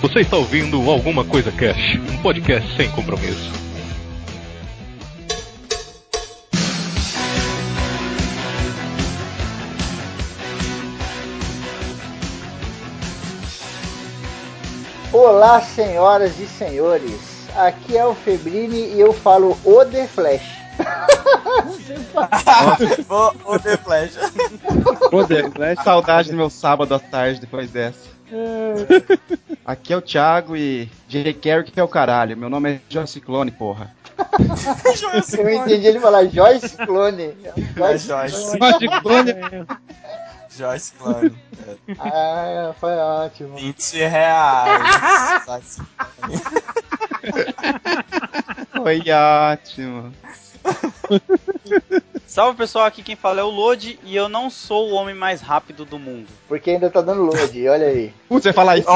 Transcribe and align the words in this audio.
Você 0.00 0.20
está 0.20 0.38
ouvindo 0.38 0.90
Alguma 0.90 1.26
Coisa 1.26 1.52
Cash, 1.52 1.98
um 2.10 2.22
podcast 2.22 2.74
sem 2.74 2.90
compromisso. 2.90 3.52
Olá, 15.12 15.60
senhoras 15.60 16.40
e 16.40 16.46
senhores. 16.46 17.46
Aqui 17.54 17.98
é 17.98 18.06
o 18.06 18.14
Febrini 18.14 18.94
e 18.94 19.00
eu 19.00 19.12
falo 19.12 19.58
o 19.62 19.84
The 19.84 20.06
Flash. 20.06 20.60
o, 23.10 23.52
o 23.52 23.58
The 23.58 23.76
Flash. 23.76 24.16
O 25.12 25.26
The 25.26 25.50
Flash. 25.50 25.84
Saudade 25.84 26.30
do 26.30 26.36
meu 26.38 26.48
sábado 26.48 26.94
à 26.94 26.98
tarde 26.98 27.38
depois 27.38 27.70
dessa. 27.70 28.19
Aqui 29.64 29.92
é 29.92 29.96
o 29.96 30.02
Thiago 30.02 30.56
e 30.56 30.88
J. 31.08 31.32
Carrick 31.34 31.72
que 31.72 31.80
é 31.80 31.82
o 31.82 31.88
caralho. 31.88 32.36
Meu 32.36 32.48
nome 32.48 32.74
é 32.74 32.80
Joyce 32.88 33.20
Clone, 33.20 33.50
porra. 33.50 33.94
Eu 35.38 35.50
entendi 35.50 35.86
ele 35.86 36.00
falar 36.00 36.26
Joyce 36.26 36.76
Clone. 36.76 37.34
Joyce, 37.76 38.06
Joyce. 38.08 38.58
Clone. 39.02 39.34
Joyce 40.56 40.92
Clone. 40.92 41.38
Ah, 41.98 42.74
foi 42.78 42.96
ótimo. 42.96 43.56
20 43.56 43.96
reais. 43.98 45.78
Foi 48.82 49.02
ótimo. 49.10 50.12
Salve 52.30 52.56
pessoal, 52.56 52.84
aqui 52.84 53.02
quem 53.02 53.16
fala 53.16 53.40
é 53.40 53.42
o 53.42 53.48
Lodi 53.48 53.98
e 54.04 54.14
eu 54.14 54.28
não 54.28 54.48
sou 54.48 54.88
o 54.88 54.94
homem 54.94 55.16
mais 55.16 55.40
rápido 55.40 55.84
do 55.84 55.98
mundo. 55.98 56.28
Porque 56.46 56.70
ainda 56.70 56.88
tá 56.88 57.00
dando 57.00 57.24
load, 57.24 57.68
olha 57.68 57.88
aí. 57.88 58.14
Putz, 58.28 58.44
você 58.44 58.52
fala 58.52 58.78
isso. 58.78 58.88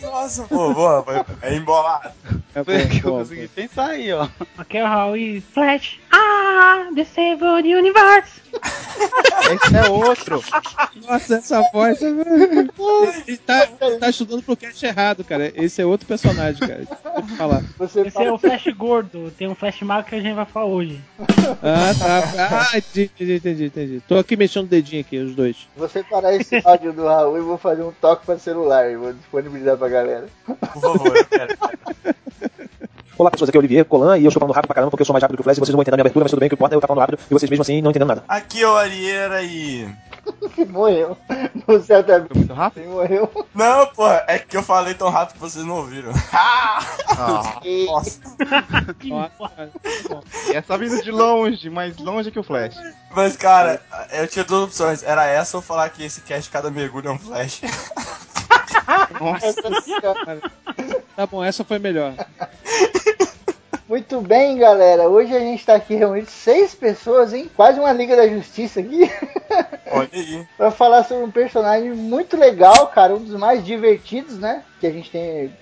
Nossa, 0.00 0.44
pô, 0.44 0.72
boa, 0.72 1.04
é 1.42 1.54
embolado. 1.54 2.10
É 2.54 2.64
Foi 2.64 2.86
que 2.86 3.04
eu 3.04 3.12
consegui 3.12 3.48
pensar 3.48 3.90
aí, 3.90 4.12
ó. 4.12 4.28
Aqui 4.56 4.78
é 4.78 4.84
o 4.84 4.86
Raul 4.86 5.16
e 5.16 5.40
Flash. 5.40 5.98
Ah, 6.10 6.88
Disable 6.94 7.62
the 7.62 7.76
Universe. 7.76 8.42
Esse 9.50 9.76
é 9.76 9.90
outro. 9.90 10.44
Nossa, 11.06 11.36
essa 11.36 11.62
voz. 11.72 12.00
Ele 12.02 13.38
tá, 13.38 13.66
tá 13.98 14.10
estudando 14.10 14.42
pro 14.42 14.56
cast 14.56 14.84
errado, 14.84 15.24
cara. 15.24 15.50
Esse 15.54 15.80
é 15.80 15.86
outro 15.86 16.06
personagem, 16.06 16.60
cara. 16.60 16.84
Falar. 17.36 17.62
Esse 17.80 18.22
é 18.22 18.30
o 18.30 18.38
Flash 18.38 18.66
gordo. 18.76 19.32
Tem 19.36 19.48
um 19.48 19.54
Flash 19.54 19.81
magro 19.84 20.08
que 20.08 20.14
a 20.16 20.20
gente 20.20 20.34
vai 20.34 20.44
falar 20.44 20.66
hoje. 20.66 21.00
Ah, 21.62 21.92
tá. 21.98 22.68
Ah, 22.72 22.78
entendi, 22.78 23.34
entendi, 23.34 23.64
entendi. 23.66 24.02
Tô 24.06 24.18
aqui 24.18 24.36
mexendo 24.36 24.64
o 24.64 24.68
dedinho 24.68 25.00
aqui, 25.00 25.18
os 25.18 25.34
dois. 25.34 25.68
Você 25.76 26.02
parar 26.02 26.34
esse 26.34 26.60
áudio 26.64 26.92
do 26.92 27.06
Raul 27.06 27.38
e 27.38 27.40
vou 27.40 27.58
fazer 27.58 27.82
um 27.82 27.92
toque 27.92 28.26
para 28.26 28.38
celular 28.38 28.90
e 28.90 28.96
vou 28.96 29.12
disponibilizar 29.12 29.76
pra 29.76 29.88
galera. 29.88 30.26
Por 30.44 30.56
favor, 30.80 31.16
eu 31.16 31.24
quero. 31.24 31.56
Olá 33.18 33.30
pessoas, 33.30 33.50
aqui 33.50 33.56
é 33.56 33.60
o 33.60 33.60
Olivier 33.60 33.84
Colan 33.84 34.18
e 34.18 34.24
eu 34.24 34.28
estou 34.28 34.40
falando 34.40 34.54
rápido 34.54 34.68
pra 34.68 34.74
caramba 34.74 34.90
porque 34.90 35.02
eu 35.02 35.06
sou 35.06 35.12
mais 35.12 35.22
rápido 35.22 35.36
que 35.36 35.42
o 35.42 35.44
Flash 35.44 35.58
e 35.58 35.60
vocês 35.60 35.70
não 35.70 35.76
vão 35.76 35.82
entender 35.82 35.94
a 35.94 35.98
minha 35.98 36.02
abertura, 36.02 36.24
mas 36.24 36.30
tudo 36.30 36.40
bem, 36.40 36.46
o 36.46 36.50
que 36.50 36.54
importa 36.54 36.74
é 36.74 36.76
eu 36.76 36.78
estar 36.78 36.88
falando 36.88 37.02
rápido 37.02 37.18
e 37.30 37.34
vocês 37.34 37.50
mesmo 37.50 37.62
assim 37.62 37.82
não 37.82 37.90
entendendo 37.90 38.08
nada. 38.08 38.24
Aqui 38.26 38.62
é 38.62 38.66
o 38.66 38.74
Arieira 38.74 39.42
e. 39.42 39.86
morreu. 40.68 41.16
No 41.66 41.82
céu 41.82 42.04
tá 42.04 42.18
muito 42.18 42.52
rápido? 42.52 42.88
morreu. 42.88 43.30
Não, 43.54 43.86
porra, 43.88 44.24
é 44.28 44.38
que 44.38 44.56
eu 44.56 44.62
falei 44.62 44.94
tão 44.94 45.10
rápido 45.10 45.34
que 45.34 45.40
vocês 45.40 45.64
não 45.64 45.76
ouviram. 45.76 46.12
ah, 46.32 46.80
nossa. 47.86 48.20
e 50.48 50.56
essa 50.56 50.78
vindo 50.78 51.02
de 51.02 51.10
longe, 51.10 51.68
mais 51.70 51.96
longe 51.98 52.30
que 52.30 52.38
o 52.38 52.42
Flash. 52.42 52.76
Mas 53.14 53.36
cara, 53.36 53.80
eu 54.12 54.26
tinha 54.26 54.44
duas 54.44 54.64
opções. 54.64 55.02
Era 55.02 55.26
essa 55.26 55.56
ou 55.56 55.62
falar 55.62 55.88
que 55.90 56.04
esse 56.04 56.20
cast 56.22 56.50
cada 56.50 56.70
mergulho 56.70 57.08
é 57.08 57.12
um 57.12 57.18
Flash. 57.18 57.62
Nossa, 59.20 59.54
tá 61.16 61.26
bom, 61.26 61.44
essa 61.44 61.64
foi 61.64 61.78
melhor. 61.78 62.14
Muito 63.92 64.22
bem, 64.22 64.56
galera. 64.56 65.06
Hoje 65.06 65.36
a 65.36 65.38
gente 65.38 65.66
tá 65.66 65.74
aqui 65.74 65.94
reunido 65.94 66.30
seis 66.30 66.74
pessoas, 66.74 67.34
hein? 67.34 67.50
Quase 67.54 67.78
uma 67.78 67.92
Liga 67.92 68.16
da 68.16 68.26
Justiça 68.26 68.80
aqui. 68.80 69.02
Olha 69.90 70.08
aí. 70.10 70.48
pra 70.56 70.70
falar 70.70 71.04
sobre 71.04 71.24
um 71.24 71.30
personagem 71.30 71.92
muito 71.92 72.34
legal, 72.34 72.86
cara. 72.86 73.14
Um 73.14 73.18
dos 73.18 73.38
mais 73.38 73.62
divertidos, 73.62 74.38
né? 74.38 74.64
Que 74.80 74.86
a 74.86 74.90
gente 74.90 75.10
tem 75.10 75.54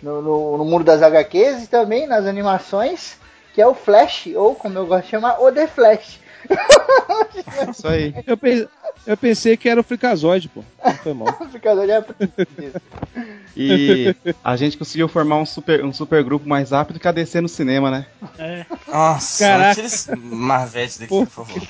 no, 0.00 0.22
no, 0.22 0.58
no 0.58 0.64
mundo 0.64 0.84
das 0.84 1.02
HQs 1.02 1.64
e 1.64 1.66
também 1.66 2.06
nas 2.06 2.24
animações. 2.24 3.18
Que 3.52 3.60
é 3.60 3.66
o 3.66 3.74
Flash, 3.74 4.28
ou 4.36 4.54
como 4.54 4.78
eu 4.78 4.86
gosto 4.86 5.06
de 5.06 5.10
chamar, 5.10 5.42
o 5.42 5.50
The 5.50 5.66
Flash. 5.66 6.20
Isso 7.70 7.88
aí. 7.88 8.14
Eu, 8.26 8.36
pense, 8.36 8.68
eu 9.06 9.16
pensei 9.16 9.56
que 9.56 9.68
era 9.68 9.80
o 9.80 9.84
Fricazoide, 9.84 10.48
pô. 10.48 10.62
Não 10.84 10.94
foi 10.94 11.14
mal. 11.14 11.28
o 11.40 11.48
Fricazoide 11.48 11.92
é 11.92 12.04
E 13.56 14.16
a 14.42 14.56
gente 14.56 14.78
conseguiu 14.78 15.08
formar 15.08 15.36
um 15.36 15.44
super, 15.44 15.84
um 15.84 15.92
super 15.92 16.24
grupo 16.24 16.48
mais 16.48 16.70
rápido 16.70 16.98
que 16.98 17.06
a 17.06 17.12
DC 17.12 17.40
no 17.40 17.48
cinema, 17.48 17.90
né? 17.90 18.06
É. 18.38 18.64
Nossa, 18.88 19.44
Caraca. 19.44 19.74
tira 19.74 19.86
esse 19.86 20.16
Marvete 20.16 21.00
daqui, 21.00 21.08
por 21.08 21.26
favor. 21.26 21.62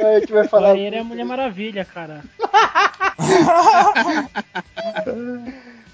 A 0.00 0.18
gente 0.18 0.32
vai 0.32 0.48
falar. 0.48 0.76
Ele 0.76 0.96
é 0.96 1.02
Mulher 1.02 1.24
Maravilha, 1.24 1.84
cara. 1.84 2.24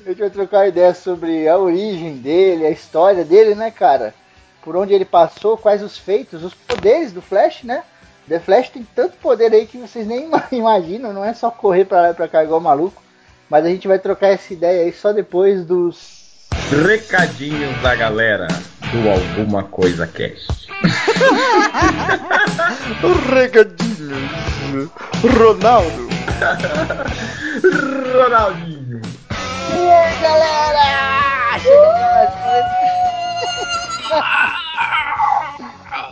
a 0.06 0.08
gente 0.08 0.20
vai 0.20 0.30
trocar 0.30 0.68
ideia 0.68 0.94
sobre 0.94 1.46
a 1.48 1.58
origem 1.58 2.16
dele, 2.16 2.64
a 2.64 2.70
história 2.70 3.24
dele, 3.24 3.54
né, 3.54 3.70
cara? 3.70 4.14
Por 4.66 4.74
onde 4.74 4.92
ele 4.92 5.04
passou, 5.04 5.56
quais 5.56 5.80
os 5.80 5.96
feitos, 5.96 6.42
os 6.42 6.52
poderes 6.52 7.12
do 7.12 7.22
Flash, 7.22 7.62
né? 7.62 7.84
The 8.28 8.40
Flash 8.40 8.70
tem 8.70 8.84
tanto 8.96 9.16
poder 9.18 9.52
aí 9.52 9.64
que 9.64 9.78
vocês 9.78 10.04
nem 10.04 10.28
imaginam, 10.50 11.12
não 11.12 11.24
é 11.24 11.32
só 11.32 11.52
correr 11.52 11.84
pra 11.84 12.00
lá 12.00 12.10
e 12.10 12.14
pra 12.14 12.26
cá 12.26 12.42
igual 12.42 12.58
maluco. 12.58 13.00
Mas 13.48 13.64
a 13.64 13.68
gente 13.68 13.86
vai 13.86 14.00
trocar 14.00 14.26
essa 14.26 14.52
ideia 14.52 14.82
aí 14.82 14.92
só 14.92 15.12
depois 15.12 15.64
dos. 15.64 16.48
Recadinhos 16.84 17.80
da 17.80 17.94
galera 17.94 18.48
do 18.90 19.08
Alguma 19.08 19.62
Coisa 19.62 20.04
Cast. 20.04 20.66
Recadinhos. 23.32 24.90
Ronaldo. 25.38 26.08
Ronaldinho. 28.12 29.00
E 29.76 29.90
aí, 29.90 30.20
galera? 30.20 31.15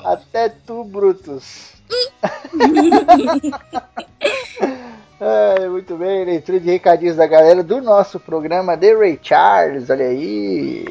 Até 0.04 0.48
tu, 0.48 0.84
Brutus. 0.84 1.72
é, 5.20 5.68
muito 5.68 5.96
bem, 5.96 6.24
leitura 6.24 6.60
de 6.60 6.70
recadinhos 6.70 7.16
da 7.16 7.26
galera 7.26 7.62
do 7.62 7.80
nosso 7.80 8.20
programa 8.20 8.76
The 8.76 8.94
Ray 8.94 9.18
Charles, 9.22 9.88
olha 9.90 10.06
aí. 10.06 10.84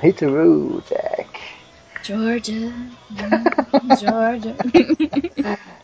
Hit 0.00 0.24
road, 0.24 0.82
Jack. 0.88 1.28
Georgia, 2.02 2.72
Georgia. 4.00 4.56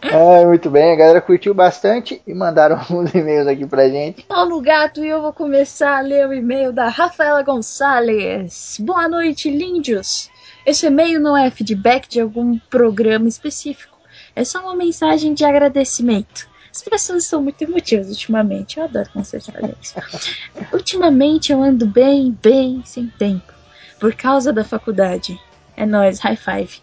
é, 0.02 0.44
muito 0.46 0.68
bem, 0.68 0.92
a 0.92 0.96
galera 0.96 1.20
curtiu 1.20 1.54
bastante 1.54 2.20
e 2.26 2.34
mandaram 2.34 2.76
alguns 2.90 3.14
e-mails 3.14 3.46
aqui 3.46 3.64
pra 3.64 3.88
gente. 3.88 4.24
Paulo 4.24 4.60
Gato 4.60 5.04
e 5.04 5.08
eu 5.08 5.22
vou 5.22 5.32
começar 5.32 5.98
a 5.98 6.00
ler 6.00 6.26
o 6.26 6.34
e-mail 6.34 6.72
da 6.72 6.88
Rafaela 6.88 7.40
Gonçalves. 7.42 8.78
Boa 8.80 9.08
noite, 9.08 9.48
lindos. 9.48 10.28
Esse 10.64 10.86
e-mail 10.86 11.20
não 11.20 11.36
é 11.36 11.50
feedback 11.50 12.08
de 12.08 12.20
algum 12.20 12.58
programa 12.58 13.28
específico. 13.28 13.98
É 14.34 14.44
só 14.44 14.60
uma 14.60 14.76
mensagem 14.76 15.34
de 15.34 15.44
agradecimento. 15.44 16.48
As 16.70 16.82
pessoas 16.82 17.24
estão 17.24 17.42
muito 17.42 17.62
emotivas 17.62 18.08
ultimamente. 18.08 18.78
Eu 18.78 18.84
adoro 18.84 19.08
consertar 19.10 19.60
isso. 19.80 19.94
ultimamente 20.72 21.50
eu 21.50 21.62
ando 21.62 21.86
bem, 21.86 22.36
bem 22.42 22.82
sem 22.84 23.06
tempo. 23.08 23.52
Por 23.98 24.14
causa 24.14 24.52
da 24.52 24.62
faculdade. 24.62 25.38
É 25.76 25.86
nóis, 25.86 26.18
high 26.20 26.36
five. 26.36 26.80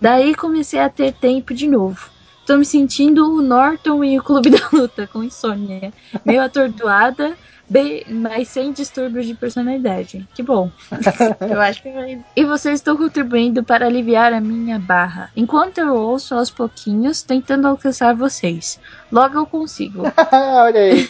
Daí 0.00 0.34
comecei 0.34 0.80
a 0.80 0.88
ter 0.88 1.12
tempo 1.12 1.52
de 1.52 1.66
novo. 1.66 2.10
Tô 2.46 2.56
me 2.56 2.64
sentindo 2.64 3.28
o 3.28 3.42
Norton 3.42 4.04
e 4.04 4.16
o 4.16 4.22
Clube 4.22 4.50
da 4.54 4.68
Luta, 4.72 5.08
com 5.08 5.24
insônia. 5.24 5.92
Meio 6.24 6.40
atordoada, 6.40 7.36
bem, 7.68 8.04
mas 8.08 8.46
sem 8.46 8.72
distúrbios 8.72 9.26
de 9.26 9.34
personalidade. 9.34 10.26
Que 10.32 10.44
bom. 10.44 10.70
eu 11.50 11.60
acho 11.60 11.82
que 11.82 11.90
vai. 11.90 12.24
E 12.36 12.44
vocês 12.44 12.76
estão 12.76 12.96
contribuindo 12.96 13.64
para 13.64 13.86
aliviar 13.86 14.32
a 14.32 14.40
minha 14.40 14.78
barra. 14.78 15.32
Enquanto 15.36 15.78
eu 15.78 15.92
ouço 15.94 16.36
aos 16.36 16.48
pouquinhos, 16.48 17.20
tentando 17.20 17.66
alcançar 17.66 18.14
vocês. 18.14 18.78
Logo 19.10 19.36
eu 19.36 19.46
consigo. 19.46 20.04
Olha 20.32 20.80
aí. 20.80 21.08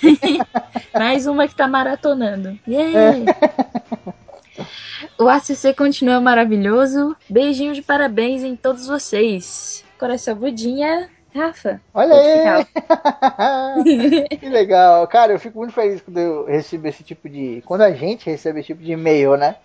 Mais 0.95 1.27
uma 1.27 1.47
que 1.47 1.55
tá 1.55 1.69
maratonando. 1.69 2.59
Yeah. 2.67 3.19
o 5.19 5.29
ACC 5.29 5.75
continua 5.77 6.19
maravilhoso. 6.19 7.15
Beijinho 7.29 7.75
de 7.75 7.83
parabéns 7.83 8.43
em 8.43 8.57
todos 8.57 8.87
vocês. 8.87 9.85
Coração 9.99 10.35
Budinha, 10.35 11.11
Rafa. 11.37 11.81
Olha 11.93 12.15
aí! 12.15 12.67
que 14.39 14.49
legal. 14.49 15.07
Cara, 15.07 15.33
eu 15.33 15.39
fico 15.39 15.59
muito 15.59 15.73
feliz 15.73 16.01
quando 16.01 16.19
eu 16.19 16.47
recebo 16.47 16.89
esse 16.89 17.05
tipo 17.05 17.29
de. 17.29 17.63
Quando 17.67 17.83
a 17.83 17.93
gente 17.93 18.29
recebe 18.29 18.61
esse 18.61 18.69
tipo 18.69 18.83
de 18.83 18.93
e-mail, 18.93 19.37
né? 19.37 19.57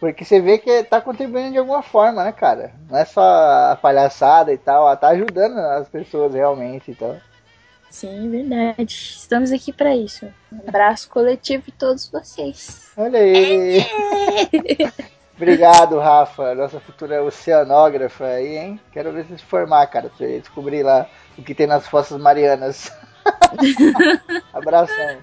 Porque 0.00 0.24
você 0.24 0.40
vê 0.40 0.56
que 0.56 0.82
tá 0.84 0.98
contribuindo 1.00 1.52
de 1.52 1.58
alguma 1.58 1.82
forma, 1.82 2.24
né, 2.24 2.32
cara? 2.32 2.72
Não 2.88 2.98
é 2.98 3.04
só 3.04 3.20
a 3.20 3.76
palhaçada 3.76 4.50
e 4.50 4.56
tal, 4.56 4.86
ela 4.86 4.96
tá 4.96 5.08
ajudando 5.08 5.58
as 5.58 5.88
pessoas 5.88 6.32
realmente 6.32 6.92
e 6.92 6.94
tal. 6.94 7.16
Sim, 7.90 8.30
verdade. 8.30 9.16
Estamos 9.18 9.52
aqui 9.52 9.72
pra 9.72 9.94
isso. 9.94 10.26
Um 10.50 10.68
abraço 10.68 11.08
coletivo 11.10 11.64
de 11.66 11.72
todos 11.72 12.08
vocês. 12.08 12.90
Olha 12.96 13.18
aí. 13.18 13.84
Obrigado, 15.40 15.98
Rafa, 15.98 16.54
nossa 16.54 16.78
futura 16.78 17.22
oceanógrafa 17.24 18.26
aí, 18.26 18.58
hein? 18.58 18.80
Quero 18.92 19.10
ver 19.10 19.24
você 19.24 19.38
se 19.38 19.44
formar, 19.46 19.86
cara, 19.86 20.10
pra 20.10 20.18
você 20.18 20.38
descobrir 20.38 20.82
lá 20.82 21.06
o 21.38 21.42
que 21.42 21.54
tem 21.54 21.66
nas 21.66 21.88
Fossas 21.88 22.20
Marianas. 22.20 22.92
Abração. 24.52 25.16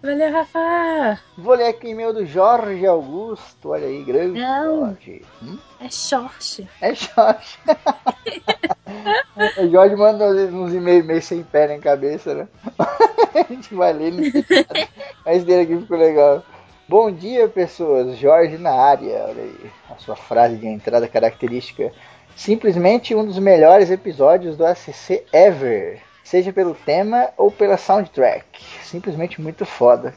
Valeu, 0.00 0.32
Rafa! 0.32 1.18
Vou 1.36 1.54
ler 1.56 1.66
aqui 1.66 1.88
o 1.88 1.90
e-mail 1.90 2.12
do 2.12 2.24
Jorge 2.24 2.86
Augusto. 2.86 3.70
Olha 3.70 3.88
aí, 3.88 4.04
grande 4.04 4.38
Não. 4.38 4.86
Jorge. 4.86 5.22
Hum? 5.42 5.58
É 5.80 5.90
short. 5.90 6.68
É 6.80 6.94
Jorge. 6.94 7.58
o 9.58 9.68
Jorge 9.68 9.96
manda 9.96 10.26
às 10.26 10.36
vezes 10.36 10.54
uns 10.54 10.72
e-mails 10.72 11.04
meio 11.04 11.22
sem 11.22 11.42
pé 11.42 11.66
nem 11.66 11.80
cabeça, 11.80 12.34
né? 12.34 12.48
A 13.34 13.52
gente 13.52 13.74
vai 13.74 13.92
ler, 13.92 14.12
nada. 14.12 14.88
mas 15.24 15.42
dele 15.42 15.62
aqui 15.62 15.82
ficou 15.82 15.98
legal. 15.98 16.44
Bom 16.88 17.10
dia, 17.10 17.48
pessoas. 17.48 18.16
Jorge 18.16 18.58
na 18.58 18.70
área. 18.70 19.24
Olha 19.24 19.42
aí, 19.42 19.70
a 19.90 19.96
sua 19.96 20.14
frase 20.14 20.56
de 20.56 20.68
entrada 20.68 21.08
característica. 21.08 21.90
Simplesmente 22.36 23.12
um 23.12 23.26
dos 23.26 23.40
melhores 23.40 23.90
episódios 23.90 24.56
do 24.56 24.64
ACC 24.64 25.24
ever. 25.32 26.00
Seja 26.22 26.52
pelo 26.52 26.76
tema 26.76 27.30
ou 27.36 27.50
pela 27.50 27.76
soundtrack. 27.76 28.62
Simplesmente 28.84 29.40
muito 29.40 29.66
foda. 29.66 30.14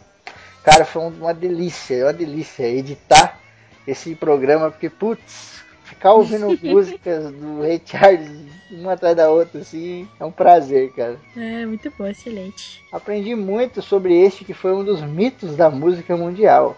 Cara, 0.63 0.85
foi 0.85 1.01
uma 1.01 1.33
delícia, 1.33 2.05
uma 2.05 2.13
delícia 2.13 2.67
editar 2.67 3.39
esse 3.87 4.13
programa, 4.13 4.69
porque, 4.69 4.91
putz, 4.91 5.63
ficar 5.83 6.13
ouvindo 6.13 6.49
músicas 6.61 7.31
do 7.31 7.61
Ray 7.61 7.81
Charles 7.83 8.29
uma 8.71 8.93
atrás 8.93 9.15
da 9.15 9.29
outra, 9.29 9.61
assim, 9.61 10.07
é 10.19 10.25
um 10.25 10.31
prazer, 10.31 10.91
cara. 10.91 11.19
É, 11.35 11.65
muito 11.65 11.91
bom, 11.97 12.07
excelente. 12.07 12.83
Aprendi 12.91 13.35
muito 13.35 13.81
sobre 13.81 14.15
este 14.15 14.45
que 14.45 14.53
foi 14.53 14.73
um 14.73 14.83
dos 14.83 15.01
mitos 15.01 15.55
da 15.55 15.69
música 15.69 16.15
mundial. 16.15 16.77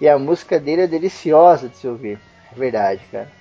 E 0.00 0.08
a 0.08 0.18
música 0.18 0.58
dele 0.58 0.82
é 0.82 0.86
deliciosa 0.86 1.68
de 1.68 1.76
se 1.76 1.86
ouvir. 1.86 2.18
É 2.50 2.58
verdade, 2.58 3.02
cara. 3.10 3.39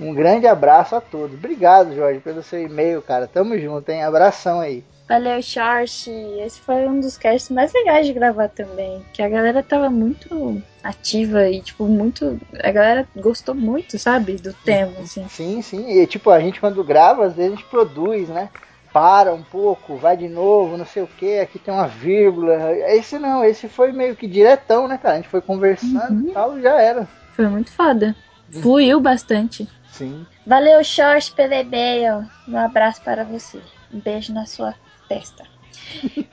Um 0.00 0.14
grande 0.14 0.46
abraço 0.46 0.96
a 0.96 1.00
todos. 1.00 1.36
Obrigado, 1.36 1.94
Jorge, 1.94 2.20
pelo 2.20 2.42
seu 2.42 2.62
e-mail, 2.62 3.02
cara. 3.02 3.26
Tamo 3.26 3.58
junto, 3.58 3.88
hein? 3.90 4.02
Abração 4.02 4.58
aí. 4.60 4.82
Valeu, 5.10 5.42
Short. 5.42 6.08
Esse 6.38 6.60
foi 6.60 6.86
um 6.86 7.00
dos 7.00 7.18
casts 7.18 7.50
mais 7.50 7.72
legais 7.72 8.06
de 8.06 8.12
gravar 8.12 8.48
também. 8.48 9.04
Que 9.12 9.22
a 9.22 9.28
galera 9.28 9.60
tava 9.60 9.90
muito 9.90 10.62
ativa 10.82 11.48
e, 11.48 11.60
tipo, 11.60 11.84
muito. 11.86 12.40
A 12.62 12.70
galera 12.70 13.06
gostou 13.16 13.54
muito, 13.54 13.98
sabe? 13.98 14.36
Do 14.36 14.54
tema, 14.54 14.92
assim. 15.00 15.28
Sim, 15.28 15.60
sim. 15.62 15.90
E, 15.90 16.06
tipo, 16.06 16.30
a 16.30 16.40
gente 16.40 16.60
quando 16.60 16.84
grava, 16.84 17.26
às 17.26 17.34
vezes 17.34 17.52
a 17.52 17.56
gente 17.56 17.68
produz, 17.68 18.28
né? 18.28 18.48
Para 18.92 19.34
um 19.34 19.42
pouco, 19.42 19.96
vai 19.96 20.16
de 20.16 20.28
novo, 20.28 20.76
não 20.76 20.86
sei 20.86 21.02
o 21.02 21.06
que, 21.08 21.38
aqui 21.38 21.58
tem 21.58 21.72
uma 21.72 21.86
vírgula. 21.86 22.72
Esse 22.92 23.18
não, 23.18 23.44
esse 23.44 23.68
foi 23.68 23.92
meio 23.92 24.16
que 24.16 24.26
diretão, 24.26 24.88
né, 24.88 24.96
cara? 24.96 25.14
A 25.14 25.16
gente 25.18 25.28
foi 25.28 25.40
conversando 25.40 26.28
e 26.28 26.32
tal, 26.32 26.60
já 26.60 26.80
era. 26.80 27.08
Foi 27.36 27.48
muito 27.48 27.70
foda. 27.72 28.16
Fluiu 28.50 29.00
bastante. 29.00 29.68
Sim. 29.90 30.26
Valeu, 30.46 30.82
Short, 30.82 31.32
pelo 31.32 31.54
e-mail. 31.54 32.28
Um 32.48 32.56
abraço 32.56 33.02
para 33.02 33.24
você. 33.24 33.60
Um 33.92 34.00
beijo 34.00 34.32
na 34.32 34.46
sua 34.46 34.74
testa. 35.08 35.44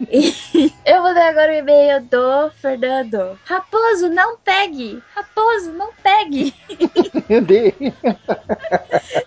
E 0.09 0.33
eu 0.85 1.01
vou 1.01 1.13
dar 1.13 1.29
agora 1.29 1.51
o 1.51 1.55
e-mail 1.55 2.01
do 2.03 2.49
Fernando. 2.61 3.39
Raposo, 3.45 4.09
não 4.09 4.37
pegue! 4.37 5.01
Raposo, 5.15 5.71
não 5.73 5.89
pegue! 6.03 6.53
Meu 7.27 7.41
Deus. 7.41 7.73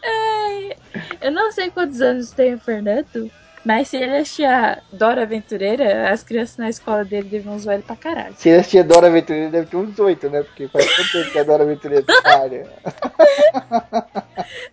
Ai, 0.04 0.76
eu 1.20 1.32
não 1.32 1.50
sei 1.50 1.70
quantos 1.70 2.00
anos 2.00 2.30
tem 2.30 2.54
o 2.54 2.60
Fernando, 2.60 3.30
mas 3.64 3.88
se 3.88 3.96
ele 3.96 4.16
achar 4.16 4.82
Dora 4.92 5.22
Aventureira, 5.22 6.10
as 6.10 6.22
crianças 6.22 6.56
na 6.56 6.68
escola 6.68 7.04
dele 7.04 7.28
deviam 7.28 7.58
zoar 7.58 7.74
ele 7.74 7.82
pra 7.82 7.96
caralho. 7.96 8.34
Se 8.36 8.48
ele 8.48 8.60
assistia 8.60 8.82
Dora 8.82 9.08
Aventureira, 9.08 9.50
deve 9.50 9.66
ter 9.66 9.76
uns 9.76 9.98
oito, 9.98 10.30
né? 10.30 10.42
Porque 10.42 10.68
faz 10.68 10.84
tanto 10.96 11.12
tempo 11.12 11.30
que 11.30 11.38
a 11.38 11.44
Dora 11.44 11.62
Aventureira 11.64 12.04
tá 12.04 12.20
na 12.24 12.38
área. 12.38 12.66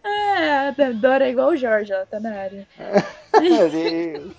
Ah, 0.03 0.73
a 0.77 0.91
Dora 0.93 1.25
é 1.25 1.31
igual 1.31 1.49
o 1.49 1.57
Jorge, 1.57 1.91
ela 1.91 2.05
tá 2.05 2.19
na 2.19 2.31
área. 2.31 2.67
Meu 3.41 3.69
Deus. 3.69 4.33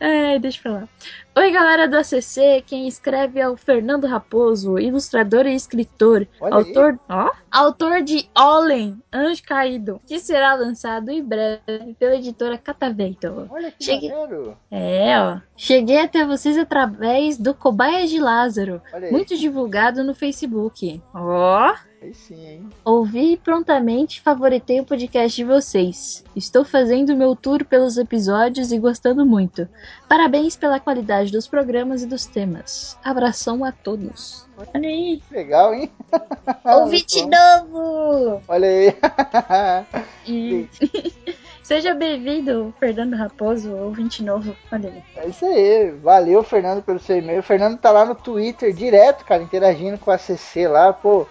Ai, 0.00 0.38
deixa 0.38 0.60
pra 0.62 0.72
lá. 0.72 0.88
Oi, 1.36 1.50
galera 1.50 1.86
do 1.86 1.96
ACC. 1.98 2.62
Quem 2.66 2.88
escreve 2.88 3.38
é 3.38 3.48
o 3.48 3.56
Fernando 3.56 4.06
Raposo, 4.06 4.78
ilustrador 4.78 5.46
e 5.46 5.54
escritor. 5.54 6.26
Olha 6.40 6.54
autor, 6.54 6.98
ó, 7.08 7.30
autor 7.50 8.02
de 8.02 8.28
Olen, 8.36 8.96
Anjo 9.12 9.42
Caído, 9.44 10.00
que 10.06 10.18
será 10.18 10.54
lançado 10.54 11.10
em 11.10 11.22
breve 11.22 11.94
pela 11.98 12.16
editora 12.16 12.56
Catavento. 12.56 13.48
Olha 13.50 13.70
que 13.70 13.84
Cheguei- 13.84 14.10
maneiro. 14.10 14.56
É, 14.70 15.20
ó. 15.20 15.38
Cheguei 15.56 15.98
até 16.00 16.24
vocês 16.24 16.56
através 16.56 17.36
do 17.36 17.52
Cobaia 17.54 18.06
de 18.06 18.18
Lázaro, 18.18 18.80
aí. 18.92 19.10
muito 19.10 19.36
divulgado 19.36 20.02
no 20.02 20.14
Facebook. 20.14 21.02
Ó. 21.14 21.74
Aí 22.06 22.14
sim, 22.14 22.46
hein? 22.46 22.70
Ouvi 22.84 23.32
e 23.32 23.36
prontamente 23.36 24.20
favoritei 24.20 24.78
o 24.78 24.84
podcast 24.84 25.36
de 25.36 25.42
vocês. 25.42 26.24
Estou 26.36 26.64
fazendo 26.64 27.16
meu 27.16 27.34
tour 27.34 27.64
pelos 27.64 27.98
episódios 27.98 28.70
e 28.70 28.78
gostando 28.78 29.26
muito. 29.26 29.68
Parabéns 30.08 30.54
pela 30.54 30.78
qualidade 30.78 31.32
dos 31.32 31.48
programas 31.48 32.04
e 32.04 32.06
dos 32.06 32.24
temas. 32.24 32.96
Abração 33.02 33.64
a 33.64 33.72
todos. 33.72 34.46
Olha 34.56 34.88
aí. 34.88 35.20
Legal, 35.32 35.74
hein? 35.74 35.90
Ouvinte 36.64 37.26
novo! 37.26 38.40
Olha 38.46 38.68
aí. 38.68 38.94
E... 40.28 40.68
Seja 41.62 41.94
bem-vindo, 41.94 42.72
Fernando 42.78 43.14
Raposo, 43.14 43.74
ouvinte 43.74 44.22
novo. 44.22 44.56
Olha 44.70 44.88
aí. 44.88 45.02
É 45.16 45.28
isso 45.28 45.44
aí. 45.44 45.90
Valeu, 46.02 46.42
Fernando, 46.44 46.82
pelo 46.82 47.00
seu 47.00 47.18
e-mail. 47.18 47.40
O 47.40 47.44
Fernando 47.44 47.78
tá 47.78 47.90
lá 47.90 48.04
no 48.04 48.14
Twitter 48.14 48.72
direto, 48.72 49.24
cara, 49.24 49.42
interagindo 49.42 49.98
com 49.98 50.10
a 50.10 50.18
CC 50.18 50.68
lá. 50.68 50.92
Pô, 50.92 51.26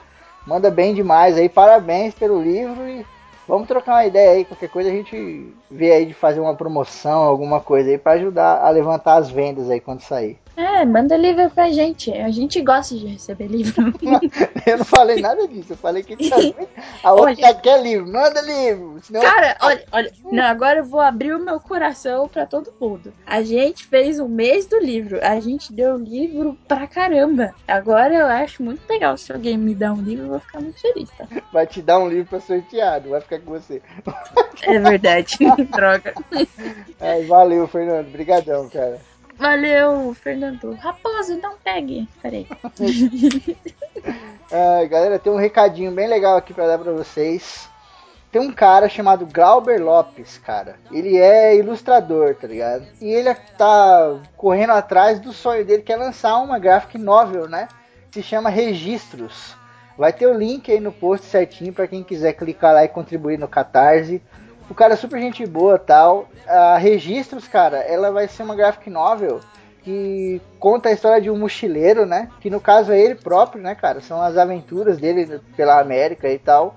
manda 0.46 0.70
bem 0.70 0.94
demais 0.94 1.38
aí. 1.38 1.50
Parabéns 1.50 2.14
pelo 2.14 2.42
livro 2.42 2.88
e 2.88 3.06
vamos 3.48 3.68
trocar 3.68 3.94
uma 3.94 4.06
ideia 4.06 4.32
aí. 4.32 4.46
Qualquer 4.46 4.70
coisa 4.70 4.90
a 4.90 4.94
gente 4.94 5.54
vê 5.70 5.92
aí 5.92 6.06
de 6.06 6.14
fazer 6.14 6.40
uma 6.40 6.56
promoção, 6.56 7.24
alguma 7.24 7.60
coisa 7.60 7.90
aí 7.90 7.98
pra 7.98 8.14
ajudar 8.14 8.64
a 8.64 8.70
levantar 8.70 9.16
as 9.16 9.30
vendas 9.30 9.70
aí 9.70 9.80
quando 9.80 10.02
sair. 10.02 10.38
É, 10.58 10.86
manda 10.86 11.18
livro 11.18 11.50
pra 11.50 11.70
gente. 11.70 12.12
A 12.14 12.30
gente 12.32 12.62
gosta 12.62 12.96
de 12.96 13.08
receber 13.08 13.48
livro. 13.48 13.94
Eu 14.66 14.78
não 14.78 14.86
falei 14.86 15.22
nada 15.22 15.48
disso. 15.48 15.74
Eu 15.74 15.78
falei 15.78 16.02
que 16.02 16.16
a 17.04 17.14
outra 17.14 17.54
quer 17.56 17.82
livro. 17.82 18.12
Manda 18.12 18.42
livro. 18.42 19.00
Senão... 19.04 19.22
Cara, 19.22 19.58
olha, 19.62 19.86
olha. 19.92 20.12
Não, 20.32 20.44
agora 20.44 20.80
eu 20.80 20.86
vou 20.86 21.00
abrir 21.00 21.34
o 21.34 21.44
meu 21.44 21.60
coração 21.60 22.28
pra 22.28 22.46
todo 22.46 22.74
mundo. 22.80 23.14
A 23.26 23.42
gente 23.44 23.86
fez 23.86 24.20
um 24.20 24.28
mês 24.28 24.66
do 24.66 24.80
livro. 24.80 25.20
A 25.22 25.40
gente 25.40 25.74
deu 25.74 25.98
livro 25.98 26.58
pra 26.68 26.88
caramba. 26.88 27.54
Agora 27.68 28.14
eu 28.14 28.26
acho 28.26 28.64
muito 28.64 28.82
legal. 28.90 29.18
Se 29.18 29.32
alguém 29.32 29.58
me 29.58 29.76
dá 29.76 29.92
um 29.92 30.02
livro, 30.02 30.26
eu 30.26 30.30
vou 30.30 30.40
ficar 30.40 30.62
muito 30.62 30.80
feliz, 30.80 31.10
tá? 31.18 31.28
Vai 31.52 31.68
te 31.68 31.82
dar 31.82 32.00
um 32.00 32.08
livro 32.08 32.26
pra 32.26 32.40
sorteado. 32.40 33.10
Vai 33.10 33.22
ficar 33.22 33.40
com 33.40 33.52
você. 33.52 33.82
É 34.64 34.80
verdade. 34.80 35.38
Droga. 35.72 36.14
É, 37.00 37.22
valeu, 37.24 37.68
Fernando. 37.68 38.08
Obrigadão, 38.08 38.70
cara. 38.70 39.00
Valeu, 39.38 40.14
Fernando. 40.14 40.74
Raposo, 40.76 41.38
não 41.38 41.58
pegue. 41.58 42.08
Peraí. 42.22 42.48
Ah, 44.52 44.86
galera, 44.90 45.20
tem 45.20 45.32
um 45.32 45.38
recadinho 45.38 45.92
bem 45.92 46.08
legal 46.08 46.38
aqui 46.38 46.54
pra 46.54 46.68
dar 46.68 46.80
pra 46.80 46.92
vocês. 46.92 47.70
Tem 48.32 48.42
um 48.42 48.52
cara 48.52 48.90
chamado 48.90 49.26
Glauber 49.26 49.82
Lopes, 49.82 50.38
cara. 50.38 50.76
Ele 50.92 51.18
é 51.18 51.56
ilustrador, 51.56 52.36
tá 52.36 52.48
ligado? 52.48 52.86
E 53.00 53.10
ele 53.10 53.34
tá 53.58 54.20
correndo 54.36 54.74
atrás 54.74 55.20
do 55.20 55.32
sonho 55.32 55.64
dele, 55.64 55.84
que 55.84 55.94
é 55.94 55.96
lançar 55.96 56.38
uma 56.40 56.60
graphic 56.60 56.98
novel, 56.98 57.48
né? 57.48 57.70
Se 58.12 58.22
chama 58.22 58.50
Registros. 58.50 59.56
Vai 59.98 60.12
ter 60.12 60.28
o 60.28 60.38
link 60.38 60.70
aí 60.70 60.82
no 60.82 60.92
post 60.92 61.28
certinho 61.28 61.72
pra 61.72 61.88
quem 61.88 62.04
quiser 62.04 62.34
clicar 62.34 62.74
lá 62.74 62.84
e 62.84 62.90
contribuir 62.90 63.40
no 63.40 63.48
Catarse. 63.48 64.22
O 64.70 64.74
cara 64.74 64.94
é 64.94 64.98
super 64.98 65.20
gente 65.20 65.46
boa 65.46 65.78
tal. 65.78 66.28
A 66.48 66.78
Registros, 66.78 67.48
cara, 67.48 67.78
ela 67.78 68.12
vai 68.12 68.28
ser 68.28 68.44
uma 68.44 68.56
graphic 68.56 68.90
novel 68.90 69.40
que 69.84 70.42
conta 70.60 70.90
a 70.90 70.92
história 70.92 71.22
de 71.22 71.30
um 71.30 71.38
mochileiro, 71.38 72.06
né? 72.08 72.30
Que 72.42 72.50
no 72.50 72.60
caso 72.60 72.92
é 72.92 73.00
ele 73.00 73.14
próprio, 73.14 73.62
né, 73.62 73.76
cara? 73.76 74.02
São 74.02 74.20
as 74.20 74.36
aventuras 74.36 74.98
dele 74.98 75.40
pela 75.56 75.80
América 75.80 76.28
e 76.28 76.40
tal. 76.40 76.76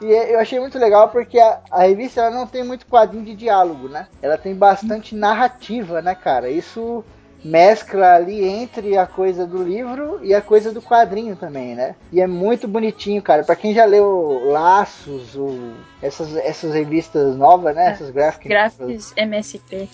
E 0.00 0.12
é- 0.12 0.34
eu 0.34 0.40
achei 0.40 0.58
muito 0.58 0.76
legal 0.78 1.08
porque 1.08 1.38
a, 1.38 1.60
a 1.70 1.82
revista 1.82 2.20
ela 2.20 2.30
não 2.30 2.46
tem 2.48 2.64
muito 2.64 2.86
quadrinho 2.86 3.24
de 3.24 3.34
diálogo, 3.36 3.88
né? 3.88 4.08
Ela 4.20 4.36
tem 4.36 4.54
bastante 4.56 5.14
narrativa, 5.14 6.02
né, 6.02 6.16
cara? 6.16 6.50
Isso 6.50 7.04
mescla 7.44 8.14
ali 8.14 8.44
entre 8.44 8.96
a 8.96 9.06
coisa 9.06 9.46
do 9.46 9.62
livro 9.62 10.20
e 10.22 10.34
a 10.34 10.40
coisa 10.42 10.72
do 10.72 10.82
quadrinho 10.82 11.36
também, 11.36 11.74
né? 11.74 11.94
E 12.12 12.20
é 12.20 12.26
muito 12.26 12.66
bonitinho, 12.66 13.22
cara. 13.22 13.44
Pra 13.44 13.54
quem 13.56 13.72
já 13.74 13.84
leu 13.84 14.42
Laços, 14.50 15.34
o- 15.36 15.72
essas, 16.02 16.34
essas 16.36 16.74
revistas 16.74 17.36
novas, 17.36 17.74
né? 17.74 17.90
Essas 17.90 18.10
graphic 18.10 18.48
novels. 18.48 18.76
Gráficos 18.78 19.12
MSP. 19.16 19.88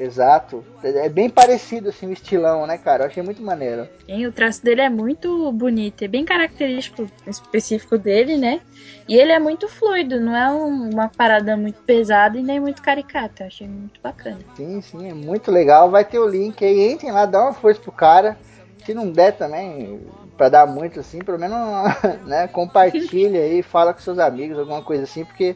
Exato. 0.00 0.64
É 0.82 1.10
bem 1.10 1.28
parecido 1.28 1.90
assim 1.90 2.06
o 2.06 2.12
estilão, 2.12 2.66
né, 2.66 2.78
cara? 2.78 3.02
Eu 3.04 3.08
achei 3.08 3.22
muito 3.22 3.42
maneiro. 3.42 3.86
Sim, 4.06 4.26
o 4.26 4.32
traço 4.32 4.64
dele 4.64 4.80
é 4.80 4.88
muito 4.88 5.52
bonito, 5.52 6.02
é 6.02 6.08
bem 6.08 6.24
característico 6.24 7.06
específico 7.26 7.98
dele, 7.98 8.38
né? 8.38 8.60
E 9.06 9.14
ele 9.16 9.30
é 9.30 9.38
muito 9.38 9.68
fluido, 9.68 10.18
não 10.18 10.34
é 10.34 10.50
um- 10.50 10.90
uma 10.90 11.08
parada 11.08 11.54
muito 11.56 11.78
pesada 11.82 12.38
e 12.38 12.42
nem 12.42 12.58
muito 12.58 12.80
caricata. 12.80 13.42
Eu 13.42 13.46
achei 13.48 13.68
muito 13.68 14.00
bacana. 14.02 14.38
Sim, 14.56 14.80
sim, 14.80 15.10
é 15.10 15.14
muito 15.14 15.50
legal. 15.50 15.90
Vai 15.90 16.04
ter 16.04 16.18
o 16.18 16.26
link 16.28 16.64
aí, 16.64 16.92
entrem 16.92 17.12
lá, 17.12 17.26
dá 17.26 17.42
uma 17.42 17.52
força 17.52 17.80
pro 17.80 17.92
cara. 17.92 18.38
Se 18.86 18.94
não 18.94 19.12
der 19.12 19.32
também, 19.32 20.00
pra 20.38 20.48
dar 20.48 20.66
muito 20.66 20.98
assim, 21.00 21.18
pelo 21.18 21.38
menos, 21.38 21.58
né, 22.26 22.48
compartilha 22.48 23.40
aí, 23.40 23.60
fala 23.62 23.92
com 23.92 24.00
seus 24.00 24.18
amigos, 24.18 24.58
alguma 24.58 24.80
coisa 24.82 25.02
assim, 25.02 25.26
porque 25.26 25.54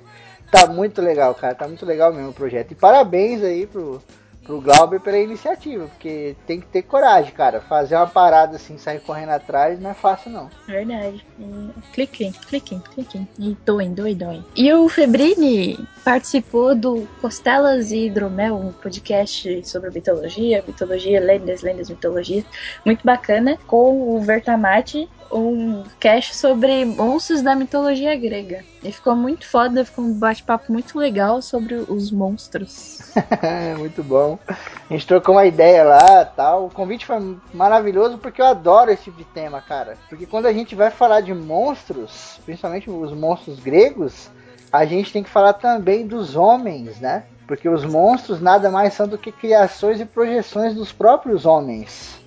tá 0.50 0.66
muito 0.66 1.00
legal, 1.00 1.34
cara, 1.34 1.54
tá 1.54 1.66
muito 1.66 1.86
legal 1.86 2.12
mesmo 2.12 2.28
o 2.30 2.34
projeto. 2.34 2.72
E 2.72 2.74
parabéns 2.74 3.42
aí 3.42 3.66
pro, 3.66 4.02
pro 4.44 4.60
Glauber 4.60 5.00
pela 5.00 5.18
iniciativa, 5.18 5.86
porque 5.86 6.36
tem 6.46 6.60
que 6.60 6.66
ter 6.66 6.82
coragem, 6.82 7.32
cara. 7.32 7.60
Fazer 7.60 7.96
uma 7.96 8.06
parada 8.06 8.56
assim, 8.56 8.78
sair 8.78 9.00
correndo 9.00 9.30
atrás, 9.30 9.80
não 9.80 9.90
é 9.90 9.94
fácil 9.94 10.30
não. 10.30 10.50
Verdade. 10.66 11.24
Cliquem, 11.92 12.32
cliquem, 12.32 12.82
cliquem. 12.94 13.28
E 13.38 13.56
doem, 13.64 13.92
doem, 13.92 14.14
doem. 14.14 14.44
E 14.54 14.72
o 14.72 14.88
Febrini 14.88 15.78
participou 16.04 16.74
do 16.74 17.08
Costelas 17.20 17.90
e 17.90 18.06
Hidromel, 18.06 18.56
um 18.56 18.72
podcast 18.72 19.66
sobre 19.66 19.90
mitologia, 19.90 20.62
mitologia, 20.66 21.20
lendas, 21.20 21.62
lendas, 21.62 21.88
mitologias. 21.88 22.44
Muito 22.84 23.04
bacana. 23.04 23.58
Com 23.66 24.14
o 24.14 24.20
Vertamati, 24.20 25.08
um 25.34 25.82
cast 25.98 26.36
sobre 26.36 26.84
monstros 26.84 27.42
da 27.42 27.54
mitologia 27.54 28.14
grega. 28.16 28.64
E 28.82 28.92
ficou 28.92 29.16
muito 29.16 29.46
foda, 29.46 29.84
ficou 29.84 30.04
um 30.04 30.12
bate-papo 30.12 30.72
muito 30.72 30.98
legal 30.98 31.42
sobre 31.42 31.74
os 31.74 32.12
monstros. 32.12 33.00
muito 33.78 34.02
bom. 34.02 34.38
A 34.48 34.92
gente 34.92 35.06
trocou 35.06 35.34
uma 35.34 35.46
ideia 35.46 35.82
lá 35.82 36.24
tal. 36.24 36.66
O 36.66 36.70
convite 36.70 37.04
foi 37.04 37.36
maravilhoso 37.52 38.18
porque 38.18 38.40
eu 38.40 38.46
adoro 38.46 38.90
esse 38.90 39.04
tipo 39.04 39.18
de 39.18 39.24
tema, 39.24 39.60
cara. 39.60 39.96
Porque 40.08 40.26
quando 40.26 40.46
a 40.46 40.52
gente 40.52 40.74
vai 40.74 40.90
falar 40.90 41.20
de 41.20 41.34
monstros, 41.34 42.38
principalmente 42.44 42.88
os 42.88 43.12
monstros 43.12 43.58
gregos, 43.58 44.30
a 44.72 44.84
gente 44.84 45.12
tem 45.12 45.22
que 45.22 45.30
falar 45.30 45.54
também 45.54 46.06
dos 46.06 46.36
homens, 46.36 47.00
né? 47.00 47.24
Porque 47.46 47.68
os 47.68 47.84
monstros 47.84 48.40
nada 48.40 48.70
mais 48.70 48.94
são 48.94 49.08
do 49.08 49.18
que 49.18 49.32
criações 49.32 50.00
e 50.00 50.04
projeções 50.04 50.74
dos 50.74 50.92
próprios 50.92 51.44
homens. 51.44 52.23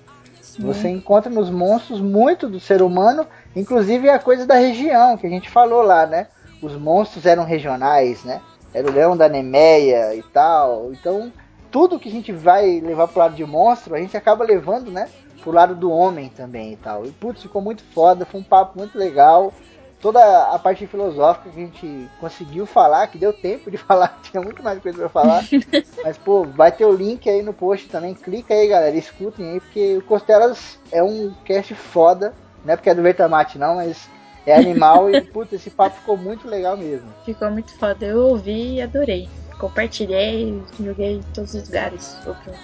Você 0.58 0.88
encontra 0.88 1.30
nos 1.30 1.50
monstros 1.50 2.00
muito 2.00 2.48
do 2.48 2.58
ser 2.58 2.82
humano, 2.82 3.26
inclusive 3.54 4.10
a 4.10 4.18
coisa 4.18 4.44
da 4.44 4.54
região 4.54 5.16
que 5.16 5.26
a 5.26 5.30
gente 5.30 5.48
falou 5.48 5.82
lá, 5.82 6.04
né? 6.04 6.26
Os 6.60 6.74
monstros 6.76 7.26
eram 7.26 7.44
regionais, 7.44 8.24
né? 8.24 8.40
Era 8.74 8.88
o 8.88 8.92
leão 8.92 9.16
da 9.16 9.28
Nemeia 9.28 10.14
e 10.14 10.22
tal. 10.22 10.90
Então, 10.92 11.32
tudo 11.70 11.98
que 11.98 12.08
a 12.08 12.12
gente 12.12 12.32
vai 12.32 12.80
levar 12.80 13.06
pro 13.08 13.20
lado 13.20 13.36
de 13.36 13.44
monstro, 13.44 13.94
a 13.94 13.98
gente 13.98 14.16
acaba 14.16 14.44
levando, 14.44 14.90
né? 14.90 15.08
Pro 15.42 15.52
lado 15.52 15.74
do 15.74 15.90
homem 15.90 16.28
também 16.28 16.72
e 16.72 16.76
tal. 16.76 17.06
E 17.06 17.12
putz, 17.12 17.42
ficou 17.42 17.62
muito 17.62 17.82
foda, 17.94 18.26
foi 18.26 18.40
um 18.40 18.44
papo 18.44 18.76
muito 18.76 18.98
legal. 18.98 19.52
Toda 20.00 20.52
a 20.52 20.58
parte 20.58 20.86
filosófica 20.86 21.50
que 21.50 21.60
a 21.60 21.64
gente 21.64 22.10
conseguiu 22.20 22.66
falar, 22.66 23.06
que 23.08 23.18
deu 23.18 23.32
tempo 23.32 23.70
de 23.70 23.76
falar, 23.78 24.18
tinha 24.22 24.42
muito 24.42 24.62
mais 24.62 24.78
coisa 24.80 24.98
pra 24.98 25.08
falar. 25.08 25.44
Mas, 26.04 26.16
pô, 26.16 26.44
vai 26.44 26.70
ter 26.70 26.84
o 26.84 26.92
link 26.92 27.28
aí 27.28 27.42
no 27.42 27.52
post 27.52 27.88
também. 27.88 28.14
Clica 28.14 28.54
aí, 28.54 28.68
galera, 28.68 28.96
escutem 28.96 29.52
aí, 29.52 29.60
porque 29.60 29.96
o 29.96 30.02
Costelas 30.02 30.78
é 30.92 31.02
um 31.02 31.34
cast 31.44 31.74
foda. 31.74 32.32
Não 32.64 32.74
é 32.74 32.76
porque 32.76 32.90
é 32.90 32.94
do 32.94 33.02
Vertamate, 33.02 33.58
não, 33.58 33.76
mas 33.76 34.08
é 34.46 34.56
animal 34.56 35.10
e, 35.10 35.20
puta, 35.30 35.54
esse 35.54 35.70
papo 35.70 35.96
ficou 35.96 36.16
muito 36.16 36.48
legal 36.48 36.76
mesmo. 36.76 37.08
Ficou 37.24 37.50
muito 37.50 37.72
foda. 37.78 38.04
Eu 38.04 38.26
ouvi 38.26 38.74
e 38.74 38.82
adorei. 38.82 39.28
Compartilhei, 39.58 40.62
joguei 40.80 41.16
em 41.16 41.22
todos 41.34 41.54
os 41.54 41.66
lugares. 41.66 42.16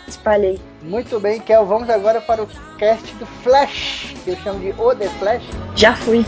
Espalhei. 0.06 0.60
Muito 0.82 1.18
bem, 1.18 1.40
Kel, 1.40 1.66
vamos 1.66 1.90
agora 1.90 2.20
para 2.20 2.42
o 2.42 2.48
cast 2.78 3.12
do 3.16 3.26
Flash, 3.26 4.14
que 4.22 4.30
eu 4.30 4.36
chamo 4.36 4.60
de 4.60 4.70
O 4.80 4.94
The 4.94 5.08
Flash. 5.18 5.44
Já 5.74 5.96
fui. 5.96 6.24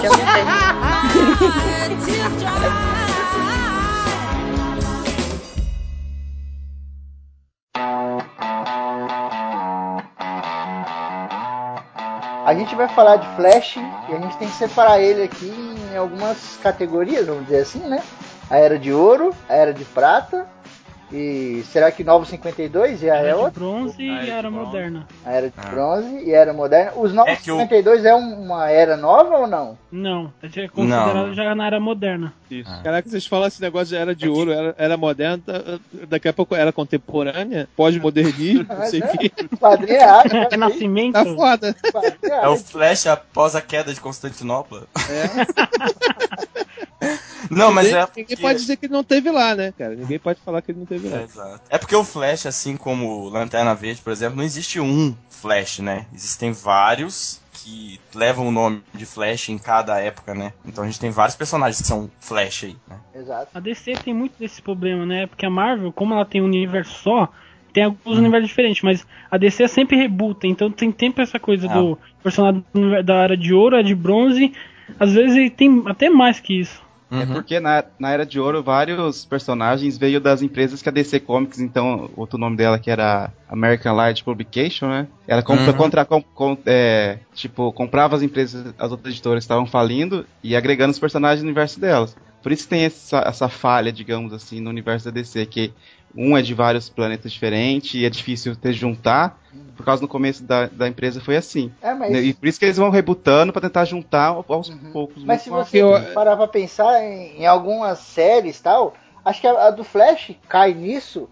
Já 0.00 0.10
A 12.46 12.54
gente 12.54 12.76
vai 12.76 12.86
falar 12.86 13.16
de 13.16 13.26
Flash 13.34 13.74
e 13.74 14.14
a 14.14 14.20
gente 14.20 14.36
tem 14.36 14.48
que 14.48 14.54
separar 14.54 15.00
ele 15.00 15.24
aqui 15.24 15.52
em 15.92 15.96
algumas 15.96 16.56
categorias, 16.62 17.26
vamos 17.26 17.46
dizer 17.46 17.62
assim, 17.62 17.80
né? 17.80 18.00
A 18.48 18.56
Era 18.58 18.78
de 18.78 18.92
Ouro, 18.92 19.34
a 19.48 19.54
Era 19.54 19.72
de 19.72 19.84
Prata 19.84 20.46
e 21.12 21.62
será 21.70 21.90
que 21.92 22.02
Novo 22.02 22.26
52 22.26 23.00
e 23.02 23.08
a 23.10 23.14
Era 23.16 23.28
é 23.28 23.34
outra? 23.36 23.50
bronze 23.60 24.02
e 24.02 24.28
era 24.30 24.50
moderna. 24.50 25.06
A 25.24 25.30
Era 25.32 25.48
de 25.48 25.54
Ah. 25.56 25.68
Bronze 25.70 26.18
e 26.24 26.32
Era 26.32 26.52
Moderna. 26.52 26.92
Os 26.96 27.12
Novos 27.12 27.32
É 27.32 27.36
que 27.36 27.50
o- 27.52 27.58
52 27.58 28.04
é 28.04 28.12
um- 28.14 28.42
uma 28.44 28.68
era 28.70 28.96
nova 28.96 29.36
ou 29.38 29.46
não? 29.46 29.78
Não, 29.90 30.32
é 30.42 30.66
considerado 30.68 31.14
Não. 31.28 31.34
já 31.34 31.54
na 31.54 31.64
era 31.66 31.78
moderna. 31.78 32.32
Isso. 32.50 32.68
Caraca, 32.82 33.08
vocês 33.08 33.24
falam 33.26 33.46
esse 33.46 33.60
negócio 33.62 33.88
de 33.88 33.96
era 33.96 34.14
de 34.16 34.28
ouro, 34.28 34.50
era, 34.52 34.74
era 34.78 34.96
moderna, 34.96 35.40
tá- 35.46 35.78
daqui 36.08 36.26
a 36.28 36.32
pouco 36.32 36.54
era 36.56 36.72
contemporânea, 36.72 37.68
pós-modernismo, 37.76 38.66
não 38.68 38.86
sei 38.86 39.00
o 39.00 39.08
que. 39.18 39.30
Padrinho 39.58 40.00
Renascimento. 40.50 41.12
Tá 41.12 41.24
foda. 41.24 41.74
É 42.24 42.48
o 42.48 42.56
Flash 42.56 43.06
após 43.06 43.54
a 43.54 43.60
queda 43.60 43.92
de 43.94 44.00
Constantinopla. 44.00 44.86
Não, 47.50 47.72
mas 47.72 47.86
ninguém, 47.86 48.00
é 48.02 48.06
Ninguém 48.06 48.24
porque- 48.26 48.36
pode 48.42 48.58
dizer 48.60 48.76
que 48.76 48.86
ele 48.86 48.92
não 48.92 49.04
teve 49.04 49.30
lá, 49.30 49.54
né, 49.54 49.72
cara? 49.76 49.94
Ninguém 49.94 50.18
pode 50.18 50.40
falar 50.40 50.62
que 50.62 50.70
ele 50.72 50.78
não 50.80 50.86
teve 50.86 51.08
lá. 51.08 51.18
É, 51.20 51.22
exato. 51.24 51.60
É 51.70 51.78
porque 51.78 51.94
o 51.96 52.04
Flash, 52.04 52.46
assim 52.46 52.76
como 52.76 53.28
Lanterna 53.28 53.74
Verde, 53.74 54.00
por 54.02 54.12
exemplo, 54.12 54.36
não 54.36 54.44
existe 54.44 54.80
um 54.80 55.14
Flash, 55.30 55.80
né? 55.80 56.06
Existem 56.14 56.52
vários 56.52 57.40
que 57.52 58.00
levam 58.14 58.46
o 58.46 58.50
nome 58.52 58.82
de 58.94 59.04
Flash 59.04 59.48
em 59.48 59.58
cada 59.58 59.98
época, 59.98 60.34
né? 60.34 60.52
Então 60.64 60.84
a 60.84 60.86
gente 60.86 61.00
tem 61.00 61.10
vários 61.10 61.34
personagens 61.36 61.80
que 61.80 61.86
são 61.86 62.10
Flash 62.20 62.64
aí, 62.64 62.76
né? 62.88 62.96
Exato. 63.14 63.48
A 63.54 63.60
DC 63.60 63.92
tem 64.04 64.14
muito 64.14 64.34
desse 64.38 64.62
problema, 64.62 65.04
né? 65.04 65.26
Porque 65.26 65.44
a 65.44 65.50
Marvel, 65.50 65.92
como 65.92 66.14
ela 66.14 66.24
tem 66.24 66.40
um 66.40 66.44
universo 66.44 67.02
só, 67.02 67.28
tem 67.72 67.84
alguns 67.84 68.18
universos 68.18 68.48
diferentes, 68.48 68.82
mas 68.82 69.06
a 69.30 69.36
DC 69.36 69.68
sempre 69.68 69.96
rebuta, 69.96 70.46
então 70.46 70.70
tem 70.70 70.94
sempre 70.98 71.22
essa 71.24 71.38
coisa 71.38 71.66
Ah. 71.70 71.74
do 71.74 71.98
personagem 72.22 72.64
da 73.04 73.14
era 73.16 73.36
de 73.36 73.52
ouro, 73.52 73.76
a 73.76 73.82
de 73.82 73.94
bronze, 73.94 74.52
às 74.98 75.12
vezes 75.12 75.36
ele 75.36 75.50
tem 75.50 75.82
até 75.86 76.08
mais 76.08 76.40
que 76.40 76.60
isso. 76.60 76.80
É 77.08 77.24
porque 77.24 77.60
na, 77.60 77.84
na 78.00 78.10
Era 78.10 78.26
de 78.26 78.40
Ouro 78.40 78.62
vários 78.62 79.24
personagens 79.24 79.96
veio 79.96 80.20
das 80.20 80.42
empresas 80.42 80.82
que 80.82 80.88
a 80.88 80.92
DC 80.92 81.20
Comics, 81.20 81.60
então, 81.60 82.10
outro 82.16 82.36
nome 82.36 82.56
dela 82.56 82.78
que 82.80 82.90
era 82.90 83.32
American 83.48 83.94
Light 83.94 84.24
Publication, 84.24 84.88
né? 84.88 85.06
Ela 85.28 85.42
compra, 85.42 85.70
Uhum. 85.70 85.76
contra, 85.76 86.04
com- 86.04 86.22
com- 86.22 86.58
é, 86.66 87.18
tipo, 87.34 87.72
comprava 87.72 88.16
as 88.16 88.22
empresas, 88.22 88.74
as 88.76 88.90
outras 88.90 89.14
editoras 89.14 89.44
estavam 89.44 89.66
falindo 89.66 90.26
e 90.42 90.56
agregando 90.56 90.90
os 90.90 90.98
personagens 90.98 91.42
no 91.42 91.48
universo 91.48 91.78
delas. 91.78 92.16
Por 92.42 92.50
isso 92.52 92.68
tem 92.68 92.84
essa, 92.84 93.18
essa 93.20 93.48
falha, 93.48 93.92
digamos 93.92 94.32
assim, 94.32 94.60
no 94.60 94.70
universo 94.70 95.04
da 95.04 95.10
DC, 95.12 95.46
que 95.46 95.72
um 96.14 96.36
é 96.36 96.42
de 96.42 96.54
vários 96.54 96.88
planetas 96.88 97.30
diferentes 97.32 97.94
e 97.94 98.04
é 98.04 98.10
difícil 98.10 98.56
ter 98.56 98.72
juntar, 98.72 99.38
por 99.76 99.84
causa 99.84 100.02
no 100.02 100.08
começo 100.08 100.42
da, 100.42 100.66
da 100.66 100.88
empresa 100.88 101.20
foi 101.20 101.36
assim. 101.36 101.70
É, 101.82 101.92
mas- 101.94 102.14
E 102.24 102.32
por 102.34 102.46
isso 102.48 102.58
que 102.58 102.64
eles 102.64 102.76
vão 102.76 102.90
rebutando 102.90 103.52
pra 103.52 103.60
tentar 103.62 103.84
juntar 103.84 104.28
aos 104.48 104.70
poucos. 104.92 105.22
Mas 105.24 105.42
se 105.42 105.50
muito 105.50 105.66
você 105.68 105.82
rápido. 105.82 106.14
parar 106.14 106.36
pra 106.36 106.48
pensar 106.48 107.02
em, 107.02 107.42
em 107.42 107.46
algumas 107.46 107.98
séries 107.98 108.58
e 108.58 108.62
tal, 108.62 108.94
acho 109.24 109.40
que 109.40 109.46
a, 109.46 109.66
a 109.66 109.70
do 109.70 109.84
Flash 109.84 110.32
cai 110.48 110.72
nisso. 110.74 111.28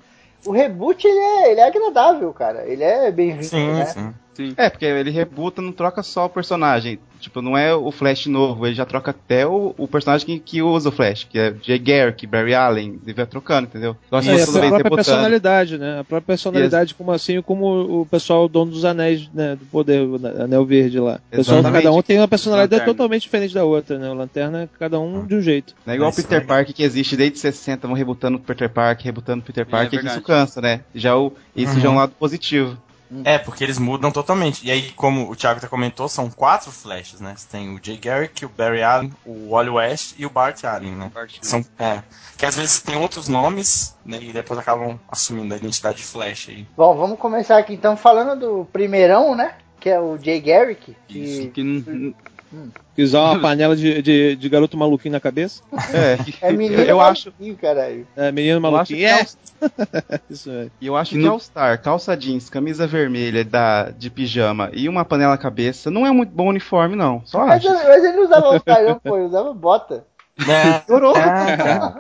O 0.47 0.53
reboot 0.53 1.07
ele 1.07 1.19
é, 1.19 1.51
ele 1.53 1.61
é 1.61 1.67
agradável, 1.67 2.33
cara. 2.33 2.65
Ele 2.67 2.85
é 2.85 3.11
bem-vindo, 3.11 3.49
né? 3.73 4.15
É, 4.57 4.69
porque 4.71 4.85
ele 4.85 5.11
rebuta, 5.11 5.61
não 5.63 5.73
troca 5.73 6.03
só 6.03 6.27
o 6.27 6.31
personagem. 6.31 6.99
Tipo, 7.21 7.41
não 7.41 7.57
é 7.57 7.75
o 7.75 7.91
Flash 7.91 8.27
novo, 8.27 8.67
ele 8.67 8.75
já 8.75 8.85
troca 8.85 9.11
até 9.11 9.47
o, 9.47 9.75
o 9.79 9.89
personagem 9.89 10.27
que, 10.27 10.39
que 10.39 10.61
usa 10.63 10.91
o 10.91 10.93
Flash, 10.93 11.25
que 11.25 11.39
é 11.39 11.55
Jay 11.63 11.79
Garrick, 11.79 12.27
Barry 12.27 12.55
Allen, 12.55 13.01
ele 13.03 13.15
vai 13.15 13.25
trocando, 13.25 13.67
entendeu? 13.67 13.97
Então, 14.07 14.19
É, 14.19 14.25
e 14.25 14.43
a 14.43 14.45
própria 14.47 14.61
rebutando. 14.77 14.95
personalidade, 14.97 15.79
né? 15.79 16.01
A 16.01 16.05
própria 16.05 16.27
personalidade, 16.27 16.95
como 16.95 17.13
assim 17.13 17.41
como 17.41 18.01
o 18.03 18.07
pessoal 18.07 18.47
dono 18.47 18.73
dos 18.73 18.85
anéis, 18.85 19.27
né? 19.33 19.57
Do 19.57 19.65
poder, 19.67 20.03
o 20.07 20.17
Anel 20.43 20.67
Verde 20.67 21.01
lá. 21.01 21.19
O 21.33 21.37
pessoal, 21.37 21.61
Exatamente. 21.61 21.83
cada 21.85 21.97
um 21.97 22.03
tem 22.03 22.19
uma 22.19 22.29
personalidade 22.29 22.73
Lanterna. 22.75 22.93
totalmente 22.95 23.23
diferente 23.23 23.55
da 23.55 23.65
outra, 23.65 23.99
né? 23.99 24.11
O 24.11 24.15
Lanterna, 24.15 24.69
cada 24.79 25.01
um 25.01 25.25
de 25.27 25.35
um 25.35 25.41
jeito. 25.41 25.75
Não 25.87 25.93
é 25.95 25.97
igual 25.97 26.11
o 26.11 26.15
Peter 26.15 26.45
Parker 26.47 26.75
que 26.75 26.83
existe 26.83 27.17
desde 27.17 27.39
60, 27.39 27.87
vão 27.87 27.97
rebutando 27.97 28.37
o 28.37 28.41
Peter 28.41 28.69
Parker, 28.69 29.07
rebutando 29.07 29.41
o 29.43 29.47
Peter 29.47 29.65
Parker, 29.65 29.95
e 29.95 30.03
verdade. 30.03 30.19
isso 30.19 30.27
cansa, 30.27 30.61
né? 30.61 30.81
Já 30.95 31.17
o, 31.17 31.33
isso 31.57 31.75
Uhum. 31.77 31.81
já 31.81 31.89
é 31.89 31.91
um 31.91 31.97
lado 31.97 32.13
positivo. 32.19 32.77
É, 33.25 33.39
porque 33.39 33.63
eles 33.63 33.79
mudam 33.79 34.11
totalmente. 34.11 34.67
E 34.67 34.71
aí, 34.71 34.91
como 34.93 35.31
o 35.31 35.37
Thiago 35.37 35.59
até 35.59 35.69
comentou, 35.69 36.09
são 36.09 36.31
quatro 36.31 36.73
Flashes, 36.73 37.21
né? 37.21 37.35
Você 37.37 37.47
tem 37.51 37.75
o 37.75 37.81
Jay 37.83 37.97
Garrick, 37.97 38.45
o 38.45 38.49
Barry 38.49 38.83
Allen, 38.83 39.13
o 39.25 39.51
Wally 39.51 39.71
West 39.71 40.15
e 40.19 40.27
o 40.27 40.31
Bart 40.31 40.65
Allen, 40.65 40.93
né? 40.93 41.13
São, 41.43 41.65
é, 41.79 42.03
que 42.37 42.47
às 42.47 42.57
vezes 42.57 42.81
tem 42.83 42.97
outros 42.97 43.29
nomes, 43.29 43.97
né? 44.05 44.19
E 44.21 44.33
depois 44.33 44.59
acabam 44.59 44.99
assumindo 45.09 45.55
a 45.55 45.57
identidade 45.57 45.99
de 45.99 46.05
Flash 46.05 46.49
aí. 46.49 46.67
Bom, 46.77 46.97
vamos 46.97 47.19
começar 47.19 47.59
aqui 47.59 47.75
então 47.75 47.97
falando 47.97 48.39
do 48.39 48.65
primeirão, 48.67 49.35
né? 49.35 49.55
Que 49.79 49.91
é 49.91 50.01
o 50.01 50.19
Jay 50.19 50.41
Garrick. 50.41 50.97
Que, 51.07 51.49
que 51.49 52.15
n- 52.55 52.71
Que 52.95 53.03
usar 53.03 53.21
uma 53.23 53.41
panela 53.43 53.75
de, 53.77 54.01
de, 54.03 54.37
de 54.37 54.49
garoto 54.49 54.77
maluquinho 54.77 55.13
na 55.13 55.21
cabeça. 55.21 55.63
É, 55.93 56.49
É 56.49 56.53
menino 56.53 56.83
eu 56.83 57.01
acho, 57.01 57.27
maluquinho, 57.31 57.57
caralho. 57.57 58.07
É, 58.17 58.31
menino 58.33 58.55
eu 58.55 58.59
acho 58.59 58.73
maluquinho. 58.73 58.99
que 58.99 59.05
É. 59.05 59.13
All- 59.21 59.27
Isso 60.29 60.51
é. 60.51 60.69
E 60.81 60.87
eu 60.87 60.97
acho 60.97 61.11
Que 61.13 61.17
que 61.19 61.25
no- 61.25 61.33
All 61.33 61.41
Star, 61.41 61.81
calça 61.81 62.17
jeans, 62.17 62.49
camisa 62.51 62.87
vermelha 62.87 63.45
da, 63.45 63.91
de 63.91 64.11
pijama 64.11 64.71
e 64.73 64.89
uma 64.89 65.05
panela 65.05 65.33
na 65.33 65.39
cabeça 65.39 65.91
não 65.91 66.07
é 66.07 66.11
muito 66.11 66.31
bom 66.33 66.49
uniforme, 66.49 66.97
não. 66.97 67.23
Só 67.25 67.47
Mas, 67.47 67.65
acho. 67.65 67.75
mas 67.75 68.05
ele 68.05 68.17
não 68.17 68.25
usava 68.25 68.47
All-Star, 68.49 68.85
não, 68.85 68.99
pô, 68.99 69.17
ele 69.17 69.27
usava 69.27 69.53
bota. 69.55 70.05
É, 70.49 70.83
Durou. 70.89 71.15
é, 71.17 71.57
cara. 71.57 71.95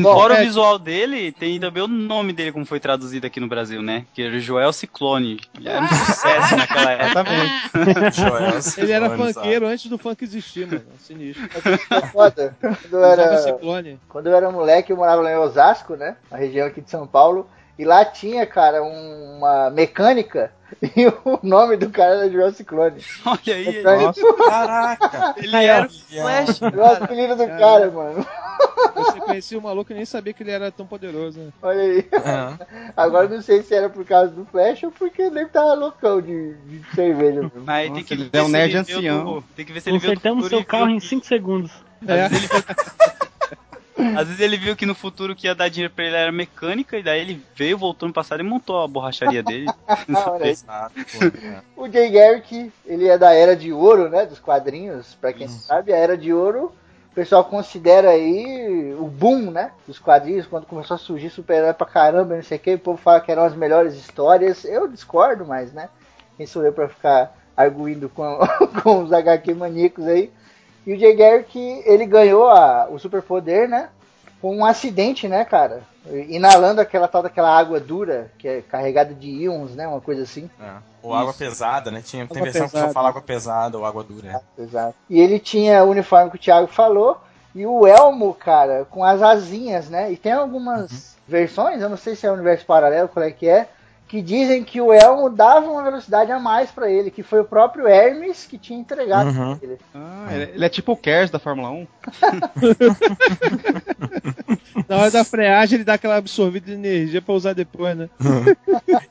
Bom, 0.00 0.14
Fora 0.14 0.34
é- 0.36 0.42
o 0.42 0.44
visual 0.44 0.78
dele, 0.78 1.32
tem 1.32 1.58
também 1.58 1.82
o 1.82 1.88
nome 1.88 2.32
dele, 2.32 2.52
como 2.52 2.66
foi 2.66 2.78
traduzido 2.78 3.26
aqui 3.26 3.40
no 3.40 3.48
Brasil, 3.48 3.82
né? 3.82 4.04
Que 4.12 4.22
era 4.22 4.36
o 4.36 4.40
Joel 4.40 4.72
Ciclone. 4.72 5.40
Ele 5.58 5.68
era 5.68 5.82
um 5.82 5.88
sucesso 5.88 6.56
naquela 6.56 6.92
época. 6.92 7.06
Exatamente. 7.06 8.16
Joel 8.20 8.60
Ele 8.76 8.92
era 8.92 9.08
Ciclone, 9.10 9.32
funkeiro 9.34 9.66
antes 9.66 9.86
do 9.86 9.98
funk 9.98 10.22
existir, 10.22 10.66
mano. 10.66 10.82
Sinistro. 11.00 11.48
Foi 11.60 12.00
foda. 12.12 12.56
Quando 12.60 12.92
eu, 12.92 13.04
era, 13.04 13.38
ciclone. 13.38 14.00
quando 14.08 14.26
eu 14.26 14.36
era 14.36 14.50
moleque, 14.50 14.92
eu 14.92 14.96
morava 14.96 15.22
lá 15.22 15.32
em 15.32 15.36
Osasco, 15.36 15.96
né? 15.96 16.16
Uma 16.30 16.38
região 16.38 16.66
aqui 16.66 16.80
de 16.82 16.90
São 16.90 17.06
Paulo. 17.06 17.48
E 17.78 17.84
lá 17.84 18.04
tinha, 18.04 18.46
cara, 18.46 18.82
um- 18.82 19.36
uma 19.38 19.70
mecânica. 19.70 20.52
E 20.96 21.06
o 21.06 21.38
nome 21.44 21.76
do 21.76 21.88
cara 21.90 22.16
era 22.16 22.30
Joel 22.30 22.52
Ciclone. 22.52 23.00
Olha 23.24 23.54
aí, 23.54 23.66
Mecânico. 23.66 24.34
Caraca! 24.44 25.34
ele 25.36 25.56
era 25.64 25.86
o 25.86 25.90
Flash. 25.90 26.60
Olha 26.62 26.76
o 26.82 27.04
apelido 27.04 27.36
do 27.36 27.46
cara, 27.46 27.88
mano. 27.90 28.26
Você 28.96 29.20
conhecia 29.20 29.58
o 29.58 29.62
maluco 29.62 29.92
e 29.92 29.94
nem 29.94 30.04
sabia 30.04 30.32
que 30.32 30.42
ele 30.42 30.50
era 30.50 30.72
tão 30.72 30.84
poderoso, 30.84 31.38
né? 31.38 31.52
Olha 31.62 31.80
aí. 31.80 31.98
É. 32.12 32.92
Agora 32.96 33.28
não 33.28 33.40
sei 33.40 33.62
se 33.62 33.74
era 33.74 33.88
por 33.88 34.04
causa 34.04 34.32
do 34.32 34.44
Flash 34.46 34.82
ou 34.82 34.90
porque 34.90 35.22
ele 35.22 35.46
tava 35.46 35.72
loucão 35.74 36.20
de, 36.20 36.54
de 36.54 36.82
cerveja. 36.94 37.48
Mas 37.64 37.84
tem 37.84 37.90
Nossa, 37.92 38.04
que 38.04 38.14
ele 38.14 38.24
ver 38.24 38.38
é 38.38 38.42
um 38.42 38.46
se 38.46 38.52
nerd 38.52 38.76
ancião. 38.76 39.24
do- 39.24 39.44
Tem 39.54 39.64
que 39.64 39.72
ver 39.72 39.80
se 39.80 39.88
ele 39.90 40.00
Consertamos 40.00 40.48
seu 40.48 40.64
carro 40.64 40.90
em 40.90 40.98
5 41.00 41.24
segundos. 41.26 41.70
É. 42.08 42.26
Às 44.16 44.28
vezes, 44.28 44.40
ele... 44.40 44.56
Viu 44.56 44.74
que 44.76 44.86
no 44.86 44.94
futuro 44.94 45.34
que 45.36 45.46
ia 45.46 45.54
dar 45.54 45.68
dinheiro 45.68 45.92
pra 45.94 46.04
ele 46.04 46.16
era 46.16 46.32
mecânica, 46.32 46.98
e 46.98 47.02
daí 47.02 47.20
ele 47.20 47.42
veio, 47.54 47.78
voltou 47.78 48.08
no 48.08 48.14
passado 48.14 48.40
e 48.40 48.42
montou 48.42 48.82
a 48.82 48.88
borracharia 48.88 49.42
dele. 49.42 49.66
É. 50.40 51.60
O 51.76 51.88
Jay 51.88 52.10
Garrick, 52.10 52.72
ele 52.84 53.08
é 53.08 53.18
da 53.18 53.32
Era 53.32 53.56
de 53.56 53.72
Ouro, 53.72 54.08
né? 54.08 54.26
Dos 54.26 54.38
quadrinhos. 54.38 55.14
Pra 55.20 55.32
quem 55.32 55.46
não 55.46 55.54
sabe, 55.54 55.92
a 55.92 55.96
Era 55.96 56.16
de 56.16 56.32
Ouro, 56.32 56.72
o 57.10 57.14
pessoal 57.14 57.44
considera 57.44 58.10
aí 58.10 58.94
o 58.98 59.06
boom, 59.06 59.50
né? 59.50 59.72
Dos 59.86 59.98
quadrinhos, 59.98 60.46
quando 60.46 60.66
começou 60.66 60.94
a 60.94 60.98
surgir 60.98 61.30
super-herói 61.30 61.72
pra 61.72 61.86
caramba, 61.86 62.36
não 62.36 62.42
sei 62.42 62.58
o 62.58 62.60
que. 62.60 62.74
O 62.74 62.78
povo 62.78 62.98
fala 62.98 63.20
que 63.20 63.30
eram 63.30 63.44
as 63.44 63.54
melhores 63.54 63.94
histórias. 63.94 64.64
Eu 64.64 64.88
discordo, 64.88 65.44
mas, 65.46 65.72
né? 65.72 65.88
Quem 66.36 66.46
sou 66.46 66.64
eu 66.64 66.72
pra 66.72 66.88
ficar 66.88 67.36
arguindo 67.56 68.08
com, 68.08 68.38
com 68.82 69.02
os 69.02 69.12
HQ 69.12 69.54
maníacos 69.54 70.06
aí. 70.06 70.30
E 70.86 70.94
o 70.94 70.98
Jay 70.98 71.14
Garrick, 71.16 71.58
ele 71.84 72.06
ganhou 72.06 72.48
a, 72.48 72.88
o 72.88 72.98
superpoder, 72.98 73.68
né? 73.68 73.88
Com 74.40 74.56
um 74.56 74.64
acidente, 74.64 75.26
né, 75.26 75.44
cara? 75.44 75.82
Inalando 76.28 76.80
aquela 76.80 77.08
tal 77.08 77.22
daquela 77.22 77.50
água 77.50 77.80
dura, 77.80 78.30
que 78.38 78.46
é 78.46 78.62
carregada 78.62 79.12
de 79.12 79.28
íons, 79.28 79.74
né? 79.74 79.88
Uma 79.88 80.00
coisa 80.00 80.22
assim. 80.22 80.48
É. 80.60 80.74
Ou 81.02 81.12
água 81.12 81.34
pesada, 81.34 81.90
né? 81.90 82.00
Tinha, 82.04 82.26
tem 82.26 82.42
versão 82.42 82.66
que 82.66 82.70
só 82.70 82.76
pesada. 82.76 82.92
fala 82.92 83.08
água 83.08 83.22
pesada 83.22 83.76
ou 83.76 83.84
água 83.84 84.04
dura. 84.04 84.40
é. 84.58 84.62
Exato. 84.62 84.94
E 85.10 85.20
ele 85.20 85.40
tinha 85.40 85.82
o 85.82 85.90
uniforme 85.90 86.30
que 86.30 86.36
o 86.36 86.40
Thiago 86.40 86.68
falou. 86.68 87.20
E 87.54 87.66
o 87.66 87.86
elmo, 87.86 88.34
cara, 88.34 88.86
com 88.90 89.02
as 89.02 89.22
asinhas, 89.22 89.88
né? 89.88 90.12
E 90.12 90.16
tem 90.16 90.32
algumas 90.32 91.16
versões, 91.26 91.80
eu 91.80 91.88
não 91.88 91.96
sei 91.96 92.14
se 92.14 92.26
é 92.26 92.30
o 92.30 92.34
universo 92.34 92.66
paralelo, 92.66 93.08
qual 93.08 93.24
é 93.24 93.30
que 93.30 93.48
é, 93.48 93.66
que 94.08 94.22
dizem 94.22 94.62
que 94.62 94.80
o 94.80 94.92
elmo 94.92 95.28
dava 95.28 95.68
uma 95.70 95.82
velocidade 95.82 96.30
a 96.30 96.38
mais 96.38 96.70
pra 96.70 96.88
ele, 96.90 97.10
que 97.10 97.22
foi 97.24 97.40
o 97.40 97.44
próprio 97.44 97.88
Hermes 97.88 98.46
que 98.48 98.56
tinha 98.56 98.78
entregado 98.78 99.30
Uhum. 99.30 99.56
pra 99.56 99.68
ele. 99.68 99.78
Ah, 99.94 100.26
ele, 100.30 100.42
ele 100.54 100.64
é 100.64 100.68
tipo 100.68 100.92
o 100.92 100.96
Kers 100.96 101.28
da 101.30 101.38
Fórmula 101.40 101.70
1. 101.70 101.86
Na 104.88 104.96
hora 104.98 105.10
da 105.10 105.24
freagem, 105.24 105.76
ele 105.76 105.84
dá 105.84 105.94
aquela 105.94 106.16
absorvida 106.16 106.66
de 106.66 106.72
energia 106.74 107.20
pra 107.20 107.34
usar 107.34 107.52
depois, 107.52 107.96
né? 107.96 108.08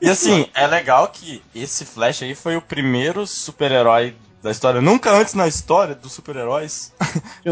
E 0.00 0.08
assim, 0.08 0.46
é 0.54 0.66
legal 0.66 1.08
que 1.08 1.42
esse 1.54 1.84
Flash 1.84 2.22
aí 2.22 2.34
foi 2.34 2.56
o 2.56 2.62
primeiro 2.62 3.26
super-herói 3.26 4.14
da 4.46 4.52
história. 4.52 4.80
Nunca 4.80 5.10
antes 5.12 5.34
na 5.34 5.46
história 5.46 5.94
dos 5.94 6.12
super-heróis. 6.12 6.94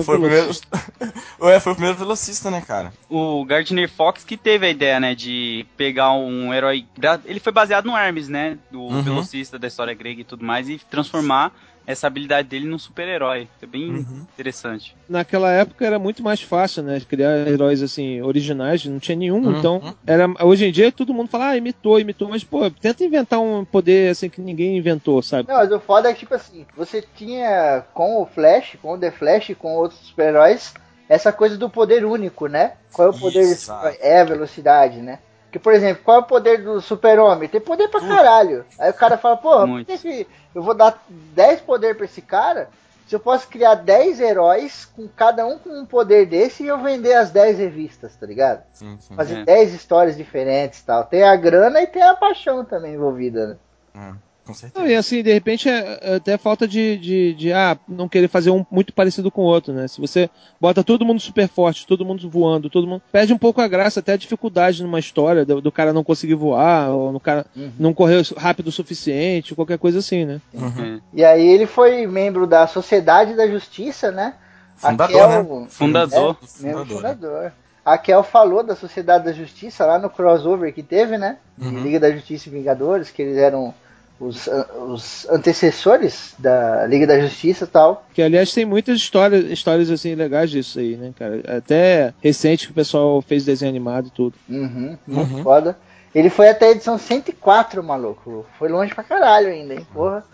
Foi 0.05 0.17
o 0.17 0.21
primeiro. 0.21 0.43
velocista. 0.45 0.69
Ué, 1.41 1.61
foi 1.61 1.73
o 1.73 1.75
primeiro 1.75 1.99
velocista, 1.99 2.51
né, 2.51 2.63
cara? 2.67 2.93
O 3.11 3.45
Gardner 3.45 3.91
Fox 3.91 4.25
que 4.25 4.37
teve 4.37 4.67
a 4.67 4.71
ideia, 4.71 4.99
né, 5.01 5.15
de 5.15 5.67
pegar 5.77 6.13
um 6.13 6.55
herói. 6.55 6.87
Ele 7.25 7.41
foi 7.41 7.53
baseado 7.53 7.87
no 7.87 7.97
Hermes, 7.97 8.29
né? 8.29 8.57
Do 8.71 8.81
Uhum. 8.81 9.03
velocista 9.03 9.59
da 9.59 9.67
história 9.67 9.93
grega 9.95 10.21
e 10.21 10.25
tudo 10.25 10.45
mais, 10.45 10.69
e 10.69 10.79
transformar 10.91 11.53
essa 11.87 12.07
habilidade 12.07 12.49
dele 12.49 12.67
num 12.67 12.79
super-herói. 12.79 13.49
É 13.61 13.67
bem 13.67 13.91
Uhum. 13.91 14.27
interessante. 14.33 14.97
Naquela 15.09 15.51
época 15.51 15.85
era 15.85 15.99
muito 15.99 16.23
mais 16.23 16.41
fácil, 16.41 16.83
né? 16.83 17.01
Criar 17.07 17.47
heróis 17.47 17.83
assim, 17.83 18.21
originais, 18.23 18.85
não 18.85 18.99
tinha 18.99 19.17
nenhum. 19.17 19.43
Uhum. 19.45 19.59
Então, 19.59 19.95
era, 20.07 20.27
hoje 20.45 20.65
em 20.67 20.73
dia 20.73 20.91
todo 20.91 21.13
mundo 21.15 21.29
fala, 21.29 21.49
ah, 21.51 21.57
imitou, 21.57 22.01
imitou, 22.01 22.29
mas, 22.29 22.43
pô, 22.43 22.71
tenta 22.71 23.05
inventar 23.05 23.41
um 23.41 23.65
poder 23.65 24.11
assim 24.11 24.29
que 24.31 24.41
ninguém 24.41 24.77
inventou, 24.77 25.21
sabe? 25.23 25.49
Não, 25.49 25.57
mas 25.57 25.71
o 25.71 25.79
foda 25.81 26.09
é 26.09 26.13
que, 26.13 26.21
tipo 26.21 26.35
assim, 26.35 26.67
você 26.77 27.03
tinha 27.03 27.85
com 27.93 28.23
o 28.23 28.27
Flash, 28.27 28.77
com 28.81 28.95
o 28.95 28.99
The 28.99 29.11
Flash 29.11 29.51
e 29.51 29.55
com 29.55 29.75
outros 29.77 30.01
super-heróis, 30.01 30.73
essa 31.09 31.33
coisa 31.33 31.57
do 31.59 31.69
poder 31.69 32.05
único, 32.05 32.47
né? 32.47 32.73
Qual 32.93 33.09
é 33.09 33.11
o 33.11 33.19
poder 33.19 33.45
super- 33.57 33.99
É 34.01 34.21
a 34.21 34.25
velocidade, 34.25 34.99
né? 35.03 35.19
Porque, 35.55 35.59
por 35.61 35.73
exemplo, 35.73 36.03
qual 36.03 36.17
é 36.17 36.21
o 36.21 36.25
poder 36.25 36.65
do 36.65 36.81
super-homem? 36.81 37.49
Tem 37.49 37.61
poder 37.61 37.87
pra 37.87 38.01
caralho. 38.01 38.65
Aí 38.77 38.91
o 38.91 38.95
cara 38.95 39.17
fala, 39.17 39.37
porra, 39.37 39.65
por 39.69 39.85
que 39.85 39.99
que 39.99 40.27
eu 40.53 40.65
vou 40.65 40.75
dar 40.75 41.01
10 41.09 41.61
poder 41.61 41.95
pra 41.95 42.07
esse 42.07 42.21
cara? 42.21 42.69
Se 43.07 43.15
eu 43.15 43.21
posso 43.21 43.47
criar 43.47 43.77
10 43.77 44.19
heróis, 44.19 44.85
com 44.97 45.07
cada 45.07 45.47
um 45.47 45.57
com 45.57 45.71
um 45.71 45.87
poder 45.87 46.27
desse, 46.27 46.65
e 46.65 46.67
eu 46.67 46.79
vender 46.79 47.15
as 47.15 47.31
10 47.31 47.59
revistas, 47.59 48.17
tá 48.17 48.27
ligado? 48.27 48.65
Sim, 48.73 48.97
sim. 48.99 49.15
Fazer 49.15 49.43
É. 49.43 49.45
10 49.45 49.75
histórias 49.75 50.17
diferentes 50.17 50.81
e 50.81 50.85
tal. 50.85 51.05
Tem 51.05 51.23
a 51.23 51.37
grana 51.37 51.81
e 51.81 51.87
tem 51.87 52.03
a 52.03 52.15
paixão 52.15 52.65
também 52.65 52.95
envolvida, 52.95 53.47
né? 53.47 53.57
É, 53.95 54.13
com 54.45 54.53
Não, 54.53 54.55
certeza. 54.55 54.87
e 54.87 54.95
assim, 54.95 55.23
de 55.23 55.33
repente 55.33 55.69
é 55.69 55.99
é 56.01 56.17
até 56.17 56.37
falta 56.37 56.69
de, 56.69 56.97
de, 56.99 57.35
de, 57.35 57.53
ah, 57.53 57.79
não 57.89 58.09
querer 58.09 58.29
fazer 58.29 58.51
um 58.51 58.65
muito 58.71 58.93
parecido 58.93 59.31
com 59.31 59.43
o 59.43 59.47
outro, 59.47 59.73
né? 59.73 59.89
Se 59.89 60.01
você 60.01 60.29
bota 60.61 60.85
todo 60.85 61.05
mundo 61.05 61.21
super 61.21 61.49
forte, 61.49 61.87
todo 61.87 62.05
mundo 62.05 62.29
voando, 62.29 62.69
todo 62.69 62.87
mundo. 62.87 63.03
Perde 63.11 63.33
um 63.33 63.39
pouco 63.39 63.61
a 63.61 63.69
graça, 63.69 64.01
até 64.01 64.13
a 64.13 64.17
dificuldade 64.17 64.83
numa 64.83 64.99
história, 64.99 65.45
do, 65.45 65.61
do 65.61 65.73
cara 65.73 65.93
não 65.93 66.05
conseguir 66.05 66.35
voar, 66.35 66.91
ou 66.91 67.13
no 67.13 67.21
cara 67.21 67.47
não 67.79 67.95
correr 67.95 68.23
rápido 68.37 68.69
o 68.69 68.73
suficiente, 68.73 69.55
qualquer 69.55 69.79
coisa 69.79 69.99
assim, 69.99 70.25
né? 70.25 70.41
Uhum. 70.53 71.01
E 71.13 71.25
aí 71.25 71.47
ele 71.47 71.67
foi 71.67 72.07
membro 72.07 72.47
da 72.47 72.67
Sociedade 72.67 73.35
da 73.35 73.47
Justiça, 73.47 74.11
né? 74.11 74.35
Fundador, 74.77 75.21
a 75.23 75.29
né? 75.29 75.35
Kel, 75.35 75.67
Fundador. 75.69 76.37
É, 76.43 76.47
Fundador, 76.47 77.03
né? 77.03 77.09
fundador. 77.15 77.53
A 77.85 77.99
Kel 77.99 78.23
falou 78.23 78.63
da 78.63 78.75
Sociedade 78.75 79.25
da 79.25 79.33
Justiça 79.33 79.85
lá 79.85 79.99
no 79.99 80.09
crossover 80.09 80.73
que 80.73 80.83
teve, 80.83 81.19
né? 81.19 81.37
Uhum. 81.61 81.83
Liga 81.83 82.01
da 82.01 82.11
Justiça 82.11 82.49
e 82.49 82.53
Vingadores, 82.53 83.11
que 83.11 83.21
eles 83.23 83.37
eram 83.37 83.75
os, 84.21 84.47
an- 84.49 84.67
os 84.89 85.27
antecessores 85.29 86.35
da 86.39 86.87
Liga 86.87 87.07
da 87.07 87.19
Justiça 87.21 87.65
e 87.65 87.69
tal. 87.69 88.07
Que 88.15 88.23
aliás 88.23 88.53
tem 88.53 88.65
muitas 88.65 88.97
histórias, 88.99 89.45
histórias 89.47 89.91
assim 89.91 90.15
legais 90.15 90.51
disso 90.51 90.79
aí, 90.79 90.97
né, 90.97 91.13
cara? 91.19 91.43
Até 91.57 92.15
recente 92.23 92.67
que 92.67 92.73
o 92.73 92.75
pessoal 92.75 93.21
fez 93.23 93.45
desenho 93.45 93.71
animado 93.71 94.07
e 94.09 94.11
tudo. 94.11 94.35
Uhum, 94.49 94.97
muito 95.07 95.35
Uhum. 95.37 95.43
foda. 95.43 95.77
Ele 96.15 96.31
foi 96.31 96.49
até 96.49 96.67
a 96.67 96.71
edição 96.71 96.97
104, 96.97 97.83
maluco. 97.83 98.47
Foi 98.59 98.69
longe 98.69 98.95
pra 98.95 99.03
caralho 99.03 99.49
ainda, 99.49 99.75
hein? 99.75 99.87
Porra. 99.93 100.25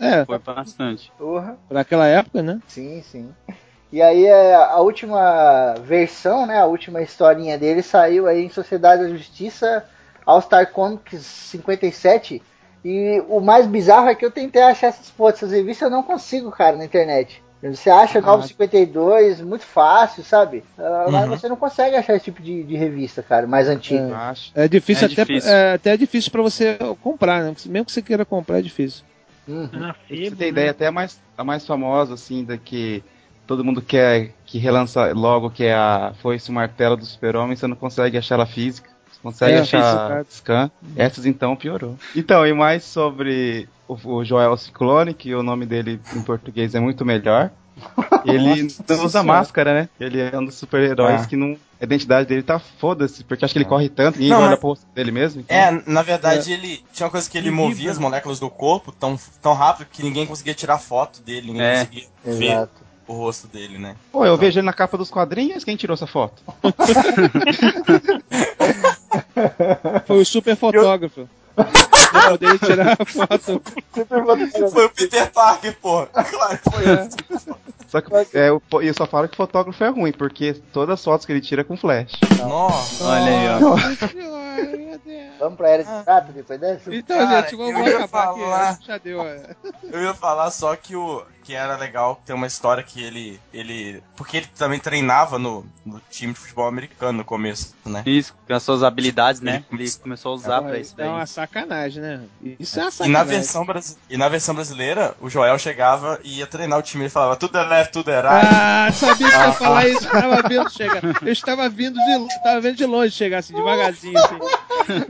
É, 0.00 0.20
é 0.20 0.24
Foi 0.24 0.38
bastante. 0.40 1.12
Porra. 1.16 1.56
pra 1.68 1.82
aquela 1.82 2.06
época, 2.08 2.42
né? 2.42 2.58
Sim, 2.66 3.00
sim. 3.10 3.28
E 3.92 4.02
aí 4.02 4.26
é, 4.26 4.54
a 4.56 4.78
última 4.80 5.74
versão, 5.84 6.44
né, 6.44 6.58
a 6.58 6.66
última 6.66 7.00
historinha 7.00 7.56
dele 7.56 7.80
saiu 7.82 8.26
aí 8.26 8.44
em 8.44 8.50
Sociedade 8.50 9.04
da 9.04 9.08
Justiça 9.08 9.84
All 10.26 10.42
Star 10.42 10.72
Comics 10.72 11.20
57. 11.24 12.42
E 12.88 13.20
o 13.28 13.40
mais 13.40 13.66
bizarro 13.66 14.08
é 14.08 14.14
que 14.14 14.24
eu 14.24 14.30
tentei 14.30 14.62
achar 14.62 14.86
essas 14.86 15.10
fotos, 15.10 15.42
essas 15.42 15.50
revistas, 15.50 15.86
eu 15.86 15.90
não 15.90 16.04
consigo, 16.04 16.52
cara, 16.52 16.76
na 16.76 16.84
internet. 16.84 17.42
Você 17.60 17.90
acha 17.90 18.20
Novo 18.20 18.46
52 18.46 19.40
muito 19.40 19.64
fácil, 19.64 20.22
sabe? 20.22 20.62
Ah, 20.78 21.08
Mas 21.10 21.24
Uhum. 21.24 21.36
você 21.36 21.48
não 21.48 21.56
consegue 21.56 21.96
achar 21.96 22.14
esse 22.14 22.26
tipo 22.26 22.40
de, 22.40 22.62
de 22.62 22.76
revista, 22.76 23.24
cara, 23.24 23.44
mais 23.44 23.68
antiga. 23.68 24.16
Acho. 24.16 24.52
É 24.54 24.68
difícil 24.68 25.08
É 25.08 25.12
até 25.12 25.24
difícil. 25.24 25.50
É, 25.50 25.72
até 25.72 25.94
é 25.94 25.96
difícil 25.96 26.30
para 26.30 26.42
você 26.42 26.78
comprar, 27.02 27.42
né? 27.42 27.56
Mesmo 27.66 27.86
que 27.86 27.92
você 27.92 28.02
queira 28.02 28.24
comprar 28.24 28.60
é 28.60 28.62
difícil. 28.62 29.04
Uhum. 29.48 29.66
Pra 29.66 29.94
febre, 29.94 30.28
você 30.28 30.36
ter 30.36 30.44
né? 30.44 30.48
ideia, 30.50 30.70
até 30.70 30.86
a 30.86 30.92
mais, 30.92 31.20
a 31.36 31.42
mais 31.42 31.66
famosa, 31.66 32.14
assim, 32.14 32.44
da 32.44 32.56
que 32.56 33.02
todo 33.48 33.64
mundo 33.64 33.82
quer 33.82 34.30
que 34.44 34.58
relança 34.58 35.12
logo, 35.12 35.50
que 35.50 35.64
é 35.64 35.74
a 35.74 36.12
Foice 36.22 36.50
e 36.50 36.52
o 36.52 36.54
Martelo 36.54 36.96
do 36.96 37.04
Super-Homem, 37.04 37.56
você 37.56 37.66
não 37.66 37.76
consegue 37.76 38.16
achar 38.16 38.36
ela 38.36 38.46
física. 38.46 38.95
Consegue 39.22 39.54
É, 39.54 39.58
achar 39.60 39.82
física. 39.82 40.26
scan. 40.30 40.70
Essas 40.96 41.26
então 41.26 41.56
piorou. 41.56 41.96
Então, 42.14 42.46
e 42.46 42.52
mais 42.52 42.84
sobre 42.84 43.68
o, 43.88 43.94
o 44.16 44.24
Joel 44.24 44.56
Ciclone, 44.56 45.14
que 45.14 45.34
o 45.34 45.42
nome 45.42 45.66
dele 45.66 46.00
em 46.14 46.22
português 46.22 46.74
é 46.74 46.80
muito 46.80 47.04
melhor. 47.04 47.50
Ele 48.24 48.68
não 48.88 49.04
usa 49.04 49.22
máscara, 49.22 49.74
né? 49.74 49.88
Ele 50.00 50.18
é 50.18 50.38
um 50.38 50.44
dos 50.46 50.54
super-heróis 50.54 51.24
É. 51.24 51.26
que 51.26 51.36
não. 51.36 51.56
A 51.78 51.84
identidade 51.84 52.26
dele 52.26 52.42
tá 52.42 52.58
foda-se, 52.58 53.22
porque 53.22 53.44
acho 53.44 53.52
que 53.52 53.58
ele 53.58 53.66
corre 53.66 53.90
tanto, 53.90 54.14
ninguém 54.16 54.30
Não, 54.30 54.38
olha 54.38 54.50
mas- 54.52 54.58
pro 54.58 54.68
rosto 54.70 54.86
dele 54.94 55.10
mesmo. 55.12 55.42
então- 55.42 55.54
É, 55.54 55.82
na 55.86 56.00
verdade, 56.00 56.50
ele. 56.50 56.82
Tinha 56.90 57.04
uma 57.06 57.10
coisa 57.10 57.28
que 57.28 57.36
ele 57.36 57.48
Ele 57.48 57.54
movia 57.54 57.74
vibra. 57.76 57.92
as 57.92 57.98
moléculas 57.98 58.40
do 58.40 58.48
corpo 58.48 58.90
tão, 58.92 59.18
tão 59.42 59.52
rápido 59.52 59.86
que 59.92 60.02
ninguém 60.02 60.24
conseguia 60.26 60.54
tirar 60.54 60.78
foto 60.78 61.20
dele, 61.20 61.48
ninguém 61.48 61.62
É. 61.66 61.78
conseguia 61.84 62.04
ver 62.24 62.44
Exato. 62.52 62.72
o 63.06 63.12
rosto 63.12 63.46
dele, 63.46 63.76
né? 63.76 63.94
Pô, 64.10 64.24
eu 64.24 64.38
vejo 64.38 64.58
ele 64.58 64.64
na 64.64 64.72
capa 64.72 64.96
dos 64.96 65.10
quadrinhos, 65.10 65.64
quem 65.64 65.76
tirou 65.76 65.92
essa 65.92 66.06
foto? 66.06 66.42
Foi 70.06 70.18
o 70.20 70.24
super 70.26 70.56
fotógrafo. 70.56 71.28
Pra 71.54 72.30
poder 72.30 72.58
tirar 72.58 72.96
a 73.00 73.04
foto. 73.04 73.62
Foi 74.70 74.84
o 74.84 74.90
Peter 74.90 75.30
Parker, 75.32 75.76
pô. 75.80 76.06
Claro 76.06 76.58
que 76.58 76.70
foi 76.70 76.84
esse. 76.84 77.16
Só 77.88 78.00
que 78.00 78.12
é, 78.36 78.48
eu, 78.50 78.60
eu 78.82 78.94
só 78.94 79.06
falo 79.06 79.28
que 79.28 79.36
fotógrafo 79.36 79.82
é 79.84 79.88
ruim, 79.88 80.12
porque 80.12 80.54
todas 80.72 80.94
as 80.98 81.04
fotos 81.04 81.24
que 81.24 81.32
ele 81.32 81.40
tira 81.40 81.60
é 81.62 81.64
com 81.64 81.76
flash. 81.76 82.12
Nossa. 82.40 83.04
Olha 83.04 83.24
aí, 83.24 83.48
ó. 83.64 83.76
Vamos 85.38 85.56
pra 85.56 85.68
Era 85.70 85.84
de 85.84 86.04
Prata 86.04 86.32
depois 86.32 86.60
dessa? 86.60 86.94
Então, 86.94 87.16
Cara, 87.18 87.42
gente, 87.42 87.56
vamos 87.56 87.78
eu 87.80 87.86
ia 87.86 87.96
acabar 88.04 88.30
aqui. 88.30 88.40
falar- 88.40 88.78
que 88.78 88.86
Já 88.86 88.98
deu. 88.98 89.22
é. 89.22 89.42
Eu 89.90 90.02
ia 90.02 90.14
falar 90.14 90.50
só 90.50 90.74
que 90.76 90.96
o 90.96 91.22
que 91.46 91.54
era 91.54 91.76
legal 91.76 92.20
ter 92.26 92.32
uma 92.32 92.46
história 92.46 92.82
que 92.82 93.00
ele 93.02 93.40
ele 93.54 94.02
porque 94.16 94.38
ele 94.38 94.46
também 94.58 94.80
treinava 94.80 95.38
no, 95.38 95.64
no 95.84 96.00
time 96.10 96.32
de 96.32 96.38
futebol 96.40 96.66
americano 96.66 97.18
no 97.18 97.24
começo, 97.24 97.72
né? 97.84 98.02
Isso, 98.04 98.34
com 98.46 98.52
as 98.54 98.62
suas 98.62 98.82
habilidades, 98.82 99.40
né? 99.40 99.64
Ele 99.70 99.90
começou 100.02 100.32
a 100.32 100.34
usar 100.34 100.62
pra 100.62 100.78
isso 100.78 100.94
É 100.98 101.04
daí. 101.04 101.08
uma 101.08 101.24
sacanagem, 101.26 102.02
né? 102.02 102.20
Isso 102.58 102.78
é 102.80 102.82
uma 102.82 102.88
E 102.88 102.92
sacanagem. 102.92 103.12
na, 103.12 103.24
versão 103.24 103.66
e 104.10 104.16
na 104.16 104.28
versão 104.28 104.54
brasileira, 104.56 105.14
o 105.20 105.30
Joel 105.30 105.56
chegava 105.58 106.18
e 106.24 106.38
ia 106.38 106.46
treinar 106.46 106.78
o 106.78 106.82
time. 106.82 107.04
Ele 107.04 107.10
falava, 107.10 107.36
tudo 107.36 107.56
é 107.58 107.64
left, 107.64 107.92
tudo 107.92 108.10
é 108.10 108.20
right. 108.20 108.46
Ah, 108.52 108.88
sabia 108.92 109.28
que 109.28 109.34
ia 109.36 109.52
falar 109.52 109.86
isso, 109.88 110.04
eu 110.08 110.12
estava 110.14 110.48
vendo 110.48 110.70
chegar. 110.70 111.02
Eu 111.22 111.32
estava 111.32 111.68
vindo 111.68 111.94
de, 111.94 112.42
tava 112.42 112.60
vendo 112.60 112.76
de 112.76 112.86
longe 112.86 113.12
chegar 113.12 113.38
assim, 113.38 113.54
devagarzinho. 113.54 114.18
Assim. 114.18 114.38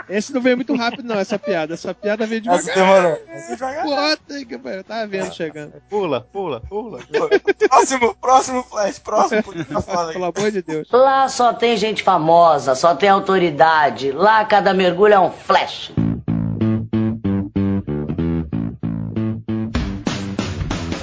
Esse 0.09 0.33
não 0.33 0.40
veio 0.40 0.57
muito 0.57 0.75
rápido, 0.75 1.03
não, 1.05 1.18
essa 1.18 1.38
piada. 1.38 1.75
Essa 1.75 1.94
piada 1.94 2.27
veio 2.27 2.42
Essa 2.51 2.62
devagar. 2.72 2.75
demorou. 2.75 3.22
Essa 3.29 3.57
devagar. 3.57 3.85
Puta 4.16 4.44
que 4.44 4.59
pariu, 4.59 4.85
tava 4.85 5.07
vendo 5.07 5.35
chegando. 5.35 5.72
Pula, 5.88 6.26
pula, 6.33 6.61
pula. 6.61 6.99
Próximo, 7.69 8.15
próximo 8.15 8.62
flash, 8.62 8.99
próximo. 8.99 9.43
Tá. 9.43 10.07
Pelo 10.12 10.25
amor 10.25 10.51
de 10.51 10.62
Deus. 10.62 10.89
Lá 10.91 11.29
só 11.29 11.53
tem 11.53 11.77
gente 11.77 12.03
famosa, 12.03 12.75
só 12.75 12.95
tem 12.95 13.09
autoridade. 13.09 14.12
Lá 14.12 14.45
cada 14.45 14.75
mergulho 14.75 15.15
é 15.15 15.21
um 15.21 15.31
flash. 15.31 15.93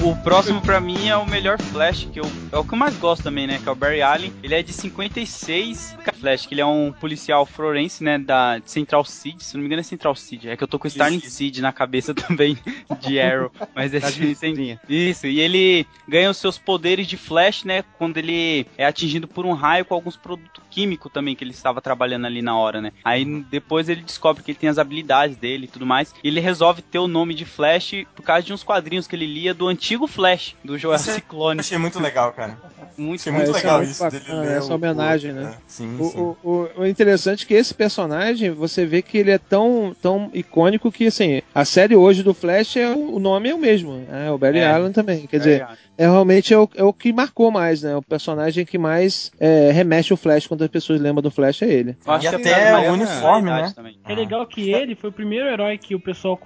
O 0.04 0.14
próximo 0.18 0.60
pra 0.62 0.82
mim 0.82 1.08
é 1.08 1.16
o 1.16 1.26
melhor 1.26 1.58
Flash, 1.62 2.10
que 2.12 2.20
eu, 2.20 2.26
é 2.52 2.58
o 2.58 2.64
que 2.66 2.74
eu 2.74 2.78
mais 2.78 2.94
gosto 2.98 3.24
também, 3.24 3.48
né? 3.48 3.58
Que 3.64 3.70
é 3.70 3.72
o 3.72 3.76
Barry 3.76 4.02
Allen. 4.02 4.34
Ele 4.44 4.54
é 4.54 4.62
de 4.62 4.74
56 4.74 5.96
Flash, 6.24 6.46
que 6.46 6.54
ele 6.54 6.62
é 6.62 6.66
um 6.66 6.94
policial 6.94 7.46
forense, 7.46 8.02
né? 8.02 8.18
Da 8.18 8.62
Central 8.66 9.04
Seed. 9.04 9.42
Se 9.42 9.56
não 9.56 9.62
me 9.62 9.68
engano 9.68 9.82
é 9.82 9.84
Central 9.84 10.16
Seed. 10.16 10.46
É 10.46 10.56
que 10.56 10.64
eu 10.64 10.68
tô 10.70 10.80
com 10.80 10.88
Starling 10.88 11.20
Seed 11.20 11.58
na 11.60 11.74
cabeça 11.74 12.14
também 12.16 12.58
de 13.02 13.20
Arrow. 13.20 13.52
Mas 13.76 13.94
é 13.94 14.00
divididinha. 14.00 14.80
Isso, 14.88 15.28
e 15.28 15.42
ele 15.42 15.86
ganha 16.08 16.30
os 16.30 16.38
seus 16.38 16.58
poderes 16.58 17.08
de 17.08 17.18
Flash, 17.18 17.66
né? 17.66 17.84
Quando 17.98 18.18
ele 18.18 18.66
é 18.78 18.86
atingido 18.86 19.28
por 19.28 19.46
um 19.46 19.52
raio 19.52 19.84
com 19.84 19.94
alguns 19.94 20.16
produtos 20.16 20.64
químicos 20.72 21.12
também 21.12 21.36
que 21.36 21.44
ele 21.44 21.52
estava 21.52 21.82
trabalhando 21.82 22.26
ali 22.26 22.42
na 22.42 22.56
hora, 22.58 22.80
né? 22.82 22.94
Aí 23.04 23.26
depois 23.52 23.90
ele 23.90 24.02
descobre 24.02 24.42
que 24.44 24.52
ele 24.52 24.58
tem 24.58 24.70
as 24.70 24.78
habilidades 24.78 25.36
dele 25.36 25.66
e 25.66 25.68
tudo 25.68 25.86
mais. 25.86 26.16
E 26.24 26.28
ele 26.30 26.40
resolve 26.40 26.82
ter 26.82 27.00
o 27.00 27.08
nome 27.08 27.34
de 27.34 27.44
Flash 27.44 27.92
por 28.16 28.24
causa 28.24 28.44
de 28.44 28.54
uns 28.54 28.64
quadrinhos 28.64 29.08
que 29.08 29.16
ele 29.16 29.26
lia 29.28 29.54
do 29.54 29.68
antigo 29.68 30.08
Flash, 30.08 30.56
do 30.64 30.78
Joel 30.78 30.96
Isso 30.96 31.10
é- 31.10 31.14
Ciclone. 31.16 31.60
Achei 31.60 31.78
muito 31.78 32.00
legal, 32.00 32.32
cara. 32.32 32.58
Muito, 32.98 33.22
Achei 33.22 33.32
muito 33.34 33.48
É, 33.48 33.50
isso 33.50 33.58
é 33.58 33.62
legal 33.62 33.78
muito 33.80 33.90
isso 33.92 34.04
bacana, 34.04 34.24
dele 34.24 34.48
ler 34.50 34.58
essa 34.60 34.74
homenagem, 34.76 35.32
o- 35.32 35.34
né? 35.36 35.54
é, 35.58 35.62
Sim, 35.68 35.98
O, 36.00 36.04
sim. 36.06 36.13
O, 36.16 36.38
o, 36.44 36.68
o 36.82 36.86
interessante 36.88 37.44
é 37.44 37.48
que 37.48 37.54
esse 37.54 37.74
personagem, 37.74 38.52
você 38.52 38.86
vê 38.86 39.02
que 39.02 39.18
ele 39.18 39.32
é 39.32 39.38
tão, 39.38 39.96
tão 40.02 40.30
icônico 40.34 40.92
que, 40.92 41.08
assim, 41.08 41.42
a 41.54 41.66
série 41.66 41.96
hoje 41.96 42.24
do 42.24 42.34
Flash, 42.34 42.78
é, 42.78 42.90
o 42.90 43.20
nome 43.20 43.50
é 43.50 43.56
o 43.56 43.58
mesmo, 43.58 44.02
é 44.12 44.30
o 44.32 44.38
Barry 44.38 44.60
É. 44.60 44.72
Allen 44.72 44.92
também. 44.92 45.28
Quer 45.28 45.40
Barry 45.40 45.52
dizer, 45.52 45.68
é 45.98 46.06
realmente 46.10 46.54
é 46.54 46.58
o, 46.58 46.70
é 46.76 46.84
o 46.84 46.94
que 46.94 47.12
marcou 47.14 47.52
mais, 47.52 47.84
né? 47.84 47.96
O 47.96 48.02
personagem 48.02 48.66
que 48.66 48.78
mais 48.78 49.32
é, 49.40 49.72
remexe 49.72 50.14
o 50.14 50.18
Flash 50.18 50.48
quando 50.48 50.64
as 50.64 50.70
pessoas 50.70 51.00
lembram 51.00 51.22
do 51.22 51.32
Flash 51.32 51.62
é 51.62 51.70
ele. 51.72 51.96
Eu 52.06 52.14
acho 52.14 52.28
E 52.28 52.30
que 52.30 52.36
até 52.36 52.70
a- 52.72 52.78
a- 52.78 52.82
o 52.92 52.94
uniforme, 52.94 53.50
né? 53.50 53.72
também. 53.76 53.98
É 54.08 54.16
legal 54.16 54.46
que 54.48 54.72
ele 54.72 54.96
foi 54.96 55.10
o 55.10 55.14
primeiro 55.14 55.48
herói 55.48 55.78
que 55.78 55.94
o 55.96 56.00
pessoal, 56.00 56.40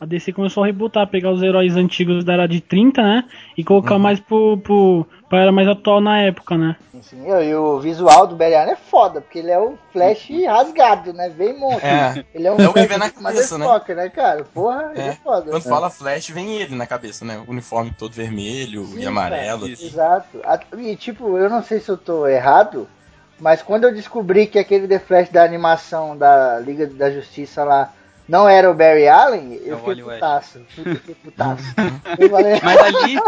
a 0.00 0.04
DC 0.06 0.32
começou 0.32 0.62
a 0.62 0.66
rebutar, 0.66 1.06
pegar 1.08 1.30
os 1.32 1.42
heróis 1.42 1.76
antigos 1.76 2.24
da 2.24 2.32
era 2.34 2.46
de 2.46 2.60
30, 2.60 3.02
né? 3.02 3.24
E 3.56 3.62
colocar 3.64 3.98
mais 3.98 4.18
pro, 4.20 4.58
pro, 4.58 5.06
pra 5.34 5.42
era 5.42 5.52
mais 5.52 5.66
atual 5.66 6.00
na 6.00 6.20
época, 6.20 6.56
né? 6.56 6.76
Sim, 7.02 7.26
e 7.28 7.54
o 7.54 7.80
visual 7.80 8.26
do 8.26 8.36
Barry 8.36 8.54
Allen 8.54 8.72
é 8.72 8.76
foda, 8.76 9.20
porque 9.20 9.40
ele 9.40 9.50
é 9.50 9.58
o 9.58 9.76
Flash 9.92 10.28
rasgado, 10.46 11.12
né? 11.12 11.28
Bem 11.28 11.58
monstro. 11.58 11.86
É. 11.88 12.24
Ele 12.32 12.46
é 12.46 12.52
um 12.52 12.60
É 12.60 12.68
o 12.68 12.72
que 12.72 12.78
Flash 12.86 12.88
vem 12.88 12.98
na 12.98 13.10
cabeça, 13.10 13.58
né? 13.58 13.64
motherfucker, 13.64 13.96
né, 13.96 14.08
cara? 14.10 14.44
Porra, 14.54 14.90
ele 14.94 15.00
é 15.02 15.08
É. 15.08 15.12
foda. 15.22 15.50
Quando 15.50 15.62
fala 15.64 15.90
Flash, 15.90 16.28
vem 16.30 16.56
ele 16.60 16.76
na 16.76 16.86
cabeça, 16.86 17.24
né? 17.24 17.42
O 17.46 17.50
uniforme 17.50 17.92
todo 17.98 18.12
vermelho 18.12 18.86
Sim, 18.86 19.00
e 19.00 19.06
amarelo. 19.06 19.62
cara, 19.62 19.72
Exato. 19.72 20.38
A- 20.44 20.60
E 20.78 20.94
tipo, 20.96 21.36
eu 21.36 21.50
não 21.50 21.62
sei 21.62 21.80
se 21.80 21.88
eu 21.90 21.96
tô 21.98 22.26
errado, 22.28 22.88
mas 23.40 23.60
quando 23.60 23.84
eu 23.84 23.92
descobri 23.94 24.46
que 24.46 24.58
aquele 24.58 24.86
The 24.86 25.00
Flash 25.00 25.28
da 25.30 25.42
animação 25.42 26.16
da 26.16 26.60
Liga 26.60 26.86
da 26.86 27.10
Justiça 27.10 27.64
lá 27.64 27.92
não 28.28 28.48
era 28.48 28.70
o 28.70 28.74
Barry 28.74 29.06
Allen, 29.08 29.54
eu 29.64 29.76
É 29.76 29.80
fiquei 29.80 30.02
putaço. 30.04 30.60
Fiquei 30.74 31.14
putaço. 31.14 31.64
Falei, 32.30 32.60
Mas 32.62 32.78
ali, 32.82 33.18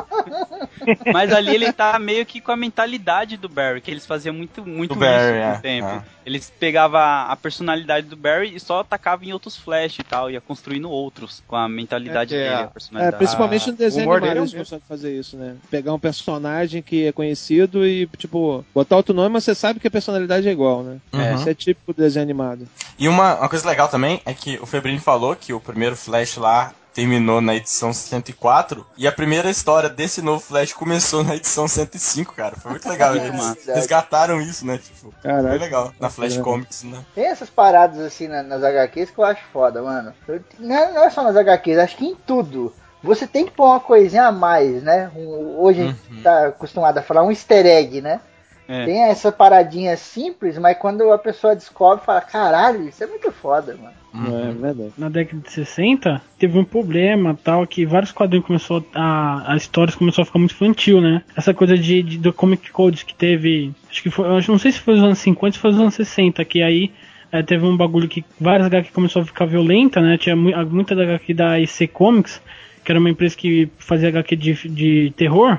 mas 1.12 1.32
ali 1.32 1.54
ele 1.54 1.72
tá 1.72 1.98
meio 1.98 2.24
que 2.26 2.40
com 2.40 2.52
a 2.52 2.56
mentalidade 2.56 3.36
do 3.36 3.48
Barry, 3.48 3.80
que 3.80 3.90
eles 3.90 4.06
faziam 4.06 4.34
muito, 4.34 4.64
muito 4.66 4.94
Do 4.94 5.00
Barry, 5.00 5.38
isso 5.38 5.46
no 5.48 5.54
é, 5.54 5.58
tempo. 5.58 5.88
é. 5.88 6.02
Eles 6.24 6.50
pegavam 6.58 6.98
a 7.00 7.36
personalidade 7.40 8.08
do 8.08 8.16
Barry 8.16 8.54
e 8.56 8.58
só 8.60 8.80
atacavam 8.80 9.24
em 9.26 9.32
outros 9.32 9.56
Flash 9.56 9.98
e 10.00 10.02
tal, 10.02 10.28
ia 10.30 10.40
construindo 10.40 10.90
outros 10.90 11.42
com 11.46 11.54
a 11.54 11.68
mentalidade 11.68 12.34
É 12.34 12.38
que 12.38 12.42
dele, 12.44 12.54
a- 12.54 12.58
a 12.58 12.62
É, 12.62 12.66
personalidade. 12.66 13.16
principalmente 13.16 13.70
no 13.70 13.76
desenho 13.76 14.06
o 14.06 14.08
humor 14.10 14.16
animado 14.18 14.36
é 14.36 14.40
eles 14.40 14.54
gostam 14.54 14.78
de 14.78 14.84
fazer 14.86 15.16
isso, 15.16 15.36
né? 15.36 15.54
Pegar 15.70 15.92
um 15.94 15.98
personagem 16.00 16.82
que 16.82 17.06
é 17.06 17.12
conhecido 17.12 17.86
e, 17.86 18.06
tipo, 18.16 18.64
botar 18.74 18.96
outro 18.96 19.14
nome, 19.14 19.28
mas 19.28 19.44
você 19.44 19.54
sabe 19.54 19.78
que 19.78 19.86
a 19.86 19.90
personalidade 19.90 20.48
é 20.48 20.52
igual, 20.52 20.82
né? 20.82 20.96
Uhum. 21.12 21.34
Isso 21.36 21.48
é 21.48 21.54
típico 21.54 21.92
do 21.92 22.02
desenho 22.02 22.24
animado. 22.24 22.66
E 22.98 23.08
uma, 23.08 23.36
uma 23.36 23.48
coisa 23.48 23.68
legal 23.68 23.88
também 23.88 24.20
é 24.24 24.34
que 24.34 24.58
o 24.60 24.66
Febrini 24.86 25.00
falou 25.00 25.34
que 25.34 25.52
o 25.52 25.58
primeiro 25.60 25.96
Flash 25.96 26.36
lá 26.36 26.72
terminou 26.94 27.40
na 27.40 27.56
edição 27.56 27.92
104 27.92 28.86
e 28.96 29.06
a 29.06 29.10
primeira 29.12 29.50
história 29.50 29.88
desse 29.90 30.22
novo 30.22 30.38
Flash 30.40 30.72
começou 30.72 31.24
na 31.24 31.34
edição 31.34 31.66
105, 31.66 32.32
cara. 32.34 32.54
Foi 32.56 32.70
muito 32.70 32.88
legal. 32.88 33.14
Eles 33.16 33.32
massa. 33.34 33.74
resgataram 33.74 34.40
isso, 34.40 34.64
né? 34.64 34.78
Tipo, 34.78 35.12
Caraca. 35.22 35.48
foi 35.48 35.58
legal. 35.58 35.92
Na 35.98 36.08
Flash 36.08 36.36
É. 36.36 36.40
Comics, 36.40 36.84
né? 36.84 37.04
Tem 37.16 37.26
essas 37.26 37.50
paradas 37.50 37.98
assim 37.98 38.28
na- 38.28 38.44
nas 38.44 38.62
HQs 38.62 39.10
que 39.10 39.18
eu 39.18 39.24
acho 39.24 39.42
foda, 39.52 39.82
mano. 39.82 40.14
Eu- 40.28 40.40
não, 40.60 41.04
é 41.04 41.10
só 41.10 41.22
nas 41.24 41.36
HQs, 41.36 41.78
acho 41.78 41.96
que 41.96 42.06
em 42.06 42.14
tudo. 42.14 42.72
Você 43.02 43.26
tem 43.26 43.44
que 43.44 43.50
pôr 43.52 43.66
uma 43.66 43.80
coisinha 43.80 44.26
a 44.26 44.32
mais, 44.32 44.82
né? 44.84 45.10
Um- 45.16 45.58
hoje 45.60 45.82
a 45.82 45.84
gente 45.86 46.22
tá 46.22 46.46
acostumado 46.46 46.96
a 46.98 47.02
falar 47.02 47.24
um 47.24 47.30
easter 47.30 47.66
egg, 47.66 48.00
né? 48.00 48.20
É. 48.68 48.84
Tem 48.84 49.02
essa 49.04 49.30
paradinha 49.30 49.96
simples, 49.96 50.58
mas 50.58 50.76
quando 50.78 51.10
a 51.12 51.18
pessoa 51.18 51.54
descobre, 51.54 52.04
fala, 52.04 52.20
caralho, 52.20 52.88
isso 52.88 53.02
é 53.02 53.06
muito 53.06 53.30
foda, 53.30 53.76
mano. 53.80 53.94
É 54.34 54.50
verdade. 54.52 54.92
Na 54.96 55.10
década 55.10 55.42
de 55.42 55.52
60, 55.52 56.22
teve 56.38 56.58
um 56.58 56.64
problema 56.64 57.38
tal, 57.44 57.66
que 57.66 57.84
vários 57.84 58.12
quadrinhos 58.12 58.46
começou 58.46 58.82
a. 58.94 59.52
a 59.52 59.56
história 59.56 59.92
começou 59.94 60.22
a 60.22 60.24
ficar 60.24 60.38
muito 60.38 60.52
infantil, 60.54 61.02
né? 61.02 61.22
Essa 61.36 61.52
coisa 61.52 61.76
de, 61.76 62.02
de- 62.02 62.16
do 62.18 62.32
Comic 62.32 62.70
Codes 62.70 63.02
que 63.02 63.14
teve. 63.14 63.72
Acho 63.90 64.02
que 64.02 64.08
foi. 64.10 64.26
acho- 64.38 64.50
não 64.50 64.58
sei 64.58 64.72
se 64.72 64.80
foi 64.80 64.94
nos 64.94 65.04
anos 65.04 65.18
50 65.18 65.46
ou 65.48 65.52
se 65.52 65.58
foi 65.58 65.70
nos 65.72 65.80
anos 65.80 65.94
60, 65.94 66.42
que 66.46 66.62
aí. 66.62 66.90
eh, 67.30 67.42
teve 67.42 67.66
um 67.66 67.76
bagulho 67.76 68.08
que 68.08 68.24
várias 68.40 68.66
HQ 68.68 68.90
começou 68.92 69.20
a 69.20 69.24
ficar 69.26 69.44
violenta, 69.44 70.00
né? 70.00 70.16
Tinha 70.16 70.34
mu- 70.34 70.50
muita 70.70 70.94
da 70.96 71.02
HQ 71.02 71.34
da 71.34 71.60
EC 71.60 71.86
Comics, 71.92 72.40
que 72.82 72.90
era 72.90 72.98
uma 72.98 73.10
empresa 73.10 73.36
que 73.36 73.68
fazia 73.78 74.08
HQ 74.08 74.34
de, 74.36 74.54
de 74.68 75.12
terror. 75.14 75.58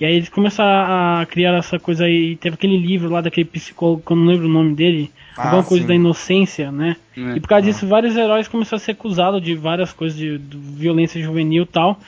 E 0.00 0.04
aí 0.04 0.14
eles 0.14 0.28
começaram 0.28 1.20
a 1.20 1.26
criar 1.26 1.54
essa 1.56 1.78
coisa 1.78 2.04
aí. 2.04 2.36
Teve 2.36 2.54
aquele 2.54 2.76
livro 2.76 3.08
lá 3.10 3.20
daquele 3.20 3.44
psicólogo, 3.46 4.02
que 4.06 4.12
eu 4.12 4.16
não 4.16 4.26
lembro 4.26 4.46
o 4.46 4.50
nome 4.50 4.74
dele. 4.74 5.10
Ah, 5.36 5.46
alguma 5.46 5.64
coisa 5.64 5.82
sim. 5.82 5.88
da 5.88 5.94
inocência, 5.94 6.70
né? 6.72 6.96
É. 7.16 7.36
E 7.36 7.40
por 7.40 7.48
causa 7.48 7.64
disso, 7.66 7.86
vários 7.86 8.16
heróis 8.16 8.46
começaram 8.48 8.76
a 8.76 8.80
ser 8.84 8.92
acusados 8.92 9.42
de 9.42 9.54
várias 9.54 9.92
coisas 9.92 10.16
de, 10.18 10.38
de 10.38 10.56
violência 10.56 11.20
juvenil 11.20 11.64
e 11.64 11.66
tal. 11.66 11.98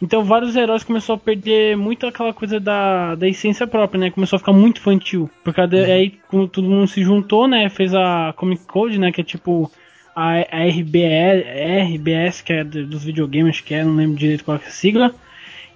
Então, 0.00 0.22
vários 0.22 0.54
heróis 0.54 0.84
começaram 0.84 1.16
a 1.16 1.18
perder 1.18 1.76
muito 1.76 2.06
aquela 2.06 2.32
coisa 2.32 2.60
da, 2.60 3.14
da 3.16 3.26
essência 3.28 3.66
própria, 3.66 3.98
né? 3.98 4.10
Começou 4.10 4.36
a 4.36 4.40
ficar 4.40 4.52
muito 4.52 4.78
infantil. 4.80 5.28
Por 5.42 5.52
causa 5.52 5.70
de- 5.70 5.90
aí, 5.90 6.14
quando 6.28 6.48
todo 6.48 6.68
mundo 6.68 6.86
se 6.86 7.02
juntou, 7.02 7.48
né? 7.48 7.68
Fez 7.68 7.94
a 7.94 8.32
Comic 8.36 8.64
Code, 8.66 8.98
né? 8.98 9.10
Que 9.10 9.22
é 9.22 9.24
tipo 9.24 9.70
a, 10.14 10.34
a 10.34 10.64
RBE, 10.68 11.02
RBS, 11.94 12.42
que 12.42 12.52
é 12.52 12.64
do- 12.64 12.86
dos 12.86 13.04
videogames, 13.04 13.60
que 13.60 13.74
é, 13.74 13.84
não 13.84 13.96
lembro 13.96 14.16
direito 14.16 14.44
qual 14.44 14.56
é 14.56 14.66
a 14.66 14.70
sigla. 14.70 15.14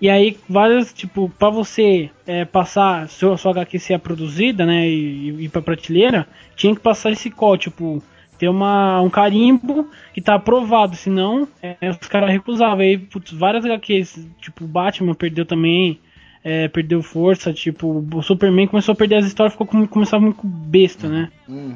E 0.02 0.10
aí, 0.10 0.36
várias, 0.48 0.92
tipo, 0.92 1.28
pra 1.38 1.48
você 1.48 2.10
é, 2.26 2.44
passar, 2.44 3.08
sua, 3.08 3.36
sua 3.36 3.52
HQ 3.52 3.78
ser 3.78 4.00
produzida, 4.00 4.66
né, 4.66 4.84
e, 4.88 5.44
ir 5.44 5.48
pra 5.48 5.62
prateleira, 5.62 6.26
tinha 6.56 6.74
que 6.74 6.80
passar 6.80 7.12
esse 7.12 7.30
código, 7.30 7.70
tipo, 7.70 8.02
ter 8.36 8.48
uma, 8.48 9.00
um 9.00 9.08
carimbo 9.08 9.88
que 10.12 10.20
tá 10.20 10.34
aprovado, 10.34 10.96
senão 10.96 11.46
é, 11.62 11.76
os 11.88 12.08
caras 12.08 12.30
recusavam. 12.32 12.80
Aí, 12.80 12.98
putz, 12.98 13.30
várias 13.30 13.64
HQs, 13.64 14.28
tipo, 14.40 14.66
Batman 14.66 15.14
perdeu 15.14 15.46
também, 15.46 16.00
é, 16.42 16.66
perdeu 16.66 17.00
força, 17.00 17.52
tipo, 17.52 18.04
o 18.12 18.22
Superman 18.22 18.66
começou 18.66 18.94
a 18.94 18.96
perder 18.96 19.18
as 19.18 19.26
histórias, 19.26 19.52
ficou 19.52 19.68
começava 19.86 20.20
muito 20.20 20.44
besta, 20.44 21.08
né? 21.08 21.30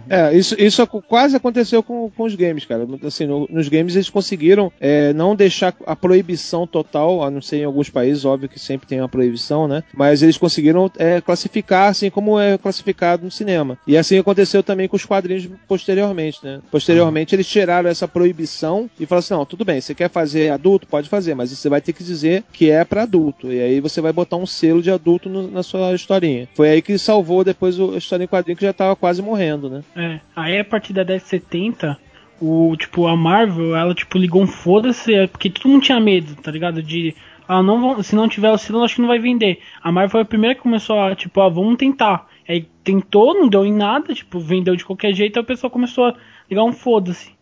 É, 0.08 0.34
isso, 0.36 0.54
isso 0.58 0.86
quase 0.86 1.36
aconteceu 1.36 1.82
com, 1.82 2.10
com 2.10 2.24
os 2.24 2.34
games, 2.34 2.64
cara. 2.64 2.86
Assim, 3.04 3.26
no- 3.26 3.46
nos 3.50 3.68
games 3.68 3.94
eles 3.94 4.08
conseguiram 4.10 4.72
é, 4.80 5.12
não 5.12 5.34
deixar 5.34 5.74
a 5.86 5.96
proibição 5.96 6.66
total, 6.66 7.22
a 7.22 7.30
não 7.30 7.42
ser 7.42 7.58
em 7.58 7.64
alguns 7.64 7.90
países, 7.90 8.24
óbvio 8.24 8.48
que 8.48 8.58
sempre 8.58 8.86
tem 8.86 9.00
uma 9.00 9.08
proibição, 9.08 9.66
né? 9.68 9.82
Mas 9.94 10.22
eles 10.22 10.36
conseguiram 10.38 10.90
é, 10.98 11.20
classificar 11.20 11.90
assim 11.90 12.10
como 12.10 12.38
é 12.38 12.56
classificado 12.58 13.24
no 13.24 13.30
cinema. 13.30 13.78
E 13.86 13.96
assim 13.96 14.18
aconteceu 14.18 14.62
também 14.62 14.88
com 14.88 14.96
os 14.96 15.04
quadrinhos 15.04 15.48
posteriormente, 15.68 16.38
né? 16.42 16.60
Posteriormente 16.70 17.34
eles 17.34 17.46
tiraram 17.46 17.88
essa 17.88 18.08
proibição 18.08 18.88
e 18.98 19.06
falaram 19.06 19.20
assim: 19.20 19.34
não, 19.34 19.44
tudo 19.46 19.64
bem, 19.64 19.80
você 19.80 19.94
quer 19.94 20.10
fazer 20.10 20.50
adulto? 20.50 20.86
Pode 20.86 21.08
fazer, 21.08 21.34
mas 21.34 21.50
você 21.50 21.68
vai 21.68 21.80
ter 21.80 21.92
que 21.92 22.02
dizer 22.04 22.44
que 22.52 22.70
é 22.70 22.84
pra 22.84 23.02
adulto. 23.02 23.52
E 23.52 23.60
aí 23.60 23.80
você 23.80 24.00
vai 24.00 24.12
botar 24.12 24.36
um 24.36 24.46
selo 24.46 24.82
de 24.82 24.90
adulto 24.90 25.28
no- 25.28 25.50
na 25.50 25.62
sua 25.62 25.94
historinha. 25.94 26.48
Foi 26.54 26.68
aí 26.70 26.82
que 26.82 26.98
salvou 26.98 27.44
depois 27.44 27.78
a 27.78 27.96
história 27.98 28.24
em 28.24 28.28
quadrinho 28.28 28.56
que 28.56 28.64
já 28.64 28.72
tava 28.72 28.96
quase 28.96 29.22
morrendo, 29.22 29.65
né? 29.68 29.82
É, 29.94 30.20
aí 30.34 30.58
a 30.58 30.64
partir 30.64 30.92
da 30.92 31.04
1070, 31.04 31.98
o, 32.40 32.76
tipo, 32.76 33.06
a 33.06 33.16
Marvel, 33.16 33.76
ela, 33.76 33.94
tipo, 33.94 34.18
ligou 34.18 34.42
um 34.42 34.46
foda-se, 34.46 35.14
é, 35.14 35.26
porque 35.26 35.50
todo 35.50 35.70
mundo 35.70 35.82
tinha 35.82 36.00
medo, 36.00 36.34
tá 36.36 36.50
ligado? 36.50 36.82
De, 36.82 37.14
ah, 37.48 37.62
não 37.62 38.02
se 38.02 38.14
não 38.14 38.28
tiver 38.28 38.50
o 38.50 38.58
selo, 38.58 38.82
acho 38.82 38.96
que 38.96 39.00
não 39.00 39.08
vai 39.08 39.18
vender. 39.18 39.60
A 39.82 39.90
Marvel 39.90 40.10
foi 40.10 40.20
a 40.22 40.26
primeira 40.26 40.54
que 40.54 40.62
começou 40.62 41.00
a, 41.00 41.14
tipo, 41.14 41.40
ah, 41.40 41.48
vamos 41.48 41.76
tentar. 41.76 42.26
Aí 42.48 42.68
tentou, 42.86 43.34
não 43.34 43.48
deu 43.48 43.66
em 43.66 43.72
nada, 43.74 44.14
tipo, 44.14 44.38
vendeu 44.38 44.76
de 44.76 44.84
qualquer 44.84 45.12
jeito, 45.12 45.36
aí 45.36 45.42
o 45.42 45.46
pessoal 45.46 45.68
começou 45.70 46.06
a 46.06 46.14
ligar 46.48 46.62
um 46.62 46.72
foda-se. 46.72 47.34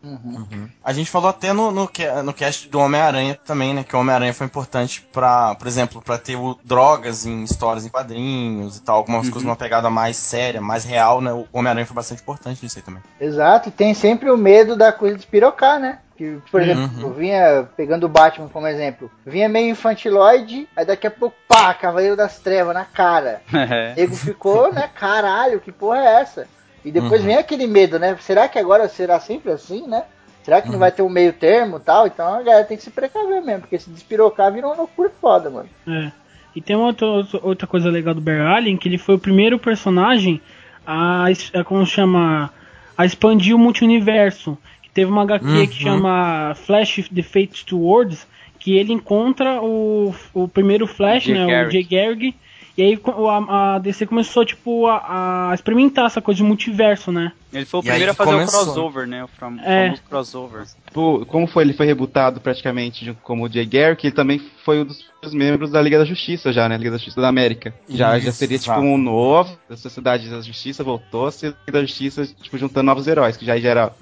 A 0.83 0.93
gente 0.95 1.11
falou 1.11 1.29
até 1.29 1.53
no, 1.53 1.71
no, 1.71 1.89
no 2.25 2.33
cast 2.33 2.69
do 2.71 2.79
Homem-Aranha 2.81 3.39
também, 3.45 3.75
né? 3.75 3.85
Que 3.85 3.95
o 3.95 4.01
Homem-Aranha 4.01 4.33
foi 4.33 4.47
importante 4.47 5.07
pra, 5.13 5.55
por 5.55 5.67
exemplo, 5.69 6.01
pra 6.03 6.17
ter 6.17 6.37
o, 6.37 6.59
drogas 6.65 7.27
em 7.27 7.43
histórias 7.45 7.85
em 7.85 7.91
quadrinhos 7.91 8.79
e 8.79 8.83
tal, 8.83 8.97
algumas 8.97 9.27
Uhum. 9.27 9.33
coisas, 9.33 9.47
uma 9.49 9.57
pegada 9.57 9.91
mais 9.91 10.17
séria, 10.17 10.61
mais 10.63 10.85
real, 10.85 11.21
né? 11.21 11.31
O 11.33 11.47
Homem-Aranha 11.53 11.87
foi 11.87 11.95
bastante 11.97 12.23
importante 12.23 12.63
nisso 12.63 12.79
aí 12.79 12.83
também. 12.83 13.03
Exato, 13.21 13.69
e 13.69 13.73
tem 13.73 13.93
sempre 13.93 14.31
o 14.31 14.37
medo 14.39 14.75
da 14.77 14.91
coisa 14.93 15.17
despirocar, 15.17 15.79
né? 15.79 15.99
Que, 16.17 16.39
por 16.49 16.61
Uhum. 16.61 16.71
exemplo, 16.71 17.01
eu 17.03 17.13
vinha 17.13 17.69
pegando 17.77 18.05
o 18.05 18.09
Batman 18.09 18.49
como 18.49 18.69
exemplo, 18.69 19.11
vinha 19.27 19.49
meio 19.49 19.71
infantiloide, 19.71 20.69
aí 20.77 20.85
daqui 20.85 21.09
a 21.09 21.11
pouco, 21.11 21.35
pá, 21.49 21.75
Cavaleiro 21.75 22.15
das 22.17 22.39
Trevas 22.39 22.73
na 22.73 22.85
cara. 22.85 23.43
O 23.49 23.51
nego 23.99 24.15
ficou, 24.15 24.73
né? 24.73 24.89
Caralho, 25.35 25.61
que 25.61 25.73
porra 25.73 25.99
é 25.99 26.21
essa? 26.21 26.47
E 26.85 26.91
depois 26.93 27.21
Uhum. 27.21 27.27
vem 27.29 27.37
aquele 27.37 27.67
medo, 27.67 27.99
né? 27.99 28.17
Será 28.21 28.47
que 28.49 28.59
agora 28.59 28.89
será 28.89 29.19
sempre 29.19 29.51
assim, 29.51 29.87
né? 29.89 30.05
Será 30.45 30.61
que 30.61 30.71
não 30.71 30.79
vai 30.79 30.93
ter 30.93 31.01
um 31.03 31.09
meio 31.09 31.33
termo 31.33 31.79
e 31.79 31.81
tal? 31.81 32.07
Então 32.07 32.27
a 32.35 32.43
galera 32.43 32.65
tem 32.65 32.77
que 32.77 32.83
se 32.83 32.91
precaver 32.91 33.43
mesmo, 33.43 33.63
porque 33.63 33.79
se 33.79 33.89
despirocar 33.91 34.53
vira 34.53 34.67
uma 34.67 34.77
loucura 34.77 35.11
foda, 35.21 35.49
mano. 35.51 35.69
É. 35.89 36.13
E 36.55 36.61
tem 36.61 36.77
uma 36.77 36.87
outra, 36.89 37.07
outra 37.43 37.67
coisa 37.67 37.89
legal 37.91 38.15
do 38.15 38.21
Barry 38.21 38.41
Allen, 38.41 38.77
que 38.77 38.87
ele 38.89 38.99
foi 38.99 39.15
o 39.15 39.19
primeiro 39.19 39.59
personagem 39.59 40.41
a, 40.87 41.25
a 41.55 41.65
como 41.65 41.85
chama, 41.87 42.53
a 42.97 43.05
expandir 43.07 43.57
o 43.57 43.59
multiverso. 43.59 44.57
Que 44.83 44.91
teve 44.91 45.11
uma 45.11 45.23
HQ 45.23 45.47
Uhum. 45.47 45.67
que 45.67 45.83
chama 45.83 46.55
Flash 46.55 47.09
The 47.13 47.23
Fate 47.23 47.65
to 47.65 47.79
Words, 47.79 48.27
que 48.59 48.77
ele 48.77 48.93
encontra 48.93 49.61
o, 49.63 50.15
o 50.35 50.47
primeiro 50.47 50.87
Flash, 50.87 51.25
Jay 51.25 51.35
né, 51.35 51.45
o 51.45 51.49
Garrick. 51.49 51.73
Jay 51.73 51.83
Garrick, 51.85 52.35
e 52.77 52.83
aí 52.83 53.01
a, 53.07 53.75
a 53.75 53.79
DC 53.79 54.07
começou 54.07 54.45
tipo 54.45 54.87
a, 54.87 55.51
a 55.51 55.55
experimentar 55.55 56.07
essa 56.07 56.21
coisa 56.21 56.39
de 56.39 56.43
multiverso, 56.45 57.13
né? 57.13 57.33
Ele 57.53 57.65
foi 57.65 57.79
o 57.79 57.83
E 57.83 57.87
primeiro 57.87 58.11
a 58.11 58.15
fazer 58.15 58.31
começou. 58.33 58.61
o 58.61 58.65
crossover, 58.65 59.07
né? 59.07 59.23
O 59.25 59.29
fam- 59.29 59.59
É. 59.63 59.85
famoso 59.85 60.03
crossover. 60.09 60.65
Tipo, 60.87 61.25
como 61.27 61.47
foi, 61.47 61.63
ele 61.63 61.73
foi 61.73 61.87
rebutado 61.87 62.41
praticamente 62.41 63.17
como 63.23 63.45
o 63.45 63.49
Jay 63.53 63.65
Garrick, 63.65 64.05
ele 64.07 64.15
também 64.15 64.41
foi 64.65 64.81
um 64.83 64.85
dos 64.85 65.33
membros 65.33 65.71
da 65.71 65.81
Liga 65.81 65.99
da 65.99 66.05
Justiça 66.05 66.53
já, 66.53 66.69
né? 66.69 66.77
Liga 66.77 66.91
da 66.91 66.97
Justiça 66.97 67.21
da 67.21 67.29
América. 67.29 67.73
Já, 67.89 68.19
já 68.19 68.33
seria 68.33 68.59
tipo 68.59 68.79
um 68.81 68.99
novo, 68.99 69.57
da 69.69 69.77
Sociedade 69.77 70.29
da 70.29 70.41
Justiça 70.41 70.83
voltou 70.83 71.27
a 71.27 71.31
ser 71.33 71.55
Liga 71.67 71.79
da 71.79 71.83
Justiça, 71.83 72.27
tipo, 72.27 72.59
juntando 72.59 72.87
novos 72.87 73.07
heróis, 73.07 73.37
que 73.37 73.45
já 73.45 73.57
já 73.59 73.69
era 73.69 73.93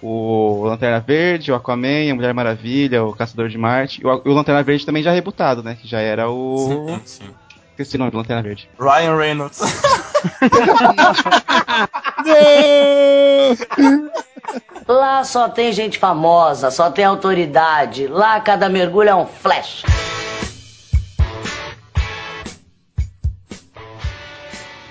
o 0.00 0.64
Lanterna 0.64 0.98
Verde, 1.00 1.52
o 1.52 1.54
Aquaman, 1.54 2.10
a 2.10 2.14
Mulher 2.14 2.34
Maravilha, 2.34 3.04
o 3.04 3.12
Caçador 3.12 3.48
de 3.48 3.56
Marte. 3.58 4.00
E 4.02 4.06
o, 4.06 4.22
o 4.24 4.32
Lanterna 4.32 4.62
Verde 4.62 4.84
também 4.86 5.02
já 5.02 5.12
rebutado, 5.12 5.62
né? 5.62 5.76
Que 5.80 5.86
já 5.86 6.00
era 6.00 6.28
o. 6.30 6.56
Sim, 6.88 7.00
sim. 7.04 7.30
Esqueci 7.72 7.96
o 7.96 7.98
nome 7.98 8.10
do 8.10 8.18
Lanterna 8.18 8.42
Verde. 8.42 8.68
Ryan 8.78 9.16
Reynolds. 9.16 9.60
Lá 14.86 15.24
só 15.24 15.48
tem 15.48 15.72
gente 15.72 15.98
famosa, 15.98 16.70
só 16.70 16.90
tem 16.90 17.04
autoridade. 17.04 18.06
Lá 18.06 18.40
cada 18.40 18.68
mergulho 18.68 19.08
é 19.08 19.14
um 19.14 19.26
flash. 19.26 19.82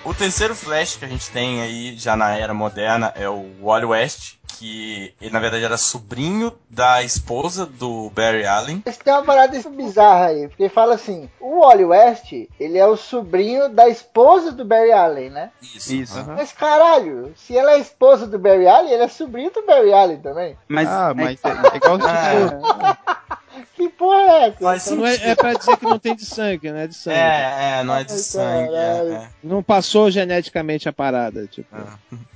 O 0.04 0.14
terceiro 0.16 0.56
Flash 0.56 0.96
que 0.96 1.06
a 1.06 1.08
gente 1.08 1.30
tem 1.30 1.62
aí 1.62 1.96
já 1.96 2.16
na 2.16 2.36
era 2.36 2.54
moderna 2.54 3.14
é 3.16 3.30
o 3.30 3.46
Wally 3.62 3.86
West, 3.86 4.34
que 4.62 5.12
ele 5.20 5.32
na 5.32 5.40
verdade 5.40 5.64
era 5.66 5.76
sobrinho 5.76 6.54
da 6.70 7.02
esposa 7.02 7.66
do 7.66 8.12
Barry 8.12 8.46
Allen. 8.46 8.84
Mas 8.86 8.96
tem 8.98 9.12
uma 9.12 9.24
parada 9.24 9.60
bizarra 9.72 10.28
aí, 10.28 10.48
porque 10.48 10.70
fala 10.70 10.94
assim, 10.94 11.28
o 11.40 11.62
Wally 11.62 11.86
West, 11.86 12.32
ele 12.60 12.78
é 12.78 12.86
o 12.86 12.96
sobrinho 12.96 13.70
da 13.70 13.90
esposa 13.90 14.52
do 14.52 14.64
Barry 14.64 14.92
Allen, 14.92 15.32
né? 15.32 15.50
Isso. 15.64 15.92
Isso. 15.94 16.20
aham. 16.20 16.36
Mas 16.38 16.52
caralho, 16.54 17.34
se 17.36 17.58
ela 17.58 17.72
é 17.72 17.80
esposa 17.80 18.28
do 18.28 18.38
Barry 18.38 18.68
Allen, 18.68 18.92
ele 18.94 19.04
é 19.04 19.08
sobrinho 19.08 19.50
do 19.50 19.66
Barry 19.66 19.92
Allen 19.94 20.20
também. 20.20 20.56
Mas, 20.68 20.88
ah, 20.88 21.10
é- 21.10 21.14
mas 21.16 21.40
é, 21.44 21.50
é 21.74 21.78
igual 21.78 21.98
tipo. 21.98 23.31
Que 23.76 23.90
porra 23.90 24.22
é 24.22 24.48
essa? 24.48 24.58
Faz 24.96 25.22
é, 25.22 25.30
é 25.32 25.36
pra 25.36 25.54
dizer 25.54 25.78
que 25.78 25.86
não 25.86 26.00
tem 26.00 26.16
de 26.16 26.26
sangue, 26.26 26.72
né? 26.72 26.88
De 26.88 26.96
sangue. 26.96 27.18
É, 27.18 27.80
é, 27.80 27.84
não 27.84 27.96
é 27.96 28.04
de 28.04 28.12
Ai, 28.14 28.18
sangue. 28.20 28.74
É, 28.76 29.14
é. 29.24 29.30
Não 29.44 29.62
passou 29.64 30.10
geneticamente 30.12 30.88
a 30.88 30.94
parada, 30.94 31.48
tipo. 31.48 31.76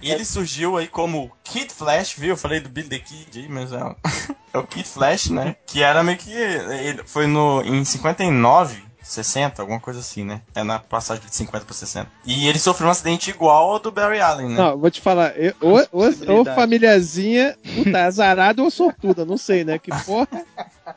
E 0.01 0.11
ele 0.11 0.25
surgiu 0.25 0.77
aí 0.77 0.87
como 0.87 1.31
Kid 1.43 1.71
Flash, 1.73 2.13
viu? 2.17 2.29
Eu 2.31 2.37
falei 2.37 2.59
do 2.59 2.69
Billy 2.69 2.89
the 2.89 2.99
Kid 2.99 3.39
aí, 3.39 3.47
mas 3.49 3.71
é, 3.71 3.83
o- 3.83 3.95
é 4.53 4.57
o 4.57 4.63
Kid 4.67 4.87
Flash, 4.87 5.29
né? 5.29 5.55
Que 5.65 5.81
era 5.83 6.03
meio 6.03 6.17
que. 6.17 6.31
Ele 6.31 7.01
foi 7.05 7.27
no, 7.27 7.61
em 7.63 7.83
59, 7.85 8.83
60, 9.01 9.61
alguma 9.61 9.79
coisa 9.79 9.99
assim, 9.99 10.23
né? 10.25 10.41
É 10.55 10.63
na 10.63 10.79
passagem 10.79 11.23
de 11.23 11.35
50 11.35 11.63
para 11.65 11.75
60. 11.75 12.09
E 12.25 12.47
ele 12.47 12.57
sofreu 12.57 12.87
um 12.87 12.91
acidente 12.91 13.29
igual 13.29 13.71
ao 13.73 13.79
do 13.79 13.91
Barry 13.91 14.19
Allen, 14.19 14.49
né? 14.49 14.55
Não, 14.57 14.77
vou 14.77 14.89
te 14.89 14.99
falar, 14.99 15.37
eu- 15.37 15.53
ou, 15.61 15.77
ou, 15.91 16.09
ou 16.27 16.45
famíliazinha, 16.45 17.55
puta, 17.75 18.03
azarada 18.05 18.63
ou 18.63 18.71
sortuda, 18.71 19.23
não 19.23 19.37
sei, 19.37 19.63
né? 19.63 19.77
Que 19.77 19.91
porra. 20.05 20.43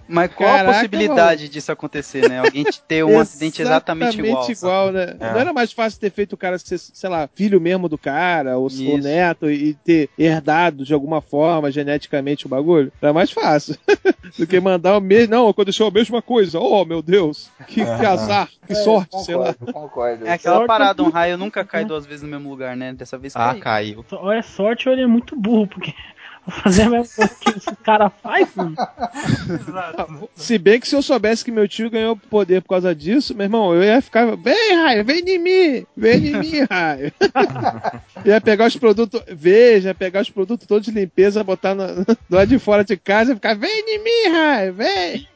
Mas 0.09 0.33
qual 0.35 0.51
Caraca, 0.51 0.71
a 0.71 0.75
possibilidade 0.75 1.49
disso 1.49 1.73
acontecer, 1.73 2.29
né? 2.29 2.41
Alguém 2.41 2.65
te 2.65 2.81
ter 2.83 3.05
um 3.05 3.19
acidente 3.21 3.63
exatamente 3.63 4.19
igual. 4.21 4.51
igual, 4.51 4.93
né? 4.93 5.17
É. 5.19 5.33
Não 5.33 5.41
era 5.41 5.53
mais 5.53 5.73
fácil 5.73 5.99
ter 6.01 6.11
feito 6.11 6.35
o 6.35 6.37
cara 6.37 6.59
ser, 6.59 6.79
sei 6.79 7.09
lá, 7.09 7.29
filho 7.35 7.61
mesmo 7.61 7.89
do 7.89 7.97
cara, 7.99 8.59
ou, 8.59 8.69
neto, 9.03 9.51
e 9.51 9.75
ter 9.75 10.11
herdado 10.19 10.85
de 10.85 10.93
alguma 10.93 11.21
forma 11.21 11.71
geneticamente 11.71 12.47
o 12.47 12.49
bagulho? 12.49 12.93
Era 13.01 13.13
mais 13.13 13.31
fácil 13.31 13.77
do 14.39 14.47
que 14.47 14.61
mandar 14.61 14.97
o 14.97 15.01
mesmo. 15.01 15.35
Não, 15.35 15.49
aconteceu 15.49 15.87
a 15.87 15.91
mesma 15.91 16.21
coisa. 16.21 16.59
Oh, 16.61 16.85
meu 16.85 17.01
Deus, 17.03 17.51
que, 17.67 17.85
que 17.85 18.07
azar, 18.07 18.49
que 18.67 18.75
sorte, 18.75 19.23
sei 19.25 19.37
lá. 19.37 19.55
Concordo, 19.55 19.73
concordo. 19.73 20.27
É 20.27 20.33
aquela 20.33 20.57
Sorte 20.57 20.69
parada, 20.69 21.03
um 21.03 21.09
é- 21.09 21.13
raio 21.13 21.39
nunca 21.39 21.65
cai 21.65 21.85
duas 21.85 22.05
vezes 22.07 22.23
no 22.23 22.29
mesmo 22.29 22.49
lugar, 22.51 22.77
né? 22.77 22.93
Dessa 22.93 23.17
vez 23.17 23.35
Ah, 23.37 23.55
caiu. 23.61 24.05
caiu. 24.05 24.05
Ou 24.23 24.33
é 24.33 24.43
sorte 24.43 24.89
ou 24.89 24.95
ele 24.95 25.03
é 25.03 25.07
muito 25.07 25.35
burro, 25.37 25.67
porque 25.67 25.93
fazer 26.51 26.83
a 26.83 26.91
mesma 26.91 27.15
coisa 27.15 27.35
que 27.41 27.51
esse 27.51 27.77
cara 27.77 28.11
faz, 28.11 28.49
mano. 28.55 28.75
Se 30.35 30.59
bem 30.59 30.81
que 30.81 30.89
se 30.89 30.97
eu 30.97 31.03
soubesse 31.03 31.45
que 31.45 31.51
meu 31.51 31.69
tio 31.69 31.91
ganhou 31.91 32.17
poder 32.17 32.63
por 32.63 32.71
causa 32.71 32.95
disso, 32.95 33.35
meu 33.35 33.45
irmão, 33.45 33.75
eu 33.75 33.83
ia 33.83 34.01
ficar. 34.01 34.37
Vem, 34.37 34.75
raio, 34.75 35.05
vem 35.05 35.21
em 35.21 35.39
mim! 35.39 35.87
Vem 35.97 36.29
em 36.29 36.37
mim, 36.39 36.67
raio! 36.71 37.13
ia 38.25 38.41
pegar 38.41 38.67
os 38.67 38.77
produtos. 38.77 39.23
Veja, 39.29 39.95
pegar 39.95 40.23
os 40.23 40.31
produtos 40.31 40.67
todos 40.67 40.85
de 40.85 40.91
limpeza, 40.91 41.45
botar 41.45 41.75
no, 41.75 41.87
do 42.29 42.37
lado 42.37 42.49
de 42.49 42.59
fora 42.59 42.85
de 42.85 42.97
casa 42.97 43.33
e 43.33 43.35
ficar. 43.35 43.55
Vem 43.55 43.85
em 43.87 44.03
mim, 44.03 44.33
raio, 44.33 44.75
vem! 44.75 45.29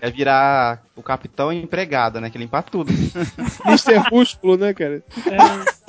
É 0.00 0.10
virar 0.10 0.82
o 0.96 1.02
capitão 1.02 1.52
empregado, 1.52 2.20
né? 2.20 2.30
Que 2.30 2.38
limpar 2.38 2.62
tudo. 2.62 2.92
Mister 3.66 4.02
Músculo, 4.10 4.56
né, 4.56 4.74
cara? 4.74 5.02
É. 5.26 5.83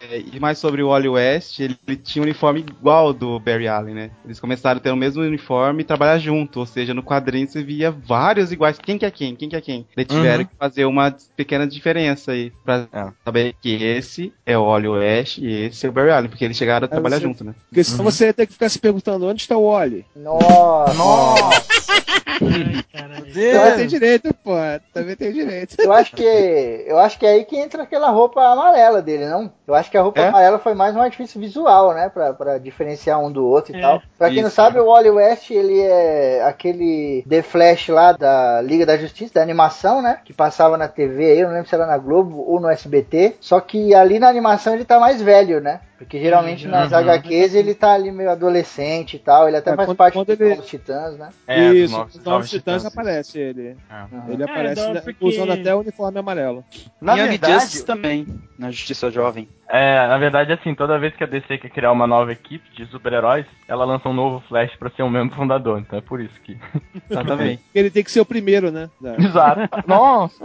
É, 0.00 0.18
e 0.32 0.40
mais 0.40 0.58
sobre 0.58 0.82
o 0.82 0.88
Wally 0.88 1.08
West, 1.08 1.60
ele, 1.60 1.76
ele 1.86 1.96
tinha 1.96 2.22
um 2.22 2.24
uniforme 2.24 2.60
igual 2.60 3.06
ao 3.08 3.12
do 3.12 3.38
Barry 3.38 3.68
Allen, 3.68 3.94
né? 3.94 4.10
Eles 4.24 4.40
começaram 4.40 4.78
a 4.78 4.80
ter 4.80 4.90
o 4.90 4.96
mesmo 4.96 5.22
uniforme 5.22 5.82
e 5.82 5.84
trabalhar 5.84 6.18
junto, 6.18 6.60
ou 6.60 6.66
seja, 6.66 6.94
no 6.94 7.02
quadrinho 7.02 7.48
você 7.48 7.62
via 7.62 7.90
vários 7.90 8.52
iguais. 8.52 8.78
Quem 8.78 8.98
que 8.98 9.04
é 9.06 9.10
quem? 9.10 9.34
Quem 9.36 9.48
que 9.48 9.56
é 9.56 9.60
quem? 9.60 9.86
Eles 9.96 10.08
tiveram 10.08 10.40
Uhum. 10.42 10.46
que 10.46 10.56
fazer 10.58 10.84
uma 10.84 11.14
pequena 11.36 11.66
diferença 11.66 12.32
aí, 12.32 12.52
pra 12.64 12.86
É. 12.92 13.06
saber 13.24 13.54
que 13.60 13.82
esse 13.82 14.32
é 14.46 14.56
o 14.56 14.64
Wally 14.66 14.88
West 14.88 15.38
e 15.38 15.46
esse 15.64 15.86
é 15.86 15.88
o 15.88 15.92
Barry 15.92 16.10
Allen, 16.10 16.30
porque 16.30 16.44
eles 16.44 16.56
chegaram 16.56 16.84
a 16.86 16.88
trabalhar 16.88 17.16
você- 17.18 17.22
junto, 17.22 17.44
né? 17.44 17.54
Porque 17.68 17.84
senão 17.84 18.04
você 18.04 18.26
ia 18.26 18.34
ter 18.34 18.46
que 18.46 18.52
ficar 18.52 18.68
se 18.68 18.78
perguntando 18.78 19.26
onde 19.26 19.42
está 19.42 19.56
o 19.56 19.66
Wally. 19.70 20.04
Nossa. 20.16 20.94
Nossa! 20.94 21.97
Ai, 22.40 22.82
caralho. 22.92 23.26
Também 23.32 23.76
tem 23.76 23.86
direito, 23.86 24.34
pô. 24.44 24.52
Também 24.92 25.16
tem 25.16 25.32
direito. 25.32 25.76
Eu 25.78 25.92
acho 25.92 26.14
que 26.14 26.84
eu 26.86 26.98
acho 26.98 27.18
que 27.18 27.26
é 27.26 27.30
aí 27.30 27.44
que 27.44 27.56
entra 27.56 27.82
aquela 27.82 28.10
roupa 28.10 28.40
amarela 28.44 29.02
dele, 29.02 29.26
não? 29.26 29.50
Eu 29.66 29.74
acho 29.74 29.90
que 29.90 29.96
a 29.98 30.02
roupa 30.02 30.20
É? 30.20 30.28
amarela 30.28 30.58
foi 30.58 30.74
mais 30.74 30.94
um 30.94 31.00
artifício 31.02 31.40
visual, 31.40 31.92
né, 31.94 32.08
Pra 32.08 32.32
pra 32.32 32.58
diferenciar 32.58 33.20
um 33.22 33.30
do 33.30 33.46
outro 33.46 33.72
e 33.74 33.78
É. 33.78 33.80
tal. 33.80 34.02
Pra 34.16 34.30
quem 34.30 34.42
não 34.42 34.48
Isso. 34.48 34.56
sabe, 34.56 34.78
o 34.78 34.86
Wally 34.86 35.10
West, 35.10 35.50
ele 35.50 35.80
é 35.80 36.42
aquele 36.44 37.24
The 37.28 37.42
Flash 37.42 37.88
lá 37.88 38.12
da 38.12 38.60
Liga 38.62 38.86
da 38.86 38.96
Justiça, 38.96 39.34
da 39.34 39.42
animação, 39.42 40.00
né, 40.02 40.18
que 40.24 40.32
passava 40.32 40.76
na 40.76 40.88
TV, 40.88 41.32
aí, 41.32 41.40
eu 41.40 41.48
não 41.48 41.54
lembro 41.54 41.68
se 41.68 41.74
era 41.74 41.86
na 41.86 41.98
Globo 41.98 42.44
ou 42.46 42.60
no 42.60 42.68
SBT. 42.70 43.36
Só 43.40 43.60
que 43.60 43.94
ali 43.94 44.18
na 44.18 44.28
animação 44.28 44.74
ele 44.74 44.84
tá 44.84 44.98
mais 44.98 45.20
velho, 45.20 45.60
né? 45.60 45.80
Porque 45.98 46.20
geralmente 46.20 46.64
Uhum. 46.64 46.70
nas 46.70 46.92
HQs 46.92 47.56
ele 47.56 47.74
tá 47.74 47.92
ali 47.92 48.12
meio 48.12 48.30
adolescente 48.30 49.16
e 49.16 49.18
tal, 49.18 49.48
ele 49.48 49.56
até 49.56 49.72
É, 49.72 49.74
faz 49.74 49.88
quando- 49.88 49.96
parte 49.96 50.14
quando 50.14 50.36
do 50.36 50.44
ele- 50.44 50.54
dos 50.54 50.66
Titãs, 50.66 51.18
né? 51.18 51.30
É, 51.44 51.72
Isso, 51.72 51.92
Novos- 51.92 52.14
nos 52.14 52.24
Novos 52.24 52.32
Novos 52.32 52.50
Titãs 52.50 52.82
Titãs. 52.82 52.86
aparece 52.86 53.38
ele. 53.40 53.76
É. 53.90 54.32
Ele 54.32 54.44
Uhum. 54.44 54.48
aparece 54.48 55.00
porque- 55.02 55.24
usando 55.26 55.50
até 55.50 55.74
o 55.74 55.80
uniforme 55.80 56.18
amarelo. 56.20 56.64
Na 57.00 57.14
Young 57.16 57.28
verdade, 57.30 57.52
Justice 57.54 57.84
também, 57.84 58.26
na 58.56 58.70
Justiça 58.70 59.10
Jovem. 59.10 59.48
É, 59.70 60.06
na 60.08 60.18
verdade, 60.18 60.52
assim, 60.52 60.74
toda 60.74 60.98
vez 60.98 61.14
que 61.14 61.22
a 61.24 61.26
DC 61.26 61.58
quer 61.58 61.70
criar 61.70 61.92
uma 61.92 62.06
nova 62.06 62.32
equipe 62.32 62.64
de 62.74 62.86
super-heróis, 62.86 63.44
ela 63.66 63.84
lança 63.84 64.08
um 64.08 64.12
novo 64.14 64.42
Flash 64.48 64.74
pra 64.76 64.90
ser 64.90 65.02
um 65.02 65.10
membro 65.10 65.36
fundador. 65.36 65.78
Então 65.78 65.98
é 65.98 66.02
por 66.02 66.20
isso 66.20 66.34
que. 66.44 66.56
Exatamente. 67.10 67.62
Ele 67.74 67.90
tem 67.90 68.02
que 68.04 68.10
ser 68.10 68.20
o 68.20 68.24
primeiro, 68.26 68.70
né? 68.70 68.88
Exato. 69.18 69.68
Nossa! 69.86 70.44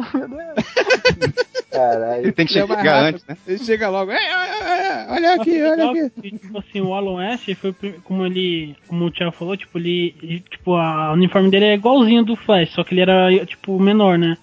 Caralho. 1.71 2.21
Ele 2.23 2.31
tem 2.31 2.45
que 2.45 2.57
é 2.59 2.65
mais 2.65 2.79
chegar 2.81 2.93
rápido. 3.01 3.07
antes, 3.15 3.25
né? 3.27 3.37
Ele 3.47 3.57
chega 3.59 3.89
logo. 3.89 4.11
"É, 4.11 4.15
é, 4.15 4.19
é, 4.19 4.87
é, 4.87 5.07
olha 5.09 5.33
aqui, 5.35 5.51
olha 5.61 5.71
Legal 5.71 5.89
aqui. 5.91 6.37
tipo 6.37 6.57
assim, 6.59 6.81
o 6.81 6.93
Alan 6.93 7.15
West 7.15 7.55
foi 7.55 7.69
o 7.71 7.75
como 8.03 8.25
ele, 8.25 8.75
como 8.87 9.05
o 9.05 9.11
Thiago 9.11 9.31
falou, 9.31 9.57
tipo, 9.57 9.77
ele, 9.79 10.15
ele- 10.21 10.39
tipo, 10.41 10.75
a 10.75 11.09
o 11.11 11.13
uniforme 11.13 11.49
dele 11.49 11.65
é 11.65 11.73
igualzinho 11.73 12.23
do 12.23 12.35
Flash, 12.35 12.71
só 12.73 12.83
que 12.83 12.93
ele 12.93 13.01
era 13.01 13.45
tipo 13.45 13.79
menor, 13.79 14.17
né? 14.17 14.37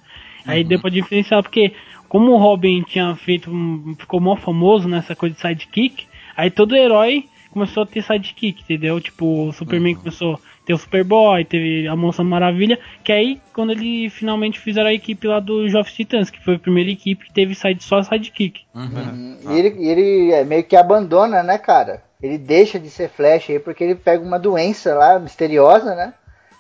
Aí 0.47 0.65
deu 0.65 0.81
pra 0.81 0.91
diferenciar 0.91 1.43
porque 1.43 1.73
como 2.11 2.33
o 2.33 2.37
Robin 2.37 2.83
tinha 2.83 3.15
feito 3.15 3.51
um, 3.51 3.95
ficou 3.97 4.21
mó 4.21 4.35
famoso 4.35 4.89
nessa 4.89 5.15
coisa 5.15 5.37
de 5.37 5.41
sidekick, 5.41 6.09
aí 6.37 6.51
todo 6.51 6.75
herói 6.75 7.25
começou 7.53 7.85
a 7.85 7.87
ter 7.87 8.03
sidekick, 8.03 8.63
entendeu? 8.63 9.01
Tipo, 9.01 9.47
o 9.47 9.53
Superman 9.53 9.95
começou 9.95 10.35
a 10.35 10.39
ter 10.67 10.75
o 10.75 10.79
Superboy, 10.79 11.45
teve 11.45 11.87
a 11.87 11.95
Moça 11.95 12.25
Maravilha, 12.25 12.81
que 13.05 13.13
aí 13.13 13.41
quando 13.55 13.71
ele 13.71 14.11
finalmente 14.11 14.59
fizeram 14.59 14.89
a 14.89 14.93
equipe 14.93 15.25
lá 15.29 15.39
do 15.39 15.69
Jovens 15.69 15.95
Titãs, 15.95 16.31
que 16.31 16.43
foi 16.45 16.57
a 16.57 16.59
primeira 16.59 16.91
equipe 16.91 17.27
que 17.27 17.33
teve 17.33 17.55
side, 17.55 17.83
só 17.83 18.03
sidekick. 18.03 18.63
Uhum. 18.75 19.37
E 19.49 19.59
ele, 19.59 19.77
e 19.79 19.89
ele 19.89 20.33
é, 20.33 20.45
meio 20.45 20.65
que 20.65 20.75
abandona, 20.75 21.45
né, 21.45 21.59
cara? 21.59 22.03
Ele 22.21 22.37
deixa 22.37 22.79
de 22.79 22.91
ser 22.91 23.09
Flash 23.09 23.51
aí 23.51 23.61
porque 23.61 23.85
ele 23.85 23.95
pega 23.95 24.23
uma 24.23 24.39
doença 24.39 24.95
lá 24.95 25.17
misteriosa, 25.17 25.95
né? 25.95 26.13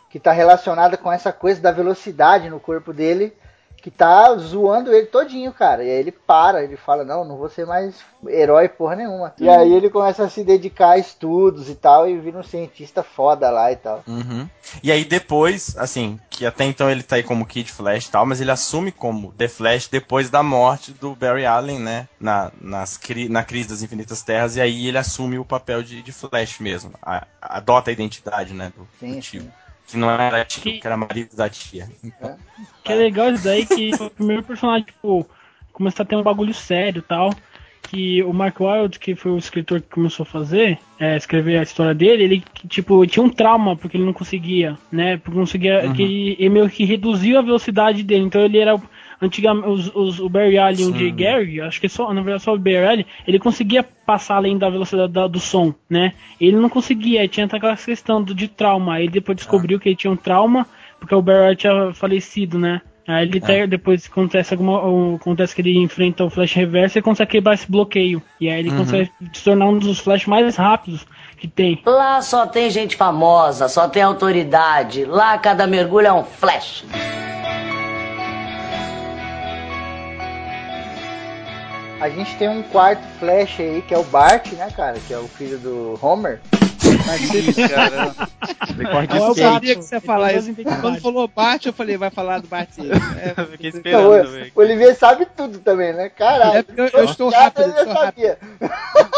Que 0.08 0.20
tá 0.20 0.30
relacionada 0.30 0.96
com 0.96 1.10
essa 1.12 1.32
coisa 1.32 1.60
da 1.60 1.72
velocidade 1.72 2.48
no 2.48 2.60
corpo 2.60 2.92
dele, 2.92 3.32
que 3.82 3.90
tá 3.90 4.34
zoando 4.36 4.92
ele 4.92 5.06
todinho, 5.06 5.52
cara. 5.52 5.82
E 5.82 5.90
aí 5.90 5.96
ele 5.96 6.12
para, 6.12 6.62
ele 6.62 6.76
fala: 6.76 7.04
Não, 7.04 7.24
não 7.24 7.36
vou 7.36 7.48
ser 7.48 7.66
mais 7.66 7.94
herói 8.28 8.68
porra 8.68 8.96
nenhuma. 8.96 9.32
E 9.38 9.48
aí 9.48 9.72
ele 9.72 9.88
começa 9.88 10.24
a 10.24 10.28
se 10.28 10.44
dedicar 10.44 10.90
a 10.90 10.98
estudos 10.98 11.68
e 11.70 11.74
tal, 11.74 12.08
e 12.08 12.18
vira 12.18 12.38
um 12.38 12.42
cientista 12.42 13.02
foda 13.02 13.50
lá 13.50 13.72
e 13.72 13.76
tal. 13.76 14.02
Uhum. 14.06 14.46
E 14.82 14.92
aí 14.92 15.04
depois, 15.04 15.76
assim, 15.78 16.18
que 16.28 16.44
até 16.44 16.64
então 16.64 16.90
ele 16.90 17.02
tá 17.02 17.16
aí 17.16 17.22
como 17.22 17.46
Kid 17.46 17.72
Flash 17.72 18.06
e 18.06 18.10
tal, 18.10 18.26
mas 18.26 18.40
ele 18.40 18.50
assume 18.50 18.92
como 18.92 19.32
The 19.32 19.48
Flash 19.48 19.88
depois 19.88 20.28
da 20.30 20.42
morte 20.42 20.92
do 20.92 21.14
Barry 21.14 21.46
Allen, 21.46 21.78
né? 21.78 22.08
Na, 22.20 22.52
nas 22.60 22.96
cri- 22.96 23.28
na 23.28 23.42
crise 23.42 23.68
das 23.68 23.82
infinitas 23.82 24.22
terras, 24.22 24.56
e 24.56 24.60
aí 24.60 24.86
ele 24.86 24.98
assume 24.98 25.38
o 25.38 25.44
papel 25.44 25.82
de, 25.82 26.02
de 26.02 26.12
Flash 26.12 26.58
mesmo. 26.60 26.92
A- 27.02 27.26
adota 27.40 27.90
a 27.90 27.92
identidade, 27.92 28.52
né? 28.52 28.72
Do, 28.76 28.86
Sim, 28.98 29.14
do 29.14 29.20
tio. 29.20 29.42
sim. 29.42 29.50
Que 29.90 29.96
não 29.96 30.10
era 30.10 30.44
tio, 30.44 30.62
que 30.62 30.86
era 30.86 30.96
marido 30.96 31.36
da 31.36 31.48
tia. 31.48 31.88
Então, 32.02 32.36
Que 32.84 32.92
é 32.92 32.94
legal 32.94 33.32
isso 33.32 33.44
daí, 33.44 33.66
que 33.66 33.96
foi 33.96 34.06
o 34.06 34.10
primeiro 34.10 34.42
personagem, 34.42 34.86
tipo, 34.86 35.26
começou 35.72 36.02
a 36.02 36.06
ter 36.06 36.16
um 36.16 36.22
bagulho 36.22 36.54
sério 36.54 37.00
e 37.00 37.02
tal. 37.02 37.34
Que 37.82 38.22
o 38.22 38.32
Mark 38.32 38.60
Wilde, 38.60 39.00
que 39.00 39.16
foi 39.16 39.32
o 39.32 39.38
escritor 39.38 39.80
que 39.80 39.88
começou 39.88 40.22
a 40.22 40.26
fazer, 40.26 40.78
é, 40.98 41.16
escrever 41.16 41.58
a 41.58 41.62
história 41.62 41.92
dele, 41.94 42.22
ele, 42.22 42.44
tipo, 42.68 43.04
tinha 43.04 43.24
um 43.24 43.28
trauma 43.28 43.74
porque 43.74 43.96
ele 43.96 44.04
não 44.04 44.12
conseguia, 44.12 44.78
né? 44.92 45.16
Porque 45.16 45.36
não 45.36 45.44
conseguia. 45.44 45.92
Que 45.92 46.02
ele, 46.02 46.36
ele 46.38 46.48
meio 46.50 46.70
que 46.70 46.84
reduziu 46.84 47.38
a 47.38 47.42
velocidade 47.42 48.04
dele. 48.04 48.24
Então 48.24 48.42
ele 48.42 48.58
era. 48.58 48.80
Antigamente, 49.22 49.68
os, 49.68 49.90
os- 49.94 50.18
o 50.20 50.28
Barry 50.28 50.56
Allen 50.58 50.80
e 50.80 50.84
o. 50.90 50.96
Jay 50.98 51.10
Gary, 51.10 51.60
acho 51.60 51.80
que 51.80 51.88
só, 51.88 52.12
na 52.14 52.22
verdade 52.22 52.42
só 52.42 52.54
o 52.54 52.58
Barry 52.58 52.84
Allen, 52.86 53.06
ele 53.26 53.38
conseguia 53.38 53.82
passar 53.82 54.36
além 54.36 54.56
da 54.56 54.70
velocidade 54.70 55.12
da- 55.12 55.26
do 55.26 55.38
som, 55.38 55.74
né? 55.88 56.14
Ele 56.40 56.56
não 56.56 56.68
conseguia, 56.70 57.28
tinha 57.28 57.46
aquela 57.46 57.76
questão 57.76 58.22
do, 58.22 58.34
de 58.34 58.48
trauma. 58.48 58.94
Aí 58.94 59.04
ele 59.04 59.12
depois 59.12 59.36
descobriu 59.36 59.78
que 59.78 59.88
ele 59.90 59.96
tinha 59.96 60.10
um 60.12 60.16
trauma, 60.16 60.66
porque 60.98 61.14
o 61.14 61.20
Barry 61.20 61.40
Allen 61.44 61.56
tinha 61.56 61.92
falecido, 61.94 62.58
né? 62.58 62.80
Aí 63.08 63.26
ele 63.26 63.38
até, 63.38 63.66
depois 63.66 64.06
acontece 64.06 64.54
alguma. 64.54 64.78
acontece 65.16 65.54
que 65.54 65.60
ele 65.62 65.76
enfrenta 65.78 66.24
o 66.24 66.30
Flash 66.30 66.52
Reverso 66.54 66.98
e 66.98 67.02
consegue 67.02 67.32
quebrar 67.32 67.54
esse 67.54 67.70
bloqueio. 67.70 68.22
E 68.40 68.48
aí 68.48 68.58
ele 68.60 68.70
Uhum. 68.70 68.76
consegue 68.78 69.10
se 69.32 69.42
tornar 69.44 69.66
um 69.66 69.78
dos 69.78 69.98
Flash 69.98 70.26
mais 70.26 70.54
rápidos 70.56 71.04
que 71.36 71.48
tem. 71.48 71.80
Lá 71.84 72.22
só 72.22 72.46
tem 72.46 72.70
gente 72.70 72.94
famosa, 72.96 73.68
só 73.68 73.88
tem 73.88 74.02
autoridade. 74.02 75.04
Lá 75.04 75.36
cada 75.38 75.66
mergulho 75.66 76.06
é 76.06 76.12
um 76.12 76.22
flash. 76.24 76.84
A 82.00 82.08
gente 82.08 82.34
tem 82.36 82.48
um 82.48 82.62
quarto 82.62 83.02
Flash 83.18 83.60
aí, 83.60 83.82
que 83.82 83.92
é 83.94 83.98
o 83.98 84.02
Bart, 84.04 84.52
né, 84.52 84.68
cara? 84.74 84.98
Que 85.06 85.12
é 85.12 85.18
o 85.18 85.28
filho 85.28 85.58
do 85.58 85.98
Homer. 86.00 86.40
Mas 87.06 87.20
se 87.20 87.52
Cara, 87.68 88.14
eu 89.14 89.30
skate. 89.32 89.38
sabia 89.40 89.76
que 89.76 89.82
você 89.82 89.94
ia 89.94 89.98
Ele 89.98 90.06
falar 90.06 90.28
tem 90.30 90.38
isso. 90.38 90.54
Quando 90.80 91.00
falou 91.00 91.28
Bart, 91.28 91.66
eu 91.66 91.72
falei, 91.72 91.96
vai 91.98 92.10
falar 92.10 92.40
do 92.40 92.48
Bart. 92.48 92.68
É, 92.78 93.34
eu 93.40 93.46
fiquei 93.48 93.70
esperando 93.70 94.08
o, 94.12 94.24
também. 94.24 94.52
o 94.54 94.60
Olivier 94.60 94.96
sabe 94.96 95.26
tudo 95.36 95.58
também, 95.58 95.92
né? 95.92 96.08
Caralho. 96.08 96.58
É 96.58 96.64
eu- 96.80 96.88
eu 96.88 97.04
estou 97.04 97.30
Cara, 97.30 97.44
rápido, 97.44 97.62
eu 97.64 97.68
eu 97.68 97.78
estou 97.84 97.94
sabia. 97.94 98.38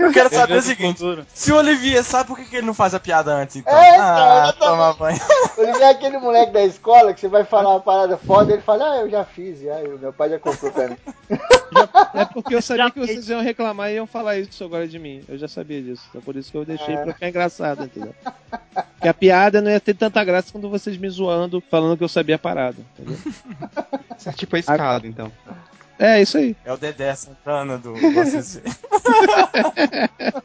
eu 0.00 0.12
quero 0.12 0.30
saber 0.34 0.56
o 0.58 0.62
seguinte: 0.62 1.00
se 1.34 1.52
o 1.52 1.56
Olivier 1.56 2.02
sabe 2.04 2.26
por 2.28 2.36
que, 2.36 2.44
que 2.44 2.56
ele 2.56 2.66
não 2.66 2.74
faz 2.74 2.94
a 2.94 3.00
piada 3.00 3.32
antes, 3.32 3.56
então? 3.56 3.72
É, 3.76 3.94
então, 3.94 4.04
ah, 4.04 4.42
exatamente. 4.44 4.58
toma 4.58 4.92
banho. 4.94 5.20
O 5.56 5.60
Olivier 5.60 5.82
é 5.82 5.90
aquele 5.90 6.18
moleque 6.18 6.52
da 6.52 6.62
escola 6.64 7.12
que 7.14 7.20
você 7.20 7.28
vai 7.28 7.44
falar 7.44 7.70
uma 7.70 7.80
parada 7.80 8.16
foda, 8.16 8.52
ele 8.52 8.62
fala, 8.62 8.92
ah, 8.92 8.96
eu 8.98 9.10
já 9.10 9.24
fiz, 9.24 9.60
já, 9.60 9.80
eu- 9.80 9.98
meu 9.98 10.12
pai 10.12 10.30
já 10.30 10.38
comprou 10.38 10.70
pra 10.72 10.88
mim. 10.88 10.96
É 12.14 12.24
porque 12.24 12.54
eu 12.54 12.62
sabia 12.62 12.90
que 12.90 12.98
vocês 12.98 13.28
iam 13.28 13.42
reclamar 13.42 13.90
e 13.90 13.94
iam 13.96 14.06
falar 14.06 14.38
isso 14.38 14.64
agora 14.64 14.88
de 14.88 14.98
mim. 14.98 15.22
Eu 15.28 15.36
já 15.36 15.46
sabia 15.48 15.82
disso. 15.82 16.02
Então 16.08 16.22
por 16.22 16.34
isso 16.36 16.50
que 16.50 16.56
eu 16.56 16.64
deixei 16.64 16.94
É. 16.94 17.02
pra 17.02 17.12
ficar 17.12 17.28
engraçado, 17.28 17.84
entendeu? 17.84 18.14
Porque 18.94 19.08
a 19.08 19.14
piada 19.14 19.60
não 19.60 19.70
ia 19.70 19.80
ter 19.80 19.94
tanta 19.94 20.22
graça 20.24 20.50
quando 20.50 20.68
vocês 20.70 20.96
me 20.96 21.08
zoando, 21.10 21.62
falando 21.70 21.96
que 21.96 22.04
eu 22.04 22.08
sabia 22.08 22.36
a 22.36 22.38
parada, 22.38 22.76
entendeu? 22.98 23.18
Isso 24.18 24.28
é 24.28 24.32
tipo 24.32 24.56
a 24.56 24.58
escada, 24.58 25.06
então. 25.06 25.30
É, 25.98 26.22
isso 26.22 26.38
aí. 26.38 26.54
É 26.64 26.72
o 26.72 26.76
Dedé 26.76 27.14
Santana 27.14 27.76
do, 27.78 27.94
ACC. 27.94 28.62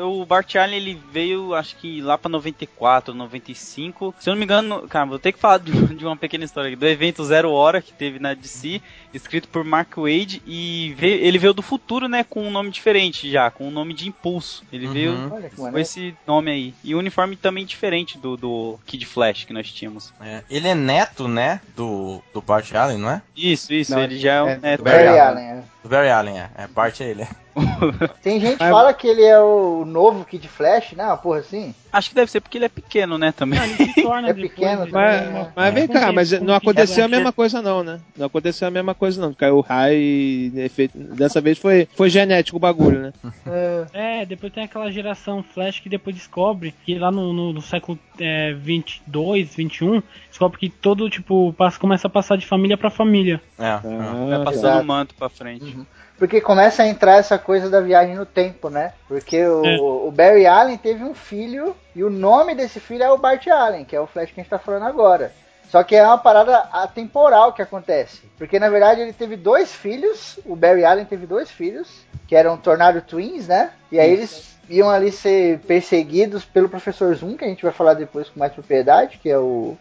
O 0.00 0.24
Bart 0.24 0.54
Allen 0.56 0.76
ele 0.76 1.00
veio, 1.12 1.54
acho 1.54 1.76
que 1.76 2.00
lá 2.00 2.16
pra 2.16 2.28
94, 2.28 3.12
95. 3.14 4.14
Se 4.18 4.28
eu 4.28 4.34
não 4.34 4.38
me 4.38 4.44
engano, 4.44 4.86
cara, 4.88 5.06
vou 5.06 5.18
ter 5.18 5.32
que 5.32 5.38
falar 5.38 5.58
de, 5.58 5.72
de 5.94 6.04
uma 6.04 6.16
pequena 6.16 6.44
história 6.44 6.68
aqui. 6.68 6.76
Do 6.76 6.86
evento 6.86 7.24
Zero 7.24 7.50
Hora 7.50 7.82
que 7.82 7.92
teve 7.92 8.18
na 8.18 8.34
DC, 8.34 8.80
escrito 9.12 9.48
por 9.48 9.64
Mark 9.64 9.96
Wade. 9.96 10.42
E 10.46 10.94
veio- 10.96 11.20
ele 11.24 11.38
veio 11.38 11.52
do 11.52 11.62
futuro, 11.62 12.06
né? 12.08 12.24
Com 12.24 12.42
um 12.46 12.50
nome 12.50 12.70
diferente 12.70 13.30
já, 13.30 13.50
com 13.50 13.66
o 13.66 13.70
nome 13.70 13.92
de 13.94 14.08
Impulso. 14.08 14.62
Ele 14.72 14.86
Uhum. 14.86 14.92
veio 14.92 15.30
com 15.56 15.78
esse 15.78 16.14
nome 16.26 16.50
aí. 16.50 16.74
E 16.84 16.94
o 16.94 16.98
uniforme 16.98 17.34
também 17.36 17.66
diferente 17.66 18.18
do, 18.18 18.36
do 18.36 18.78
Kid 18.86 19.04
Flash 19.04 19.44
que 19.44 19.52
nós 19.52 19.70
tínhamos. 19.72 20.12
É, 20.20 20.42
ele 20.48 20.68
é 20.68 20.74
neto, 20.74 21.26
né? 21.26 21.60
Do, 21.76 22.22
do 22.32 22.40
Bart 22.40 22.72
Allen, 22.74 22.98
não 22.98 23.10
é? 23.10 23.22
Isso, 23.36 23.72
isso, 23.72 23.77
Não, 23.88 24.02
ele 24.02 24.18
já 24.18 24.34
é 24.34 24.42
um 24.42 24.48
é, 24.62 24.76
do 24.76 24.82
Barry 24.82 25.04
Barry 25.04 25.18
Allen. 25.18 25.20
Allen, 25.20 25.64
é. 25.84 25.88
Barry 25.88 26.10
Allen, 26.10 26.38
é. 26.40 26.50
É, 26.56 26.66
Bart 26.66 27.00
é 27.00 27.04
ele. 27.04 27.26
Tem 28.22 28.40
gente 28.40 28.56
que 28.56 28.62
Mas- 28.64 28.70
fala 28.72 28.92
que 28.94 29.06
ele 29.06 29.22
é 29.24 29.38
o 29.38 29.84
novo 29.84 30.24
Kid 30.24 30.46
Flash, 30.48 30.92
né? 30.92 31.04
Uma 31.04 31.16
porra 31.16 31.40
assim. 31.40 31.74
Acho 31.90 32.10
que 32.10 32.14
deve 32.14 32.30
ser 32.30 32.40
porque 32.42 32.58
ele 32.58 32.66
é 32.66 32.68
pequeno, 32.68 33.16
né, 33.16 33.32
também. 33.32 33.58
Não, 33.58 33.64
ele 33.66 33.92
se 33.92 34.02
torna 34.02 34.28
É 34.30 34.34
pequeno 34.34 34.82
ele 34.82 34.92
Mas, 34.92 35.20
tem 35.22 35.30
uma- 35.30 35.52
mas 35.56 35.74
vem 35.74 35.88
cá, 35.88 36.12
mas 36.12 36.32
não 36.42 36.54
aconteceu 36.54 37.04
a 37.04 37.08
mesma 37.08 37.32
coisa 37.32 37.62
não, 37.62 37.82
né? 37.82 37.98
Não 38.16 38.26
aconteceu 38.26 38.68
a 38.68 38.70
mesma 38.70 38.94
coisa 38.94 39.20
não. 39.20 39.32
Caiu 39.32 39.56
o 39.56 39.60
raio 39.62 39.98
e 39.98 40.52
efeito... 40.56 40.98
dessa 40.98 41.40
vez 41.40 41.58
foi, 41.58 41.88
foi 41.94 42.10
genético 42.10 42.56
o 42.58 42.60
bagulho, 42.60 43.00
né? 43.00 43.12
É, 43.46 44.20
É, 44.20 44.26
depois 44.26 44.52
tem 44.52 44.64
aquela 44.64 44.90
geração 44.90 45.42
Flash 45.42 45.80
que 45.80 45.88
depois 45.88 46.14
descobre 46.14 46.74
que 46.84 46.98
lá 46.98 47.10
no, 47.10 47.32
no, 47.32 47.52
no 47.54 47.62
século 47.62 47.98
é, 48.20 48.52
22, 48.52 49.54
21, 49.54 50.02
descobre 50.28 50.58
que 50.58 50.68
todo, 50.68 51.08
tipo, 51.08 51.52
passa, 51.54 51.78
começa 51.78 52.06
a 52.06 52.10
passar 52.10 52.36
de 52.36 52.46
família 52.46 52.76
pra 52.76 52.90
família. 52.90 53.40
É. 53.58 53.64
é. 53.66 54.36
Vai 54.36 54.44
passando 54.44 54.80
o 54.82 54.84
manto 54.84 55.14
pra 55.14 55.28
frente. 55.28 55.76
Porque 56.18 56.40
começa 56.40 56.82
a 56.82 56.86
entrar 56.86 57.16
essa 57.16 57.38
coisa 57.38 57.70
da 57.70 57.80
viagem 57.80 58.16
no 58.16 58.26
tempo, 58.26 58.68
né? 58.68 58.92
Porque 59.06 59.40
o, 59.46 59.64
É. 59.64 59.76
o 59.80 60.10
Barry 60.10 60.46
Allen 60.46 60.76
teve 60.76 61.04
um 61.04 61.14
filho 61.14 61.76
e 61.94 62.02
o 62.02 62.10
nome 62.10 62.54
desse 62.54 62.80
filho 62.80 63.04
é 63.04 63.10
o 63.10 63.16
Bart 63.16 63.46
Allen, 63.46 63.84
que 63.84 63.94
é 63.94 64.00
o 64.00 64.06
Flash 64.06 64.32
que 64.32 64.40
a 64.40 64.42
gente 64.42 64.50
tá 64.50 64.58
falando 64.58 64.84
agora. 64.86 65.32
Só 65.70 65.82
que 65.84 65.94
é 65.94 66.04
uma 66.04 66.18
parada 66.18 66.56
atemporal 66.72 67.52
que 67.52 67.62
acontece. 67.62 68.22
Porque 68.36 68.58
na 68.58 68.68
verdade 68.68 69.00
ele 69.00 69.12
teve 69.12 69.36
dois 69.36 69.72
filhos, 69.72 70.40
o 70.44 70.56
Barry 70.56 70.84
Allen 70.84 71.04
teve 71.04 71.26
dois 71.26 71.50
filhos, 71.50 71.88
que 72.26 72.34
eram 72.34 72.56
Tornado 72.56 73.00
Twins, 73.02 73.46
né? 73.46 73.70
E 73.92 74.00
aí 74.00 74.10
eles 74.10 74.56
iam 74.68 74.90
ali 74.90 75.12
ser 75.12 75.60
perseguidos 75.60 76.44
pelo 76.44 76.68
Professor 76.68 77.14
Zoom, 77.14 77.36
que 77.36 77.44
a 77.44 77.48
gente 77.48 77.62
vai 77.62 77.72
falar 77.72 77.94
depois 77.94 78.28
com 78.28 78.40
mais 78.40 78.52
propriedade, 78.52 79.18
que 79.18 79.30
é 79.30 79.38
o, 79.38 79.76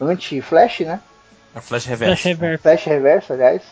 anti-Flash, 0.00 0.80
né? 0.80 1.00
É 1.54 1.58
o 1.58 1.62
Flash 1.62 1.86
Reverso. 1.86 2.14
Flash 2.14 2.24
Reverso. 2.24 2.62
Flash 2.62 2.84
Reverso, 2.84 3.32
aliás. 3.32 3.62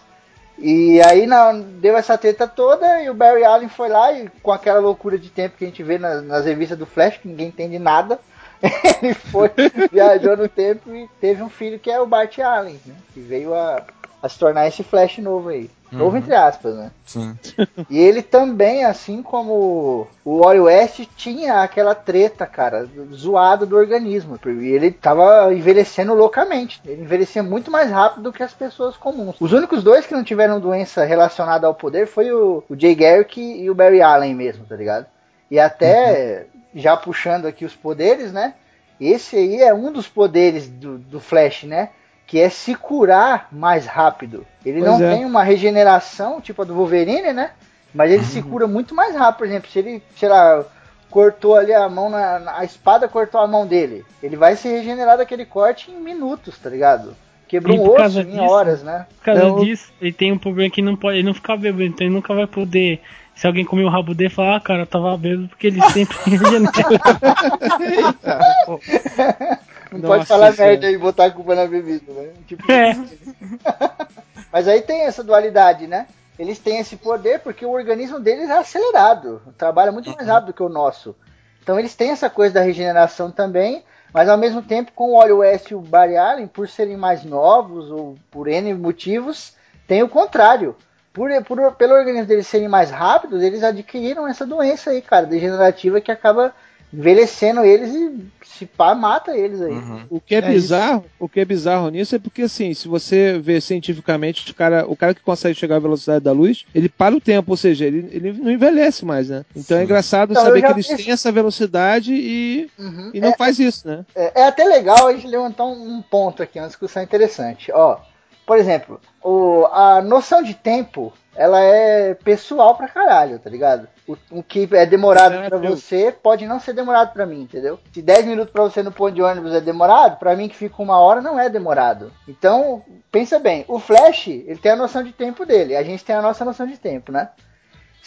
E 0.58 1.00
aí 1.02 1.26
não, 1.26 1.60
deu 1.60 1.96
essa 1.96 2.16
treta 2.16 2.48
toda 2.48 3.02
e 3.02 3.10
o 3.10 3.14
Barry 3.14 3.44
Allen 3.44 3.68
foi 3.68 3.88
lá 3.88 4.12
e 4.12 4.28
com 4.42 4.50
aquela 4.50 4.80
loucura 4.80 5.18
de 5.18 5.28
tempo 5.28 5.56
que 5.56 5.64
a 5.64 5.68
gente 5.68 5.82
vê 5.82 5.98
nas, 5.98 6.24
nas 6.24 6.46
revistas 6.46 6.78
do 6.78 6.86
Flash, 6.86 7.18
que 7.18 7.28
ninguém 7.28 7.48
entende 7.48 7.78
nada, 7.78 8.18
ele 9.02 9.12
foi, 9.14 9.50
viajou 9.92 10.36
no 10.36 10.48
tempo 10.48 10.94
e 10.94 11.08
teve 11.20 11.42
um 11.42 11.50
filho 11.50 11.78
que 11.78 11.90
é 11.90 12.00
o 12.00 12.06
Bart 12.06 12.38
Allen, 12.38 12.80
né? 12.86 12.94
Que 13.12 13.20
veio 13.20 13.54
a, 13.54 13.84
a 14.26 14.28
se 14.28 14.38
tornar 14.38 14.66
esse 14.66 14.82
Flash 14.82 15.18
novo 15.18 15.48
aí. 15.48 15.70
Novo 15.90 16.10
Uhum. 16.12 16.16
entre 16.18 16.34
aspas, 16.34 16.74
né? 16.74 16.90
Sim. 17.04 17.36
E 17.88 17.98
ele 17.98 18.20
também, 18.20 18.84
assim 18.84 19.22
como 19.22 20.08
o 20.24 20.38
Wally 20.40 20.60
West, 20.60 21.06
tinha 21.16 21.62
aquela 21.62 21.94
treta, 21.94 22.44
cara, 22.44 22.88
zoada 23.14 23.64
do 23.64 23.76
organismo. 23.76 24.38
E 24.44 24.66
ele 24.66 24.90
tava 24.90 25.54
envelhecendo 25.54 26.12
loucamente. 26.12 26.80
Ele 26.84 27.02
envelhecia 27.02 27.42
muito 27.42 27.70
mais 27.70 27.90
rápido 27.90 28.24
do 28.24 28.32
que 28.32 28.42
as 28.42 28.52
pessoas 28.52 28.96
comuns. 28.96 29.36
Os 29.40 29.52
únicos 29.52 29.82
dois 29.84 30.04
que 30.04 30.14
não 30.14 30.24
tiveram 30.24 30.58
doença 30.58 31.04
relacionada 31.04 31.66
ao 31.66 31.74
poder 31.74 32.06
foi 32.06 32.32
o, 32.32 32.64
o 32.68 32.78
Jay 32.78 32.94
Garrick 32.94 33.40
e 33.40 33.70
o 33.70 33.74
Barry 33.74 34.02
Allen 34.02 34.34
mesmo, 34.34 34.64
tá 34.66 34.74
ligado? 34.74 35.06
E 35.48 35.60
até, 35.60 36.46
já 36.74 36.96
puxando 36.96 37.46
aqui 37.46 37.64
os 37.64 37.74
poderes, 37.76 38.32
né? 38.32 38.54
Esse 39.00 39.36
aí 39.36 39.62
é 39.62 39.72
um 39.72 39.92
dos 39.92 40.08
poderes 40.08 40.68
do, 40.68 40.98
do 40.98 41.20
Flash, 41.20 41.62
né? 41.64 41.90
Que 42.26 42.40
é 42.40 42.48
se 42.48 42.74
curar 42.74 43.48
mais 43.52 43.86
rápido. 43.86 44.44
Ele 44.64 44.80
Pois 44.80 44.98
não 45.00 45.06
é. 45.06 45.14
tem 45.14 45.24
uma 45.24 45.44
regeneração, 45.44 46.40
tipo 46.40 46.62
a 46.62 46.64
do 46.64 46.74
Wolverine, 46.74 47.32
né? 47.32 47.50
Mas 47.94 48.10
ele 48.10 48.24
se 48.24 48.42
cura 48.42 48.66
muito 48.66 48.94
mais 48.94 49.14
rápido. 49.14 49.38
Por 49.38 49.46
exemplo, 49.46 49.70
se 49.70 49.78
ele, 49.78 50.02
sei 50.16 50.28
lá, 50.28 50.64
cortou 51.08 51.54
ali 51.54 51.72
a 51.72 51.88
mão 51.88 52.10
na, 52.10 52.38
na- 52.40 52.58
a 52.58 52.64
espada 52.64 53.08
cortou 53.08 53.40
a 53.40 53.46
mão 53.46 53.66
dele, 53.66 54.04
ele 54.22 54.36
vai 54.36 54.56
se 54.56 54.68
regenerar 54.68 55.16
daquele 55.16 55.46
corte 55.46 55.90
em 55.90 56.00
minutos, 56.00 56.58
tá 56.58 56.68
ligado? 56.68 57.14
Quebrou 57.48 57.78
um 57.78 57.82
osso 57.90 57.96
causa 57.96 58.20
em 58.22 58.26
disso- 58.26 58.42
horas, 58.42 58.82
né? 58.82 59.06
Por 59.18 59.24
causa 59.24 59.44
Não. 59.44 59.60
disso, 59.60 59.92
ele 60.00 60.12
tem 60.12 60.32
um 60.32 60.38
problema 60.38 60.68
que 60.68 60.82
não 60.82 60.96
pode, 60.96 61.18
ele 61.18 61.26
não 61.28 61.32
fica 61.34 61.56
bêbado, 61.56 61.84
então 61.84 62.04
ele 62.06 62.14
nunca 62.14 62.34
vai 62.34 62.46
poder. 62.46 63.00
Se 63.36 63.46
alguém 63.46 63.64
comer 63.64 63.84
o 63.84 63.88
rabo 63.88 64.14
dele, 64.14 64.30
falar, 64.30 64.56
ah, 64.56 64.60
cara, 64.60 64.80
eu 64.82 64.86
tava 64.86 65.16
bêbado 65.16 65.46
porque 65.48 65.68
ele 65.68 65.80
sempre 65.92 66.16
regenera. 66.26 66.72
Não 69.92 70.00
Nossa 70.00 70.14
pode 70.16 70.26
falar 70.26 70.52
Senhora. 70.52 70.72
merda 70.72 70.90
e 70.90 70.98
botar 70.98 71.26
a 71.26 71.30
culpa 71.30 71.54
na 71.54 71.66
bebida, 71.66 72.12
né? 72.12 72.30
Tipo, 72.46 72.70
É. 72.70 72.92
Mas 74.52 74.68
aí 74.68 74.80
tem 74.82 75.02
essa 75.02 75.22
dualidade, 75.22 75.86
né? 75.86 76.06
Eles 76.38 76.58
têm 76.58 76.78
esse 76.78 76.96
poder 76.96 77.40
porque 77.40 77.64
o 77.64 77.70
organismo 77.70 78.20
deles 78.20 78.50
é 78.50 78.58
acelerado, 78.58 79.40
trabalha 79.56 79.90
muito 79.92 80.10
mais 80.14 80.28
rápido 80.28 80.52
que 80.52 80.62
o 80.62 80.68
nosso. 80.68 81.14
Então 81.62 81.78
eles 81.78 81.94
têm 81.94 82.10
essa 82.10 82.28
coisa 82.30 82.54
da 82.54 82.60
regeneração 82.60 83.30
também, 83.30 83.82
mas 84.12 84.28
ao 84.28 84.36
mesmo 84.38 84.62
tempo 84.62 84.92
com 84.94 85.10
o 85.12 85.18
Wally 85.18 85.32
West 85.32 85.70
e 85.70 85.74
o 85.74 85.80
Barry 85.80 86.16
Allen, 86.16 86.46
por 86.46 86.68
serem 86.68 86.96
mais 86.96 87.24
novos 87.24 87.90
ou 87.90 88.16
por 88.30 88.48
N 88.48 88.74
motivos, 88.74 89.54
tem 89.86 90.02
o 90.02 90.08
contrário. 90.08 90.76
Por, 91.12 91.30
por- 91.44 91.72
pelo 91.76 91.94
organismo 91.94 92.26
deles 92.26 92.46
serem 92.46 92.68
mais 92.68 92.90
rápidos, 92.90 93.42
eles 93.42 93.62
adquiriram 93.62 94.28
essa 94.28 94.44
doença 94.46 94.90
aí, 94.90 95.00
cara, 95.00 95.24
degenerativa 95.26 96.00
que 96.00 96.12
acaba 96.12 96.52
envelhecendo 96.96 97.62
eles 97.64 97.94
e 97.94 98.26
se 98.44 98.64
pá, 98.64 98.94
mata 98.94 99.36
eles 99.36 99.60
aí. 99.60 99.78
O 100.08 100.18
que 100.20 100.34
é, 100.34 100.38
É 100.38 100.42
bizarro, 100.42 101.04
o 101.18 101.28
que 101.28 101.40
é 101.40 101.44
bizarro 101.44 101.90
nisso 101.90 102.16
é 102.16 102.18
porque 102.18 102.42
assim, 102.42 102.72
se 102.72 102.88
você 102.88 103.38
vê 103.38 103.60
cientificamente, 103.60 104.50
o 104.50 104.54
cara, 104.54 104.86
o 104.88 104.96
cara 104.96 105.14
que 105.14 105.20
consegue 105.20 105.54
chegar 105.54 105.76
à 105.76 105.80
velocidade 105.80 106.24
da 106.24 106.32
luz, 106.32 106.64
ele 106.74 106.88
para 106.88 107.14
o 107.14 107.20
tempo, 107.20 107.50
ou 107.50 107.56
seja, 107.56 107.84
ele, 107.84 108.08
ele 108.10 108.32
não 108.32 108.50
envelhece 108.50 109.04
mais, 109.04 109.28
né? 109.28 109.44
Então 109.54 109.76
é 109.78 109.84
engraçado 109.84 110.30
Então, 110.32 110.42
saber 110.42 110.62
que 110.62 110.72
eles 110.72 110.88
vi- 110.88 110.96
têm 110.96 111.10
essa 111.12 111.30
velocidade 111.30 112.14
e, 112.14 112.70
Uhum. 112.78 113.10
e 113.12 113.20
não 113.20 113.28
É- 113.30 113.36
faz 113.36 113.58
isso, 113.58 113.86
né? 113.86 114.04
É, 114.14 114.40
é 114.40 114.46
até 114.46 114.64
legal 114.64 115.06
a 115.06 115.12
gente 115.12 115.26
levantar 115.26 115.64
um, 115.66 115.96
um 115.98 116.02
ponto 116.02 116.42
aqui, 116.42 116.58
uma 116.58 116.66
discussão 116.68 117.02
interessante. 117.02 117.70
Ó, 117.72 117.98
por 118.46 118.56
exemplo, 118.58 119.00
o, 119.22 119.66
a 119.72 120.00
noção 120.00 120.42
de 120.42 120.54
tempo, 120.54 121.12
ela 121.34 121.60
é 121.60 122.14
pessoal 122.14 122.76
pra 122.76 122.88
caralho, 122.88 123.38
tá 123.38 123.50
ligado? 123.50 123.88
O, 124.06 124.16
o 124.30 124.42
que 124.42 124.68
é 124.72 124.86
demorado 124.86 125.34
É, 125.34 125.48
pra 125.48 125.58
eu- 125.58 125.76
você 125.76 126.10
pode 126.12 126.46
não 126.46 126.60
ser 126.60 126.72
demorado 126.72 127.12
pra 127.12 127.26
mim, 127.26 127.42
entendeu? 127.42 127.78
Se 127.92 128.00
10 128.00 128.24
minutos 128.24 128.52
pra 128.52 128.62
você 128.62 128.82
no 128.82 128.92
ponto 128.92 129.14
de 129.14 129.20
ônibus 129.22 129.52
é 129.52 129.60
demorado, 129.60 130.16
pra 130.18 130.36
mim 130.36 130.48
que 130.48 130.54
fica 130.56 130.80
uma 130.80 130.98
hora 131.00 131.20
não 131.20 131.38
é 131.38 131.50
demorado. 131.50 132.12
Então, 132.28 132.82
pensa 133.10 133.38
bem, 133.40 133.64
o 133.66 133.78
Flash, 133.80 134.28
ele 134.28 134.56
tem 134.58 134.72
a 134.72 134.76
noção 134.76 135.02
de 135.02 135.12
tempo 135.12 135.44
dele, 135.44 135.74
a 135.76 135.82
gente 135.82 136.04
tem 136.04 136.14
a 136.14 136.22
nossa 136.22 136.44
noção 136.44 136.66
de 136.66 136.78
tempo, 136.78 137.10
né? 137.10 137.28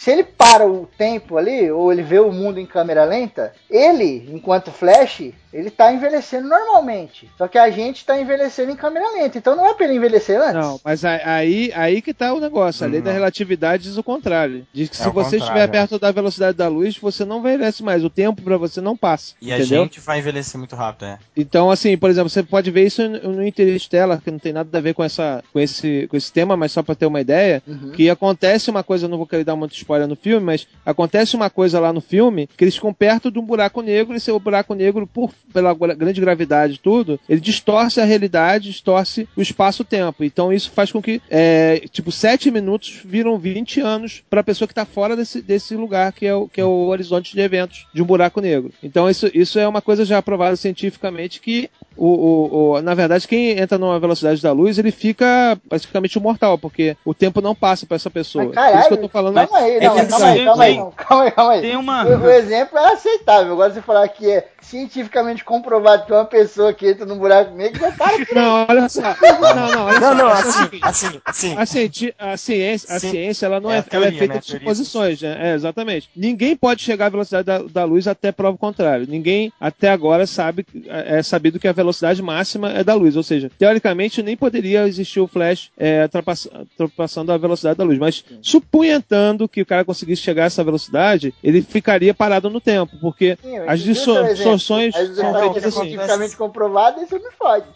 Se 0.00 0.10
ele 0.10 0.24
para 0.24 0.66
o 0.66 0.88
tempo 0.96 1.36
ali, 1.36 1.70
ou 1.70 1.92
ele 1.92 2.00
vê 2.02 2.18
o 2.18 2.32
mundo 2.32 2.58
em 2.58 2.64
câmera 2.64 3.04
lenta, 3.04 3.52
ele, 3.68 4.30
enquanto 4.32 4.70
Flash, 4.70 5.30
ele 5.52 5.68
tá 5.68 5.92
envelhecendo 5.92 6.48
normalmente. 6.48 7.28
Só 7.36 7.46
que 7.46 7.58
a 7.58 7.68
gente 7.70 8.06
tá 8.06 8.18
envelhecendo 8.18 8.72
em 8.72 8.76
câmera 8.76 9.10
lenta. 9.12 9.36
Então 9.36 9.54
não 9.54 9.66
é 9.66 9.74
pra 9.74 9.84
ele 9.84 9.96
envelhecer 9.96 10.40
antes. 10.40 10.54
Não, 10.54 10.80
mas 10.82 11.04
a- 11.04 11.20
aí, 11.34 11.70
aí 11.74 12.00
que 12.00 12.14
tá 12.14 12.32
o 12.32 12.40
negócio. 12.40 12.82
A 12.86 12.88
lei 12.88 13.00
Não. 13.00 13.04
da 13.06 13.12
relatividade 13.12 13.82
diz 13.82 13.98
o 13.98 14.02
contrário. 14.02 14.66
Diz 14.72 14.88
que 14.88 14.94
É 14.96 14.98
se 14.98 15.04
você 15.10 15.12
contrário, 15.12 15.38
estiver 15.38 15.64
é. 15.64 15.66
perto 15.66 15.98
da 15.98 16.10
velocidade 16.10 16.56
da 16.56 16.68
luz, 16.68 16.96
você 16.96 17.26
não 17.26 17.40
envelhece 17.40 17.82
mais. 17.82 18.02
O 18.02 18.08
tempo 18.08 18.40
pra 18.40 18.56
você 18.56 18.80
não 18.80 18.96
passa. 18.96 19.34
E 19.42 19.52
a 19.52 19.58
entendeu? 19.58 19.82
gente 19.82 20.00
vai 20.00 20.18
envelhecer 20.20 20.56
muito 20.56 20.74
rápido, 20.76 21.04
é. 21.08 21.18
Então, 21.36 21.70
assim, 21.70 21.94
por 21.98 22.08
exemplo, 22.08 22.30
você 22.30 22.42
pode 22.42 22.70
ver 22.70 22.86
isso 22.86 23.06
no 23.06 23.46
Interstellar, 23.46 24.22
que 24.22 24.30
não 24.30 24.38
tem 24.38 24.54
nada 24.54 24.78
a 24.78 24.80
ver 24.80 24.94
com, 24.94 25.04
essa, 25.04 25.44
com, 25.52 25.60
esse, 25.60 26.06
com 26.10 26.16
esse 26.16 26.32
tema, 26.32 26.56
mas 26.56 26.72
só 26.72 26.82
pra 26.82 26.94
ter 26.94 27.04
uma 27.04 27.20
ideia, 27.20 27.62
Uhum. 27.66 27.90
que 27.90 28.08
acontece 28.08 28.70
uma 28.70 28.82
coisa, 28.82 29.04
eu 29.04 29.10
não 29.10 29.18
vou 29.18 29.26
querer 29.26 29.44
dar 29.44 29.56
muito 29.56 29.74
spoiler 29.90 30.06
no 30.06 30.14
filme, 30.14 30.44
mas 30.46 30.68
acontece 30.86 31.34
uma 31.34 31.50
coisa 31.50 31.80
lá 31.80 31.92
no 31.92 32.00
filme, 32.00 32.48
que 32.56 32.62
eles 32.64 32.74
ficam 32.76 32.94
perto 32.94 33.30
de 33.30 33.38
um 33.38 33.42
buraco 33.44 33.82
negro, 33.82 34.14
e 34.14 34.20
seu 34.20 34.38
buraco 34.38 34.74
negro, 34.74 35.06
por, 35.06 35.32
pela 35.52 35.74
gra- 35.74 35.94
grande 35.94 36.20
gravidade 36.20 36.74
e 36.74 36.78
tudo, 36.78 37.18
ele 37.28 37.40
distorce 37.40 38.00
a 38.00 38.04
realidade, 38.04 38.70
distorce 38.70 39.28
o 39.36 39.42
espaço-tempo. 39.42 40.22
Então 40.22 40.52
isso 40.52 40.70
faz 40.70 40.92
com 40.92 41.02
que, 41.02 41.20
é, 41.28 41.82
tipo, 41.90 42.12
7 42.12 42.50
minutos 42.50 43.00
viram 43.04 43.36
20 43.38 43.80
anos 43.80 44.22
pra 44.30 44.44
pessoa 44.44 44.68
que 44.68 44.74
tá 44.74 44.84
fora 44.84 45.16
desse, 45.16 45.42
desse 45.42 45.74
lugar, 45.74 46.12
que 46.12 46.26
é, 46.26 46.34
o, 46.34 46.46
que 46.48 46.60
é 46.60 46.64
o 46.64 46.86
horizonte 46.86 47.32
de 47.34 47.40
eventos 47.40 47.86
de 47.92 48.02
um 48.02 48.06
buraco 48.06 48.40
negro. 48.40 48.72
Então 48.82 49.10
isso, 49.10 49.28
isso 49.34 49.58
é 49.58 49.66
uma 49.66 49.82
coisa 49.82 50.04
já 50.04 50.22
provada 50.22 50.54
cientificamente 50.56 51.40
que 51.40 51.68
o, 51.96 52.06
o, 52.06 52.70
o- 52.76 52.82
na 52.82 52.94
verdade, 52.94 53.26
quem 53.28 53.58
entra 53.58 53.76
numa 53.78 53.98
velocidade 53.98 54.40
da 54.42 54.52
luz, 54.52 54.78
ele 54.78 54.90
fica 54.90 55.58
praticamente 55.68 56.18
imortal, 56.18 56.56
porque 56.58 56.96
o 57.04 57.12
tempo 57.14 57.40
não 57.40 57.54
passa 57.54 57.86
pra 57.86 57.96
essa 57.96 58.10
pessoa. 58.10 58.46
Mas, 58.46 58.54
Por 58.54 58.60
isso 58.60 58.70
que 58.70 58.70
eu 58.70 58.82
caralho, 58.82 59.02
tô 59.02 59.08
falando. 59.08 59.34
calma 59.34 59.58
aí, 59.58 59.76
é 59.76 59.80
não, 59.86 59.94
mas 59.96 60.08
calma 60.08 60.26
aí, 60.26 60.44
calma 60.44 60.64
aí, 60.64 60.76
não, 60.76 60.90
calma 60.92 61.24
aí, 61.24 61.30
calma 61.30 61.52
aí. 61.52 61.60
tem 61.60 61.76
uma- 61.76 62.04
O, 62.06 62.18
o 62.24 62.30
exemplo 62.30 62.78
é 62.78 62.92
aceitável. 62.92 63.52
Agora 63.52 63.72
você 63.72 63.82
falar 63.82 64.08
que 64.08 64.30
é 64.30 64.46
cientificamente 64.62 65.44
comprovado 65.44 66.06
que 66.06 66.12
uma 66.12 66.24
pessoa 66.24 66.72
que 66.72 66.88
entra 66.88 67.04
num 67.06 67.18
buraco 67.18 67.54
negro 67.54 67.78
já 67.80 67.92
para 67.92 68.16
Não, 68.34 68.66
olha 68.68 68.88
só. 68.88 69.02
Não, 69.02 69.54
não, 69.72 69.84
olha 69.86 70.00
Não, 70.00 70.08
só. 70.08 70.14
não, 70.14 70.24
Olha 70.26 70.34
assim, 70.34 70.50
só. 70.80 70.88
assim, 70.88 71.20
assim. 71.24 71.54
A, 71.56 71.66
cienti- 71.66 72.14
a 72.18 72.36
ciência, 72.36 72.94
a 72.94 72.98
Sim. 73.00 73.10
ciência 73.10 73.46
ela 73.46 73.60
não 73.60 73.70
É 73.70 73.78
é, 73.78 73.82
teoria, 73.82 74.08
ela 74.08 74.14
é 74.16 74.18
feita 74.18 74.34
né? 74.34 74.40
De 74.40 74.46
suposições, 74.46 75.20
né? 75.22 75.50
É, 75.50 75.54
exatamente. 75.54 76.08
Ninguém 76.16 76.56
pode 76.56 76.82
chegar 76.82 77.06
à 77.06 77.10
velocidade 77.10 77.44
da, 77.46 77.58
da 77.58 77.84
luz 77.84 78.06
até 78.06 78.30
prova 78.32 78.54
o 78.54 78.58
contrário. 78.58 79.06
Ninguém 79.08 79.52
até 79.60 79.88
agora 79.90 80.26
sabe 80.26 80.64
é 80.86 81.18
é 81.18 81.22
sabido 81.22 81.58
que 81.58 81.66
a 81.68 81.72
velocidade 81.82 82.22
máxima 82.22 82.70
é 82.70 82.84
da 82.84 82.94
luz, 82.94 83.16
ou 83.16 83.22
seja, 83.22 83.50
teoricamente 83.58 84.22
nem 84.22 84.36
poderia 84.36 84.86
existir 84.86 85.20
o 85.20 85.26
flash 85.26 85.70
é, 85.76 86.02
ultrapass- 86.04 86.48
ultrapassando 86.78 87.32
a 87.32 87.36
velocidade 87.38 87.78
da 87.78 87.84
luz. 87.84 87.98
Mas 87.98 88.24
supunhando 88.42 89.48
que 89.48 89.62
o 89.62 89.66
cara 89.66 89.84
conseguisse 89.84 90.22
chegar 90.22 90.44
a 90.44 90.46
essa 90.46 90.62
velocidade, 90.64 91.34
ele 91.42 91.62
ficaria 91.62 92.14
parado 92.14 92.50
no 92.50 92.60
tempo, 92.60 92.96
porque 93.00 93.36
Sim, 93.42 93.58
as 93.58 93.80
distorções 93.80 94.94
são 94.94 95.34
feitas 95.40 95.64
assim. 95.64 95.80
cientificamente 95.82 96.36
comprovado, 96.36 97.02
isso 97.02 97.14
me 97.16 97.30
fode. 97.38 97.66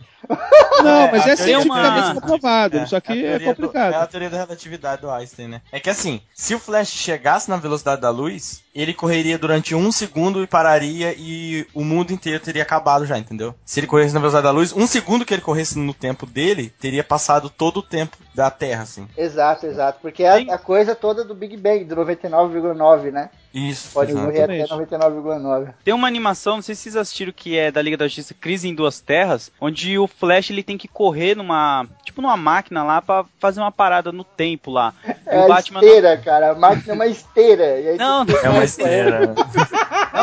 Não, 0.83 0.91
É, 0.91 1.11
mas 1.13 1.27
é 1.27 1.37
teoria- 1.37 1.61
cientificamente 1.61 2.07
uma- 2.13 2.21
comprovado, 2.21 2.79
É, 2.79 2.87
só 2.87 3.01
que 3.01 3.13
é 3.13 3.15
teoria 3.39 3.39
do- 3.39 3.57
complicado. 3.57 3.93
é 3.93 3.97
a 3.97 4.07
teoria 4.07 4.31
da 4.31 4.37
relatividade 4.39 5.03
do 5.03 5.11
Einstein, 5.11 5.49
né? 5.49 5.63
É 5.73 5.79
que 5.81 5.89
assim, 5.91 6.21
se 6.35 6.55
o 6.55 6.59
Flash 6.59 6.89
chegasse 6.89 7.49
na 7.49 7.57
velocidade 7.57 8.01
da 8.01 8.11
luz, 8.11 8.63
ele 8.75 8.93
correria 8.93 9.39
durante 9.39 9.75
um 9.75 9.91
segundo 9.93 10.43
e 10.43 10.47
pararia 10.47 11.15
e 11.17 11.67
o 11.75 11.85
mundo 11.85 12.13
inteiro 12.13 12.41
teria 12.41 12.63
acabado 12.63 13.07
já, 13.07 13.17
entendeu? 13.19 13.55
Se 13.65 13.81
ele 13.81 13.87
corresse 13.87 14.13
na 14.15 14.21
velocidade 14.21 14.45
da 14.45 14.51
luz, 14.51 14.73
um 14.73 14.87
segundo 14.87 15.25
que 15.25 15.33
ele 15.35 15.41
corresse 15.43 15.79
no 15.79 15.95
tempo 15.95 16.27
dele, 16.27 16.73
teria 16.81 17.05
passado 17.05 17.49
todo 17.49 17.79
o 17.79 17.83
tempo 17.83 18.17
da 18.35 18.51
Terra, 18.51 18.83
assim. 18.83 19.07
Exato, 19.17 19.65
exato. 19.67 19.99
Porque 20.03 20.25
é 20.25 20.35
Tem- 20.37 20.51
a, 20.51 20.55
a 20.57 20.59
coisa 20.59 20.95
toda 20.95 21.25
do 21.25 21.35
Big 21.35 21.57
Bang, 21.57 21.85
do 21.85 21.95
99,9, 21.97 23.11
né? 23.13 23.31
Isso, 23.55 23.93
Pode 23.95 24.11
exato. 24.11 24.27
morrer 24.27 24.43
até 24.43 24.57
Exatamente. 24.59 24.91
99,9. 24.91 25.75
Tem 25.85 25.95
uma 25.95 26.09
animação, 26.09 26.57
não 26.57 26.63
sei 26.63 26.75
se 26.75 26.83
vocês 26.83 26.97
assistiram, 26.97 27.33
que 27.35 27.57
é 27.57 27.71
da 27.71 27.81
Liga 27.81 27.97
da 27.97 28.07
Justiça 28.09 28.35
Crise 28.35 28.69
em 28.69 28.75
Duas 28.75 28.99
Terras, 29.01 29.53
onde 29.61 29.97
o 29.97 30.09
Flash 30.09 30.51
ele 30.51 30.65
tem 30.65 30.77
que 30.77 30.89
correr 30.89 31.37
numa, 31.37 31.87
tipo 32.05 32.21
numa 32.21 32.37
máquina 32.37 32.83
lá 32.83 33.01
pra 33.01 33.25
fazer 33.39 33.61
uma 33.61 33.71
parada 33.71 34.11
no 34.11 34.25
tempo 34.25 34.73
lá. 34.73 34.93
E 35.07 35.15
É 35.27 35.45
o 35.45 35.49
Batman 35.49 35.81
esteira, 35.81 36.17
cara. 36.19 36.51
A 36.51 36.55
máquina 36.57 36.93
é 36.93 36.95
uma 36.95 37.07
esteira. 37.07 37.79
E 37.81 37.89
aí 37.91 37.97
Não, 37.97 38.27
tu- 38.27 38.37
É 38.37 38.51
uma 38.51 38.65
esteira. 38.65 39.21
não, 39.27 39.35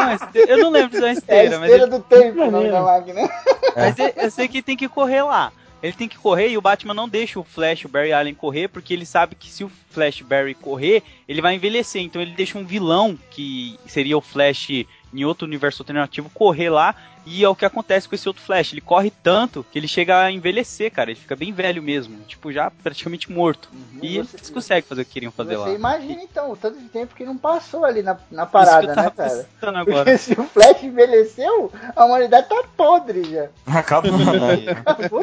não, 0.02 0.10
é 0.10 0.16
esteira- 0.16 0.52
eu 0.52 0.58
não 0.58 0.70
lembro 0.70 0.92
se 0.92 0.98
é 0.98 1.00
uma 1.00 1.08
É 1.08 1.10
a 1.10 1.14
esteira, 1.14 1.60
mas, 1.60 1.70
esteira 1.72 1.84
ele- 1.84 1.92
do 1.92 2.00
tempo 2.02 2.42
o 2.42 2.52
nome 2.52 2.70
da 2.70 2.82
máquina. 2.82 3.30
mas 3.78 3.98
eu- 3.98 4.14
eu 4.18 4.32
sei 4.32 4.50
que 4.50 4.62
tem 4.62 4.76
que 4.76 4.90
correr 4.90 5.22
lá. 5.24 5.54
Ele 5.82 5.94
tem 5.94 6.08
que 6.08 6.18
correr 6.18 6.50
e 6.50 6.58
o 6.58 6.62
Batman 6.62 6.94
não 6.94 7.10
deixa 7.10 7.40
o 7.40 7.44
Flash, 7.44 7.86
o 7.86 7.90
Barry 7.90 8.14
Allen 8.14 8.36
correr, 8.36 8.68
porque 8.68 8.94
ele 8.94 9.06
sabe 9.06 9.36
que 9.36 9.50
se 9.50 9.64
o 9.64 9.72
Flash 9.90 10.22
Barry 10.22 10.54
correr, 10.54 11.02
ele 11.28 11.42
vai 11.42 11.56
envelhecer. 11.56 12.02
Então 12.02 12.22
ele 12.22 12.34
deixa 12.34 12.58
um 12.58 12.66
vilão, 12.66 13.18
que 13.32 13.80
seria 13.88 14.18
o 14.18 14.22
Flash 14.22 14.70
em 15.14 15.26
outro 15.26 15.48
universo 15.48 15.82
alternativo, 15.82 16.30
correr 16.30 16.70
lá 16.70 16.96
E 17.26 17.44
é 17.44 17.48
o 17.50 17.56
que 17.56 17.66
acontece 17.66 18.10
com 18.10 18.16
esse 18.16 18.28
outro 18.28 18.42
Flash. 18.42 18.72
Ele 18.74 18.82
corre 18.82 19.12
tanto 19.24 19.64
que 19.72 19.78
ele 19.78 19.88
chega 19.88 20.22
a 20.24 20.32
envelhecer, 20.32 20.92
cara. 20.92 21.12
Ele 21.12 21.20
fica 21.20 21.36
bem 21.36 21.54
velho 21.54 21.82
mesmo. 21.82 22.18
Tipo, 22.28 22.52
já 22.52 22.72
praticamente 22.72 23.32
morto. 23.32 23.70
e 24.02 24.18
você- 24.18 24.38
eles 24.38 24.50
conseguem 24.50 24.82
fazer 24.82 25.02
o 25.02 25.06
que 25.06 25.12
queriam 25.12 25.32
fazer 25.32 25.56
Você 25.58 25.70
lá. 25.70 25.76
imagina 25.76 26.24
então 26.24 26.52
o 26.52 26.58
tanto 26.58 26.80
de 26.80 26.90
tempo 26.90 27.14
que 27.16 27.24
não 27.24 27.38
passou 27.38 27.86
ali 27.86 28.02
na, 28.02 28.18
na 28.32 28.46
parada, 28.48 28.80
Isso 28.88 28.94
que 28.94 29.00
eu 29.00 29.04
né, 29.04 29.12
cara? 29.12 29.86
Porque 29.86 30.18
se 30.18 30.34
o 30.34 30.44
Flash 30.46 30.84
envelheceu, 30.84 31.72
a 31.96 32.06
humanidade 32.06 32.48
tá 32.50 32.64
podre 32.76 33.24
já. 33.30 33.48
Acabou. 33.68 34.12
Acabou. 34.86 35.22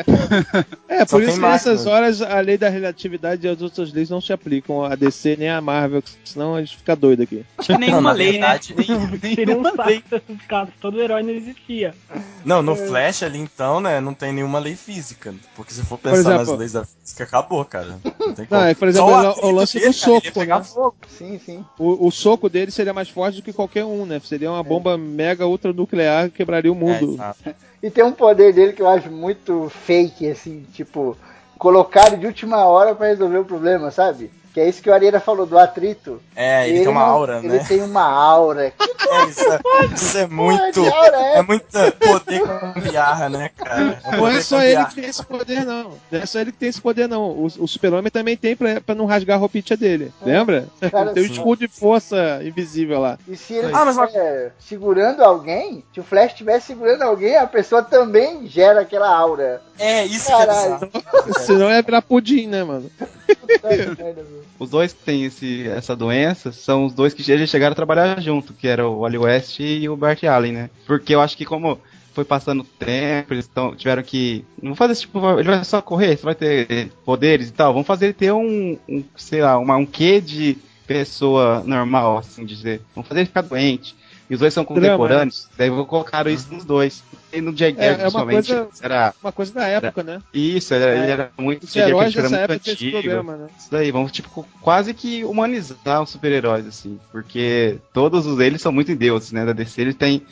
É, 0.89 1.05
Só 1.05 1.17
por 1.17 1.23
isso 1.23 1.35
que 1.35 1.41
nessas 1.41 1.87
horas 1.87 2.23
a 2.23 2.39
lei 2.41 2.57
da 2.57 2.69
relatividade 2.69 3.47
e 3.47 3.51
as 3.51 3.61
outras 3.61 3.93
leis 3.93 4.09
não 4.11 4.21
se 4.21 4.33
aplicam 4.33 4.85
a 4.85 4.95
DC 4.95 5.37
nem 5.37 5.49
a 5.51 5.61
Marvel, 5.61 6.03
senão 6.25 6.55
a 6.55 6.61
gente 6.61 6.77
fica 6.77 6.95
doido 6.95 7.23
aqui. 7.25 7.45
Acho 7.59 7.73
que 7.73 7.79
nenhuma 7.79 8.13
lei, 8.13 8.33
verdade, 8.33 8.75
né? 8.79 8.85
Seria 9.35 9.57
um 9.57 9.63
Nenhuma 9.63 9.71
saco 9.75 9.89
lei. 9.89 10.03
Todo 10.81 11.01
herói 11.01 11.23
não 11.23 11.31
existia. 11.31 11.88
Não, 12.45 12.59
É. 12.59 12.63
no 12.63 12.77
Flash 12.77 13.23
ali 13.23 13.39
então, 13.39 13.81
né, 13.81 14.01
não 14.01 14.15
tem 14.15 14.33
nenhuma 14.33 14.59
lei 14.59 14.75
física. 14.77 15.35
Porque 15.55 15.73
se 15.73 15.83
for 15.85 15.99
pensar 15.99 16.19
exemplo- 16.19 16.39
nas 16.39 16.59
leis 16.59 16.73
da 16.73 16.85
física, 16.85 17.25
acabou, 17.25 17.65
cara. 17.65 17.99
Não 18.19 18.33
tem 18.35 18.47
Não, 18.51 18.59
como. 18.59 18.63
é, 18.63 18.75
por 18.75 18.89
exemplo, 18.89 19.09
Só 19.11 19.15
o, 19.23 19.27
atrito 19.31 19.47
o 19.47 19.51
lance 19.51 19.79
dele, 19.79 19.91
do 19.93 20.01
cara, 20.01 20.13
soco, 20.21 20.33
pegar 20.33 20.59
né? 20.59 20.65
fogo. 20.65 20.97
Sim, 21.09 21.41
sim. 21.45 21.65
O, 21.79 22.07
o 22.07 22.11
soco 22.11 22.49
dele 22.49 22.71
seria 22.71 22.93
mais 22.95 23.09
forte 23.09 23.37
do 23.37 23.43
que 23.43 23.53
qualquer 23.53 23.85
um, 23.85 24.07
né? 24.07 24.21
Seria 24.25 24.51
uma 24.51 24.63
bomba 24.63 24.97
mega 24.99 25.47
ultra 25.47 25.73
nuclear 25.73 26.31
que 26.31 26.37
quebraria 26.37 26.73
o 26.73 26.77
É, 26.77 26.79
mundo. 26.79 27.15
exato. 27.15 27.39
E 27.81 27.89
tem 27.91 28.03
um 28.03 28.11
poder 28.11 28.53
dele 28.53 28.73
que 28.73 28.83
eu 28.83 28.89
acho 28.89 29.09
muito 29.09 29.71
fake, 29.87 30.29
assim, 30.29 30.67
tipo, 30.75 31.17
colocaram 31.57 32.19
de 32.19 32.27
última 32.27 32.65
hora 32.67 32.93
pra 32.93 33.07
resolver 33.07 33.39
o 33.39 33.45
problema, 33.45 33.91
sabe? 33.93 34.33
Que 34.59 34.63
é 34.63 34.69
isso 34.69 34.83
que 34.83 34.91
o 34.91 34.93
Areira 34.93 35.21
falou 35.21 35.47
do 35.47 35.57
atrito. 35.57 36.21
É, 36.35 36.69
ele, 36.69 36.81
tem 36.81 36.89
uma 36.89 37.03
aura, 37.03 37.39
ele 37.39 37.47
né? 37.47 37.65
tem 37.69 37.81
uma 37.81 38.03
aura. 38.03 38.73
Que 38.99 39.15
É, 39.15 39.25
isso, 39.27 39.41
é, 39.41 39.59
isso 39.95 40.19
é 40.19 40.27
muito. 40.27 40.85
é 40.85 41.39
É 41.39 41.43
muito 41.43 41.65
poder 41.99 42.43
com 42.43 42.81
piarra, 42.81 43.29
né, 43.31 43.51
cara? 43.57 43.99
Não 44.13 44.29
é 44.29 44.43
só 44.43 44.61
ele 44.61 44.85
que 44.87 44.97
tem 44.97 45.05
esse 45.07 45.25
poder, 45.25 45.65
não. 45.65 45.93
Não 46.11 46.21
é 46.21 46.27
só 46.27 46.41
ele 46.41 46.53
que 46.53 46.59
tem 46.59 46.69
esse 46.69 46.81
poder, 46.81 47.09
não. 47.09 47.31
O, 47.31 47.47
o 47.47 47.67
super-homem 47.69 48.11
também 48.11 48.37
tem 48.37 48.55
pra, 48.55 48.81
pra 48.83 48.95
não 48.95 49.07
rasgar 49.07 49.37
a 49.37 49.41
roupinha 49.41 49.77
dele. 49.79 50.13
Lembra? 50.21 50.67
Cara, 50.91 51.13
tem 51.13 51.23
um 51.23 51.27
escudo 51.27 51.61
de 51.61 51.69
força 51.69 52.41
invisível 52.43 53.01
lá. 53.01 53.19
E 53.27 53.37
se 53.37 53.55
ele 53.55 53.73
Ah, 53.73 53.85
mas 53.87 54.13
segurando 54.59 55.23
alguém, 55.23 55.85
se 55.95 56.01
o 56.01 56.05
Flash 56.05 56.33
estiver 56.33 56.61
segurando 56.61 57.03
alguém, 57.03 57.37
a 57.37 57.47
pessoa 57.47 57.83
também 57.83 58.47
gera 58.47 58.81
aquela 58.81 59.09
aura. 59.09 59.63
É, 59.79 60.05
isso 60.05 60.29
Caralho. 60.29 60.79
que 60.81 60.85
é 60.85 61.01
bizarro. 61.23 61.45
Senão 61.47 61.71
ia 61.71 61.81
virar 61.81 62.03
pudim, 62.03 62.47
né, 62.47 62.65
mano? 62.65 62.91
Os 64.59 64.71
dois 64.71 64.93
que 64.93 65.03
têm 65.05 65.25
esse, 65.25 65.69
essa 65.69 65.95
doença 65.95 66.51
são 66.53 66.85
os 66.87 66.93
dois 66.93 67.15
que 67.15 67.23
já 67.23 67.47
chegaram 67.47 67.73
a 67.73 67.77
trabalhar 67.77 68.21
junto, 68.21 68.53
que 68.53 68.67
era 68.67 68.89
o 68.89 69.01
Wally 69.01 69.19
West 69.19 69.61
e 69.61 69.89
o 69.89 69.97
Bart 69.97 70.23
Allen, 70.25 70.53
né? 70.53 70.71
Porque 70.87 71.15
eu 71.15 71.21
acho 71.21 71.37
que 71.37 71.45
como 71.45 71.81
foi 72.19 72.25
passando 72.25 72.63
o 72.63 72.65
tempo, 72.65 73.33
eles 73.33 73.47
tão, 73.47 73.77
tiveram 73.77 74.03
que. 74.03 74.45
Não 74.61 74.75
fazer 74.75 74.93
esse 74.93 75.03
tipo, 75.03 75.39
ele 75.39 75.49
vai 75.49 75.65
só 75.65 75.81
correr, 75.81 76.17
você 76.17 76.25
vai 76.25 76.35
ter 76.35 76.91
poderes 77.05 77.49
e 77.49 77.53
tal. 77.53 77.73
Vamos 77.73 77.87
fazer 77.87 78.07
ele 78.07 78.15
ter 78.15 78.33
um, 78.33 78.77
um 78.89 79.05
sei 79.17 79.41
lá, 79.41 79.57
uma, 79.57 79.77
um 79.77 79.87
quê 79.87 80.21
de 80.21 80.59
pessoa 80.85 81.63
normal, 81.65 82.19
assim 82.19 82.45
dizer. 82.45 82.81
Vamos 82.95 83.07
fazer 83.07 83.21
ele 83.21 83.29
ficar 83.29 83.43
doente. 83.43 83.95
E 84.29 84.35
os 84.35 84.41
dois 84.41 84.53
são 84.53 84.65
contemporâneos, 84.65 85.49
daí 85.57 85.71
vou 85.71 85.87
colocar 85.87 86.27
isso 86.27 86.53
nos 86.53 86.65
dois. 86.65 87.05
E 87.33 87.41
no 87.41 87.55
Jay 87.57 87.75
É, 87.79 87.87
é 87.87 87.91
uma 87.91 87.99
principalmente, 87.99 88.47
coisa- 88.47 88.69
era. 88.81 89.15
Uma 89.23 89.33
coisa 89.33 89.53
da 89.53 89.67
época, 89.67 90.03
né? 90.03 90.23
Isso, 90.33 90.73
era- 90.73 90.97
ele 90.97 91.07
É. 91.07 91.11
era 91.11 91.31
muito. 91.39 91.65
Os 91.65 91.77
heróis 91.77 92.15
era 92.17 92.23
dessa 92.23 92.37
muito 92.39 92.53
época 92.53 92.71
antigo. 92.71 92.91
problema, 93.03 93.37
né? 93.37 93.47
Isso 93.59 93.71
daí, 93.71 93.91
vamos 93.91 94.13
tipo 94.13 94.47
quase 94.61 94.95
que 94.95 95.25
humanizar 95.25 96.03
os 96.03 96.11
super-heróis 96.11 96.67
assim, 96.67 96.99
porque 97.13 97.79
todos 97.93 98.27
os 98.27 98.41
eles 98.41 98.63
são 98.63 98.73
muito 98.73 98.95
deuses, 98.97 99.33
né, 99.33 99.45
da 99.45 99.53
DC, 99.53 99.81
eles 99.81 99.95
têm 99.95 100.23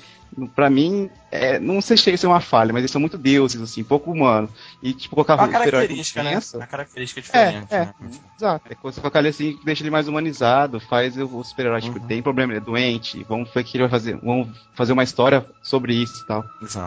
Pra 0.55 0.69
mim, 0.69 1.09
é, 1.31 1.59
não 1.59 1.81
sei 1.81 1.97
se 1.97 2.03
chega 2.03 2.17
a 2.17 2.19
ser 2.19 2.27
uma 2.27 2.41
falha, 2.41 2.71
mas 2.71 2.81
eles 2.81 2.91
são 2.91 3.01
muito 3.01 3.17
deuses, 3.17 3.59
assim, 3.63 3.83
pouco 3.83 4.11
humanos. 4.11 4.51
E, 4.83 4.93
tipo, 4.93 5.15
colocar 5.15 5.35
Uma 5.37 5.49
característica, 5.49 6.23
né? 6.23 6.39
Uma 6.53 6.67
característica 6.67 7.21
É, 7.33 7.47
diferente. 7.47 7.67
é, 7.73 7.79
né? 7.79 7.95
exato. 8.37 8.67
É 8.69 8.75
coisa 8.75 9.01
colocar 9.01 9.21
ele 9.21 9.29
assim, 9.29 9.57
que 9.57 9.65
deixa 9.65 9.83
ele 9.83 9.91
mais 9.91 10.09
humanizado, 10.09 10.79
faz 10.79 11.17
o 11.17 11.43
super-herói, 11.43 11.81
tipo, 11.81 12.01
tem 12.01 12.21
problema, 12.21 12.53
ele 12.53 12.59
é 12.59 12.63
doente, 12.63 13.25
vamos 13.27 13.49
ver 13.55 13.61
o 13.61 13.65
que 13.65 13.77
ele 13.79 13.85
vai 13.85 13.91
fazer. 13.91 14.17
Vamos 14.23 14.49
fazer 14.75 14.93
uma 14.93 15.05
história 15.05 15.47
sobre 15.63 15.95
isso 15.95 16.23
e 16.23 16.27
tal. 16.27 16.45
Exato. 16.61 16.86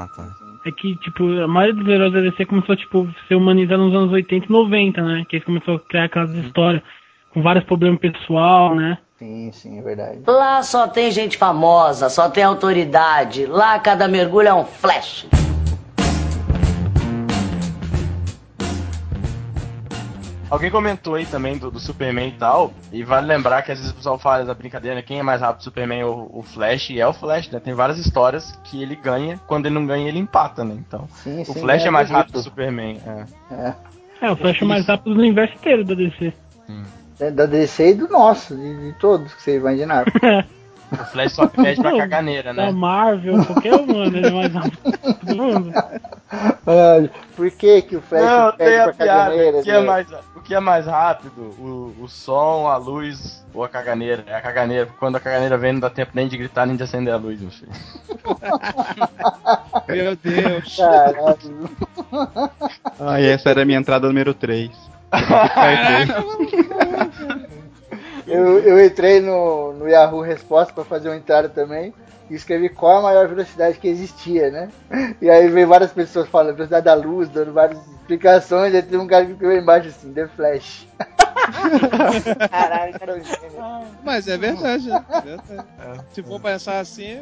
É 0.66 0.72
que, 0.72 0.96
tipo, 0.98 1.24
a 1.42 1.48
maioria 1.48 1.74
dos 1.82 1.88
heróis 1.88 2.14
da 2.14 2.22
DC 2.22 2.46
começou, 2.46 2.76
tipo, 2.76 3.08
a 3.08 3.28
ser 3.28 3.36
humanizado 3.36 3.84
nos 3.84 3.96
anos 3.96 4.12
80 4.12 4.46
e 4.46 4.52
90, 4.52 5.02
né? 5.02 5.26
Que 5.28 5.38
eles 5.38 5.46
começaram 5.46 5.76
a 5.76 5.80
criar 5.80 6.06
aquelas 6.06 6.32
histórias 6.32 6.82
com 7.34 7.42
vários 7.42 7.66
problemas 7.66 8.00
pessoal, 8.00 8.76
né? 8.76 8.98
Sim, 9.18 9.52
sim, 9.52 9.80
é 9.80 9.82
verdade. 9.82 10.20
Lá 10.26 10.64
só 10.64 10.88
tem 10.88 11.12
gente 11.12 11.38
famosa, 11.38 12.10
só 12.10 12.30
tem 12.30 12.44
autoridade. 12.44 13.46
Lá 13.46 13.78
cada 13.80 14.08
mergulho 14.08 14.48
é 14.48 14.54
um 14.54 14.64
flash. 14.64 15.28
Alguém 20.50 20.72
comentou 20.72 21.14
aí 21.16 21.26
também 21.28 21.58
do, 21.58 21.70
do 21.70 21.80
Superman 21.80 22.30
e 22.30 22.32
tal, 22.32 22.74
e 22.92 23.04
vale 23.04 23.28
lembrar 23.28 23.62
que 23.62 23.72
às 23.72 23.78
vezes 23.78 23.94
o 23.94 23.96
pessoal 23.96 24.18
fala 24.18 24.44
da 24.44 24.54
brincadeira, 24.54 24.96
né, 24.96 25.02
quem 25.04 25.20
é 25.20 25.24
mais 25.24 25.42
rápido, 25.42 25.64
Superman 25.64 26.04
ou 26.04 26.30
o 26.34 26.42
Flash, 26.42 26.90
e 26.90 27.00
é 27.00 27.06
o 27.08 27.14
Flash, 27.14 27.50
né? 27.52 27.60
Tem 27.60 27.74
várias 27.74 28.00
histórias 28.00 28.60
que 28.64 28.82
ele 28.82 28.96
ganha, 28.96 29.40
quando 29.46 29.68
ele 29.68 29.76
não 29.76 29.86
ganha, 29.86 30.08
ele 30.08 30.18
empata, 30.18 30.64
né? 30.64 30.76
Então, 30.76 31.08
Sim, 31.24 31.42
o 31.42 31.46
sim, 31.46 31.60
Flash 31.60 31.86
é 31.86 31.90
mais 31.92 32.08
bonito. 32.08 32.18
rápido 32.18 32.34
que 32.34 32.40
o 32.40 32.44
Superman. 32.44 32.98
É. 33.06 33.26
É. 33.54 33.76
É, 34.22 34.32
o 34.32 34.36
Flash 34.36 34.62
é 34.62 34.66
mais 34.66 34.86
rápido 34.88 35.14
do 35.14 35.20
universo 35.20 35.56
inteiro 35.56 35.86
da 35.86 35.94
DC. 35.94 36.34
É 37.20 37.32
Da 37.32 37.46
DC 37.46 37.90
e 37.90 37.94
do 37.94 38.08
nosso, 38.08 38.56
de, 38.56 38.88
de 38.88 38.94
todos 39.00 39.34
que 39.34 39.42
você 39.44 39.58
imaginar. 39.58 40.06
O 40.92 40.98
Flash 41.12 41.34
só 41.34 41.48
pede 41.48 41.82
pra 41.82 41.96
caganeira, 41.98 42.54
Da 42.54 42.66
né? 42.66 42.72
Marvel, 42.72 43.46
qualquer 43.46 43.76
um, 43.76 43.86
mano, 43.86 44.18
ele 44.18 44.28
é 44.28 44.32
mais 44.32 44.54
rápido 44.54 44.82
que 44.82 45.26
todo 45.26 45.36
mundo. 45.36 45.72
Por 47.36 47.52
que, 47.52 47.82
que 47.84 47.96
o 47.96 48.02
Flash 48.02 48.24
Não, 48.24 48.52
tem 48.54 48.68
pede 48.68 48.80
a 48.80 48.84
pra 48.86 48.94
piada. 48.94 49.24
caganeira? 49.30 49.58
O 49.60 49.64
que, 49.64 49.72
é 49.72 49.80
né? 49.80 49.86
mais, 49.86 50.08
o 50.36 50.42
que 50.42 50.56
é 50.56 50.60
mais 50.60 50.86
rápido? 50.88 51.42
O, 51.60 51.96
o 52.02 52.08
som, 52.08 52.68
a 52.68 52.78
luz 52.78 53.46
ou 53.54 53.64
a 53.64 53.70
caganeira? 53.70 54.24
É 54.28 54.36
a 54.36 54.42
caganeira. 54.42 54.90
Quando 55.00 55.16
a 55.18 55.20
caganeira 55.20 55.58
vem, 55.58 55.74
não 55.74 55.80
dá 55.80 55.90
tempo 55.90 56.12
nem 56.16 56.28
de 56.28 56.38
gritar 56.38 56.66
nem 56.66 56.76
de 56.76 56.84
acender 56.84 57.14
a 57.14 57.18
luz, 57.18 57.40
meu 57.40 57.52
filho. 57.52 57.72
Meu 59.88 60.16
Deus. 60.16 60.76
Caralho. 60.76 61.70
Ah, 63.00 63.20
e 63.20 63.26
essa 63.28 63.50
era 63.50 63.64
a 63.64 63.66
minha 63.66 63.80
entrada 63.80 64.08
número 64.08 64.34
3. 64.34 64.70
Eu, 68.30 68.60
eu 68.60 68.86
entrei 68.86 69.20
no, 69.20 69.74
no 69.74 69.88
Yahoo 69.88 70.22
Resposta 70.22 70.74
pra 70.74 70.84
fazer 70.84 71.10
uma 71.10 71.18
entrada 71.18 71.50
também 71.50 71.94
e 72.30 72.36
escrevi 72.36 72.70
qual 72.70 73.00
a 73.00 73.02
maior 73.02 73.28
velocidade 73.28 73.80
que 73.80 73.88
existia, 73.88 74.52
né? 74.52 74.70
E 75.22 75.30
aí 75.30 75.48
veio 75.48 75.68
várias 75.68 75.92
pessoas 75.92 76.30
falando 76.30 76.56
velocidade 76.56 76.86
da 76.86 76.94
luz, 76.94 77.28
dando 77.30 77.52
várias 77.52 77.80
explicações, 77.88 78.74
e 78.74 78.82
tem 78.82 79.00
um 79.00 79.08
cara 79.08 79.26
que 79.26 79.32
escreveu 79.32 79.58
embaixo 79.58 79.90
assim, 79.90 80.14
The 80.14 80.28
Flash. 80.28 80.88
Caralho, 82.50 83.00
cara, 83.00 83.18
é. 83.18 83.22
Mas 84.04 84.28
é 84.28 84.38
verdade, 84.38 84.88
né? 84.90 85.06
É 85.10 85.22
verdade. 85.22 86.06
Se 86.12 86.22
for 86.22 86.40
pensar 86.40 86.80
assim, 86.80 87.20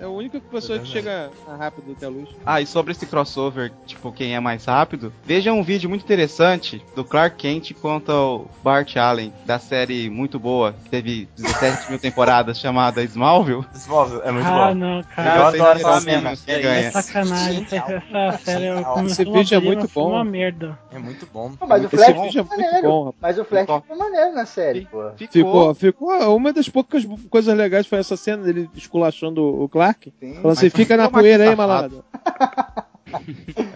é 0.00 0.04
a 0.04 0.08
única 0.08 0.40
pessoa 0.40 0.78
que 0.78 0.86
chega 0.86 1.30
rápido 1.58 1.92
até 1.96 2.06
a 2.06 2.08
luz. 2.08 2.28
Ah, 2.44 2.60
e 2.60 2.66
sobre 2.66 2.92
esse 2.92 3.06
crossover, 3.06 3.72
tipo, 3.86 4.12
quem 4.12 4.34
é 4.34 4.40
mais 4.40 4.64
rápido, 4.64 5.12
veja 5.24 5.52
um 5.52 5.62
vídeo 5.62 5.88
muito 5.88 6.02
interessante 6.04 6.82
do 6.94 7.04
Clark 7.04 7.36
Kent 7.36 7.72
contra 7.74 8.14
o 8.14 8.46
Bart 8.62 8.96
Allen, 8.96 9.32
da 9.44 9.58
série 9.58 10.08
muito 10.10 10.38
boa, 10.38 10.72
que 10.84 10.90
teve 10.90 11.28
17 11.36 11.90
mil 11.90 11.98
temporadas, 11.98 12.58
chamada 12.60 13.02
Smallville. 13.04 13.64
Smallville 13.74 14.22
é 14.24 14.30
muito 14.32 14.46
Ah, 14.46 14.68
bom. 14.68 14.74
não, 14.74 14.98
Eu 14.98 15.04
cara. 15.04 15.48
adoro 15.48 15.78
essa 15.78 16.36
quem 16.44 16.54
É 16.54 16.60
ganha. 16.60 16.90
Sacanagem, 16.92 17.66
essa, 17.70 18.38
série 18.38 18.66
Esse 18.68 18.84
começou 18.84 19.32
vídeo 19.32 19.56
é 19.56 19.60
muito 19.60 19.88
bom. 19.94 20.10
uma 20.10 20.24
merda. 20.24 20.78
É 20.92 20.98
muito 20.98 21.26
bom. 21.32 21.52
Não, 21.60 21.66
mas 21.68 21.82
o 21.82 21.86
Esse 21.86 21.96
Flash 21.96 22.08
é 22.08 22.14
foi 22.14 22.22
muito 22.22 22.48
maneiro. 22.48 22.88
bom, 22.88 23.14
mas 23.20 23.38
o 23.38 23.44
Flash 23.44 23.60
Ficou. 23.66 23.96
maneiro 23.96 24.32
na 24.34 24.46
série, 24.46 24.86
pô. 24.86 25.10
Ficou, 25.16 25.74
ficou. 25.74 26.36
Uma 26.36 26.52
das 26.52 26.68
poucas 26.68 27.04
coisas 27.30 27.56
legais 27.56 27.86
foi 27.86 27.98
essa 27.98 28.16
cena 28.16 28.42
dele 28.44 28.68
esculachando 28.74 29.42
o 29.62 29.68
Clark. 29.68 29.87
Falando 30.20 30.50
assim, 30.50 30.66
Mas 30.66 30.72
fica 30.72 30.96
na 30.96 31.10
poeira 31.10 31.48
aí, 31.48 31.56
malandro. 31.56 32.04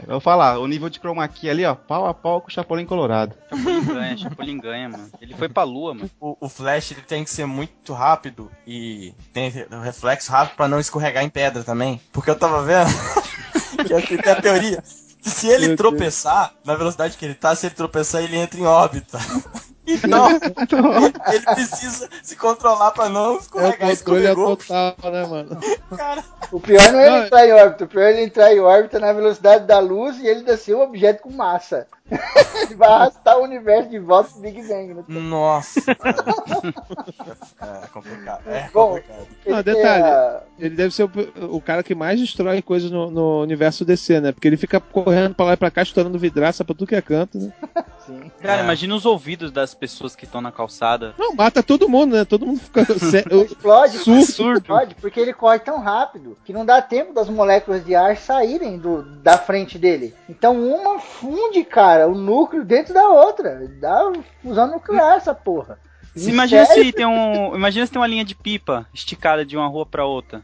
Eu 0.02 0.12
vou 0.12 0.20
falar, 0.20 0.58
o 0.58 0.66
nível 0.66 0.90
de 0.90 0.98
chroma 0.98 1.26
key 1.26 1.48
ali, 1.48 1.64
ó, 1.64 1.74
pau 1.74 2.06
a 2.06 2.12
pau 2.12 2.42
com 2.42 2.48
o 2.48 2.50
Chapolin 2.50 2.84
Colorado. 2.84 3.34
Chapolin 3.48 3.84
ganha, 3.84 4.16
Chapolin 4.18 4.58
ganha, 4.58 4.88
mano. 4.90 5.10
Ele 5.20 5.34
foi 5.34 5.48
pra 5.48 5.62
lua, 5.62 5.94
mano. 5.94 6.10
O, 6.20 6.36
o 6.38 6.48
Flash 6.50 6.92
ele 6.92 7.00
tem 7.00 7.24
que 7.24 7.30
ser 7.30 7.46
muito 7.46 7.94
rápido 7.94 8.50
e 8.66 9.14
tem 9.32 9.50
o 9.70 9.80
reflexo 9.80 10.30
rápido 10.30 10.56
pra 10.56 10.68
não 10.68 10.78
escorregar 10.78 11.24
em 11.24 11.30
pedra 11.30 11.64
também. 11.64 11.98
Porque 12.12 12.30
eu 12.30 12.38
tava 12.38 12.62
vendo 12.62 12.90
que 14.06 14.18
tem 14.18 14.32
a 14.32 14.40
teoria 14.40 14.82
que 15.22 15.30
se 15.30 15.48
ele 15.48 15.68
Meu 15.68 15.76
tropeçar, 15.76 16.52
na 16.64 16.74
velocidade 16.74 17.16
que 17.16 17.24
ele 17.24 17.34
tá, 17.34 17.54
se 17.54 17.66
ele 17.66 17.74
tropeçar, 17.74 18.22
ele 18.22 18.36
entra 18.36 18.58
em 18.58 18.66
órbita. 18.66 19.18
Então, 19.94 20.28
ele 21.32 21.44
precisa 21.46 22.08
se 22.22 22.36
controlar 22.36 22.90
pra 22.92 23.08
não 23.08 23.34
É 23.34 23.36
o 23.36 23.38
escorregar. 23.38 23.72
controle 23.72 23.88
é 23.88 23.92
escorregou. 23.92 24.56
total, 24.56 24.96
né, 25.12 25.26
mano? 25.26 25.58
Cara, 25.96 26.24
O 26.50 26.60
pior 26.60 26.92
não 26.92 27.00
é 27.00 27.08
Não, 27.08 27.16
ele 27.16 27.26
entrar 27.26 27.46
em 27.46 27.52
órbita, 27.52 27.84
o 27.84 27.88
pior 27.88 28.02
é 28.02 28.10
ele 28.12 28.22
entrar 28.24 28.54
em 28.54 28.60
órbita 28.60 28.98
na 29.00 29.12
velocidade 29.12 29.66
da 29.66 29.78
luz 29.78 30.18
e 30.18 30.26
ele 30.26 30.42
descer 30.42 30.74
um 30.74 30.82
objeto 30.82 31.22
com 31.22 31.30
massa. 31.30 31.86
ele 32.66 32.74
vai 32.74 32.88
arrastar 32.88 33.38
o 33.38 33.42
universo 33.42 33.88
de 33.90 33.98
volta 33.98 34.30
pro 34.30 34.40
Big 34.40 34.62
Bang. 34.62 34.94
Né? 34.94 35.04
nossa. 35.08 35.80
é 37.60 37.86
complicado. 37.92 38.42
É 38.46 38.68
Bom, 38.72 38.88
complicado. 38.90 39.26
Não, 39.46 39.54
Ele 39.58 39.62
detalhe, 39.62 40.02
a- 40.04 40.42
ele 40.58 40.76
deve 40.76 40.94
ser 40.94 41.04
o, 41.04 41.10
o 41.56 41.60
cara 41.60 41.82
que 41.82 41.94
mais 41.94 42.20
destrói 42.20 42.62
coisas 42.62 42.90
no, 42.90 43.10
no 43.10 43.40
universo 43.42 43.84
DC, 43.84 44.20
né? 44.20 44.32
Porque 44.32 44.46
ele 44.48 44.56
fica 44.56 44.80
correndo 44.80 45.34
pra 45.34 45.46
lá 45.46 45.52
e 45.54 45.56
pra 45.56 45.70
cá, 45.70 45.82
estourando 45.82 46.18
vidraça 46.18 46.64
pra 46.64 46.74
tudo 46.74 46.86
que 46.86 46.94
é 46.94 47.02
canto, 47.02 47.38
né? 47.38 47.52
Sim. 48.06 48.30
Cara, 48.40 48.60
É. 48.60 48.64
imagina 48.64 48.94
os 48.94 49.06
ouvidos 49.06 49.50
das 49.52 49.74
pessoas 49.74 50.16
que 50.16 50.24
estão 50.24 50.40
na 50.40 50.50
calçada. 50.52 51.14
Não, 51.18 51.34
mata 51.34 51.62
todo 51.62 51.88
mundo, 51.88 52.16
né? 52.16 52.24
Todo 52.24 52.46
mundo 52.46 52.60
fica. 52.60 52.82
Explode, 53.44 53.98
Surdo. 53.98 54.58
explode, 54.58 54.94
porque 54.96 55.20
ele 55.20 55.32
corre 55.32 55.58
tão 55.60 55.78
rápido 55.80 56.36
que 56.44 56.52
não 56.52 56.64
dá 56.66 56.80
tempo 56.82 57.12
das 57.12 57.28
moléculas 57.28 57.84
de 57.84 57.94
ar 57.94 58.16
saírem 58.16 58.76
do, 58.78 59.02
da 59.02 59.38
frente 59.38 59.78
dele. 59.78 60.14
Então 60.28 60.60
uma 60.62 60.98
funde, 60.98 61.64
cara, 61.64 62.01
o 62.06 62.14
núcleo 62.14 62.64
dentro 62.64 62.92
da 62.94 63.08
outra. 63.08 63.66
Dá 63.80 64.12
fusão 64.42 64.66
nuclear 64.66 65.16
essa 65.16 65.34
porra. 65.34 65.78
Se 66.14 66.30
imagina 66.30 66.66
se 66.66 66.92
tem 66.92 67.06
um. 67.06 67.54
Imagina 67.54 67.86
se 67.86 67.92
tem 67.92 68.00
uma 68.00 68.06
linha 68.06 68.24
de 68.24 68.34
pipa 68.34 68.86
esticada 68.92 69.44
de 69.44 69.56
uma 69.56 69.66
rua 69.66 69.86
pra 69.86 70.04
outra. 70.04 70.42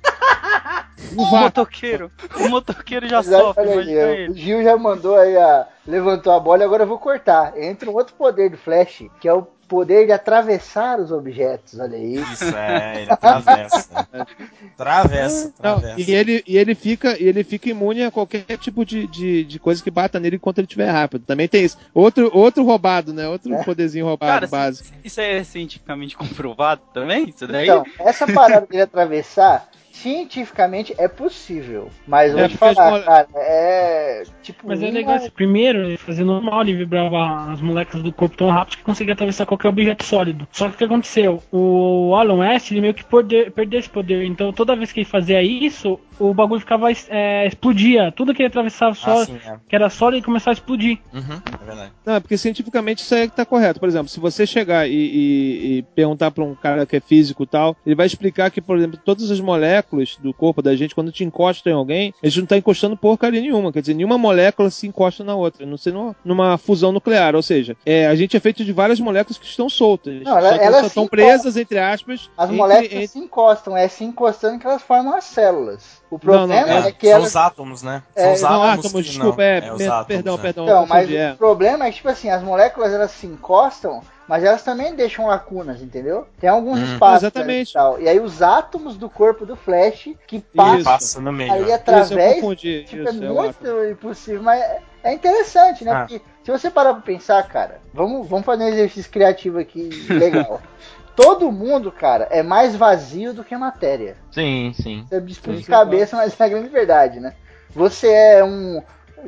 O 1.17 1.25
motoqueiro. 1.37 2.11
O 2.37 2.49
motoqueiro 2.49 3.09
já 3.09 3.21
Exato, 3.21 3.45
sofre, 3.45 3.69
olha 3.69 3.81
aí, 3.81 4.21
ele. 4.21 4.33
O 4.33 4.35
Gil 4.35 4.63
já 4.63 4.77
mandou 4.77 5.17
aí 5.17 5.37
a. 5.37 5.67
Levantou 5.87 6.33
a 6.33 6.41
bola 6.41 6.63
e 6.63 6.65
agora 6.65 6.85
eu 6.85 6.89
vou 6.89 6.99
cortar. 6.99 7.59
Entra 7.59 7.91
um 7.91 7.95
outro 7.95 8.15
poder 8.15 8.51
do 8.51 8.57
Flash, 8.57 9.05
que 9.21 9.29
é 9.29 9.33
o 9.33 9.47
poder 9.69 10.07
de 10.07 10.13
atravessar 10.13 10.99
os 10.99 11.13
objetos. 11.13 11.79
Olha 11.79 11.97
aí. 11.97 12.15
Isso, 12.15 12.57
é, 12.57 13.03
ele 13.03 13.13
atravessa. 13.13 14.09
Travessa, 14.77 15.53
Não, 15.63 15.81
travessa. 15.81 16.01
e 16.01 16.15
ele, 16.15 16.43
e 16.47 16.57
ele 16.57 16.75
fica 16.75 17.21
e 17.21 17.27
ele 17.27 17.43
fica 17.43 17.69
imune 17.69 18.05
a 18.05 18.11
qualquer 18.11 18.45
tipo 18.59 18.85
de, 18.85 19.07
de, 19.09 19.45
de 19.45 19.59
coisa 19.59 19.83
que 19.83 19.91
bata 19.91 20.19
nele 20.21 20.37
enquanto 20.37 20.59
ele 20.59 20.67
estiver 20.67 20.89
rápido. 20.91 21.25
Também 21.27 21.49
tem 21.49 21.65
isso. 21.65 21.77
Outro, 21.93 22.31
outro 22.33 22.65
roubado, 22.65 23.13
né? 23.13 23.29
Outro 23.29 23.53
poderzinho 23.65 24.07
roubado 24.07 24.33
Cara, 24.33 24.47
básico. 24.47 24.89
Isso 25.05 25.21
é 25.21 25.43
cientificamente 25.43 26.17
comprovado 26.17 26.83
também? 26.95 27.29
Isso 27.29 27.47
daí? 27.47 27.65
Então, 27.65 27.85
essa 27.99 28.27
parada 28.27 28.67
dele 28.67 28.83
atravessar, 28.83 29.69
cientificamente 30.03 30.95
é 30.99 31.09
possível. 31.09 31.91
Mas 32.07 32.33
eu 32.33 32.39
É, 32.39 32.41
vou 32.43 32.49
te 32.49 32.57
falar, 32.57 32.91
mole- 32.91 33.05
cara, 33.05 33.29
é. 33.35 34.23
Tipo, 34.43 34.69
Mas 34.69 34.83
é 34.83 34.91
legal, 34.91 35.15
assim, 35.17 35.31
primeiro 35.31 35.81
ele 35.81 35.97
fazia 35.97 36.25
normal, 36.25 36.63
ele 36.63 36.75
vibrava 36.75 37.53
as 37.53 37.61
moléculas 37.61 38.03
do 38.03 38.13
corpo 38.13 38.37
tão 38.37 38.49
rápido 38.49 38.79
que 38.79 38.83
conseguia 38.85 39.15
atravessar 39.15 39.45
qualquer 39.47 39.69
objeto 39.69 40.05
sólido. 40.05 40.47
Só 40.53 40.69
que 40.69 40.75
o 40.75 40.79
que 40.79 40.85
aconteceu? 40.85 41.43
O 41.53 42.15
Alan 42.15 42.37
West, 42.37 42.71
ele 42.71 42.81
meio 42.81 42.95
que 42.95 43.05
perde- 43.05 43.51
perdeu 43.51 43.81
esse 43.81 43.89
poder. 43.91 44.25
Então 44.25 44.53
toda 44.53 44.75
vez 44.77 44.93
que 44.93 45.01
ele 45.01 45.05
fazia 45.09 45.43
isso, 45.43 45.99
o 46.19 46.33
bagulho 46.33 46.61
ficava, 46.61 46.89
é, 47.09 47.47
explodia. 47.47 48.11
Tudo 48.13 48.33
que 48.35 48.43
ele 48.43 48.49
atravessava 48.49 48.95
só, 48.95 49.23
Ah, 49.23 49.25
sim, 49.27 49.39
é. 49.47 49.57
que 49.69 49.75
era 49.77 49.91
sólido, 49.91 50.19
ele 50.19 50.25
começava 50.25 50.51
a 50.53 50.55
explodir. 50.59 50.99
Uhum, 51.13 51.41
é 51.61 51.65
verdade. 51.65 51.93
Não, 52.07 52.15
é 52.15 52.21
porque 52.21 52.39
cientificamente 52.39 53.03
isso 53.03 53.15
aí 53.15 53.29
que 53.29 53.37
tá 53.37 53.45
correto. 53.45 53.79
Por 53.81 53.89
exemplo, 53.89 54.09
se 54.09 54.19
você 54.21 54.47
chegar 54.47 54.89
e, 54.89 54.93
e- 54.93 55.79
e 55.79 55.83
perguntar 55.95 56.31
pra 56.31 56.45
um 56.45 56.55
cara 56.55 56.87
que 56.87 56.97
é 56.97 57.01
físico 57.01 57.43
e 57.43 57.47
tal, 57.47 57.77
ele 57.85 57.95
vai 57.95 58.07
explicar 58.07 58.51
que, 58.51 58.61
por 58.61 58.77
exemplo, 58.79 58.99
todas 59.05 59.31
as 59.31 59.41
moléculas 59.41 59.88
do 60.21 60.33
corpo 60.35 60.61
da 60.63 60.75
gente, 60.77 60.95
quando 60.95 61.11
te 61.13 61.25
encosta 61.25 61.69
em 61.69 61.73
alguém, 61.73 62.15
a 62.23 62.27
gente 62.29 62.41
não 62.41 62.47
tá 62.47 62.57
encostando 62.57 62.97
porcaria 62.97 63.41
nenhuma. 63.41 63.73
Quer 63.73 63.81
dizer, 63.81 63.95
nenhuma 63.95 64.19
molécula 64.19 64.71
se 64.71 64.87
encosta 64.87 65.25
na 65.25 65.35
outra, 65.35 65.65
não 65.67 65.77
ser 65.77 65.93
numa, 65.93 66.15
numa 66.25 66.59
fusão 66.59 66.93
nuclear. 66.93 67.35
Ou 67.35 67.43
seja, 67.43 67.77
é, 67.87 68.07
a 68.07 68.15
gente 68.15 68.37
é 68.37 68.41
feito 68.41 68.65
de 68.65 68.73
várias 68.73 69.01
moléculas 69.01 69.39
que 69.39 69.47
estão 69.47 69.69
soltas. 69.69 70.23
Não, 70.23 70.37
ela- 70.39 70.51
só 70.53 70.59
que 70.59 70.65
elas 70.65 70.81
só 70.81 70.87
estão 70.87 71.07
presas, 71.07 71.57
entre 71.57 71.79
aspas. 71.79 72.31
As 72.37 72.47
entre- 72.47 72.57
moléculas 72.57 72.93
entre- 72.93 73.07
se 73.09 73.19
encostam, 73.19 73.77
é 73.77 73.89
se 73.89 74.05
encostando 74.05 74.59
que 74.59 74.67
elas 74.67 74.83
formam 74.83 75.15
as 75.15 75.25
células. 75.25 76.03
O 76.11 76.19
problema 76.19 76.47
não, 76.47 76.55
é, 76.55 76.89
É, 76.89 76.93
que 76.93 77.07
são 77.07 77.17
elas. 77.17 77.29
os 77.31 77.37
átomos, 77.37 77.83
né? 77.83 78.03
É, 78.17 78.23
São 78.25 78.33
os 78.35 78.41
Não, 78.43 78.63
átomos. 78.63 78.87
átomos, 78.87 79.07
que 79.07 79.13
desculpa, 79.13 79.37
não. 79.37 79.45
é, 79.45 79.73
os 79.73 79.79
mer- 79.79 79.91
átomos, 79.91 80.07
perdão, 80.07 80.37
né? 80.37 80.43
perdão. 80.43 80.65
Então, 80.65 80.87
mas 80.87 81.11
é. 81.11 81.33
o 81.33 81.37
problema 81.37 81.87
é 81.87 81.91
que, 81.91 81.97
tipo 81.97 82.09
assim, 82.09 82.31
as 82.31 82.43
moléculas 82.43 82.93
elas 82.93 83.11
se 83.11 83.27
encostam, 83.27 84.01
mas 84.29 84.45
elas 84.45 84.63
também 84.63 84.95
deixam 84.95 85.27
lacunas, 85.27 85.81
entendeu? 85.83 86.27
Tem 86.39 86.49
alguns 86.51 86.79
Hum. 86.81 86.85
espaços. 86.93 87.23
Exatamente. 87.25 87.71
E, 87.71 87.73
tal. 87.73 88.01
e 88.01 88.09
aí 88.09 88.21
os 88.21 88.43
átomos 88.43 88.97
do 88.97 89.09
corpo 89.09 89.47
do 89.47 89.57
Flash 89.57 90.11
que 90.27 90.41
passam 90.41 90.85
Passa 90.85 91.21
no 91.21 91.33
meio. 91.33 91.53
ali 91.53 91.65
né? 91.65 91.73
Através. 91.73 92.35
confundi. 92.37 92.85
Tipo, 92.85 93.03
Isso, 93.09 93.23
é 93.23 93.27
é 93.27 93.29
muito 93.31 93.49
átomo. 93.67 93.85
impossível, 93.85 94.43
mas 94.43 94.61
é, 94.61 94.83
é 95.05 95.13
interessante, 95.15 95.85
né? 95.85 95.93
Ah. 95.93 96.01
Porque 96.01 96.21
se 96.45 96.51
você 96.51 96.71
parar 96.71 96.93
pra 96.93 97.03
pensar, 97.03 97.43
cara, 97.49 97.81
vamos, 97.95 98.29
vamos 98.29 98.45
fazer 98.45 98.65
um 98.65 98.69
exercício 98.69 99.11
criativo 99.11 99.59
aqui 99.59 99.89
legal. 100.11 100.61
Todo 101.17 101.51
mundo, 101.51 101.91
cara, 101.91 102.29
é 102.31 102.45
mais 102.45 102.77
vazio 102.77 103.35
do 103.35 103.43
que 103.43 103.57
matéria. 103.57 104.17
Sim, 104.31 104.73
sim. 104.81 105.05
Você 105.09 105.21
disputa 105.21 105.57
de 105.57 105.65
Sim, 105.65 105.71
cabeça, 105.73 106.17
mas 106.17 106.39
é 106.39 106.45
a 106.45 106.49
grande 106.49 106.69
verdade, 106.69 107.19
né? 107.19 107.35
Você 107.71 108.09
é 108.09 108.45
um. 108.45 108.81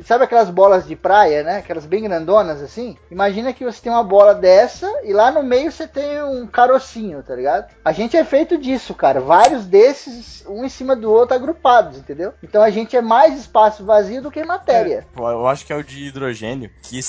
Sabe 0.05 0.23
aquelas 0.23 0.49
bolas 0.49 0.87
de 0.87 0.95
praia, 0.95 1.43
né? 1.43 1.57
Aquelas 1.57 1.85
bem 1.85 2.03
grandonas 2.03 2.61
assim? 2.61 2.97
Imagina 3.09 3.53
que 3.53 3.63
você 3.63 3.81
tem 3.81 3.91
uma 3.91 4.03
bola 4.03 4.33
dessa 4.33 4.87
e 5.03 5.13
lá 5.13 5.31
no 5.31 5.43
meio 5.43 5.71
você 5.71 5.87
tem 5.87 6.23
um 6.23 6.47
carocinho, 6.47 7.21
tá 7.23 7.35
ligado? 7.35 7.71
A 7.83 7.91
gente 7.91 8.15
é 8.17 8.23
feito 8.23 8.57
disso, 8.57 8.93
cara. 8.93 9.19
Vários 9.19 9.65
desses, 9.65 10.43
um 10.47 10.65
em 10.65 10.69
cima 10.69 10.95
do 10.95 11.11
outro, 11.11 11.35
agrupados, 11.35 11.97
entendeu? 11.97 12.33
Então 12.41 12.61
a 12.61 12.69
gente 12.69 12.95
é 12.95 13.01
mais 13.01 13.37
espaço 13.37 13.85
vazio 13.85 14.21
do 14.21 14.31
que 14.31 14.43
matéria. 14.43 15.05
Pô, 15.13 15.29
Eu 15.29 15.47
acho 15.47 15.65
que 15.65 15.73
é 15.73 15.75
o 15.75 15.83
de 15.83 16.07
hidrogênio, 16.07 16.69
que 16.81 17.01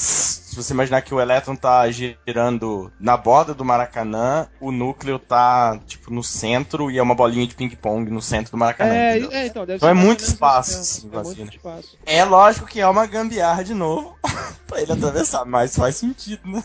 se 0.52 0.56
você 0.62 0.74
imaginar 0.74 1.00
que 1.00 1.14
o 1.14 1.20
elétron 1.20 1.56
tá 1.56 1.90
girando 1.90 2.92
na 3.00 3.16
borda 3.16 3.54
do 3.54 3.64
Maracanã, 3.64 4.46
o 4.60 4.70
núcleo 4.70 5.18
tá, 5.18 5.78
tipo, 5.86 6.12
no 6.12 6.22
centro 6.22 6.90
e 6.90 6.98
é 6.98 7.02
uma 7.02 7.14
bolinha 7.14 7.46
de 7.46 7.54
ping-pong 7.54 8.10
no 8.10 8.20
centro 8.20 8.52
do 8.52 8.58
Maracanã. 8.58 8.94
É, 8.94 9.18
é, 9.18 9.46
então, 9.46 9.64
deve 9.64 9.76
Então 9.78 9.88
ser 9.88 9.90
é 9.90 9.94
muito 9.94 10.20
espaço, 10.20 10.70
mesmo. 10.72 10.82
assim, 10.82 11.06
É 11.06 11.10
vazio, 11.10 11.36
muito 11.36 11.50
né? 11.52 11.56
espaço. 11.56 11.98
É 12.04 12.24
lógico 12.24 12.66
que 12.66 12.80
é 12.80 12.86
uma 12.86 13.06
gambiarra 13.06 13.64
de 13.64 13.72
novo 13.72 14.18
pra 14.68 14.82
ele 14.82 14.92
atravessar, 14.92 15.44
mas 15.46 15.74
faz 15.74 15.96
sentido, 15.96 16.40
né? 16.48 16.62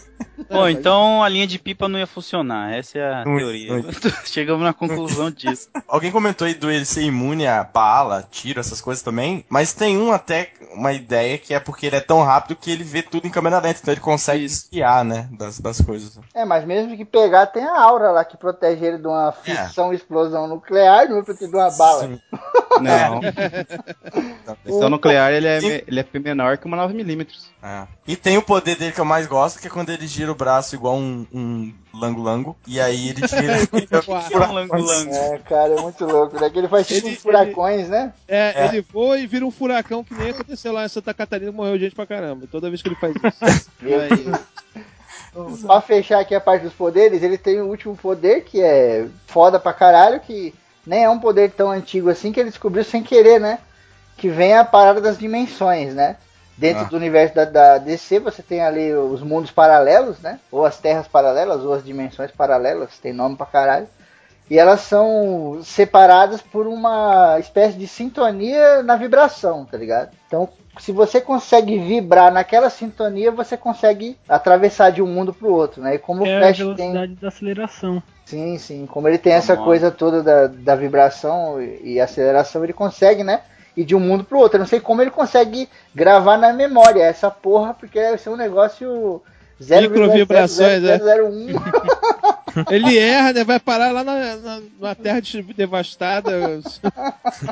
Bom, 0.49 0.67
então 0.69 1.23
a 1.23 1.29
linha 1.29 1.47
de 1.47 1.57
pipa 1.57 1.87
não 1.87 1.97
ia 1.97 2.05
funcionar. 2.07 2.73
Essa 2.73 2.97
é 2.99 3.13
a 3.21 3.25
Não- 3.25 3.37
teoria. 3.37 3.73
não- 3.81 3.89
Chegamos 4.25 4.63
na 4.63 4.73
conclusão 4.73 5.31
disso. 5.31 5.69
Alguém 5.87 6.11
comentou 6.11 6.45
aí 6.45 6.53
do 6.53 6.69
ele 6.69 6.85
ser 6.85 7.01
imune 7.03 7.47
a 7.47 7.63
bala, 7.63 8.27
tiro, 8.29 8.59
essas 8.59 8.79
coisas 8.81 9.01
também, 9.03 9.45
mas 9.49 9.73
tem 9.73 9.97
um 9.97 10.11
até 10.11 10.51
uma 10.73 10.93
ideia 10.93 11.37
que 11.37 11.53
é 11.53 11.59
porque 11.59 11.85
ele 11.87 11.95
é 11.95 12.01
tão 12.01 12.21
rápido 12.23 12.55
que 12.55 12.69
ele 12.69 12.83
vê 12.83 13.01
tudo 13.01 13.25
em 13.27 13.31
câmera 13.31 13.59
lenta, 13.59 13.76
então 13.81 13.93
ele 13.93 14.01
consegue 14.01 14.43
esquiar, 14.43 15.03
né, 15.03 15.27
das, 15.31 15.59
das 15.59 15.81
coisas. 15.81 16.19
É, 16.33 16.45
mas 16.45 16.65
mesmo 16.65 16.95
que 16.95 17.05
pegar, 17.05 17.47
tem 17.47 17.63
a 17.63 17.79
aura 17.79 18.11
lá 18.11 18.25
que 18.25 18.37
protege 18.37 18.85
ele 18.85 18.97
de 18.97 19.07
uma 19.07 19.31
fissão, 19.31 19.93
explosão 19.93 20.47
nuclear, 20.47 21.09
não 21.09 21.23
proteger 21.23 21.49
de 21.49 21.55
uma 21.55 21.71
bala. 21.71 22.07
Sim. 22.07 22.21
Não. 22.81 23.19
Então, 23.23 24.57
Questão 24.63 24.89
nuclear, 24.91 25.31
ele 25.31 25.47
é, 25.47 25.59
Sim. 25.59 25.81
ele 25.87 25.99
é 25.99 26.19
menor 26.19 26.57
que 26.57 26.65
uma 26.65 26.77
9mm. 26.77 27.27
É. 27.63 27.87
E 28.07 28.15
tem 28.15 28.37
o 28.37 28.41
poder 28.41 28.75
dele 28.77 28.91
que 28.91 28.99
eu 29.01 29.05
mais 29.05 29.25
gosto, 29.27 29.59
que 29.59 29.67
é 29.67 29.69
quando 29.69 29.89
ele 29.89 30.05
gira 30.07 30.31
o 30.31 30.35
braço 30.35 30.75
igual 30.75 30.95
um, 30.95 31.25
um 31.33 31.73
lango-lango, 31.93 32.55
e 32.67 32.79
aí 32.79 33.09
ele 33.09 33.21
tira. 33.27 33.65
Que 33.67 34.33
é 34.33 34.37
um 34.39 34.53
lango-lango. 34.53 35.13
É, 35.13 35.37
cara, 35.39 35.73
é 35.73 35.81
muito 35.81 36.05
louco, 36.05 36.39
né? 36.39 36.49
Que 36.49 36.59
ele 36.59 36.67
faz 36.67 36.87
tipo 36.87 37.07
Ele- 37.07 37.15
furacões, 37.15 37.89
né? 37.89 38.13
É, 38.27 38.63
É. 38.63 38.67
ele 38.67 38.81
voa 38.81 39.17
e 39.17 39.25
vira 39.27 39.45
um 39.45 39.51
furacão 39.51 40.03
que 40.03 40.13
nem 40.13 40.29
aconteceu 40.31 40.71
lá 40.71 40.85
em 40.85 40.89
Santa 40.89 41.13
Catarina, 41.13 41.51
morreu 41.51 41.77
gente 41.79 41.95
pra 41.95 42.05
caramba. 42.05 42.47
Toda 42.51 42.69
vez 42.69 42.81
que 42.81 42.89
ele 42.89 42.95
faz 42.95 43.15
isso. 43.15 43.69
Aí, 43.81 44.31
Pra 45.67 45.81
fechar 45.81 46.19
aqui 46.19 46.33
a 46.33 46.41
parte 46.41 46.63
dos 46.63 46.73
poderes, 46.73 47.21
ele 47.21 47.37
tem 47.37 47.61
o 47.61 47.67
último 47.67 47.95
poder 47.95 48.41
que 48.43 48.59
é 48.59 49.05
foda 49.27 49.59
pra 49.59 49.71
caralho, 49.71 50.19
que 50.19 50.51
nem 50.87 51.03
é 51.03 51.09
um 51.09 51.19
poder 51.19 51.51
tão 51.51 51.69
antigo 51.69 52.09
assim, 52.09 52.31
que 52.31 52.39
ele 52.39 52.49
descobriu 52.49 52.83
sem 52.83 53.03
querer, 53.03 53.39
né? 53.39 53.59
Que 54.17 54.29
vem 54.29 54.55
a 54.55 54.63
parada 54.63 54.99
das 55.01 55.17
dimensões, 55.17 55.93
né? 55.93 56.15
Dentro 56.57 56.85
Ah. 56.85 56.87
do 56.87 56.95
universo 56.95 57.35
da, 57.35 57.45
da 57.45 57.77
DC, 57.77 58.19
você 58.19 58.41
tem 58.41 58.63
ali 58.63 58.91
os 58.93 59.21
mundos 59.21 59.51
paralelos, 59.51 60.19
né? 60.19 60.39
Ou 60.51 60.65
as 60.65 60.79
terras 60.79 61.07
paralelas, 61.07 61.61
ou 61.63 61.73
as 61.73 61.83
dimensões 61.83 62.31
paralelas, 62.31 62.97
tem 62.97 63.13
nome 63.13 63.35
pra 63.35 63.45
caralho. 63.45 63.87
E 64.49 64.57
elas 64.57 64.79
são 64.79 65.59
separadas 65.61 66.41
por 66.41 66.65
uma 66.67 67.37
espécie 67.37 67.77
de 67.77 67.85
sintonia 67.85 68.81
na 68.81 68.95
vibração, 68.95 69.65
tá 69.65 69.77
ligado? 69.77 70.11
Então, 70.25 70.47
se 70.79 70.91
você 70.91 71.19
consegue 71.21 71.77
vibrar 71.79 72.31
naquela 72.31 72.69
sintonia, 72.69 73.31
você 73.31 73.55
consegue 73.57 74.17
atravessar 74.27 74.91
de 74.91 75.01
um 75.01 75.07
mundo 75.07 75.33
pro 75.33 75.53
outro, 75.53 75.81
né? 75.81 75.95
E 75.95 75.99
como 75.99 76.25
É 76.25 76.33
o 76.33 76.37
a 76.37 76.39
Flash 76.41 76.57
velocidade 76.57 77.07
tem. 77.07 77.17
da 77.21 77.27
aceleração. 77.27 78.03
Sim, 78.25 78.57
sim. 78.57 78.85
Como 78.85 79.07
ele 79.07 79.17
tem 79.17 79.33
essa 79.33 79.55
coisa 79.55 79.89
toda 79.89 80.21
da, 80.21 80.47
da 80.47 80.75
vibração 80.75 81.61
e 81.61 81.93
e 81.93 81.99
aceleração, 81.99 82.63
ele 82.63 82.73
consegue, 82.73 83.23
né? 83.23 83.41
Ir 83.75 83.85
de 83.85 83.95
um 83.95 83.99
mundo 83.99 84.23
pro 84.23 84.39
outro. 84.39 84.57
Eu 84.57 84.61
não 84.61 84.67
sei 84.67 84.79
como 84.79 85.01
ele 85.01 85.11
consegue 85.11 85.69
gravar 85.93 86.37
na 86.37 86.51
memória 86.51 87.03
essa 87.03 87.29
porra, 87.29 87.73
porque 87.73 87.99
deve 87.99 88.17
ser 88.17 88.29
um 88.29 88.35
negócio. 88.35 89.21
Microvibrações, 89.59 90.81
né? 90.83 90.97
0,0001. 90.99 91.55
ele 92.69 92.97
erra, 92.97 93.33
né? 93.33 93.43
Vai 93.43 93.59
parar 93.59 93.91
lá 93.91 94.03
na, 94.03 94.35
na, 94.37 94.59
numa 94.79 94.95
terra 94.95 95.19
de- 95.19 95.41
devastada. 95.41 96.61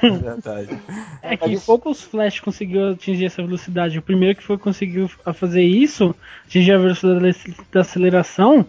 Verdade. 0.01 0.77
É 1.21 1.37
que 1.37 1.59
poucos 1.59 2.01
Flash 2.01 2.39
conseguiu 2.39 2.91
atingir 2.91 3.25
essa 3.25 3.41
velocidade. 3.43 3.97
O 3.97 4.01
primeiro 4.01 4.35
que 4.35 4.43
foi 4.43 4.57
conseguiu 4.57 5.09
a 5.25 5.33
fazer 5.33 5.63
isso, 5.63 6.15
atingir 6.47 6.73
a 6.73 6.77
velocidade 6.77 7.35
da 7.71 7.81
aceleração, 7.81 8.65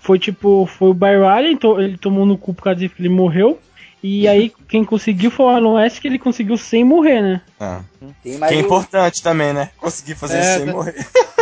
foi 0.00 0.18
tipo, 0.18 0.66
foi 0.66 0.90
o 0.90 0.94
Barry 0.94 1.22
Allen, 1.24 1.56
to- 1.56 1.80
ele 1.80 1.96
tomou 1.96 2.26
no 2.26 2.36
cu 2.36 2.52
por 2.54 2.62
causa 2.64 2.80
disso 2.80 2.94
que 2.94 3.02
ele 3.02 3.08
morreu. 3.08 3.58
E 4.02 4.28
aí 4.28 4.52
quem 4.68 4.84
conseguiu 4.84 5.30
foi 5.30 5.46
o 5.46 5.48
Alan 5.48 5.72
West 5.74 5.98
que 5.98 6.06
ele 6.06 6.18
conseguiu 6.18 6.58
sem 6.58 6.84
morrer, 6.84 7.22
né? 7.22 7.40
Ah. 7.64 7.80
Tem 8.22 8.34
Que 8.34 8.38
mais 8.38 8.52
é 8.52 8.56
um- 8.56 8.60
importante 8.60 9.22
também, 9.22 9.52
né? 9.52 9.70
Conseguir 9.78 10.14
fazer 10.14 10.36
É, 10.36 10.40
isso 10.40 10.56
sem 10.58 10.66
tá- 10.66 10.72
morrer. 10.72 10.94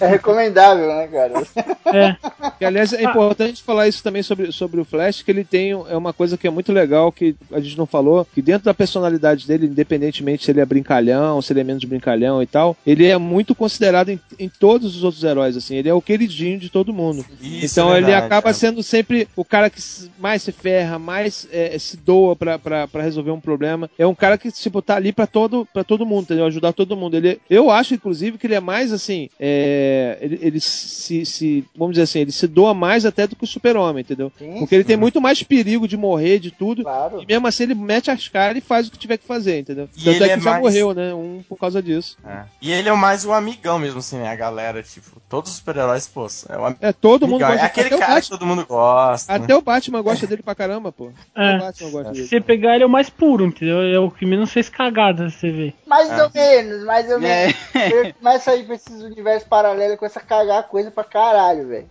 É 0.00 0.08
recomendável, 0.08 0.88
né, 0.88 1.06
cara? 1.06 1.42
É. 1.86 2.16
Que, 2.58 2.64
aliás, 2.64 2.92
é 2.92 3.02
importante 3.02 3.62
falar 3.62 3.88
isso 3.88 4.02
também 4.02 4.22
sobre, 4.22 4.52
sobre 4.52 4.80
o 4.80 4.84
Flash, 4.84 5.22
que 5.22 5.30
ele 5.30 5.44
tem 5.44 5.70
é 5.72 5.96
uma 5.96 6.12
coisa 6.12 6.36
que 6.36 6.46
é 6.46 6.50
muito 6.50 6.72
legal, 6.72 7.10
que 7.10 7.34
a 7.52 7.58
gente 7.60 7.76
não 7.76 7.86
falou, 7.86 8.24
que 8.32 8.40
dentro 8.40 8.64
da 8.64 8.74
personalidade 8.74 9.46
dele, 9.46 9.66
independentemente 9.66 10.44
se 10.44 10.50
ele 10.52 10.60
é 10.60 10.64
brincalhão, 10.64 11.40
se 11.42 11.52
ele 11.52 11.60
é 11.60 11.64
menos 11.64 11.82
brincalhão 11.84 12.40
e 12.42 12.46
tal, 12.46 12.76
ele 12.86 13.06
é 13.06 13.16
muito 13.18 13.54
considerado 13.54 14.08
em, 14.10 14.20
em 14.38 14.48
todos 14.48 14.96
os 14.96 15.02
outros 15.04 15.24
heróis, 15.24 15.56
assim, 15.56 15.74
ele 15.76 15.88
é 15.88 15.94
o 15.94 16.02
queridinho 16.02 16.58
de 16.58 16.68
todo 16.68 16.92
mundo. 16.92 17.24
Isso, 17.40 17.64
então 17.80 17.92
é 17.92 17.98
ele 17.98 18.06
verdade, 18.06 18.26
acaba 18.26 18.50
é. 18.50 18.52
sendo 18.52 18.82
sempre 18.82 19.28
o 19.34 19.44
cara 19.44 19.68
que 19.70 19.80
mais 20.18 20.42
se 20.42 20.52
ferra, 20.52 20.98
mais 20.98 21.48
é, 21.52 21.76
se 21.78 21.96
doa 21.96 22.36
pra, 22.36 22.58
pra, 22.58 22.86
pra 22.86 23.02
resolver 23.02 23.30
um 23.32 23.40
problema. 23.40 23.90
É 23.98 24.06
um 24.06 24.14
cara 24.14 24.38
que, 24.38 24.50
tipo, 24.52 24.80
tá 24.82 24.94
ali 24.96 25.12
pra 25.12 25.26
todo, 25.26 25.53
pra 25.72 25.84
todo 25.84 26.06
mundo, 26.06 26.24
entendeu? 26.24 26.46
Ajudar 26.46 26.72
todo 26.72 26.96
mundo. 26.96 27.14
Ele, 27.16 27.40
eu 27.50 27.70
acho, 27.70 27.94
inclusive, 27.94 28.38
que 28.38 28.46
ele 28.46 28.54
é 28.54 28.60
mais 28.60 28.92
assim. 28.92 29.28
é, 29.38 30.18
ele 30.20 30.38
ele 30.42 30.60
se, 30.60 31.24
se. 31.24 31.64
Vamos 31.76 31.92
dizer 31.94 32.02
assim, 32.04 32.20
ele 32.20 32.32
se 32.32 32.46
doa 32.46 32.72
mais 32.74 33.04
até 33.06 33.26
do 33.26 33.36
que 33.36 33.44
o 33.44 33.46
super-homem, 33.46 34.00
entendeu? 34.02 34.32
Sim, 34.38 34.58
Porque 34.58 34.74
ele 34.74 34.84
tem 34.84 34.96
muito 34.96 35.20
mais 35.20 35.42
perigo 35.42 35.86
de 35.86 35.96
morrer, 35.96 36.38
de 36.38 36.50
tudo. 36.50 36.82
Claro. 36.82 37.22
E 37.22 37.26
mesmo 37.26 37.46
assim 37.46 37.64
ele 37.64 37.74
mete 37.74 38.10
as 38.10 38.26
caras 38.28 38.56
e 38.58 38.60
faz 38.60 38.88
o 38.88 38.90
que 38.90 38.98
tiver 38.98 39.16
que 39.18 39.26
fazer, 39.26 39.58
entendeu? 39.60 39.88
E 39.96 40.04
Tanto 40.04 40.08
ele 40.16 40.24
é 40.24 40.26
que 40.28 40.32
é 40.34 40.40
já 40.40 40.50
mais- 40.50 40.62
morreu, 40.62 40.94
né? 40.94 41.14
Um 41.14 41.42
por 41.48 41.58
causa 41.58 41.82
disso. 41.82 42.16
É. 42.26 42.42
E 42.62 42.72
ele 42.72 42.88
é 42.88 42.92
o 42.92 42.96
mais 42.96 43.24
o 43.24 43.32
amigão 43.32 43.78
mesmo, 43.78 43.98
assim, 43.98 44.16
né? 44.16 44.28
A 44.28 44.36
galera, 44.36 44.82
tipo, 44.82 45.20
todos 45.28 45.50
os 45.50 45.56
super-heróis, 45.58 46.06
pô, 46.08 46.26
é 46.48 46.56
o 46.58 46.74
É, 46.80 46.92
todo 46.92 47.26
mundo 47.28 47.44
amigão. 47.44 47.50
gosta 47.50 47.64
É 47.64 47.66
aquele 47.66 47.90
cara 47.90 48.02
que 48.06 48.28
Batman. 48.30 48.38
todo 48.38 48.46
mundo 48.46 48.66
gosta. 48.66 49.32
né? 49.38 49.44
Até 49.44 49.56
o 49.56 49.62
Batman 49.62 50.02
gosta 50.02 50.26
dele 50.26 50.42
pra 50.42 50.54
caramba, 50.54 50.90
pô. 50.92 51.10
É. 51.36 51.56
o 51.56 51.58
Batman 51.60 51.90
gosta 51.90 52.08
Se 52.10 52.14
dele. 52.14 52.28
você 52.28 52.40
pegar 52.40 52.74
ele 52.74 52.84
é 52.84 52.86
o 52.86 52.90
mais 52.90 53.10
puro, 53.10 53.44
entendeu? 53.46 53.82
É 53.82 53.98
o 53.98 54.10
que 54.10 54.24
menos 54.26 54.52
fez 54.52 54.68
cagada, 54.68 55.26
você 55.34 55.50
vê. 55.50 55.74
Mais 55.86 56.10
Ah. 56.10 56.24
ou 56.24 56.30
menos, 56.34 56.84
mais 56.84 57.06
ou 57.08 57.16
É. 57.16 57.18
menos. 57.18 57.54
Ele 57.74 58.12
começa 58.14 58.50
a 58.50 58.56
ir 58.56 58.64
pra 58.64 58.74
esses 58.74 59.02
universos 59.02 59.48
paralelos 59.48 59.98
com 59.98 60.06
essa 60.06 60.20
cagar 60.20 60.64
coisa 60.64 60.90
pra 60.90 61.04
caralho, 61.04 61.68
velho. 61.68 61.88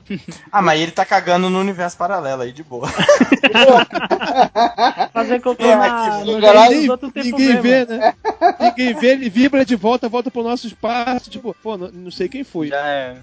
Ah, 0.51 0.61
mas 0.61 0.81
ele 0.81 0.91
tá 0.91 1.05
cagando 1.05 1.49
no 1.49 1.59
universo 1.59 1.97
paralelo 1.97 2.41
aí, 2.41 2.51
de 2.51 2.63
boa. 2.63 2.87
Fazer 5.13 5.41
cocô 5.41 5.63
É, 5.63 5.75
na, 5.75 6.19
Ninguém, 6.19 6.87
ninguém 7.23 7.61
vê, 7.61 7.85
né? 7.85 8.13
Ninguém 8.59 8.93
vê, 8.93 9.07
ele 9.11 9.29
vibra 9.29 9.65
de 9.65 9.75
volta, 9.75 10.09
volta 10.09 10.31
pro 10.31 10.43
nosso 10.43 10.67
espaço. 10.67 11.29
Tipo, 11.29 11.55
pô, 11.61 11.77
não, 11.77 11.89
não 11.91 12.11
sei 12.11 12.27
quem 12.29 12.43
foi. 12.43 12.67
Já 12.67 12.85
é. 12.85 13.15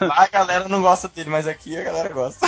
Lá 0.00 0.22
a 0.24 0.28
galera 0.28 0.68
não 0.68 0.82
gosta 0.82 1.08
dele, 1.08 1.30
mas 1.30 1.46
aqui 1.46 1.76
a 1.76 1.82
galera 1.84 2.08
gosta. 2.08 2.46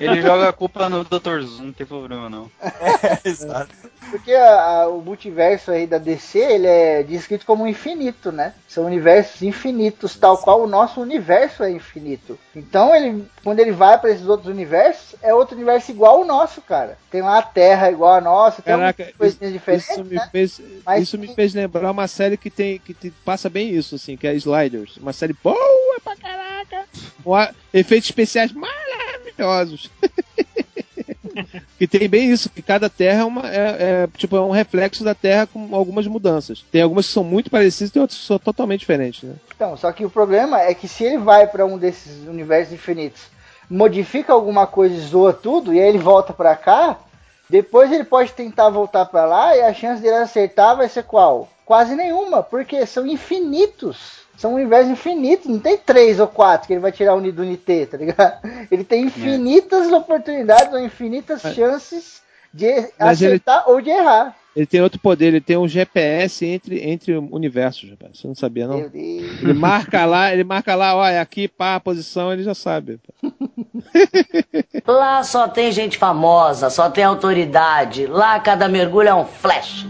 Ele 0.00 0.22
joga 0.22 0.48
a 0.48 0.52
culpa 0.52 0.88
no 0.88 1.04
Dr. 1.04 1.40
Zoom, 1.42 1.64
não 1.66 1.72
tem 1.72 1.86
problema 1.86 2.28
não. 2.28 2.50
É, 2.62 3.28
exato. 3.28 3.70
Porque 4.10 4.32
a- 4.32 4.60
a- 4.82 4.88
o 4.88 5.02
multiverso 5.02 5.70
aí 5.70 5.86
da 5.86 5.98
DC, 5.98 6.38
ele 6.38 6.66
é 6.66 7.02
descrito 7.02 7.44
como 7.44 7.66
infinito, 7.66 8.32
né? 8.32 8.54
São 8.66 8.86
universos 8.86 9.42
infinitos, 9.42 10.16
tal 10.16 10.38
qual 10.38 10.62
o 10.62 10.66
nosso 10.66 11.00
universo 11.00 11.62
é 11.62 11.70
infinito. 11.70 12.38
Então, 12.56 12.94
ele, 12.94 13.26
quando 13.44 13.60
ele 13.60 13.70
vai 13.72 13.98
pra 13.98 14.10
esses 14.10 14.26
outros 14.26 14.48
universos, 14.50 15.14
é 15.22 15.34
outro 15.34 15.54
universo 15.56 15.90
igual 15.90 16.18
ao 16.20 16.24
nosso, 16.24 16.62
cara. 16.62 16.96
Tem 17.10 17.20
lá 17.20 17.38
a 17.38 17.42
Terra 17.42 17.90
igual 17.90 18.14
a 18.14 18.20
nossa, 18.20 18.62
tem 18.62 18.74
Caraca, 18.74 19.02
algumas 19.02 19.16
coisinhas 19.18 19.52
diferentes, 19.52 19.90
Isso 19.90 20.04
me, 20.04 20.14
né? 20.16 20.28
fez, 20.32 20.60
Mas 20.86 21.02
isso 21.02 21.18
me 21.18 21.34
fez 21.34 21.52
lembrar 21.52 21.90
uma 21.90 22.08
série 22.08 22.36
que 22.38 22.50
tem 22.50 22.78
que 22.78 22.94
te- 22.94 23.10
passa 23.24 23.50
bem 23.50 23.68
isso, 23.74 23.94
assim, 23.96 24.16
que 24.16 24.26
é 24.26 24.34
Sliders. 24.34 24.96
Uma 24.96 25.12
série 25.12 25.34
boa 25.44 25.56
pra 26.02 26.16
caraca. 26.16 26.86
Com 27.22 27.36
efeitos 27.74 28.08
especiais 28.08 28.52
maravilhosos. 28.52 28.87
Que 31.78 31.86
tem 31.88 32.08
bem 32.08 32.30
isso, 32.30 32.50
que 32.50 32.62
cada 32.62 32.88
terra 32.88 33.22
é, 33.22 33.24
uma, 33.24 33.48
é, 33.48 33.76
é, 33.78 34.08
tipo, 34.16 34.36
é 34.36 34.40
um 34.40 34.50
reflexo 34.50 35.04
da 35.04 35.14
Terra 35.14 35.46
com 35.46 35.74
algumas 35.74 36.06
mudanças. 36.06 36.64
Tem 36.70 36.82
algumas 36.82 37.06
que 37.06 37.12
são 37.12 37.24
muito 37.24 37.50
parecidas 37.50 37.94
e 37.94 37.98
outras 37.98 38.18
que 38.18 38.26
são 38.26 38.38
totalmente 38.38 38.80
diferentes, 38.80 39.22
né? 39.22 39.34
Então, 39.54 39.76
só 39.76 39.92
que 39.92 40.04
o 40.04 40.10
problema 40.10 40.60
é 40.60 40.74
que 40.74 40.88
se 40.88 41.04
ele 41.04 41.18
vai 41.18 41.46
pra 41.46 41.64
um 41.64 41.78
desses 41.78 42.26
universos 42.26 42.74
infinitos, 42.74 43.22
modifica 43.68 44.32
alguma 44.32 44.66
coisa 44.66 44.94
e 44.94 45.00
zoa 45.00 45.32
tudo, 45.32 45.74
e 45.74 45.80
aí 45.80 45.88
ele 45.88 45.98
volta 45.98 46.32
pra 46.32 46.56
cá, 46.56 46.98
depois 47.48 47.92
ele 47.92 48.04
pode 48.04 48.32
tentar 48.32 48.68
voltar 48.68 49.06
pra 49.06 49.24
lá 49.24 49.56
e 49.56 49.62
a 49.62 49.72
chance 49.72 50.02
dele 50.02 50.16
acertar 50.16 50.76
vai 50.76 50.88
ser 50.88 51.04
qual? 51.04 51.48
Quase 51.64 51.94
nenhuma, 51.94 52.42
porque 52.42 52.84
são 52.86 53.06
infinitos. 53.06 54.27
São 54.38 54.54
universos 54.54 54.92
infinitos, 54.92 55.46
não 55.46 55.58
tem 55.58 55.76
três 55.76 56.20
ou 56.20 56.28
quatro 56.28 56.68
que 56.68 56.72
ele 56.72 56.80
vai 56.80 56.92
tirar 56.92 57.16
o 57.16 57.32
do 57.32 57.42
Unité, 57.42 57.84
tá 57.86 57.96
ligado? 57.96 58.38
Ele 58.70 58.84
tem 58.84 59.04
infinitas 59.04 59.90
oportunidades 59.90 60.72
ou 60.72 60.78
infinitas 60.78 61.42
chances 61.42 62.22
de 62.54 62.88
Mas 62.98 63.20
ele- 63.20 63.32
acertar 63.34 63.68
ou 63.68 63.80
de 63.80 63.90
errar. 63.90 64.36
Ele 64.54 64.66
tem 64.66 64.80
outro 64.80 64.98
poder, 64.98 65.26
ele 65.26 65.40
tem 65.40 65.56
um 65.56 65.68
GPS 65.68 66.44
entre, 66.44 66.80
entre 66.88 67.16
universos, 67.16 67.90
rapaz. 67.90 68.18
Você 68.18 68.26
não 68.26 68.34
sabia, 68.34 68.66
não? 68.66 68.78
Meu 68.78 68.90
Deus. 68.90 69.40
Ele 69.42 69.52
marca 69.52 70.04
lá, 70.04 70.32
ele 70.32 70.42
marca 70.42 70.74
lá, 70.74 70.96
olha, 70.96 71.20
aqui, 71.20 71.46
pá, 71.46 71.76
a 71.76 71.80
posição, 71.80 72.32
ele 72.32 72.42
já 72.42 72.54
sabe. 72.54 72.98
Lá 74.84 75.22
só 75.22 75.46
tem 75.46 75.70
gente 75.70 75.96
famosa, 75.98 76.70
só 76.70 76.90
tem 76.90 77.04
autoridade. 77.04 78.06
Lá 78.06 78.40
cada 78.40 78.68
mergulho 78.68 79.08
é 79.08 79.14
um 79.14 79.24
flash. 79.24 79.86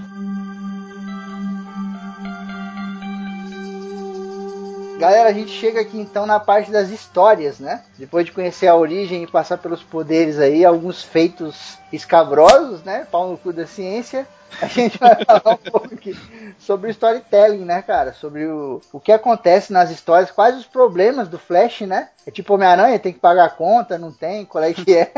Galera, 4.98 5.28
a 5.28 5.32
gente 5.32 5.52
chega 5.52 5.80
aqui 5.80 5.96
então 5.96 6.26
na 6.26 6.40
parte 6.40 6.72
das 6.72 6.90
histórias, 6.90 7.60
né? 7.60 7.82
Depois 7.96 8.26
de 8.26 8.32
conhecer 8.32 8.66
a 8.66 8.74
origem 8.74 9.22
e 9.22 9.26
passar 9.28 9.56
pelos 9.56 9.80
poderes 9.80 10.40
aí, 10.40 10.64
alguns 10.64 11.04
feitos 11.04 11.78
escabrosos, 11.92 12.82
né? 12.82 13.06
Pau 13.08 13.30
no 13.30 13.38
cu 13.38 13.52
da 13.52 13.64
ciência. 13.64 14.26
A 14.60 14.66
gente 14.66 14.98
vai 14.98 15.16
falar 15.24 15.54
um 15.54 15.70
pouco 15.70 15.94
aqui 15.94 16.16
sobre 16.58 16.88
o 16.88 16.90
storytelling, 16.90 17.64
né, 17.64 17.82
cara? 17.82 18.12
Sobre 18.12 18.46
o, 18.46 18.80
o 18.92 19.00
que 19.00 19.12
acontece 19.12 19.72
nas 19.72 19.90
histórias, 19.90 20.30
quais 20.30 20.56
os 20.56 20.66
problemas 20.66 21.28
do 21.28 21.38
Flash, 21.38 21.82
né? 21.82 22.08
É 22.26 22.30
tipo 22.30 22.54
Homem-Aranha, 22.54 22.98
tem 22.98 23.12
que 23.12 23.18
pagar 23.18 23.46
a 23.46 23.50
conta, 23.50 23.96
não 23.96 24.12
tem? 24.12 24.44
Qual 24.44 24.62
é 24.62 24.74
que 24.74 24.94
é? 24.94 25.10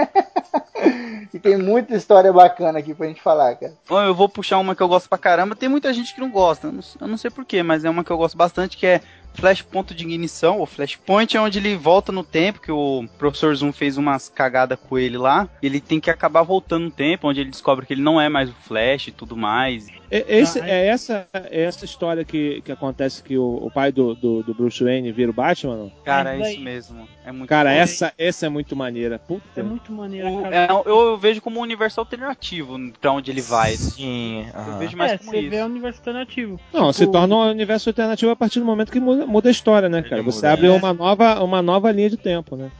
e 1.35 1.39
tem 1.39 1.57
muita 1.57 1.95
história 1.97 2.33
bacana 2.33 2.79
aqui 2.79 2.95
pra 2.95 3.07
gente 3.09 3.21
falar, 3.21 3.57
cara. 3.57 3.73
Bom, 3.89 4.01
eu 4.01 4.15
vou 4.15 4.29
puxar 4.29 4.59
uma 4.59 4.77
que 4.77 4.83
eu 4.83 4.89
gosto 4.89 5.09
pra 5.09 5.19
caramba. 5.19 5.57
Tem 5.57 5.69
muita 5.69 5.93
gente 5.93 6.15
que 6.15 6.21
não 6.21 6.31
gosta. 6.31 6.69
Eu 6.69 7.09
não, 7.09 7.17
sei 7.17 7.31
porquê, 7.31 7.63
mas 7.63 7.85
é 7.85 7.91
uma 7.91 8.05
que 8.05 8.11
eu 8.11 8.17
gosto 8.17 8.37
bastante, 8.37 8.77
que 8.77 8.87
é 8.87 9.01
Flash 9.35 9.63
Ponto 9.63 9.95
de 9.95 10.05
Ignição, 10.05 10.59
ou 10.59 10.67
Flashpoint, 10.67 11.37
é 11.37 11.41
onde 11.41 11.59
ele 11.59 11.77
volta 11.77 12.13
no 12.13 12.23
tempo, 12.23 12.61
que 12.61 12.73
o 12.73 13.07
Professor 13.19 13.55
Zoom 13.55 13.73
fez 13.73 13.97
umas 13.97 14.29
cagadas 14.29 14.79
com 14.89 14.99
ele 14.99 15.17
lá. 15.17 15.49
Ele 15.63 15.81
tem 15.81 16.01
que 16.01 16.11
acabar 16.11 16.43
voltando 16.43 16.85
no 16.85 16.91
tempo, 16.91 17.29
onde 17.29 17.41
ele 17.41 17.51
descobre 17.51 17.87
que 17.87 17.95
ele 17.95 18.03
não 18.03 18.21
é 18.21 18.29
mais 18.29 18.51
o 18.51 18.55
Flash 18.55 19.13
tudo 19.21 19.37
mais. 19.37 19.87
É, 20.11 20.25
esse- 20.39 20.59
é 20.61 20.87
essa, 20.87 21.29
é 21.35 21.63
essa 21.63 21.85
história 21.85 22.25
que, 22.25 22.63
que 22.63 22.73
acontece 22.73 23.23
que 23.23 23.37
o, 23.37 23.59
o 23.67 23.71
pai 23.71 23.93
do, 23.93 24.15
do, 24.15 24.43
do 24.43 24.55
Bruce 24.55 24.83
Wayne 24.83 25.13
vira 25.13 25.31
o 25.31 25.35
Batman? 25.35 25.77
Não? 25.77 25.93
Cara, 26.05 26.35
É 26.35 26.41
é 26.41 26.53
isso 26.53 26.61
mesmo. 26.63 27.07
É 27.23 27.31
muito 27.31 27.49
Cara, 27.51 27.71
essa, 27.71 28.13
essa 28.17 28.47
é 28.47 28.49
muito 28.49 28.75
maneira. 28.75 29.19
Puta. 29.19 29.61
É 29.61 29.63
muito 29.63 29.93
O- 29.93 30.43
cara. 30.43 30.57
é, 30.57 30.69
eu 30.87 31.19
vejo 31.19 31.43
como 31.43 31.61
um 31.61 31.63
universo 31.63 32.01
alternativo 32.01 32.79
pra 32.99 33.13
onde 33.13 33.31
ele 33.31 33.43
vai. 33.43 33.73
Sim, 33.77 34.47
Eu 34.67 34.79
vejo 34.79 34.97
mais 34.97 35.13
é, 35.13 35.19
como 35.19 35.31
você 35.31 35.41
isso. 35.41 35.51
vê 35.51 35.63
o 35.63 35.67
universo 35.67 36.01
alternativo. 36.01 36.59
Não, 36.73 36.81
Tipo, 36.81 36.93
se 36.95 37.07
torna 37.07 37.37
um 37.37 37.51
universo 37.51 37.91
alternativo 37.91 38.33
a 38.33 38.37
partir 38.37 38.59
do 38.59 38.65
momento 38.65 38.91
que 38.91 38.99
muda, 39.01 39.27
muda 39.27 39.49
a 39.51 39.53
história, 39.53 39.89
né, 39.91 40.01
cara? 40.03 40.17
Ele 40.17 40.23
Você 40.23 40.39
muda, 40.47 40.53
abre 40.55 40.67
é. 40.67 40.71
uma 40.71 40.95
nova, 40.95 41.45
uma 41.45 41.61
nova 41.61 41.93
linha 41.93 42.09
de 42.09 42.17
tempo, 42.17 42.57
né? 42.57 42.71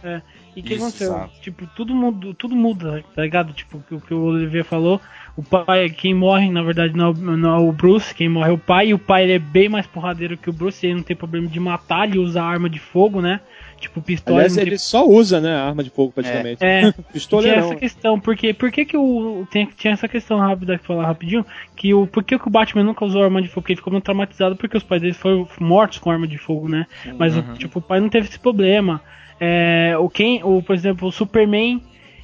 E 0.57 0.61
o 0.61 0.65
que 0.65 0.75
aconteceu? 0.75 1.29
Tipo, 1.43 1.65
tudo 1.77 1.95
muda, 1.95 2.35
tudo 2.37 2.57
muda, 2.57 3.05
tá 3.15 3.23
ligado? 3.23 3.53
Tipo, 3.53 3.77
o 3.79 3.83
que- 3.83 3.95
o 3.95 4.01
que 4.01 4.13
o 4.15 4.23
Olivier 4.25 4.65
falou, 4.65 5.01
o 5.37 5.43
pai, 5.43 5.89
quem 5.91 6.15
morre, 6.15 6.51
na 6.51 6.63
verdade, 6.63 6.97
não 6.97 7.07
é, 7.07 7.11
o- 7.11 7.37
não 7.37 7.55
é 7.57 7.59
o 7.61 7.73
Bruce, 7.73 8.15
quem 8.15 8.29
morre 8.29 8.51
é 8.51 8.53
o 8.53 8.59
pai, 8.59 8.89
e 8.89 8.95
o 8.95 8.99
pai 8.99 9.25
ele 9.25 9.33
é 9.35 9.39
bem 9.39 9.69
mais 9.69 9.87
porradeiro 9.87 10.37
que 10.37 10.51
o 10.51 10.53
Bruce, 10.53 10.85
ele 10.87 10.97
não 10.97 11.03
tem 11.03 11.17
problema 11.17 11.47
de 11.49 11.59
matar, 11.61 12.09
ele 12.09 12.19
usa 12.19 12.43
arma 12.43 12.69
de 12.69 12.79
fogo, 12.79 13.21
né? 13.21 13.41
Tipo, 13.79 14.03
pistola. 14.03 14.37
Aliás, 14.41 14.59
ele 14.59 14.71
tem... 14.71 14.79
só 14.79 15.07
usa, 15.09 15.41
né, 15.41 15.55
a 15.55 15.65
arma 15.69 15.83
de 15.83 15.89
fogo 15.89 16.13
praticamente. 16.13 16.63
É, 16.63 16.83
tinha 16.93 17.05
Pistoleirão. 17.13 17.65
essa 17.65 17.77
questão, 17.77 18.21
porque 18.21 18.53
por 18.53 18.71
que 18.71 18.85
que 18.85 18.97
o 18.97 19.47
tem, 19.51 19.67
tinha 19.75 19.95
essa 19.95 20.07
questão 20.07 20.39
rápida 20.39 20.77
que 20.77 20.85
falar 20.87 21.07
rapidinho, 21.07 21.47
que 21.75 21.95
o 21.95 22.07
por 22.07 22.23
que, 22.23 22.39
que 22.39 22.47
o 22.47 22.51
Batman 22.51 22.83
nunca 22.85 23.07
usou 23.07 23.23
arma 23.25 23.41
de 23.41 23.49
fogo, 23.49 23.63
porque 23.63 23.73
ele 23.73 23.79
ficou 23.79 23.91
muito 23.93 24.05
traumatizado 24.05 24.55
porque 24.57 24.77
os 24.77 24.83
pais 24.83 25.01
dele 25.01 25.15
foram 25.15 25.49
mortos 25.59 25.97
com 25.99 26.11
arma 26.11 26.27
de 26.29 26.37
fogo, 26.37 26.69
né? 26.69 26.87
Mas 27.19 27.35
o- 27.35 27.43
tipo, 27.55 27.79
o 27.79 27.83
pai 27.83 28.01
não 28.01 28.11
teve 28.11 28.29
esse 28.29 28.39
problema. 28.39 29.01
É, 29.41 29.95
o 29.99 30.11
quem, 30.11 30.45
o 30.45 30.63
por 30.63 30.75
exemplo, 30.75 31.09
o 31.09 31.13
Superman, 31.13 31.83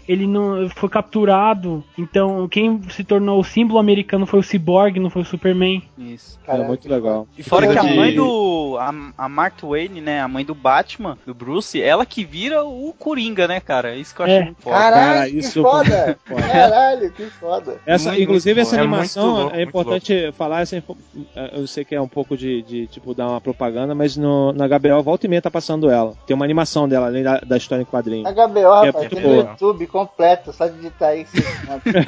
ele 0.09 0.27
não 0.27 0.69
foi 0.71 0.89
capturado. 0.89 1.83
Então, 1.99 2.47
quem 2.49 2.81
se 2.91 3.03
tornou 3.05 3.41
o 3.41 3.45
símbolo 3.45 3.79
americano 3.79 4.27
foi 4.27 4.41
o 4.41 4.43
Cyborg, 4.43 4.99
não 5.01 5.11
foi 5.11 5.23
o 5.23 5.25
Superman. 5.25 5.83
Isso. 5.99 6.39
É 6.47 6.59
muito 6.59 6.89
legal. 6.89 7.27
E 7.37 7.43
fora 7.43 7.67
que 7.67 7.79
a 7.79 7.83
mãe 7.83 8.15
do. 8.15 8.77
A, 8.79 8.93
a 9.25 9.29
Martha 9.29 9.67
Wayne, 9.67 10.01
né? 10.01 10.21
A 10.21 10.29
mãe 10.29 10.45
do 10.45 10.55
Batman, 10.55 11.19
do 11.27 11.35
Bruce, 11.35 11.81
ela 11.81 12.07
que 12.07 12.25
vira 12.25 12.65
o 12.65 12.95
Coringa, 12.99 13.49
né, 13.49 13.59
cara? 13.61 13.97
Isso 13.97 14.15
que 14.15 14.21
eu 14.23 14.27
achei 14.27 14.37
É. 14.39 14.45
muito 14.45 14.63
foda. 14.63 14.77
Caralho, 14.77 15.07
Cara, 15.17 15.31
que 15.31 15.39
isso 15.39 15.63
foda! 15.63 16.19
foi 16.27 16.37
foda. 16.37 16.49
Caralho, 16.53 17.11
que 17.13 17.25
foda! 17.31 17.81
Essa, 17.87 18.09
Muito, 18.11 18.23
inclusive, 18.23 18.55
muito 18.61 18.67
essa. 18.69 18.77
É 18.77 18.81
animação 18.81 19.27
louco, 19.35 19.51
é 19.55 19.57
muito 19.57 19.69
importante 19.69 20.33
falar. 20.33 20.61
Essa, 20.63 20.77
eh, 20.77 21.51
eu 21.55 21.67
sei 21.67 21.85
que 21.85 21.95
é 21.95 22.01
um 22.01 22.09
pouco 22.09 22.37
de, 22.37 22.63
de, 22.63 22.87
tipo 22.87 23.15
dar 23.15 23.29
uma 23.29 23.41
propaganda, 23.41 23.95
mas 23.95 24.17
no, 24.17 24.53
na 24.53 24.67
HBO 24.69 25.03
volta 25.03 25.27
e 25.27 25.29
meia 25.29 25.43
tá 25.43 25.51
passando 25.51 25.91
ela. 25.91 26.15
Tem 26.27 26.35
uma 26.35 26.45
animação 26.45 26.89
dela, 26.89 27.07
além 27.07 27.23
da, 27.23 27.39
da 27.41 27.57
história 27.57 27.83
em 27.83 27.87
quadrinho. 27.87 28.27
A 28.27 28.33
HBO, 28.33 28.53
Que 28.55 28.59
é 28.61 28.65
rapaz, 28.69 28.95
muito 28.95 29.15
tem 29.17 29.23
no 29.25 29.29
boa. 29.29 29.51
YouTube 29.51 29.87
completo, 29.97 30.53
só 30.53 30.67
digitar 30.69 31.11
aí 31.11 31.27
encontra. 31.65 32.05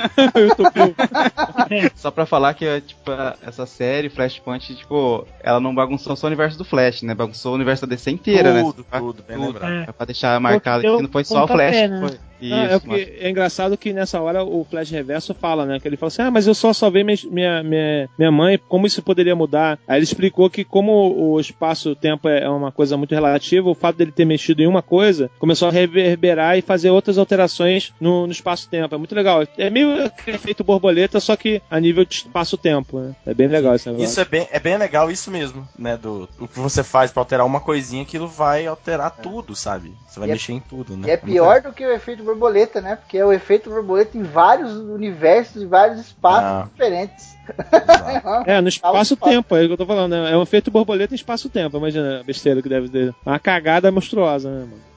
Só 1.95 2.11
pra 2.11 2.27
falar 2.27 2.55
que 2.55 2.65
é, 2.65 2.81
tipo, 2.81 3.11
essa 3.43 3.67
série, 3.67 4.09
Flashpoint, 4.09 4.75
tipo, 4.75 5.27
ela 5.41 5.61
não 5.61 5.75
bagunçou 5.75 6.17
só 6.17 6.27
o 6.27 6.29
universo 6.29 6.59
do 6.59 6.65
Flash, 6.65 7.03
né? 7.03 7.15
Bagunçou 7.15 7.53
o 7.53 7.55
universo 7.55 7.87
da 7.87 7.95
DC 7.95 8.11
inteira, 8.11 8.53
né? 8.55 8.63
Tudo, 8.63 8.85
tudo, 8.91 9.25
bem 9.27 9.39
lembrado. 9.39 9.89
É. 9.89 9.93
Pra 9.93 10.07
deixar 10.07 10.41
marcado 10.41 10.83
que 10.83 11.03
não 11.03 11.09
foi 11.09 11.25
só 11.25 11.45
o 11.45 11.49
Flash. 11.49 11.89
né? 11.89 12.01
Foi. 12.01 12.29
Isso, 12.41 12.55
Não, 12.55 12.65
é, 12.65 12.79
porque 12.79 13.17
é 13.21 13.31
engraçado 13.31 13.77
que 13.77 13.93
nessa 13.93 14.21
hora 14.21 14.45
o 14.45 14.65
Flash 14.65 14.91
Reverso 14.91 15.35
fala, 15.35 15.67
né? 15.67 15.81
Que 15.81 15.89
ele 15.89 15.97
fala 15.97 16.09
assim: 16.09 16.23
Ah, 16.23 16.31
mas 16.31 16.47
eu 16.47 16.55
só 16.55 16.73
salvei 16.73 17.03
minha, 17.03 17.19
minha, 17.31 17.63
minha, 17.65 18.09
minha 18.17 18.31
mãe, 18.31 18.59
como 18.69 18.87
isso 18.87 19.03
poderia 19.03 19.35
mudar? 19.35 19.79
Aí 19.89 19.99
ele 19.99 20.05
explicou 20.05 20.49
que, 20.49 20.65
como 20.65 20.93
o 21.17 21.41
espaço-tempo 21.41 22.29
é 22.29 22.49
uma 22.49 22.71
coisa 22.71 22.97
muito 22.97 23.15
relativa, 23.15 23.69
o 23.69 23.75
fato 23.75 23.97
dele 23.97 24.13
ter 24.13 24.25
mexido 24.25 24.63
em 24.63 24.67
uma 24.67 24.83
coisa 24.83 25.31
começou 25.39 25.69
a 25.69 25.73
reverberar 25.73 26.57
e 26.57 26.63
fazer 26.63 26.91
outras 26.91 27.19
alterações 27.19 27.78
no, 28.01 28.27
no 28.27 28.33
espaço-tempo. 28.33 28.95
É 28.95 28.99
muito 28.99 29.15
legal. 29.15 29.43
É 29.57 29.71
meio 29.71 30.05
aquele 30.07 30.37
efeito 30.37 30.63
borboleta, 30.65 31.21
só 31.21 31.37
que 31.37 31.61
a 31.71 31.79
nível 31.81 32.05
de 32.05 32.15
espaço-tempo, 32.15 32.99
né? 33.01 33.15
É 33.27 33.35
bem 33.35 33.49
legal 33.49 33.75
esse 33.75 33.89
negócio. 33.89 34.05
Isso 34.09 34.21
é 34.21 34.25
bem, 34.25 34.49
é 34.51 34.59
bem 34.59 34.77
legal, 34.77 35.11
isso 35.11 35.31
mesmo, 35.31 35.67
né? 35.79 35.97
Do, 35.97 36.29
o 36.39 36.49
que 36.49 36.59
você 36.59 36.83
faz 36.83 37.11
pra 37.11 37.21
alterar 37.23 37.47
uma 37.47 37.61
coisinha, 37.61 38.03
aquilo 38.03 38.27
vai 38.29 38.67
alterar 38.67 39.11
tudo, 39.11 39.55
sabe? 39.55 39.93
Você 40.09 40.19
vai 40.21 40.29
E 40.29 40.31
é- 40.31 40.35
mexer 40.35 40.53
em 40.53 40.61
tudo, 40.61 40.97
né? 40.97 41.09
E 41.09 41.11
é 41.11 41.17
pior 41.17 41.61
do 41.61 41.73
que 41.73 41.85
o 41.85 41.93
efeito 41.93 42.23
borboleta, 42.23 42.81
né? 42.81 42.97
Porque 42.97 43.19
é 43.19 43.25
o 43.25 43.33
efeito 43.33 43.71
borboleta 43.71 44.17
em 44.17 44.23
vários 44.23 44.73
universos, 44.75 45.63
em 45.63 45.67
vários 45.67 46.01
espaços 46.01 46.45
Ah. 46.45 46.69
diferentes. 46.73 47.37
É, 48.47 48.61
no 48.61 48.69
espaço-tempo, 48.69 49.57
é 49.57 49.65
o 49.65 49.67
que 49.69 49.73
eu 49.73 49.77
tô 49.77 49.87
falando. 49.87 50.11
né? 50.13 50.33
É 50.33 50.37
um 50.37 50.43
efeito 50.43 50.71
borboleta 50.71 51.15
em 51.15 51.17
espaço-tempo. 51.17 51.77
Imagina 51.79 52.21
a 52.21 52.23
besteira 52.23 52.61
que 52.63 52.69
deve 52.69 52.89
ter. 52.89 53.15
Uma 53.25 53.39
cagada 53.39 53.91
monstruosa, 53.91 54.51
né, 54.51 54.61
mano? 54.61 54.89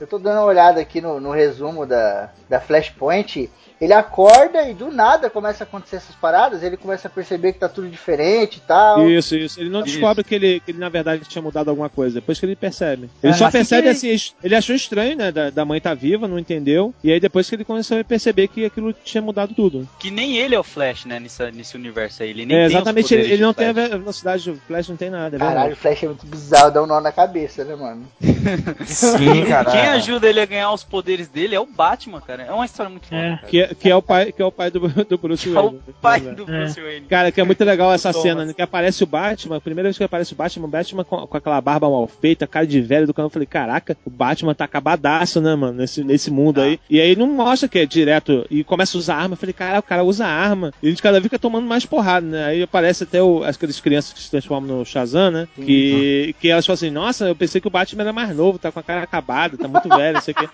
Eu 0.00 0.06
tô 0.06 0.18
dando 0.18 0.38
uma 0.38 0.44
olhada 0.46 0.80
aqui 0.80 1.00
no, 1.00 1.20
no 1.20 1.30
resumo 1.30 1.86
da, 1.86 2.30
da 2.48 2.60
Flashpoint. 2.60 3.48
Ele 3.80 3.92
acorda 3.92 4.68
e 4.68 4.74
do 4.74 4.92
nada 4.92 5.28
começa 5.28 5.64
a 5.64 5.66
acontecer 5.66 5.96
essas 5.96 6.14
paradas. 6.14 6.62
Ele 6.62 6.76
começa 6.76 7.08
a 7.08 7.10
perceber 7.10 7.52
que 7.52 7.58
tá 7.58 7.68
tudo 7.68 7.88
diferente 7.88 8.58
e 8.58 8.60
tal. 8.60 9.08
Isso, 9.10 9.34
isso. 9.36 9.60
Ele 9.60 9.70
não 9.70 9.82
descobre 9.82 10.22
que 10.22 10.34
ele, 10.36 10.60
que 10.60 10.70
ele, 10.70 10.78
na 10.78 10.88
verdade, 10.88 11.24
tinha 11.28 11.42
mudado 11.42 11.68
alguma 11.68 11.88
coisa. 11.88 12.14
Depois 12.16 12.38
que 12.38 12.46
ele 12.46 12.54
percebe. 12.54 13.10
Ele 13.22 13.32
É, 13.32 13.36
só 13.36 13.46
assim 13.46 13.58
percebe 13.58 13.82
que- 13.82 13.88
assim, 13.88 14.34
ele 14.42 14.54
achou 14.54 14.74
estranho, 14.76 15.16
né? 15.16 15.32
Da, 15.32 15.50
da 15.50 15.64
mãe 15.64 15.80
tá 15.80 15.94
viva, 15.94 16.28
não 16.28 16.38
entendeu. 16.38 16.94
E 17.02 17.10
aí 17.12 17.18
depois 17.18 17.48
que 17.48 17.56
ele 17.56 17.64
começou 17.64 17.98
a 17.98 18.04
perceber 18.04 18.46
que 18.48 18.64
aquilo 18.64 18.92
tinha 18.92 19.20
mudado 19.20 19.52
tudo. 19.52 19.88
Que 19.98 20.12
nem 20.12 20.36
ele 20.36 20.54
é 20.54 20.58
o 20.60 20.64
Flash, 20.64 21.04
né? 21.04 21.18
Nessa, 21.18 21.50
nesse 21.50 21.76
universo 21.76 22.22
aí. 22.22 22.30
Ele 22.30 22.46
nem 22.46 22.56
É, 22.56 22.64
exatamente, 22.66 23.12
ele, 23.12 23.32
ele 23.32 23.42
não 23.42 23.52
tem 23.52 23.66
a 23.68 23.72
velocidade 23.72 24.48
do 24.48 24.56
Flash, 24.60 24.88
não 24.88 24.96
tem 24.96 25.10
nada. 25.10 25.36
É 25.36 25.38
Caralho, 25.40 25.72
o. 25.72 25.76
Flash 25.76 26.04
é 26.04 26.06
muito 26.06 26.24
bizarro, 26.26 26.70
dá 26.70 26.82
um 26.82 26.86
nó 26.86 27.00
na 27.00 27.10
cabeça, 27.10 27.64
né, 27.64 27.74
mano? 27.74 28.06
Sim, 28.86 29.44
cara. 29.48 29.81
Quem 29.82 29.90
ajuda 29.92 30.28
ele 30.28 30.40
a 30.40 30.46
ganhar 30.46 30.72
os 30.72 30.84
poderes 30.84 31.28
dele 31.28 31.54
é 31.54 31.60
o 31.60 31.66
Batman, 31.66 32.20
cara. 32.20 32.42
É 32.44 32.52
uma 32.52 32.64
história 32.64 32.90
muito 32.90 33.06
foda, 33.06 33.20
É. 33.20 33.36
Que, 33.48 33.60
é- 33.62 33.74
que 33.74 33.90
é 33.90 33.96
o 33.96 34.02
pai, 34.02 34.32
que 34.32 34.40
é 34.42 34.44
o 34.44 34.52
pai 34.52 34.70
do, 34.70 34.80
do 35.04 35.18
Bruce 35.18 35.48
É 35.48 35.52
o 35.52 35.54
Wayne. 35.64 35.80
pai 36.00 36.18
É. 36.26 36.32
do 36.34 36.44
Bruce 36.46 36.80
Wayne. 36.80 37.06
Cara, 37.06 37.30
que 37.32 37.40
é 37.40 37.44
muito 37.44 37.64
legal 37.64 37.92
essa 37.92 38.10
Thomas. 38.12 38.22
cena, 38.22 38.44
né? 38.44 38.52
Que 38.52 38.62
aparece 38.62 39.02
o 39.02 39.06
Batman, 39.06 39.56
a 39.56 39.60
primeira 39.60 39.88
vez 39.88 39.98
que 39.98 40.04
aparece 40.04 40.32
o 40.32 40.36
Batman, 40.36 40.66
o 40.66 40.70
Batman 40.70 41.04
com, 41.04 41.26
com 41.26 41.36
aquela 41.36 41.60
barba 41.60 41.88
mal 41.88 42.06
feita, 42.06 42.46
cara 42.46 42.66
de 42.66 42.80
velho 42.80 43.06
do 43.06 43.14
canal, 43.14 43.26
eu 43.26 43.30
falei, 43.32 43.46
caraca, 43.46 43.96
o 44.04 44.10
Batman 44.10 44.54
tá 44.54 44.64
acabadaço, 44.64 45.40
né, 45.40 45.54
mano, 45.54 45.74
nesse, 45.78 46.02
nesse 46.04 46.30
mundo 46.30 46.60
aí. 46.60 46.78
E 46.88 47.00
aí 47.00 47.16
não 47.16 47.26
mostra 47.28 47.68
que 47.68 47.78
é 47.78 47.86
direto, 47.86 48.46
e 48.50 48.62
começa 48.64 48.96
a 48.96 49.00
usar 49.00 49.16
arma, 49.16 49.32
eu 49.34 49.36
falei, 49.38 49.52
cara, 49.52 49.78
o 49.78 49.82
cara 49.82 50.04
usa 50.04 50.26
arma, 50.26 50.72
e 50.82 50.86
a 50.86 50.90
gente 50.90 51.02
cada 51.02 51.14
vez 51.18 51.24
fica 51.24 51.38
tomando 51.38 51.66
mais 51.66 51.84
porrada, 51.86 52.26
né? 52.26 52.44
Aí 52.44 52.62
aparece 52.62 53.04
até 53.04 53.22
o, 53.22 53.42
aquelas 53.44 53.80
crianças 53.80 54.12
que 54.12 54.20
se 54.20 54.30
transformam 54.30 54.78
no 54.78 54.84
Shazam, 54.84 55.30
né? 55.30 55.48
Que, 55.56 56.34
que 56.40 56.48
elas 56.48 56.66
falam 56.66 56.74
assim, 56.74 56.90
nossa, 56.90 57.28
eu 57.28 57.34
pensei 57.36 57.60
que 57.60 57.66
o 57.66 57.70
Batman 57.70 58.02
era 58.02 58.12
mais 58.12 58.36
novo, 58.36 58.58
tá 58.58 58.70
com 58.70 58.78
a 58.80 58.82
cara 58.82 59.02
acabada, 59.02 59.56
tá 59.56 59.68
muito 59.72 59.88
velho, 59.88 60.14
não 60.14 60.20
sei 60.20 60.32
o 60.32 60.36
quê. 60.36 60.48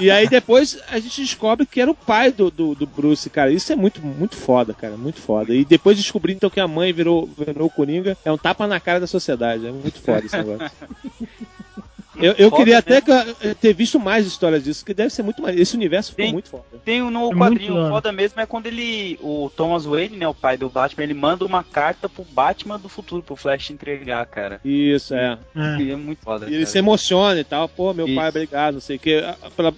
E 0.00 0.10
aí 0.10 0.28
depois 0.28 0.78
a 0.88 0.98
gente 0.98 1.20
descobre 1.20 1.66
que 1.66 1.80
era 1.80 1.90
o 1.90 1.94
pai 1.94 2.32
do, 2.32 2.50
do, 2.50 2.74
do 2.74 2.86
Bruce, 2.86 3.28
cara. 3.30 3.50
Isso 3.50 3.72
é 3.72 3.76
muito, 3.76 4.00
muito 4.04 4.36
foda, 4.36 4.74
cara. 4.74 4.96
Muito 4.96 5.20
foda. 5.20 5.54
E 5.54 5.64
depois 5.64 5.96
descobrir 5.96 6.32
então 6.32 6.50
que 6.50 6.60
a 6.60 6.68
mãe 6.68 6.92
virou, 6.92 7.28
virou 7.38 7.68
o 7.68 7.70
Coringa, 7.70 8.16
é 8.24 8.32
um 8.32 8.38
tapa 8.38 8.66
na 8.66 8.80
cara 8.80 9.00
da 9.00 9.06
sociedade. 9.06 9.66
É 9.66 9.72
muito 9.72 10.00
foda 10.00 10.24
esse 10.26 10.36
negócio. 10.36 10.70
Eu, 12.16 12.32
eu 12.38 12.50
Foda 12.50 12.56
queria 12.56 12.78
até 12.78 13.00
mesmo. 13.00 13.34
que 13.34 13.46
eu- 13.48 13.54
ter 13.54 13.72
visto 13.74 13.98
mais 13.98 14.26
histórias 14.26 14.62
disso, 14.64 14.84
que 14.84 14.94
deve 14.94 15.10
ser 15.10 15.22
muito 15.22 15.42
mais. 15.42 15.58
Esse 15.58 15.74
universo 15.76 16.10
ficou 16.10 16.24
Tem- 16.24 16.32
muito 16.32 16.48
foda. 16.48 16.64
Tem 16.84 17.02
um- 17.02 17.10
no 17.10 17.32
É 17.32 17.34
quadrinho 17.34 17.74
muito 17.74 17.88
foda 17.88 18.12
mesmo 18.12 18.40
é 18.40 18.46
quando 18.46 18.66
ele. 18.66 19.18
O 19.22 19.50
Thomas 19.56 19.84
Wayne, 19.84 20.16
né? 20.16 20.28
O 20.28 20.34
pai 20.34 20.56
do 20.56 20.68
Batman, 20.68 21.04
ele 21.04 21.14
manda 21.14 21.44
uma 21.44 21.62
carta 21.64 22.08
pro 22.08 22.24
Batman 22.24 22.78
do 22.78 22.88
futuro, 22.88 23.22
pro 23.22 23.36
Flash 23.36 23.70
entregar, 23.70 24.24
cara. 24.26 24.60
Isso, 24.64 25.14
é. 25.14 25.38
É. 25.56 25.76
E 25.82 25.90
é 25.90 25.96
muito 25.96 26.22
foda. 26.22 26.46
E 26.46 26.48
ele 26.48 26.58
cara. 26.58 26.66
se 26.66 26.78
emociona 26.78 27.40
e 27.40 27.44
tal, 27.44 27.68
pô, 27.68 27.92
meu 27.94 28.06
Isso. 28.06 28.14
pai, 28.16 28.28
obrigado, 28.28 28.74
não 28.74 28.80
sei 28.80 28.96
o 28.96 28.98
que. 28.98 29.22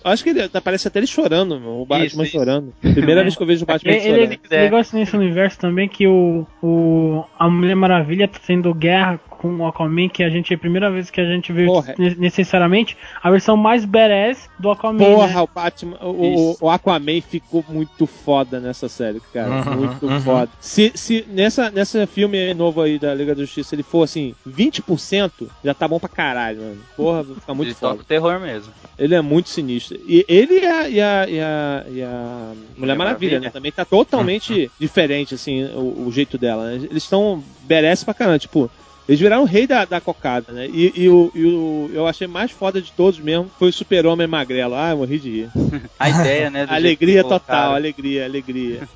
Acho 0.04 0.22
que 0.24 0.30
ele 0.30 0.48
parece 0.62 0.88
até 0.88 0.98
ele 0.98 1.06
chorando, 1.06 1.58
meu, 1.60 1.80
o 1.80 1.86
Batman 1.86 2.06
Isso, 2.06 2.22
isso. 2.22 2.32
chorando. 2.32 2.72
Primeira 2.80 3.22
vez 3.22 3.36
que 3.36 3.42
eu 3.42 3.46
vejo 3.46 3.64
o 3.64 3.66
Batman 3.66 3.92
Ele, 3.92 4.00
chorando. 4.00 4.20
ele, 4.22 4.40
ele 4.50 4.62
negócio 4.62 4.98
nesse 4.98 5.16
universo 5.16 5.58
também 5.58 5.88
que 5.88 6.06
o, 6.06 6.46
o 6.62 7.24
a 7.38 7.48
Mulher 7.48 7.74
Maravilha 7.76 8.28
tá 8.28 8.38
tendo 8.46 8.72
guerra 8.74 9.18
com 9.36 9.56
o 9.56 9.66
Aquaman, 9.66 10.08
que 10.08 10.22
a 10.22 10.30
gente 10.30 10.52
é 10.52 10.56
a 10.56 10.58
primeira 10.58 10.90
vez 10.90 11.10
que 11.10 11.20
a 11.20 11.24
gente 11.24 11.52
vê 11.52 11.66
Porra. 11.66 11.94
necessariamente 12.18 12.96
a 13.22 13.30
versão 13.30 13.56
mais 13.56 13.84
badass 13.84 14.48
do 14.58 14.70
Aquaman. 14.70 15.04
Porra, 15.04 15.28
né? 15.28 15.40
o 15.40 15.48
Batman, 15.52 15.96
o, 16.02 16.56
o, 16.60 16.70
Aquaman 16.70 17.20
ficou 17.20 17.64
muito 17.68 18.06
foda 18.06 18.60
nessa 18.60 18.88
série, 18.88 19.20
cara. 19.32 19.50
Uhum, 19.50 19.76
muito 19.76 20.06
uhum. 20.06 20.20
foda. 20.20 20.48
Se, 20.60 20.92
se 20.94 21.24
nessa, 21.28 21.70
nessa 21.70 22.06
filme 22.06 22.54
novo 22.54 22.80
aí 22.80 22.98
da 22.98 23.14
Liga 23.14 23.34
da 23.34 23.42
Justiça 23.42 23.74
ele 23.74 23.82
for 23.82 24.02
assim, 24.02 24.34
20%, 24.48 25.48
já 25.64 25.74
tá 25.74 25.86
bom 25.86 25.98
pra 25.98 26.08
caralho, 26.08 26.60
mano. 26.60 26.78
Porra, 26.96 27.24
fica 27.24 27.54
muito 27.54 27.68
Ele 27.68 27.74
foda. 27.74 27.92
toca 27.92 28.02
o 28.02 28.06
terror 28.06 28.40
mesmo. 28.40 28.72
Ele 28.98 29.14
é 29.14 29.20
muito 29.20 29.48
sinistro. 29.48 29.98
E 30.06 30.24
ele 30.28 30.60
e 30.60 30.66
a, 30.66 30.88
e 30.88 31.00
a, 31.00 31.28
e 31.28 31.40
a, 31.40 31.84
e 31.90 32.02
a 32.02 32.52
Mulher 32.76 32.96
Maravilha, 32.96 32.96
Maravilha. 32.96 33.40
né? 33.40 33.50
Também 33.50 33.72
tá 33.72 33.84
totalmente 33.84 34.70
diferente, 34.78 35.34
assim, 35.34 35.64
o, 35.74 36.06
o 36.06 36.12
jeito 36.12 36.38
dela. 36.38 36.70
né? 36.70 36.74
Eles 36.90 37.02
estão 37.02 37.42
merece 37.68 38.04
pra 38.04 38.14
caramba, 38.14 38.38
tipo. 38.38 38.70
Eles 39.08 39.20
viraram 39.20 39.42
o 39.42 39.46
rei 39.46 39.66
da, 39.66 39.84
da 39.84 40.00
cocada, 40.00 40.52
né? 40.52 40.66
E, 40.66 40.92
e 40.96 41.08
o, 41.08 41.30
e 41.32 41.44
o 41.44 41.90
eu 41.94 42.06
achei 42.08 42.26
mais 42.26 42.50
foda 42.50 42.82
de 42.82 42.90
todos 42.90 43.20
mesmo 43.20 43.48
foi 43.56 43.68
o 43.68 43.72
super-homem 43.72 44.26
magrelo. 44.26 44.74
Ah, 44.74 44.90
eu 44.90 44.96
morri 44.96 45.18
de 45.20 45.30
rir. 45.30 45.50
A 45.98 46.10
ideia, 46.10 46.50
né? 46.50 46.66
alegria 46.68 47.22
total, 47.22 47.74
alegria, 47.74 48.24
alegria. 48.24 48.88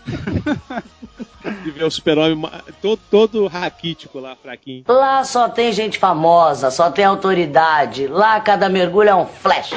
de 1.62 1.70
ver 1.70 1.84
o 1.84 1.90
super-homem 1.90 2.42
todo, 2.80 3.00
todo 3.10 3.46
raquítico 3.46 4.18
lá, 4.18 4.34
fraquinho. 4.34 4.84
Lá 4.88 5.24
só 5.24 5.48
tem 5.48 5.72
gente 5.72 5.98
famosa, 5.98 6.70
só 6.70 6.90
tem 6.90 7.04
autoridade. 7.04 8.06
Lá 8.06 8.40
cada 8.40 8.68
mergulho 8.70 9.10
é 9.10 9.14
um 9.14 9.26
flash. 9.26 9.74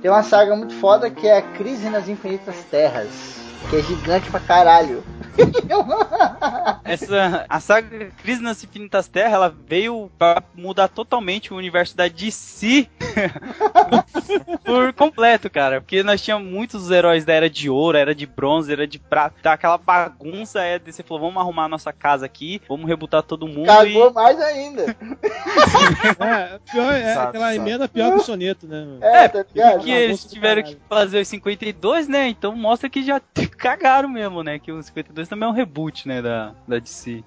Tem 0.00 0.10
uma 0.10 0.22
saga 0.22 0.56
muito 0.56 0.74
foda 0.74 1.10
que 1.10 1.26
é 1.26 1.38
a 1.38 1.42
Crise 1.42 1.88
nas 1.90 2.08
Infinitas 2.08 2.56
Terras. 2.70 3.43
Que 3.70 3.76
é 3.76 3.82
gigante 3.82 4.30
pra 4.30 4.40
caralho. 4.40 5.02
Essa, 6.84 7.44
a 7.48 7.60
saga 7.60 8.10
Crise 8.22 8.40
nas 8.40 8.62
Infinitas 8.62 9.08
Terras, 9.08 9.32
ela 9.32 9.54
veio 9.66 10.10
pra 10.18 10.42
mudar 10.54 10.88
totalmente 10.88 11.52
o 11.52 11.56
universo 11.56 11.96
da 11.96 12.06
DC 12.06 12.88
por 14.64 14.92
completo, 14.92 15.50
cara. 15.50 15.80
Porque 15.80 16.02
nós 16.02 16.20
tínhamos 16.20 16.48
muitos 16.48 16.90
heróis 16.90 17.24
da 17.24 17.32
Era 17.32 17.50
de 17.50 17.68
Ouro, 17.68 17.98
Era 17.98 18.14
de 18.14 18.26
Bronze, 18.26 18.72
Era 18.72 18.86
de 18.86 18.98
Prata. 18.98 19.34
Tá 19.42 19.54
aquela 19.54 19.78
bagunça, 19.78 20.60
aí 20.60 20.74
a 20.74 20.78
DC 20.78 21.02
falou, 21.02 21.24
vamos 21.24 21.40
arrumar 21.40 21.64
a 21.64 21.68
nossa 21.68 21.92
casa 21.92 22.26
aqui, 22.26 22.60
vamos 22.68 22.86
rebutar 22.86 23.22
todo 23.22 23.48
mundo 23.48 23.66
Cagou 23.66 24.12
mais 24.12 24.40
ainda. 24.40 24.94
É, 26.20 26.58
pior, 26.70 26.92
é 26.92 27.14
Sabe, 27.14 27.28
aquela 27.28 27.46
sabe. 27.46 27.56
emenda 27.56 27.88
pior 27.88 28.12
que 28.12 28.18
o 28.18 28.22
soneto, 28.22 28.66
né? 28.66 28.80
mano? 28.80 28.98
É, 29.02 29.28
tá 29.28 29.44
ligado? 29.52 29.80
que 29.80 29.90
eles 29.90 30.24
tiveram 30.24 30.62
que 30.62 30.76
fazer 30.88 31.20
os 31.20 31.28
52, 31.28 32.08
né? 32.08 32.28
Então 32.28 32.54
mostra 32.56 32.88
que 32.88 33.02
já 33.02 33.20
cagaram 33.56 34.08
mesmo, 34.08 34.42
né? 34.42 34.58
Que 34.58 34.72
os 34.72 34.86
52 34.86 35.28
também 35.28 35.48
é 35.48 35.50
um 35.50 35.54
reboot, 35.54 36.06
né? 36.06 36.20
Da, 36.20 36.54
da 36.66 36.78
DC. 36.78 37.22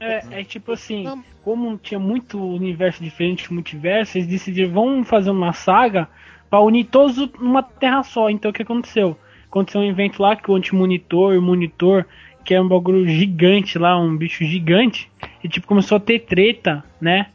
É, 0.00 0.40
é 0.40 0.44
tipo 0.44 0.72
assim, 0.72 1.04
como 1.44 1.78
tinha 1.78 2.00
muito 2.00 2.38
universo 2.38 3.02
diferente, 3.02 3.52
multiverso, 3.52 4.18
eles 4.18 4.26
decidiram, 4.26 4.72
vamos 4.72 5.08
fazer 5.08 5.30
uma 5.30 5.52
saga 5.52 6.08
pra 6.50 6.60
unir 6.60 6.86
todos 6.86 7.16
numa 7.38 7.62
terra 7.62 8.02
só. 8.02 8.28
Então 8.28 8.50
o 8.50 8.54
que 8.54 8.62
aconteceu? 8.62 9.16
Aconteceu 9.48 9.80
um 9.80 9.84
evento 9.84 10.20
lá 10.20 10.34
que 10.34 10.50
o 10.50 10.54
anti-monitor, 10.54 11.36
o 11.36 11.42
monitor, 11.42 12.04
que 12.44 12.52
era 12.52 12.62
um 12.62 12.68
bagulho 12.68 13.06
gigante 13.06 13.78
lá, 13.78 13.98
um 13.98 14.16
bicho 14.16 14.44
gigante, 14.44 15.10
e 15.44 15.48
tipo, 15.48 15.66
começou 15.66 15.96
a 15.96 16.00
ter 16.00 16.20
treta, 16.20 16.82
né? 17.00 17.28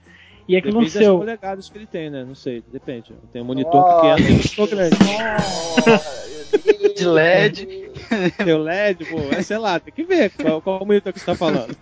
E 0.48 0.56
é 0.56 0.62
que 0.62 0.68
Depende 0.68 0.86
das 0.86 0.96
aconteceu. 0.96 1.18
polegadas 1.20 1.70
que 1.70 1.78
ele 1.78 1.86
tem, 1.86 2.10
né? 2.10 2.24
Não 2.26 2.36
sei, 2.36 2.64
depende. 2.72 3.14
Tem 3.32 3.42
um 3.42 3.46
monitor 3.46 3.84
pequeno 3.96 4.20
e 4.20 4.32
um 4.32 4.36
monitor 4.38 4.68
grande. 4.68 4.98
De 6.98 7.06
LED. 7.06 7.88
O 8.54 8.58
LED, 8.58 9.06
pô, 9.06 9.18
é, 9.36 9.42
sei 9.42 9.58
lá, 9.58 9.80
tem 9.80 9.94
que 9.94 10.04
ver 10.04 10.32
qual, 10.32 10.62
qual 10.62 10.86
monitor 10.86 11.12
que 11.12 11.20
você 11.20 11.26
tá 11.26 11.36
falando. 11.36 11.76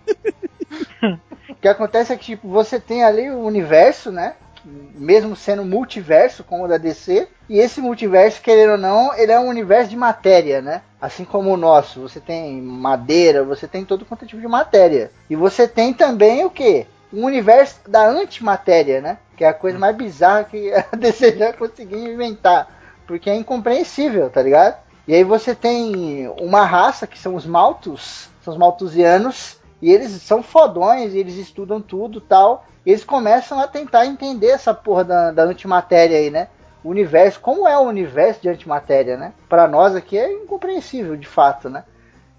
O 1.48 1.54
que 1.54 1.68
acontece 1.68 2.12
é 2.12 2.16
que 2.16 2.24
tipo, 2.24 2.48
você 2.48 2.80
tem 2.80 3.04
ali 3.04 3.30
o 3.30 3.40
universo, 3.40 4.10
né? 4.10 4.34
Mesmo 4.64 5.36
sendo 5.36 5.64
multiverso, 5.64 6.42
como 6.42 6.64
o 6.64 6.68
da 6.68 6.76
DC, 6.76 7.28
e 7.48 7.58
esse 7.58 7.80
multiverso, 7.80 8.42
querendo 8.42 8.72
ou 8.72 8.78
não, 8.78 9.14
ele 9.16 9.30
é 9.30 9.38
um 9.38 9.48
universo 9.48 9.88
de 9.88 9.96
matéria, 9.96 10.60
né? 10.60 10.82
Assim 11.00 11.24
como 11.24 11.52
o 11.52 11.56
nosso. 11.56 12.00
Você 12.00 12.18
tem 12.18 12.60
madeira, 12.60 13.44
você 13.44 13.68
tem 13.68 13.84
todo 13.84 14.04
quanto 14.04 14.24
é 14.24 14.28
tipo 14.28 14.40
de 14.40 14.48
matéria. 14.48 15.12
E 15.30 15.36
você 15.36 15.68
tem 15.68 15.94
também 15.94 16.44
o 16.44 16.50
quê? 16.50 16.86
Um 17.12 17.24
universo 17.24 17.76
da 17.88 18.08
antimatéria, 18.08 19.00
né? 19.00 19.18
Que 19.36 19.44
é 19.44 19.48
a 19.48 19.54
coisa 19.54 19.78
mais 19.78 19.94
bizarra 19.94 20.44
que 20.44 20.72
a 20.72 20.84
DC 20.96 21.36
já 21.36 21.52
conseguiu 21.52 22.12
inventar. 22.12 22.68
Porque 23.06 23.30
é 23.30 23.36
incompreensível, 23.36 24.28
tá 24.28 24.42
ligado? 24.42 24.76
E 25.06 25.14
aí 25.14 25.22
você 25.22 25.54
tem 25.54 26.28
uma 26.40 26.64
raça 26.64 27.06
que 27.06 27.18
são 27.18 27.36
os 27.36 27.46
Maltus, 27.46 28.28
são 28.42 28.52
os 28.52 28.58
Maltusianos, 28.58 29.56
e 29.80 29.92
eles 29.92 30.10
são 30.22 30.42
fodões, 30.42 31.14
e 31.14 31.18
eles 31.18 31.36
estudam 31.36 31.80
tudo 31.80 32.20
tal. 32.20 32.64
E 32.84 32.90
eles 32.90 33.04
começam 33.04 33.60
a 33.60 33.68
tentar 33.68 34.06
entender 34.06 34.48
essa 34.48 34.74
porra 34.74 35.04
da, 35.04 35.30
da 35.30 35.44
antimatéria 35.44 36.18
aí, 36.18 36.30
né? 36.30 36.48
O 36.82 36.88
universo, 36.88 37.40
como 37.40 37.66
é 37.68 37.76
o 37.78 37.82
universo 37.82 38.40
de 38.42 38.48
antimatéria, 38.48 39.16
né? 39.16 39.32
Para 39.48 39.68
nós 39.68 39.94
aqui 39.94 40.18
é 40.18 40.32
incompreensível, 40.32 41.16
de 41.16 41.26
fato, 41.26 41.68
né? 41.68 41.84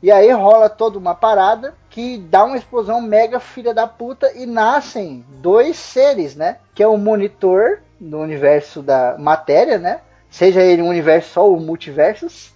E 0.02 0.12
aí 0.12 0.32
rola 0.32 0.70
toda 0.70 1.00
uma 1.00 1.16
parada 1.16 1.74
que 1.90 2.18
dá 2.18 2.44
uma 2.44 2.58
explosão 2.58 3.02
mega 3.02 3.40
filha 3.40 3.74
da 3.74 3.88
puta 3.88 4.32
e 4.36 4.46
nascem 4.46 5.26
dois 5.42 5.78
seres, 5.78 6.36
né? 6.36 6.58
Que 6.76 6.84
é 6.84 6.88
o 6.88 6.98
monitor 6.98 7.80
do 8.00 8.20
universo 8.20 8.82
da 8.82 9.16
matéria, 9.18 9.78
né? 9.78 10.02
Seja 10.30 10.62
ele 10.62 10.82
um 10.82 10.90
universo 10.90 11.42
ou 11.42 11.60
multiversos, 11.60 12.54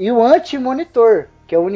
e 0.00 0.10
o 0.10 0.22
anti-monitor, 0.22 1.26
que 1.46 1.54
é 1.54 1.58
o, 1.58 1.66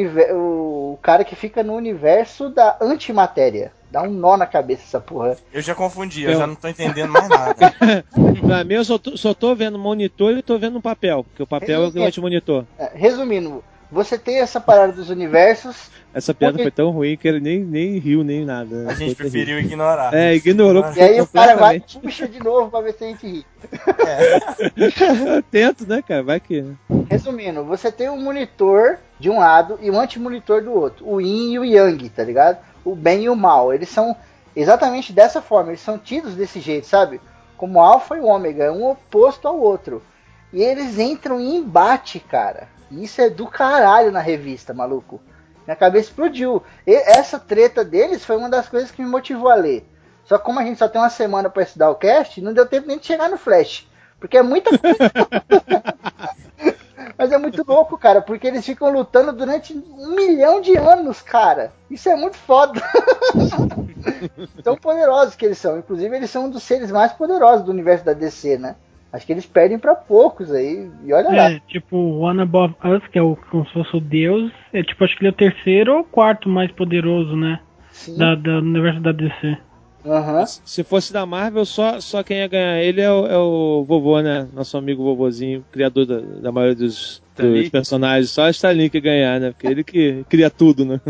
o 0.95 0.99
cara 1.03 1.25
que 1.25 1.37
fica 1.37 1.63
no 1.63 1.75
universo 1.75 2.49
da 2.49 2.79
antimatéria. 2.81 3.71
Dá 3.91 4.03
um 4.03 4.11
nó 4.11 4.35
na 4.37 4.47
cabeça 4.47 4.83
essa 4.83 4.99
porra. 4.99 5.37
Eu 5.53 5.61
já 5.61 5.75
confundi, 5.75 6.23
eu, 6.25 6.31
Eu- 6.33 6.39
já 6.39 6.47
não 6.47 6.55
tô 6.55 6.67
entendendo 6.67 7.13
mais 7.13 7.29
nada. 7.29 7.75
pra 8.41 8.65
mim, 8.65 8.75
eu 8.75 8.85
só 8.85 8.97
tô, 8.99 9.15
só 9.17 9.35
tô 9.35 9.55
vendo 9.55 9.79
monitor 9.79 10.33
e 10.37 10.43
tô 10.43 10.59
vendo 10.59 10.79
um 10.79 10.81
papel, 10.81 11.23
porque 11.23 11.43
o 11.43 11.47
papel 11.47 11.85
é 11.85 12.09
o 12.09 12.11
que 12.11 12.21
monitor. 12.21 12.65
É, 12.79 12.91
Resumindo, 12.95 13.63
você 13.91 14.19
tem 14.19 14.39
essa 14.41 14.61
parada 14.61 14.93
dos 14.93 15.11
universos. 15.11 15.91
Essa 16.13 16.33
piada 16.33 16.53
Porque- 16.53 16.65
foi 16.65 16.71
tão 16.71 16.91
ruim 16.91 17.17
que 17.17 17.27
ele 17.27 17.41
nem, 17.41 17.59
nem 17.61 17.99
riu 17.99 18.23
nem 18.23 18.45
nada. 18.45 18.87
A 18.89 18.95
gente 18.95 19.15
Foi 19.17 19.25
terrível. 19.29 19.31
preferiu 19.31 19.59
ignorar. 19.59 20.15
É, 20.15 20.35
ignorou. 20.35 20.85
E 20.95 21.01
aí 21.01 21.21
o 21.21 21.27
cara 21.27 21.57
vai 21.57 21.77
e 21.79 21.99
puxa 22.01 22.29
de 22.29 22.39
novo 22.39 22.71
pra 22.71 22.81
ver 22.81 22.95
se 22.95 23.05
a 23.05 23.09
gente 23.09 23.27
ri. 23.27 23.47
Eu 24.77 25.43
tento, 25.51 25.87
né, 25.89 26.03
cara? 26.07 26.23
Vai 26.23 26.39
que. 26.41 26.65
Resumindo, 27.11 27.65
você 27.65 27.91
tem 27.91 28.09
um 28.09 28.21
monitor 28.23 28.99
de 29.19 29.29
um 29.31 29.39
lado 29.41 29.79
e 29.83 29.91
um 29.91 29.99
anti-monitor 29.99 30.63
do 30.63 30.73
outro. 30.73 31.05
O 31.09 31.21
Yin 31.21 31.53
e 31.55 31.59
o 31.59 31.65
Yang, 31.65 32.09
tá 32.11 32.23
ligado? 32.23 32.59
O 32.85 32.95
bem 32.95 33.25
e 33.25 33.29
o 33.29 33.35
mal. 33.37 33.73
Eles 33.73 33.89
são 33.89 34.15
exatamente 34.55 35.13
dessa 35.13 35.43
forma. 35.43 35.71
Eles 35.71 35.81
são 35.81 35.99
tidos 35.99 36.35
desse 36.35 36.61
jeito, 36.61 36.87
sabe? 36.87 37.21
Como 37.57 37.81
alfa 37.81 38.17
e 38.17 38.21
ômega, 38.21 38.73
um 38.73 38.89
oposto 38.89 39.49
ao 39.49 39.59
outro. 39.59 40.03
E 40.55 40.63
eles 40.63 40.99
entram 41.01 41.41
em 41.41 41.57
embate, 41.57 42.21
cara. 42.21 42.69
Isso 42.89 43.21
é 43.21 43.29
do 43.29 43.49
caralho 43.49 44.13
na 44.13 44.21
revista, 44.21 44.73
maluco. 44.73 45.21
Minha 45.67 45.75
cabeça 45.75 46.11
explodiu. 46.11 46.63
E 46.87 46.95
essa 46.95 47.41
treta 47.41 47.85
deles 47.85 48.25
foi 48.25 48.37
uma 48.37 48.49
das 48.49 48.69
coisas 48.69 48.93
que 48.93 49.03
me 49.03 49.11
motivou 49.11 49.51
a 49.51 49.57
ler. 49.57 49.85
Só 50.25 50.39
como 50.39 50.61
a 50.61 50.65
gente 50.65 50.79
só 50.79 50.89
tem 50.89 51.01
uma 51.01 51.11
semana 51.11 51.51
pra 51.51 51.65
estudar 51.65 51.91
o 51.91 51.97
cast, 51.97 52.41
não 52.41 52.55
deu 52.55 52.67
tempo 52.67 52.87
nem 52.87 52.99
de 52.99 53.05
chegar 53.05 53.29
no 53.29 53.37
Flash. 53.37 53.89
Porque 54.21 54.39
é 54.39 54.43
muita 54.43 54.79
coisa. 54.79 54.97
Mas 57.19 57.33
é 57.33 57.39
muito 57.39 57.65
louco, 57.67 57.99
cara, 57.99 58.23
porque 58.23 58.47
eles 58.47 58.65
ficam 58.65 58.93
lutando 58.93 59.33
durante 59.33 59.75
um 59.75 60.15
milhão 60.15 60.61
de 60.61 60.77
anos, 60.77 61.21
cara. 61.21 61.73
Isso 61.91 62.09
é 62.09 62.15
muito 62.15 62.37
foda. 62.37 62.81
Tão 64.63 64.77
poderosos 64.77 65.35
que 65.35 65.45
eles 65.45 65.59
são. 65.59 65.79
Inclusive, 65.79 66.17
eles 66.17 66.31
são 66.31 66.45
um 66.45 66.51
dos 66.51 66.63
seres 66.63 66.93
mais 66.93 67.13
poderosos 67.13 67.65
do 67.65 67.73
universo 67.73 68.05
da 68.05 68.13
DC, 68.13 68.57
né? 68.59 68.77
Acho 69.15 69.27
que 69.27 69.33
eles 69.33 69.47
perdem 69.47 69.79
pra 69.79 69.95
poucos 69.95 70.51
aí. 70.51 70.91
E 71.05 71.13
olha 71.13 71.29
lá. 71.29 71.51
É, 71.53 71.61
tipo, 71.69 71.97
o 71.97 72.19
One 72.19 72.41
Above 72.41 72.75
Us, 72.85 73.07
que 73.13 73.17
é 73.17 73.23
o, 73.23 73.37
como 73.49 73.65
se 73.65 73.73
fosse 73.73 73.97
o 73.97 74.01
Deus, 74.01 74.51
é 74.73 74.83
tipo, 74.83 75.05
acho 75.05 75.17
que 75.17 75.23
ele 75.23 75.29
é 75.29 75.31
o 75.31 75.37
terceiro 75.37 75.99
ou 75.99 76.05
quarto 76.05 76.49
mais 76.49 76.73
poderoso, 76.73 77.37
né? 77.37 77.61
Sim. 77.93 78.19
Da, 78.19 78.35
da, 78.35 78.59
do 78.59 78.67
universo 78.67 79.01
da 79.01 79.13
DC. 79.13 79.57
Aham. 80.05 80.45
Se 80.47 80.83
fosse 80.83 81.13
da 81.13 81.25
Marvel, 81.25 81.65
só, 81.65 82.01
só 82.01 82.25
quem 82.25 82.39
ia 82.39 82.49
ganhar 82.49 82.83
ele 82.83 83.01
é 83.01 83.11
o, 83.11 83.27
é 83.27 83.39
o 83.39 83.85
vovô, 83.87 84.21
né? 84.21 84.49
Nosso 84.53 84.77
amigo 84.77 85.05
vovozinho, 85.05 85.65
criador 85.71 86.07
da, 86.07 86.19
da 86.19 86.51
maioria 86.51 86.75
dos, 86.75 87.23
dos 87.37 87.69
personagens. 87.69 88.31
Só 88.31 88.47
o 88.47 88.51
Stalin 88.51 88.89
que 88.89 88.99
ia 88.99 89.01
ganhar, 89.01 89.41
né? 89.41 89.53
Porque 89.53 89.67
ele 89.69 89.85
que 89.85 90.25
cria 90.29 90.51
tudo, 90.51 90.85
né? 90.85 91.01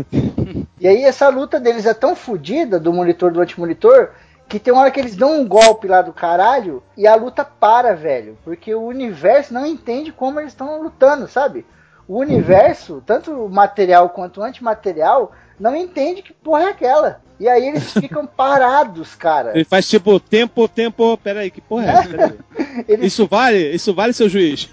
E 0.79 0.87
aí 0.87 1.03
essa 1.03 1.27
luta 1.29 1.59
deles 1.59 1.87
é 1.87 1.93
tão 1.93 2.15
fodida 2.15 2.79
do 2.79 2.93
monitor 2.93 3.31
do 3.31 3.41
antimonitor 3.41 4.11
que 4.47 4.59
tem 4.59 4.73
uma 4.73 4.83
hora 4.83 4.91
que 4.91 4.99
eles 4.99 5.15
dão 5.15 5.39
um 5.39 5.47
golpe 5.47 5.87
lá 5.87 6.01
do 6.01 6.13
caralho 6.13 6.83
e 6.95 7.07
a 7.07 7.15
luta 7.15 7.43
para, 7.43 7.95
velho. 7.95 8.37
Porque 8.43 8.73
o 8.73 8.83
universo 8.83 9.53
não 9.53 9.65
entende 9.65 10.11
como 10.11 10.39
eles 10.39 10.51
estão 10.51 10.81
lutando, 10.81 11.27
sabe? 11.27 11.65
O 12.07 12.19
universo, 12.19 13.01
tanto 13.05 13.49
material 13.49 14.09
quanto 14.09 14.39
o 14.39 14.43
antimaterial, 14.43 15.31
não 15.59 15.75
entende 15.75 16.21
que 16.21 16.33
porra 16.33 16.63
é 16.63 16.69
aquela. 16.69 17.21
E 17.39 17.49
aí 17.49 17.67
eles 17.67 17.91
ficam 17.93 18.25
parados, 18.25 19.15
cara. 19.15 19.51
Ele 19.55 19.65
faz 19.65 19.87
tipo, 19.89 20.19
tempo, 20.19 20.67
tempo. 20.67 21.17
Peraí, 21.17 21.49
que 21.49 21.61
porra 21.61 21.85
é 21.85 21.89
essa? 21.89 22.37
Eles, 22.87 23.05
Isso 23.13 23.25
vale? 23.25 23.73
Isso 23.73 23.93
vale, 23.93 24.11
seu 24.11 24.27
juiz? 24.27 24.69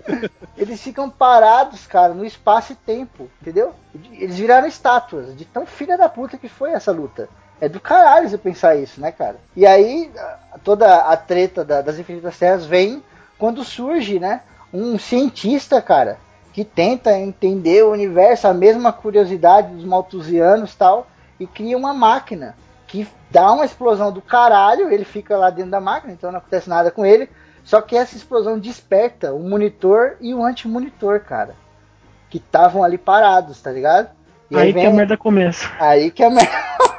eles 0.56 0.80
ficam 0.80 1.10
parados, 1.10 1.86
cara, 1.86 2.14
no 2.14 2.24
espaço 2.24 2.72
e 2.72 2.76
tempo, 2.76 3.28
entendeu? 3.42 3.74
Eles 4.12 4.38
viraram 4.38 4.66
estátuas 4.66 5.36
de 5.36 5.44
tão 5.44 5.66
filha 5.66 5.98
da 5.98 6.08
puta 6.08 6.38
que 6.38 6.48
foi 6.48 6.70
essa 6.70 6.90
luta. 6.90 7.28
É 7.62 7.68
do 7.68 7.78
caralho 7.78 8.28
você 8.28 8.36
pensar 8.36 8.74
isso, 8.74 9.00
né, 9.00 9.12
cara? 9.12 9.36
E 9.54 9.64
aí, 9.64 10.10
toda 10.64 10.96
a 10.96 11.16
treta 11.16 11.64
da- 11.64 11.80
das 11.80 11.96
Infinitas 11.96 12.36
Terras 12.36 12.66
vem 12.66 13.00
quando 13.38 13.62
surge, 13.62 14.18
né, 14.18 14.40
um 14.74 14.98
cientista, 14.98 15.80
cara, 15.80 16.18
que 16.52 16.64
tenta 16.64 17.16
entender 17.16 17.84
o 17.84 17.92
universo, 17.92 18.48
a 18.48 18.52
mesma 18.52 18.92
curiosidade 18.92 19.72
dos 19.76 19.84
maltusianos 19.84 20.72
e 20.72 20.76
tal, 20.76 21.06
e 21.38 21.46
cria 21.46 21.76
uma 21.78 21.94
máquina 21.94 22.56
que 22.88 23.06
dá 23.30 23.52
uma 23.52 23.64
explosão 23.64 24.10
do 24.10 24.20
caralho, 24.20 24.90
ele 24.92 25.04
fica 25.04 25.36
lá 25.36 25.48
dentro 25.48 25.70
da 25.70 25.80
máquina, 25.80 26.12
então 26.12 26.32
não 26.32 26.38
acontece 26.38 26.68
nada 26.68 26.90
com 26.90 27.06
ele, 27.06 27.30
só 27.64 27.80
que 27.80 27.96
essa 27.96 28.16
explosão 28.16 28.58
desperta 28.58 29.32
o 29.32 29.38
monitor 29.38 30.16
e 30.20 30.34
o 30.34 30.44
anti-monitor, 30.44 31.20
cara, 31.20 31.54
que 32.28 32.38
estavam 32.38 32.82
ali 32.82 32.98
parados, 32.98 33.62
tá 33.62 33.70
ligado? 33.70 34.08
E 34.50 34.58
Aí, 34.58 34.66
que 34.72 34.80
vem- 34.80 34.86
a 34.86 34.90
merda 34.90 35.16
começa. 35.16 35.70
Aí 35.78 36.10
que 36.10 36.24
a 36.24 36.28
merda. 36.28 36.50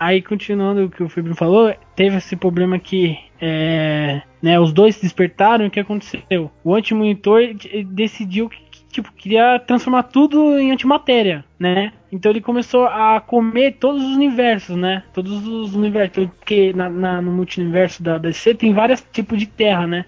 Aí, 0.00 0.22
continuando 0.22 0.84
o 0.84 0.90
que 0.90 1.02
o 1.02 1.08
Fibro 1.08 1.34
falou, 1.34 1.74
teve 1.94 2.16
esse 2.16 2.36
problema 2.36 2.78
que 2.78 3.18
é, 3.40 4.22
né, 4.42 4.58
os 4.58 4.72
dois 4.72 4.96
se 4.96 5.02
despertaram 5.02 5.64
e 5.64 5.68
o 5.68 5.70
que 5.70 5.80
aconteceu? 5.80 6.50
O 6.62 6.74
antimonitor 6.74 7.40
decidiu 7.86 8.48
que, 8.48 8.58
que, 8.70 8.84
tipo, 8.86 9.12
queria 9.12 9.58
transformar 9.58 10.04
tudo 10.04 10.58
em 10.58 10.70
antimatéria, 10.72 11.44
né? 11.58 11.92
Então 12.12 12.30
ele 12.30 12.40
começou 12.40 12.86
a 12.86 13.20
comer 13.20 13.72
todos 13.72 14.02
os 14.02 14.14
universos, 14.16 14.76
né? 14.76 15.02
Todos 15.12 15.46
os 15.46 15.74
universos. 15.74 16.28
Porque 16.38 16.72
na, 16.72 16.88
na- 16.88 17.20
no 17.22 17.32
multiverso 17.32 18.02
da 18.02 18.18
DC 18.18 18.54
tem 18.54 18.72
vários 18.72 19.00
tipos 19.12 19.38
de 19.38 19.46
terra, 19.46 19.86
né? 19.86 20.04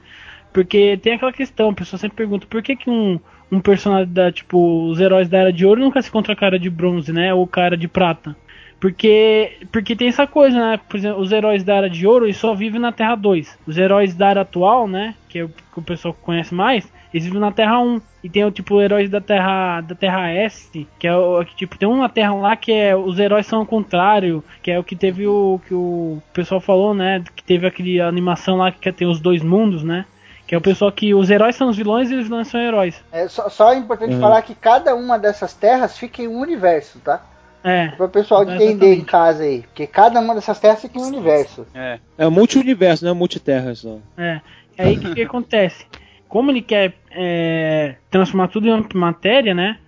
Porque 0.53 0.97
tem 0.99 1.15
aquela 1.15 1.33
questão, 1.33 1.71
a 1.71 1.75
pessoa 1.75 1.99
sempre 1.99 2.17
pergunta 2.17 2.47
por 2.49 2.63
que, 2.63 2.77
que 2.77 2.89
um, 2.89 3.21
um 3.53 3.61
personagem 3.61 4.13
da, 4.13 4.33
tipo, 4.33 4.89
os 4.89 4.99
heróis 5.01 5.29
da 5.29 5.39
Era 5.39 5.53
de 5.53 5.67
Ouro 5.67 5.81
nunca 5.81 6.01
se 6.01 6.09
encontra 6.09 6.35
cara 6.37 6.59
de 6.59 6.71
bronze, 6.71 7.13
né? 7.13 7.35
Ou 7.35 7.47
cara 7.47 7.77
de 7.77 7.87
prata. 7.89 8.35
Porque, 8.81 9.59
porque 9.73 9.97
tem 9.97 10.09
essa 10.09 10.27
coisa, 10.27 10.59
né? 10.59 10.81
Por 10.89 10.97
exemplo, 10.97 11.21
os 11.21 11.33
heróis 11.33 11.65
da 11.65 11.75
Era 11.77 11.91
de 11.91 12.07
Ouro 12.07 12.27
eles 12.27 12.37
só 12.37 12.55
vivem 12.55 12.81
na 12.81 12.93
Terra 12.93 13.15
2. 13.15 13.59
Os 13.67 13.77
heróis 13.79 14.15
da 14.15 14.29
Era 14.31 14.41
atual, 14.43 14.87
né? 14.87 15.15
Que 15.29 15.39
é 15.41 15.45
o 15.45 15.49
que 15.49 15.79
o 15.79 15.83
pessoal 15.83 16.15
conhece 16.23 16.55
mais, 16.55 16.87
eles 17.13 17.25
vivem 17.27 17.41
na 17.41 17.51
Terra 17.53 17.79
1. 17.81 18.01
E 18.23 18.29
tem 18.29 18.45
o 18.45 18.51
tipo 18.51 18.81
heróis 18.81 19.09
da 19.09 19.21
Terra 19.21 19.81
da 19.81 19.95
Terra 19.95 20.29
S, 20.31 20.87
que 20.99 21.07
é 21.07 21.17
o 21.17 21.45
que 21.45 21.55
tipo 21.57 21.79
tem 21.79 21.89
uma 21.89 22.09
Terra 22.09 22.35
lá 22.35 22.57
que 22.57 22.73
é 22.73 22.95
os 22.97 23.19
heróis 23.19 23.47
são 23.47 23.63
o 23.63 23.67
contrário, 23.67 24.43
que 24.63 24.71
é 24.71 24.79
o 24.79 24.85
que 24.85 24.97
teve 24.97 25.27
o 25.27 25.61
que 25.67 25.73
o 25.75 26.21
pessoal 26.33 26.61
falou, 26.61 26.93
né? 26.93 27.23
Que 27.35 27.43
teve 27.45 27.67
aquele 27.67 28.01
animação 28.01 28.57
lá 28.57 28.73
que 28.73 28.93
tem 28.93 29.07
os 29.09 29.21
dois 29.21 29.43
mundos, 29.43 29.83
né? 29.85 30.05
Que 30.47 30.55
é 30.55 30.59
o 30.59 30.61
pessoal 30.61 30.93
que 30.93 31.15
os 31.15 31.31
heróis 31.31 31.57
são 31.57 31.69
os 31.69 31.77
vilões 31.77 32.11
e 32.11 32.15
os 32.15 32.25
vilões 32.25 32.49
são 32.49 32.61
heróis. 32.61 33.03
É 33.13 33.27
só, 33.29 33.49
só 33.49 33.73
é 33.73 33.77
importante 33.77 34.15
Uhum. 34.15 34.21
falar 34.21 34.43
que 34.43 34.55
cada 34.55 34.95
uma 34.95 35.19
dessas 35.19 35.55
terras 35.55 35.97
fica 35.99 36.23
em 36.23 36.29
um 36.29 36.39
universo, 36.41 36.99
tá? 37.01 37.21
É. 37.63 37.89
Para 37.89 38.07
o 38.07 38.09
pessoal 38.09 38.43
entender 38.43 38.65
Exatamente. 38.65 39.01
em 39.01 39.05
casa 39.05 39.43
aí. 39.43 39.63
Porque 39.63 39.87
cada 39.87 40.21
uma 40.21 40.35
dessas 40.35 40.59
terras 40.59 40.81
fica 40.81 40.99
em 40.99 41.03
um 41.03 41.07
universo. 41.07 41.67
É. 41.75 41.99
É 42.17 42.29
multi-universo, 42.29 43.05
não 43.05 43.13
é 43.13 43.15
multiterras, 43.15 43.83
não. 43.85 44.03
É. 44.17 44.41
Aí 44.79 44.97
o 44.97 45.01
que, 45.01 45.15
que 45.15 45.23
acontece? 45.23 45.87
Como 46.29 46.51
ele 46.51 46.63
quer 46.63 46.95
é, 47.11 47.97
transformar 48.11 48.49
tudo 48.49 48.69
em 48.69 48.87
matéria, 48.95 49.55
né? 49.55 49.79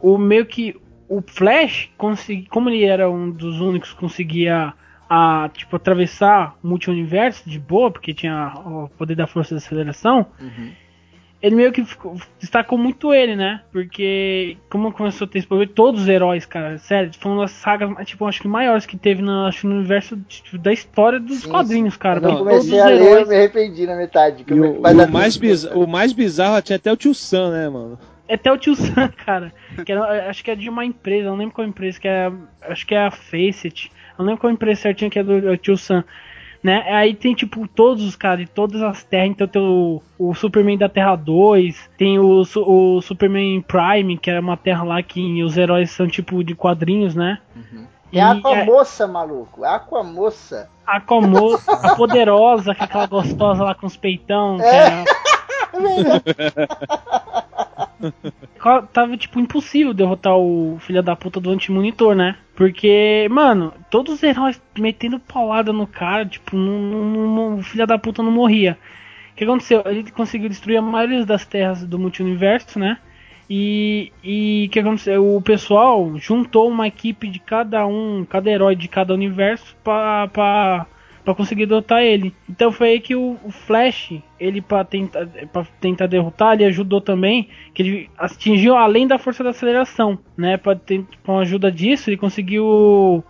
O 0.00 0.18
meio 0.18 0.46
que 0.46 0.74
o 1.08 1.22
Flash 1.22 1.90
consegui, 1.96 2.46
como 2.48 2.68
ele 2.68 2.84
era 2.84 3.10
um 3.10 3.30
dos 3.30 3.60
únicos 3.60 3.92
que 3.92 3.98
conseguia 3.98 4.72
a 5.08 5.48
tipo 5.54 5.76
atravessar 5.76 6.56
o 6.62 6.66
multi-universo 6.68 7.48
de 7.48 7.58
boa, 7.58 7.90
porque 7.90 8.12
tinha 8.12 8.52
o 8.64 8.88
poder 8.96 9.14
da 9.14 9.26
força 9.26 9.54
da 9.54 9.58
aceleração, 9.58 10.26
ele 11.42 11.54
meio 11.54 11.70
que 11.72 11.84
ficou- 11.84 12.16
destacou 12.40 12.78
muito 12.78 13.12
ele, 13.12 13.36
né? 13.36 13.60
Porque 13.72 14.56
como 14.70 14.90
começou 14.92 15.26
a 15.26 15.28
ter 15.28 15.38
esse 15.38 15.46
todos 15.68 16.02
os 16.02 16.08
heróis, 16.08 16.46
cara, 16.46 16.78
sério, 16.78 17.10
foi 17.18 17.32
uma 17.32 17.42
das 17.42 17.50
sagas, 17.52 17.90
tipo, 18.06 18.24
acho 18.26 18.40
que 18.40 18.48
maiores 18.48 18.86
que 18.86 18.96
teve 18.96 19.22
no, 19.22 19.46
acho, 19.46 19.66
no 19.68 19.76
universo 19.76 20.16
tipo, 20.28 20.56
da 20.58 20.72
história 20.72 21.20
dos 21.20 21.44
quadrinhos, 21.46 21.96
cara. 21.96 22.20
Quando 22.20 22.30
eu 22.32 22.38
porque 22.38 22.50
todos 22.50 22.64
os 22.66 22.70
comecei 22.70 22.80
a 22.80 22.86
ler, 22.98 23.00
eu 23.00 23.12
heróis 23.12 23.28
me 23.28 23.34
arrependi 23.36 23.86
na 23.86 23.96
metade. 23.96 24.44
que 24.44 24.54
E 24.54 24.56
eu- 24.58 24.64
o, 24.72 24.78
o 24.78 25.10
mais 25.12 25.34
tudo. 25.34 25.42
bizarro, 25.42 25.84
o 25.84 25.86
mais 25.86 26.12
bizarro 26.12 26.62
tinha 26.62 26.76
até 26.76 26.92
o 26.92 26.96
tio 26.96 27.14
Sam, 27.14 27.50
né, 27.52 27.68
mano? 27.68 27.98
É 28.28 28.34
até 28.34 28.50
o 28.50 28.56
tio 28.58 28.74
Sam, 28.74 29.08
cara. 29.24 29.52
Que 29.84 29.92
era- 29.92 30.28
acho 30.28 30.42
que 30.42 30.50
é 30.50 30.54
de 30.56 30.68
uma 30.68 30.84
empresa, 30.84 31.28
não 31.28 31.36
lembro 31.36 31.54
qual 31.54 31.66
empresa, 31.66 32.00
que 32.00 32.08
é. 32.08 32.32
Acho 32.62 32.86
que 32.86 32.94
é 32.94 33.06
a 33.06 33.10
Faceit. 33.10 33.90
Eu 34.18 34.24
não 34.24 34.26
lembro 34.26 34.40
qual 34.40 34.52
empresa 34.52 34.80
certinha 34.80 35.10
que 35.10 35.18
é 35.18 35.22
do 35.22 35.48
é 35.52 35.56
tio 35.56 35.76
Sam. 35.76 36.02
Né? 36.62 36.84
Aí 36.92 37.14
tem, 37.14 37.34
tipo, 37.34 37.66
todos 37.68 38.04
os 38.04 38.16
caras 38.16 38.40
de 38.40 38.46
todas 38.46 38.82
as 38.82 39.04
terras. 39.04 39.30
Então 39.30 39.46
tem 39.46 39.62
o, 39.62 40.02
o 40.18 40.34
Superman 40.34 40.78
da 40.78 40.88
Terra 40.88 41.14
2, 41.16 41.90
tem 41.96 42.18
o, 42.18 42.42
o 42.42 43.00
Superman 43.02 43.60
Prime, 43.62 44.18
que 44.18 44.30
é 44.30 44.40
uma 44.40 44.56
terra 44.56 44.82
lá 44.84 45.02
que 45.02 45.42
os 45.42 45.56
heróis 45.56 45.90
são 45.90 46.06
tipo 46.08 46.42
de 46.42 46.54
quadrinhos, 46.54 47.14
né? 47.14 47.38
Tem 48.10 48.20
a 48.20 48.32
Aquamoça, 48.32 49.06
maluco. 49.06 49.64
Aquamoça. 49.64 50.68
A 50.86 50.96
Aquamoça, 50.96 51.72
a 51.72 51.94
poderosa, 51.96 52.74
que 52.74 52.82
é 52.82 52.84
aquela 52.84 53.06
gostosa 53.06 53.64
lá 53.64 53.74
com 53.74 53.86
os 53.86 53.96
peitão. 53.96 54.58
É. 54.60 54.76
era- 54.76 55.04
Tava, 58.92 59.16
tipo, 59.16 59.38
impossível 59.38 59.92
derrotar 59.94 60.36
o 60.36 60.78
filho 60.80 61.02
da 61.02 61.14
puta 61.14 61.38
do 61.40 61.50
anti-monitor, 61.50 62.14
né? 62.14 62.36
Porque, 62.54 63.28
mano, 63.30 63.72
todos 63.90 64.14
os 64.14 64.22
heróis 64.22 64.60
metendo 64.78 65.20
paulada 65.20 65.72
no 65.72 65.86
cara, 65.86 66.24
tipo, 66.26 66.56
não, 66.56 66.80
não- 66.80 67.34
não- 67.34 67.54
o 67.58 67.62
filho 67.62 67.86
da 67.86 67.98
puta 67.98 68.22
não 68.22 68.30
morria. 68.32 68.78
O 69.32 69.36
que 69.36 69.44
aconteceu? 69.44 69.82
Ele 69.86 70.10
conseguiu 70.10 70.48
destruir 70.48 70.78
a 70.78 70.82
maioria 70.82 71.24
das 71.26 71.44
terras 71.46 71.84
do 71.86 71.98
multiverso, 71.98 72.78
né? 72.78 72.98
E 73.48 74.12
e 74.24 74.66
o 74.68 74.70
que 74.70 74.80
aconteceu? 74.80 75.36
O 75.36 75.42
pessoal 75.42 76.16
juntou 76.18 76.68
uma 76.68 76.88
equipe 76.88 77.28
de 77.28 77.38
cada 77.38 77.86
um, 77.86 78.24
cada 78.24 78.50
herói 78.50 78.74
de 78.74 78.88
cada 78.88 79.14
universo 79.14 79.76
pra, 79.84 80.86
pra 81.26 81.34
conseguir 81.34 81.66
derrotar 81.66 82.02
ele. 82.02 82.32
Então 82.48 82.70
foi 82.70 82.90
aí 82.90 83.00
que 83.00 83.16
o, 83.16 83.36
o 83.44 83.50
Flash, 83.50 84.14
ele 84.38 84.62
pra 84.62 84.84
tentar, 84.84 85.26
tentar 85.80 86.06
derrotar, 86.06 86.54
ele 86.54 86.64
ajudou 86.66 87.00
também, 87.00 87.48
que 87.74 87.82
ele 87.82 88.10
atingiu 88.16 88.76
além 88.76 89.08
da 89.08 89.18
força 89.18 89.42
da 89.42 89.50
aceleração, 89.50 90.16
né? 90.36 90.56
Pra 90.56 90.76
ter, 90.76 91.04
com 91.24 91.36
a 91.36 91.42
ajuda 91.42 91.70
disso, 91.70 92.08
ele 92.08 92.16
conseguiu. 92.16 93.24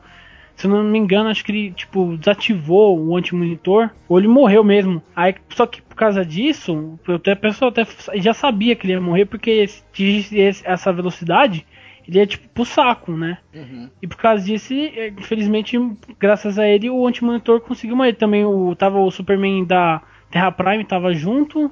Se 0.54 0.66
não 0.68 0.82
me 0.84 0.98
engano, 0.98 1.28
acho 1.30 1.44
que 1.44 1.52
ele, 1.52 1.70
tipo, 1.70 2.16
desativou 2.16 2.98
o 2.98 3.16
anti-monitor, 3.16 3.90
ou 4.08 4.18
ele 4.18 4.28
morreu 4.28 4.62
mesmo. 4.64 5.02
Aí, 5.14 5.34
só 5.50 5.66
que 5.66 5.82
por 5.82 5.94
causa 5.96 6.24
disso, 6.24 6.98
até, 7.14 7.32
a 7.32 7.36
pessoa 7.36 7.70
até 7.70 7.86
já 8.16 8.32
sabia 8.34 8.74
que 8.74 8.86
ele 8.86 8.94
ia 8.94 9.00
morrer, 9.00 9.24
porque 9.26 9.50
esse- 9.50 10.62
essa 10.64 10.92
velocidade, 10.92 11.66
ele 12.08 12.18
ia, 12.18 12.26
tipo, 12.26 12.48
pro 12.48 12.64
saco, 12.64 13.12
né? 13.12 13.38
E 14.00 14.06
por 14.06 14.16
causa 14.16 14.44
disso, 14.44 14.72
eh, 14.72 15.08
infelizmente, 15.08 15.76
graças 16.18 16.58
a 16.58 16.66
ele, 16.66 16.88
o 16.88 17.06
anti-monitor 17.06 17.60
conseguiu 17.60 17.96
morrer. 17.96 18.12
Também 18.12 18.44
o, 18.44 18.74
tava 18.76 18.98
o 18.98 19.10
Superman 19.10 19.64
da 19.64 20.00
Terra 20.30 20.52
Prime, 20.52 20.84
tava 20.84 21.12
junto. 21.12 21.70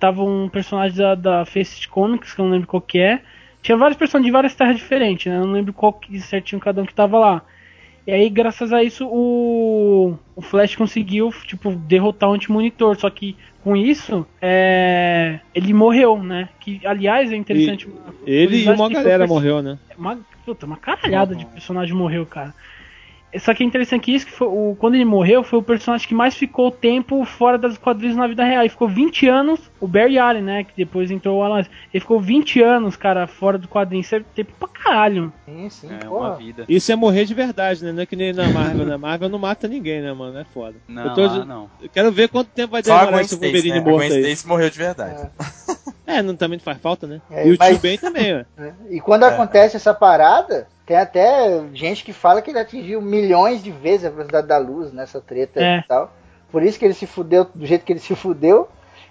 Tava 0.00 0.22
um 0.22 0.48
personagem 0.48 0.96
da, 0.96 1.14
da 1.14 1.44
Faceit 1.44 1.88
Comics, 1.88 2.32
que 2.32 2.40
eu 2.40 2.44
não 2.44 2.52
lembro 2.52 2.68
qual 2.68 2.80
que 2.80 2.98
é. 2.98 3.20
Tinha 3.62 3.76
vários 3.76 3.98
personagens 3.98 4.26
de 4.26 4.32
várias 4.32 4.54
terras 4.54 4.76
diferentes, 4.76 5.26
né? 5.26 5.38
Eu 5.38 5.44
não 5.44 5.52
lembro 5.52 5.72
qual 5.72 5.92
que 5.92 6.18
certinho 6.20 6.60
cada 6.60 6.82
um 6.82 6.86
que 6.86 6.94
tava 6.94 7.18
lá. 7.18 7.42
E 8.06 8.12
aí, 8.12 8.28
graças 8.30 8.72
a 8.72 8.82
isso, 8.82 9.06
o, 9.06 10.16
o 10.34 10.40
Flash 10.40 10.74
conseguiu, 10.74 11.30
tipo, 11.44 11.72
derrotar 11.72 12.30
o 12.30 12.32
anti-monitor. 12.32 12.96
Só 12.98 13.10
que 13.10 13.36
com 13.68 13.76
isso, 13.76 14.26
é, 14.40 15.40
ele 15.54 15.74
morreu, 15.74 16.22
né? 16.22 16.48
Que, 16.58 16.80
aliás, 16.86 17.30
é 17.30 17.36
interessante. 17.36 17.86
Ele 18.26 18.64
e 18.64 18.68
uma 18.70 18.88
galera 18.88 19.26
morreu, 19.26 19.60
né? 19.60 19.78
Uma, 19.98 20.18
puta, 20.42 20.64
uma 20.64 20.78
caralhada 20.78 21.34
de 21.34 21.44
personagem 21.44 21.94
morreu, 21.94 22.24
cara. 22.24 22.54
Só 23.38 23.52
que 23.52 23.62
é 23.62 23.66
interessante 23.66 24.02
que 24.04 24.14
isso 24.14 24.24
que 24.26 24.32
foi, 24.32 24.46
o, 24.48 24.74
quando 24.78 24.94
ele 24.94 25.04
morreu, 25.04 25.42
foi 25.44 25.58
o 25.58 25.62
personagem 25.62 26.08
que 26.08 26.14
mais 26.14 26.34
ficou 26.34 26.70
tempo 26.70 27.24
fora 27.24 27.58
das 27.58 27.76
quadrinhos 27.76 28.16
na 28.16 28.26
vida 28.26 28.42
real. 28.44 28.62
Ele 28.62 28.70
ficou 28.70 28.88
20 28.88 29.28
anos, 29.28 29.60
o 29.80 29.86
Barry 29.86 30.18
Allen, 30.18 30.42
né? 30.42 30.64
Que 30.64 30.72
depois 30.76 31.10
entrou 31.10 31.38
o 31.38 31.42
Alan. 31.42 31.58
Ele 31.92 32.00
ficou 32.00 32.18
20 32.20 32.62
anos, 32.62 32.96
cara, 32.96 33.26
fora 33.26 33.58
do 33.58 33.68
quadrinho. 33.68 34.00
Isso 34.00 34.14
é 34.14 34.20
tempo 34.34 34.52
pra 34.58 34.68
caralho. 34.68 35.32
Sim, 35.44 35.68
sim, 35.68 35.88
É 36.02 36.08
uma 36.08 36.34
vida. 36.36 36.64
Isso 36.68 36.90
é 36.90 36.96
morrer 36.96 37.24
de 37.26 37.34
verdade, 37.34 37.84
né? 37.84 37.92
Não 37.92 38.02
é 38.02 38.06
que 38.06 38.16
nem 38.16 38.32
na 38.32 38.48
Marvel, 38.48 38.86
né? 38.86 38.96
Marvel 38.96 39.28
não 39.28 39.38
mata 39.38 39.68
ninguém, 39.68 40.00
né, 40.00 40.12
mano? 40.12 40.38
É 40.38 40.44
foda. 40.44 40.76
Não, 40.88 41.04
eu, 41.04 41.14
tô- 41.14 41.24
ah, 41.24 41.44
não. 41.44 41.70
eu 41.82 41.88
quero 41.90 42.10
ver 42.10 42.28
quanto 42.30 42.48
tempo 42.48 42.72
vai 42.72 42.82
demorar 42.82 43.10
Gwen 43.10 43.20
esse 43.20 43.34
Wolverine 43.36 43.70
né? 43.70 43.80
Morto 43.80 43.96
Gwen 43.96 44.10
aí. 44.12 44.22
Stacy 44.32 44.48
morreu 44.48 44.70
de 44.70 44.78
verdade. 44.78 45.22
É, 45.22 45.30
não, 46.22 46.34
também 46.34 46.58
não 46.58 46.64
faz 46.64 46.78
falta, 46.78 47.06
né? 47.06 47.20
É, 47.30 47.46
e 47.46 47.52
o 47.52 47.56
mas- 47.58 47.70
Tio 47.70 47.78
Ben 47.80 47.98
também, 47.98 48.34
ué. 48.34 48.46
E 48.90 49.00
quando 49.00 49.24
acontece 49.24 49.76
essa 49.76 49.92
parada, 49.92 50.66
tem 50.86 50.96
até 50.96 51.62
gente 51.74 52.02
que 52.04 52.12
fala 52.12 52.40
que 52.40 52.50
ele 52.50 52.58
atingiu 52.58 53.00
milhões 53.02 53.62
de 53.62 53.70
vezes 53.70 54.06
a 54.06 54.10
velocidade 54.10 54.46
da 54.46 54.56
luz 54.58 54.92
nessa 54.92 55.20
treta 55.20 55.60
É. 55.60 55.78
e 55.78 55.82
tal. 55.82 56.12
Por 56.50 56.62
isso 56.62 56.78
que 56.78 56.84
ele 56.84 56.94
se 56.94 57.06
fudeu 57.06 57.46
do 57.54 57.66
jeito 57.66 57.84
que 57.84 57.92
ele 57.92 58.00
se 58.00 58.14
fudeu. 58.16 58.68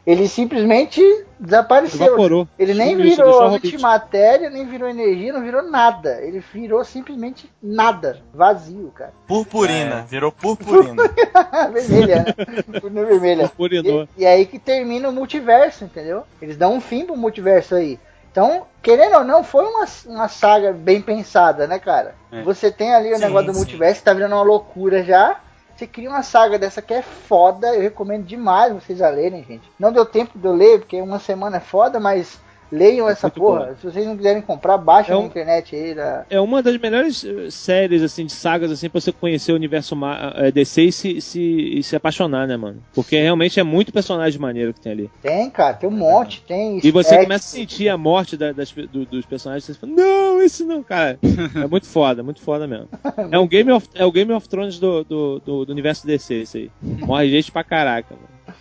Ele 0.07 0.25
simplesmente 0.29 1.01
desapareceu. 1.37 2.07
Evaporou. 2.07 2.47
Ele 2.57 2.73
nem 2.73 2.95
só 2.95 3.25
virou 3.25 3.43
antimatéria, 3.43 4.49
nem 4.49 4.65
virou 4.65 4.87
energia, 4.87 5.33
não 5.33 5.43
virou 5.43 5.61
nada. 5.61 6.21
Ele 6.21 6.39
virou 6.39 6.81
simplesmente 6.85 7.51
nada. 7.61 8.21
Vazio, 8.33 8.89
cara. 8.95 9.11
Purpurina, 9.27 10.05
virou 10.09 10.31
purpurina. 10.31 11.03
vermelha? 11.73 12.25
Purpurina 12.63 13.03
vermelha. 13.03 13.47
Purpurinou. 13.49 14.07
E, 14.17 14.21
e 14.21 14.25
aí 14.25 14.45
que 14.45 14.57
termina 14.57 15.09
o 15.09 15.11
multiverso, 15.11 15.83
entendeu? 15.83 16.23
Eles 16.41 16.55
dão 16.55 16.75
um 16.75 16.79
fim 16.79 17.05
pro 17.05 17.17
multiverso 17.17 17.75
aí. 17.75 17.99
Então, 18.31 18.65
querendo 18.81 19.17
ou 19.17 19.23
não, 19.25 19.43
foi 19.43 19.65
uma, 19.65 19.85
uma 20.05 20.29
saga 20.29 20.71
bem 20.71 21.01
pensada, 21.01 21.67
né, 21.67 21.79
cara? 21.79 22.15
É. 22.31 22.43
Você 22.43 22.71
tem 22.71 22.95
ali 22.95 23.11
o 23.11 23.15
Sim, 23.17 23.23
negócio 23.23 23.47
do 23.47 23.53
sim. 23.53 23.59
multiverso, 23.59 24.03
tá 24.03 24.13
virando 24.13 24.35
uma 24.35 24.43
loucura 24.43 25.03
já. 25.03 25.41
Você 25.77 25.85
cria 25.85 26.09
uma 26.09 26.23
saga 26.23 26.57
dessa 26.57 26.81
que 26.81 26.91
é 26.91 27.03
foda, 27.03 27.67
eu 27.75 27.81
recomendo 27.81 28.25
demais 28.25 28.73
vocês 28.73 28.99
a 28.99 29.09
lerem, 29.11 29.43
gente. 29.43 29.71
Não 29.77 29.91
deu 29.91 30.07
tempo 30.07 30.39
de 30.39 30.43
eu 30.43 30.51
ler, 30.51 30.79
porque 30.79 30.99
uma 30.99 31.19
semana 31.19 31.57
é 31.57 31.59
foda, 31.59 31.99
mas 31.99 32.39
leiam 32.71 33.09
essa 33.09 33.27
muito 33.27 33.39
porra. 33.39 33.65
bom. 33.67 33.75
Se 33.77 33.83
vocês 33.91 34.05
não 34.05 34.15
quiserem 34.17 34.41
comprar, 34.41 34.77
baixem 34.77 35.13
É 35.13 35.15
na 35.17 35.23
um- 35.23 35.25
internet 35.27 35.75
aí. 35.75 35.93
Da... 35.95 36.25
É 36.29 36.39
uma 36.39 36.61
das 36.61 36.77
melhores 36.77 37.23
eh, 37.23 37.49
séries, 37.49 38.01
assim, 38.01 38.25
de 38.25 38.31
sagas, 38.33 38.71
assim, 38.71 38.89
pra 38.89 38.99
você 38.99 39.11
conhecer 39.11 39.51
o 39.51 39.55
universo 39.55 39.95
eh, 40.35 40.51
DC 40.51 40.81
e 40.83 40.91
se, 40.91 41.21
se, 41.21 41.41
e 41.41 41.83
se 41.83 41.95
apaixonar, 41.95 42.47
né, 42.47 42.57
mano? 42.57 42.81
Porque 42.93 43.15
realmente 43.19 43.59
é 43.59 43.63
muito 43.63 43.91
personagem 43.93 44.39
maneiro 44.39 44.73
que 44.73 44.81
tem 44.81 44.91
ali. 44.91 45.11
Tem, 45.21 45.49
cara, 45.49 45.73
tem 45.75 45.87
um 45.89 45.93
monte, 45.93 46.41
tem. 46.43 46.79
E 46.83 46.91
você 46.91 47.17
começa 47.23 47.45
a 47.45 47.49
sentir 47.59 47.89
a 47.89 47.97
morte 47.97 48.35
da- 48.37 48.51
das, 48.51 48.71
do- 48.71 49.05
dos 49.05 49.25
personagens, 49.25 49.63
você 49.65 49.73
fala, 49.73 49.93
não, 49.93 50.41
esse 50.41 50.63
não, 50.63 50.83
cara. 50.83 51.17
É 51.63 51.67
muito 51.67 51.87
foda, 51.87 52.21
muito 52.23 52.41
foda 52.41 52.67
mesmo. 52.67 52.87
É 53.31 53.39
um 53.39 53.47
Game 53.47 53.71
of, 53.71 53.87
é 53.95 54.05
o 54.05 54.11
Game 54.11 54.31
of 54.31 54.47
Thrones 54.47 54.79
do, 54.79 55.03
do, 55.03 55.39
do, 55.39 55.65
do 55.65 55.71
universo 55.71 56.05
DC, 56.05 56.41
isso 56.41 56.57
aí. 56.57 56.71
Morre 56.81 57.29
gente 57.29 57.51
pra 57.51 57.63
caraca, 57.63 58.13
mano. 58.15 58.57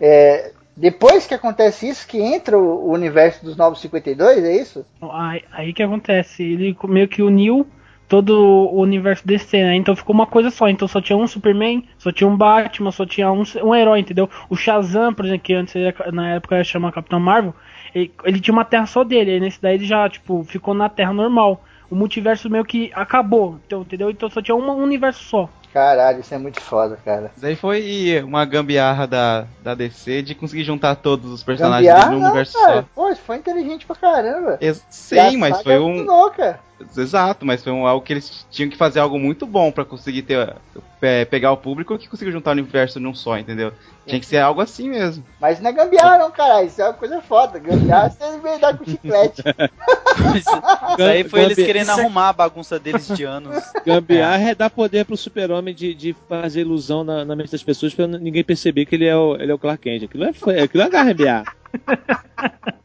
É, 0.00 0.52
depois 0.76 1.26
que 1.26 1.34
acontece 1.34 1.88
isso, 1.88 2.06
que 2.06 2.20
entra 2.20 2.58
o, 2.58 2.90
universo 2.90 3.44
dos 3.44 3.56
952, 3.56 4.44
é 4.44 4.56
isso? 4.56 4.84
Aí, 5.00 5.44
aí 5.52 5.72
que 5.72 5.82
acontece, 5.82 6.42
ele 6.42 6.76
meio 6.88 7.06
que 7.06 7.22
uniu 7.22 7.66
todo 8.08 8.36
o 8.36 8.80
universo 8.80 9.26
DC, 9.26 9.56
né? 9.62 9.76
Então 9.76 9.94
ficou 9.94 10.14
uma 10.14 10.26
coisa 10.26 10.50
só. 10.50 10.68
Então 10.68 10.88
só 10.88 11.00
tinha 11.00 11.16
um 11.16 11.26
Superman, 11.26 11.84
só 11.96 12.10
tinha 12.10 12.28
um 12.28 12.36
Batman, 12.36 12.90
só 12.90 13.06
tinha 13.06 13.30
um, 13.30 13.44
um 13.62 13.74
herói, 13.74 14.00
entendeu? 14.00 14.28
O 14.50 14.56
Shazam, 14.56 15.14
por 15.14 15.24
exemplo, 15.24 15.44
que 15.44 15.54
antes 15.54 15.74
ele 15.76 15.94
na 16.12 16.34
época 16.34 16.56
era 16.56 16.64
chamado 16.64 16.92
Capitão 16.92 17.20
Marvel, 17.20 17.54
ele, 17.94 18.12
ele 18.24 18.40
tinha 18.40 18.52
uma 18.52 18.64
terra 18.64 18.86
só 18.86 19.04
dele. 19.04 19.32
Aí 19.32 19.40
nesse 19.40 19.62
daí 19.62 19.76
ele 19.76 19.86
já, 19.86 20.08
tipo, 20.08 20.42
ficou 20.44 20.74
na 20.74 20.88
terra 20.88 21.12
normal. 21.12 21.64
O 21.90 21.94
multiverso 21.94 22.50
meio 22.50 22.64
que 22.64 22.90
acabou, 22.94 23.60
então, 23.66 23.82
entendeu? 23.82 24.10
Então 24.10 24.28
só 24.28 24.42
tinha 24.42 24.56
um 24.56 24.82
universo 24.82 25.22
só. 25.22 25.48
Caralho, 25.74 26.20
isso 26.20 26.32
é 26.32 26.38
muito 26.38 26.60
foda, 26.60 26.96
cara. 27.04 27.32
Isso 27.36 27.44
aí 27.44 27.56
foi 27.56 28.22
uma 28.24 28.44
gambiarra 28.44 29.08
da, 29.08 29.44
da 29.60 29.74
DC 29.74 30.22
de 30.22 30.32
conseguir 30.32 30.62
juntar 30.62 30.94
todos 30.94 31.32
os 31.32 31.42
personagens 31.42 31.92
Gambiarra, 31.92 32.12
num 32.12 32.20
não, 32.20 32.32
cara. 32.32 32.44
só. 32.44 32.84
Pô, 32.94 33.08
isso 33.08 33.22
foi 33.22 33.38
inteligente 33.38 33.84
pra 33.84 33.96
caramba. 33.96 34.56
E 34.60 34.68
a 34.68 34.74
Sim, 34.88 35.36
mas 35.36 35.60
foi 35.62 35.80
um. 35.80 36.04
louca. 36.04 36.60
Exato, 36.96 37.46
mas 37.46 37.62
foi 37.62 37.72
um, 37.72 37.86
algo 37.86 38.04
que 38.04 38.12
eles 38.12 38.44
tinham 38.50 38.68
que 38.68 38.76
fazer 38.76 38.98
algo 39.00 39.18
muito 39.18 39.46
bom 39.46 39.70
pra 39.70 39.84
conseguir 39.84 40.22
ter, 40.22 40.54
é, 41.00 41.24
pegar 41.24 41.52
o 41.52 41.56
público 41.56 41.96
que 41.96 42.08
conseguiu 42.08 42.32
juntar 42.32 42.50
o 42.50 42.52
universo 42.52 42.98
num 42.98 43.14
só, 43.14 43.38
entendeu? 43.38 43.72
Tinha 44.06 44.20
que 44.20 44.26
ser 44.26 44.38
algo 44.38 44.60
assim 44.60 44.88
mesmo. 44.90 45.24
Mas 45.40 45.60
não 45.60 45.70
é 45.70 45.72
gambiarra, 45.72 46.18
não, 46.18 46.30
caralho. 46.30 46.66
Isso 46.66 46.82
é 46.82 46.84
uma 46.84 46.92
coisa 46.92 47.22
foda. 47.22 47.58
Gambiarra 47.58 48.10
você 48.10 48.38
vem 48.40 48.58
dar 48.58 48.76
com 48.76 48.84
chiclete. 48.84 49.42
Isso 50.36 51.02
aí 51.02 51.24
foi 51.24 51.40
eles 51.42 51.56
Gambi- 51.56 51.66
querendo 51.66 51.88
isso 51.90 51.98
é- 51.98 52.02
arrumar 52.02 52.28
a 52.28 52.32
bagunça 52.32 52.78
deles 52.78 53.06
de 53.08 53.24
anos. 53.24 53.62
Gambiarra 53.84 54.50
é 54.50 54.54
dar 54.54 54.70
poder 54.70 55.04
pro 55.04 55.16
super-homem 55.16 55.74
de, 55.74 55.94
de 55.94 56.14
fazer 56.28 56.60
ilusão 56.60 57.02
na, 57.04 57.24
na 57.24 57.34
mente 57.36 57.50
das 57.52 57.62
pessoas 57.62 57.94
pra 57.94 58.06
ninguém 58.06 58.44
perceber 58.44 58.84
que 58.84 58.94
ele 58.94 59.06
é 59.06 59.16
o, 59.16 59.34
ele 59.36 59.50
é 59.50 59.54
o 59.54 59.58
Clark 59.58 59.82
Kent. 59.82 60.04
Aquilo 60.04 60.24
é, 60.24 60.32
foi- 60.32 60.60
aquilo 60.60 60.82
é 60.82 60.88
gambiarra. 60.90 61.44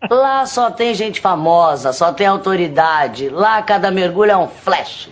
Lá 0.10 0.46
só 0.46 0.72
tem 0.72 0.94
gente 0.94 1.22
famosa, 1.22 1.94
só 1.94 2.12
tem 2.12 2.26
autoridade. 2.26 3.30
Lá 3.30 3.62
cada 3.62 3.92
mergulho 3.92 4.32
é 4.32 4.38
um 4.38 4.48
flash. 4.48 5.10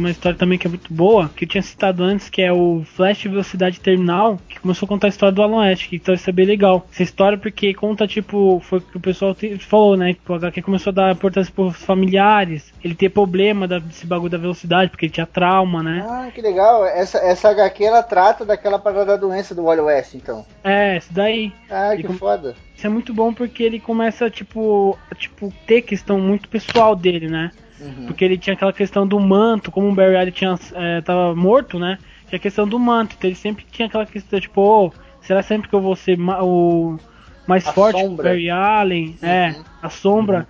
Tem 0.00 0.06
uma 0.06 0.10
história 0.10 0.38
também 0.38 0.58
que 0.58 0.66
é 0.66 0.70
muito 0.70 0.92
boa, 0.92 1.30
que 1.36 1.44
eu 1.44 1.48
tinha 1.48 1.62
citado 1.62 2.02
antes, 2.02 2.28
que 2.30 2.40
é 2.42 2.52
o 2.52 2.82
Flash 2.84 3.24
Velocidade 3.24 3.80
Terminal, 3.80 4.38
que 4.48 4.58
começou 4.58 4.86
a 4.86 4.88
contar 4.88 5.08
a 5.08 5.10
história 5.10 5.32
do 5.34 5.42
Alan 5.42 5.58
West, 5.58 5.88
que 5.88 5.96
então 5.96 6.14
isso 6.14 6.28
é 6.28 6.32
bem 6.32 6.46
legal. 6.46 6.86
Essa 6.92 7.02
história 7.02 7.36
porque 7.38 7.74
conta, 7.74 8.06
tipo, 8.06 8.60
foi 8.64 8.78
o 8.78 8.82
que 8.82 8.96
o 8.96 9.00
pessoal 9.00 9.36
falou, 9.60 9.96
né? 9.96 10.14
Que 10.14 10.32
o 10.32 10.34
HQ 10.34 10.62
começou 10.62 10.90
a 10.90 10.94
dar 10.94 11.12
importância 11.12 11.52
pros 11.54 11.76
familiares, 11.84 12.72
ele 12.82 12.94
ter 12.94 13.10
problema 13.10 13.68
da- 13.68 13.78
desse 13.78 14.06
bagulho 14.06 14.30
da 14.30 14.38
velocidade, 14.38 14.90
porque 14.90 15.06
ele 15.06 15.12
tinha 15.12 15.26
trauma, 15.26 15.82
né? 15.82 16.04
Ah, 16.08 16.30
que 16.34 16.40
legal. 16.40 16.84
Essa, 16.86 17.18
essa 17.18 17.50
HQ 17.50 17.84
ela 17.84 18.02
trata 18.02 18.44
daquela 18.44 18.78
parada 18.78 19.04
da 19.04 19.16
doença 19.16 19.54
do 19.54 19.64
Wally 19.64 19.80
West, 19.82 20.14
então. 20.14 20.44
É, 20.64 20.96
isso 20.96 21.12
daí. 21.12 21.52
Ah, 21.70 21.94
que 21.96 22.02
com- 22.04 22.14
foda. 22.14 22.54
Isso 22.76 22.86
é 22.86 22.90
muito 22.90 23.12
bom 23.12 23.32
porque 23.34 23.62
ele 23.62 23.78
começa, 23.78 24.30
tipo, 24.30 24.98
a, 25.10 25.14
tipo, 25.14 25.52
ter 25.66 25.82
questão 25.82 26.18
muito 26.18 26.48
pessoal 26.48 26.96
dele, 26.96 27.28
né? 27.28 27.50
Uhum. 27.80 28.06
Porque 28.06 28.24
ele 28.24 28.36
tinha 28.36 28.54
aquela 28.54 28.72
questão 28.72 29.06
do 29.06 29.18
manto, 29.18 29.70
como 29.70 29.88
o 29.88 29.94
Barry 29.94 30.16
Allen 30.16 30.30
tinha, 30.32 30.54
é, 30.74 31.00
tava 31.00 31.34
morto, 31.34 31.78
né? 31.78 31.98
Tinha 32.28 32.36
a 32.36 32.42
questão 32.42 32.66
do 32.68 32.78
manto, 32.78 33.14
então 33.18 33.28
ele 33.28 33.36
sempre 33.36 33.64
tinha 33.70 33.86
aquela 33.88 34.06
questão, 34.06 34.38
tipo, 34.38 34.60
ô, 34.60 34.92
será 35.22 35.42
sempre 35.42 35.68
que 35.68 35.74
eu 35.74 35.80
vou 35.80 35.96
ser 35.96 36.16
ma- 36.18 36.42
o 36.42 36.98
mais 37.46 37.66
A 37.66 37.72
forte 37.72 37.96
que 37.96 38.02
o 38.04 38.08
sombra. 38.08 38.28
Barry 38.28 38.50
Allen? 38.50 39.16
É, 39.22 39.54
a 39.82 39.88
sombra. 39.88 40.46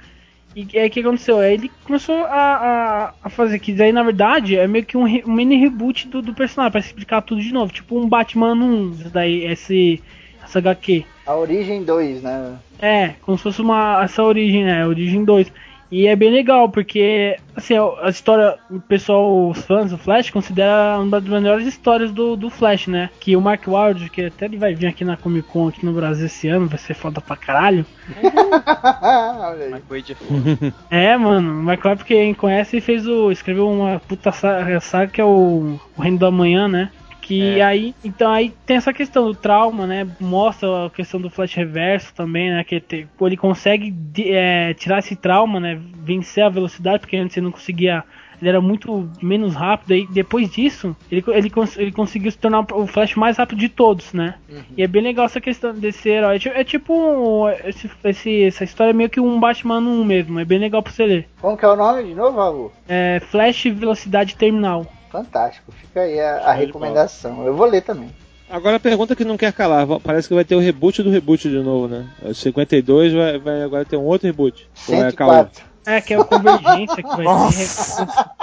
E 0.55 0.66
aí 0.77 0.89
o 0.89 0.90
que 0.90 0.98
aconteceu? 1.01 1.39
Aí 1.39 1.55
ele 1.55 1.70
começou 1.85 2.24
a, 2.24 2.32
a, 2.32 3.15
a 3.23 3.31
fazer 3.31 3.61
que 3.61 3.73
daí 3.73 3.93
na 3.93 4.02
verdade 4.02 4.57
é 4.57 4.66
meio 4.66 4.85
que 4.85 4.97
um, 4.97 5.05
um 5.05 5.32
mini 5.32 5.57
reboot 5.57 6.09
do, 6.09 6.20
do 6.20 6.35
personagem, 6.35 6.73
pra 6.73 6.81
explicar 6.81 7.23
tudo 7.23 7.40
de 7.40 7.52
novo. 7.52 7.73
Tipo 7.73 7.97
um 7.97 8.09
Batman 8.09 8.55
1, 8.55 8.90
isso 8.90 9.11
daí, 9.11 9.44
esse, 9.44 10.02
essa 10.43 10.59
HQ. 10.59 11.05
A 11.24 11.36
Origem 11.36 11.85
2, 11.85 12.23
né? 12.24 12.57
É, 12.82 13.11
como 13.23 13.36
se 13.39 13.44
fosse 13.44 13.62
uma 13.62 14.02
essa 14.02 14.24
origem, 14.24 14.65
né? 14.65 14.85
Origem 14.85 15.24
2. 15.24 15.52
E 15.91 16.07
é 16.07 16.15
bem 16.15 16.31
legal, 16.31 16.69
porque 16.69 17.37
assim, 17.57 17.75
a 18.03 18.09
história, 18.09 18.57
o 18.71 18.81
pessoal, 18.81 19.49
os 19.49 19.65
fãs 19.65 19.91
do 19.91 19.99
Flash 19.99 20.31
considera 20.31 20.99
uma 20.99 21.21
das 21.21 21.29
melhores 21.29 21.67
histórias 21.67 22.12
do, 22.12 22.37
do 22.37 22.49
Flash, 22.49 22.87
né? 22.87 23.11
Que 23.19 23.37
o 23.37 23.41
Mark 23.41 23.67
Ward, 23.67 24.09
que 24.11 24.27
até 24.27 24.45
ele 24.45 24.57
vai 24.57 24.75
vir 24.75 24.87
aqui 24.87 25.05
na 25.05 25.17
Comic 25.17 25.49
Con 25.49 25.69
aqui 25.69 25.85
no 25.85 25.93
Brasil 25.93 26.27
esse 26.27 26.49
ano, 26.49 26.69
vai 26.69 26.79
ser 26.79 26.95
foda 26.95 27.21
pra 27.21 27.37
caralho. 27.37 27.85
Olha 28.23 29.67
aí. 29.67 29.73
É 29.73 30.15
foda. 30.15 30.75
É, 30.91 31.17
mano, 31.17 31.61
o 31.61 31.62
Mark 31.62 31.85
Ward, 31.85 31.99
porque 31.99 32.15
quem 32.15 32.35
conhece, 32.35 32.77
ele 32.77 32.83
fez 32.83 33.07
o. 33.07 33.31
escreveu 33.31 33.69
uma 33.69 34.01
puta 34.01 34.31
saga, 34.33 34.81
saga 34.81 35.11
que 35.11 35.21
é 35.21 35.25
o, 35.25 35.79
o 35.97 36.03
Reino 36.03 36.19
do 36.19 36.27
Amanhã, 36.27 36.69
né? 36.69 36.91
Que 37.31 37.61
aí, 37.62 37.94
então 38.05 38.31
aí 38.31 38.52
tem 38.66 38.77
essa 38.77 38.93
questão 38.93 39.24
do 39.27 39.35
trauma, 39.35 39.86
né? 39.86 40.07
Mostra 40.20 40.86
a 40.86 40.90
questão 40.90 41.20
do 41.20 41.31
flash 41.31 41.55
reverso 41.55 42.12
também, 42.15 42.51
né? 42.51 42.65
Que 42.65 42.81
te- 42.81 43.07
ele 43.20 43.36
consegue 43.36 43.90
de- 43.90 44.31
é, 44.32 44.74
tirar 44.74 44.98
esse 44.98 45.15
trauma, 45.16 45.61
né? 45.61 45.78
Vencer 46.02 46.44
a 46.44 46.48
velocidade, 46.48 47.01
porque 47.01 47.16
antes 47.16 47.36
ele 47.36 47.44
não 47.44 47.52
conseguia. 47.52 48.02
Ele 48.40 48.48
era 48.48 48.61
muito 48.61 49.07
menos 49.20 49.55
rápido. 49.55 49.94
E 49.94 50.07
depois 50.07 50.51
disso, 50.51 50.97
ele, 51.12 51.23
ele, 51.28 51.51
cons- 51.51 51.77
ele 51.77 51.93
conseguiu 51.93 52.31
se 52.31 52.39
tornar 52.39 52.65
o 52.73 52.86
Flash 52.86 53.15
mais 53.15 53.36
rápido 53.36 53.59
de 53.59 53.69
todos, 53.69 54.15
né? 54.15 54.36
E 54.78 54.82
é 54.82 54.86
bem 54.86 55.02
legal 55.02 55.27
essa 55.27 55.43
questão 55.43 55.74
desse 55.74 56.09
herói. 56.09 56.39
É 56.47 56.61
É 56.61 56.65
tipo. 56.65 56.94
um- 56.94 57.48
esse, 57.69 57.90
esse- 58.02 58.44
essa 58.44 58.65
história 58.65 58.93
é 58.93 58.94
meio 58.94 59.11
que 59.11 59.20
um 59.20 59.39
Batman 59.39 59.78
1 59.78 60.05
mesmo. 60.05 60.40
É 60.40 60.44
bem 60.47 60.59
legal 60.59 60.82
pra 60.82 60.90
você 60.90 61.05
ler. 61.05 61.28
Como 61.40 61.55
que 61.57 61.65
é 61.66 61.69
o 61.69 61.77
nome 61.77 62.02
de 62.02 62.15
novo, 62.15 62.39
Raul? 62.39 62.73
É 62.89 63.20
Flash 63.31 63.65
Velocidade 63.66 64.35
Terminal. 64.35 64.86
Fantástico. 65.11 65.73
Fica 65.73 66.03
aí 66.03 66.20
a, 66.20 66.51
a 66.51 66.53
recomendação. 66.53 67.45
Eu 67.45 67.55
vou 67.55 67.66
ler 67.66 67.82
também. 67.82 68.11
Agora 68.49 68.77
a 68.77 68.81
pergunta 68.81 69.15
que 69.15 69.24
não 69.24 69.37
quer 69.37 69.53
calar, 69.53 69.87
parece 70.03 70.27
que 70.27 70.35
vai 70.35 70.45
ter 70.45 70.57
o 70.57 70.61
reboot 70.61 71.03
do 71.03 71.11
reboot 71.11 71.49
de 71.49 71.59
novo, 71.61 71.87
né? 71.87 72.09
O 72.23 72.35
52 72.35 73.12
vai, 73.12 73.39
vai 73.39 73.62
agora 73.62 73.85
ter 73.85 73.97
um 73.97 74.05
outro 74.05 74.27
reboot. 74.27 74.69
Como 74.87 75.03
é, 75.03 75.12
Caô? 75.12 75.31
104. 75.31 75.65
É, 75.87 76.01
que 76.01 76.15
é 76.15 76.19
o 76.19 76.24
Convergência 76.24 76.97
que 76.97 77.03
vai 77.03 77.27
ter. 77.53 78.41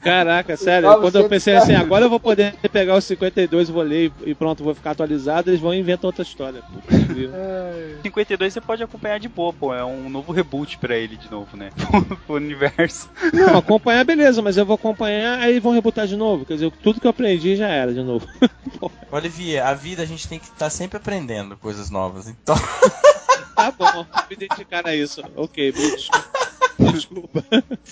Caraca, 0.00 0.56
sério, 0.56 0.98
quando 1.00 1.16
eu 1.16 1.28
pensei 1.28 1.54
assim, 1.54 1.74
agora 1.74 2.06
eu 2.06 2.10
vou 2.10 2.18
poder 2.18 2.54
pegar 2.72 2.96
o 2.96 3.00
52, 3.00 3.68
vou 3.68 3.82
ler 3.84 4.10
e 4.26 4.30
e 4.30 4.34
pronto, 4.34 4.64
vou 4.64 4.74
ficar 4.74 4.92
atualizado, 4.92 5.48
eles 5.48 5.60
vão 5.60 5.72
inventar 5.72 6.06
outra 6.06 6.22
história. 6.22 6.60
Puta 6.62 7.01
que 7.14 7.28
pariu. 7.28 8.02
52 8.02 8.52
você 8.52 8.60
pode 8.60 8.82
acompanhar 8.82 9.18
de 9.18 9.28
boa, 9.28 9.52
pô. 9.52 9.74
É 9.74 9.84
um 9.84 10.08
novo 10.08 10.32
reboot 10.32 10.78
pra 10.78 10.96
ele 10.96 11.16
de 11.16 11.30
novo, 11.30 11.56
né? 11.56 11.70
o 12.28 12.34
universo. 12.34 13.10
Não, 13.32 13.58
acompanhar 13.58 14.04
beleza, 14.04 14.42
mas 14.42 14.56
eu 14.56 14.66
vou 14.66 14.74
acompanhar, 14.74 15.38
aí 15.40 15.60
vão 15.60 15.72
rebutar 15.72 16.06
de 16.06 16.16
novo. 16.16 16.44
Quer 16.44 16.54
dizer, 16.54 16.72
tudo 16.82 17.00
que 17.00 17.06
eu 17.06 17.10
aprendi 17.10 17.56
já 17.56 17.68
era 17.68 17.92
de 17.92 18.02
novo. 18.02 18.26
Olivier, 19.10 19.64
a 19.64 19.74
vida 19.74 20.02
a 20.02 20.06
gente 20.06 20.28
tem 20.28 20.38
que 20.38 20.46
estar 20.46 20.70
sempre 20.70 20.96
aprendendo 20.96 21.56
coisas 21.56 21.90
novas. 21.90 22.28
Então, 22.28 22.56
Tá 23.54 23.70
bom, 23.70 24.06
me 24.30 24.36
dedicar 24.36 24.86
a 24.86 24.94
isso. 24.94 25.22
Ok, 25.36 25.72
desculpa. 25.72 26.30
Desculpa. 26.78 27.44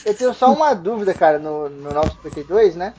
Eu 0.04 0.14
tenho 0.14 0.34
só 0.34 0.52
uma 0.52 0.74
dúvida, 0.74 1.14
cara, 1.14 1.38
no, 1.38 1.68
no 1.68 1.92
952, 1.92 2.76
né? 2.76 2.94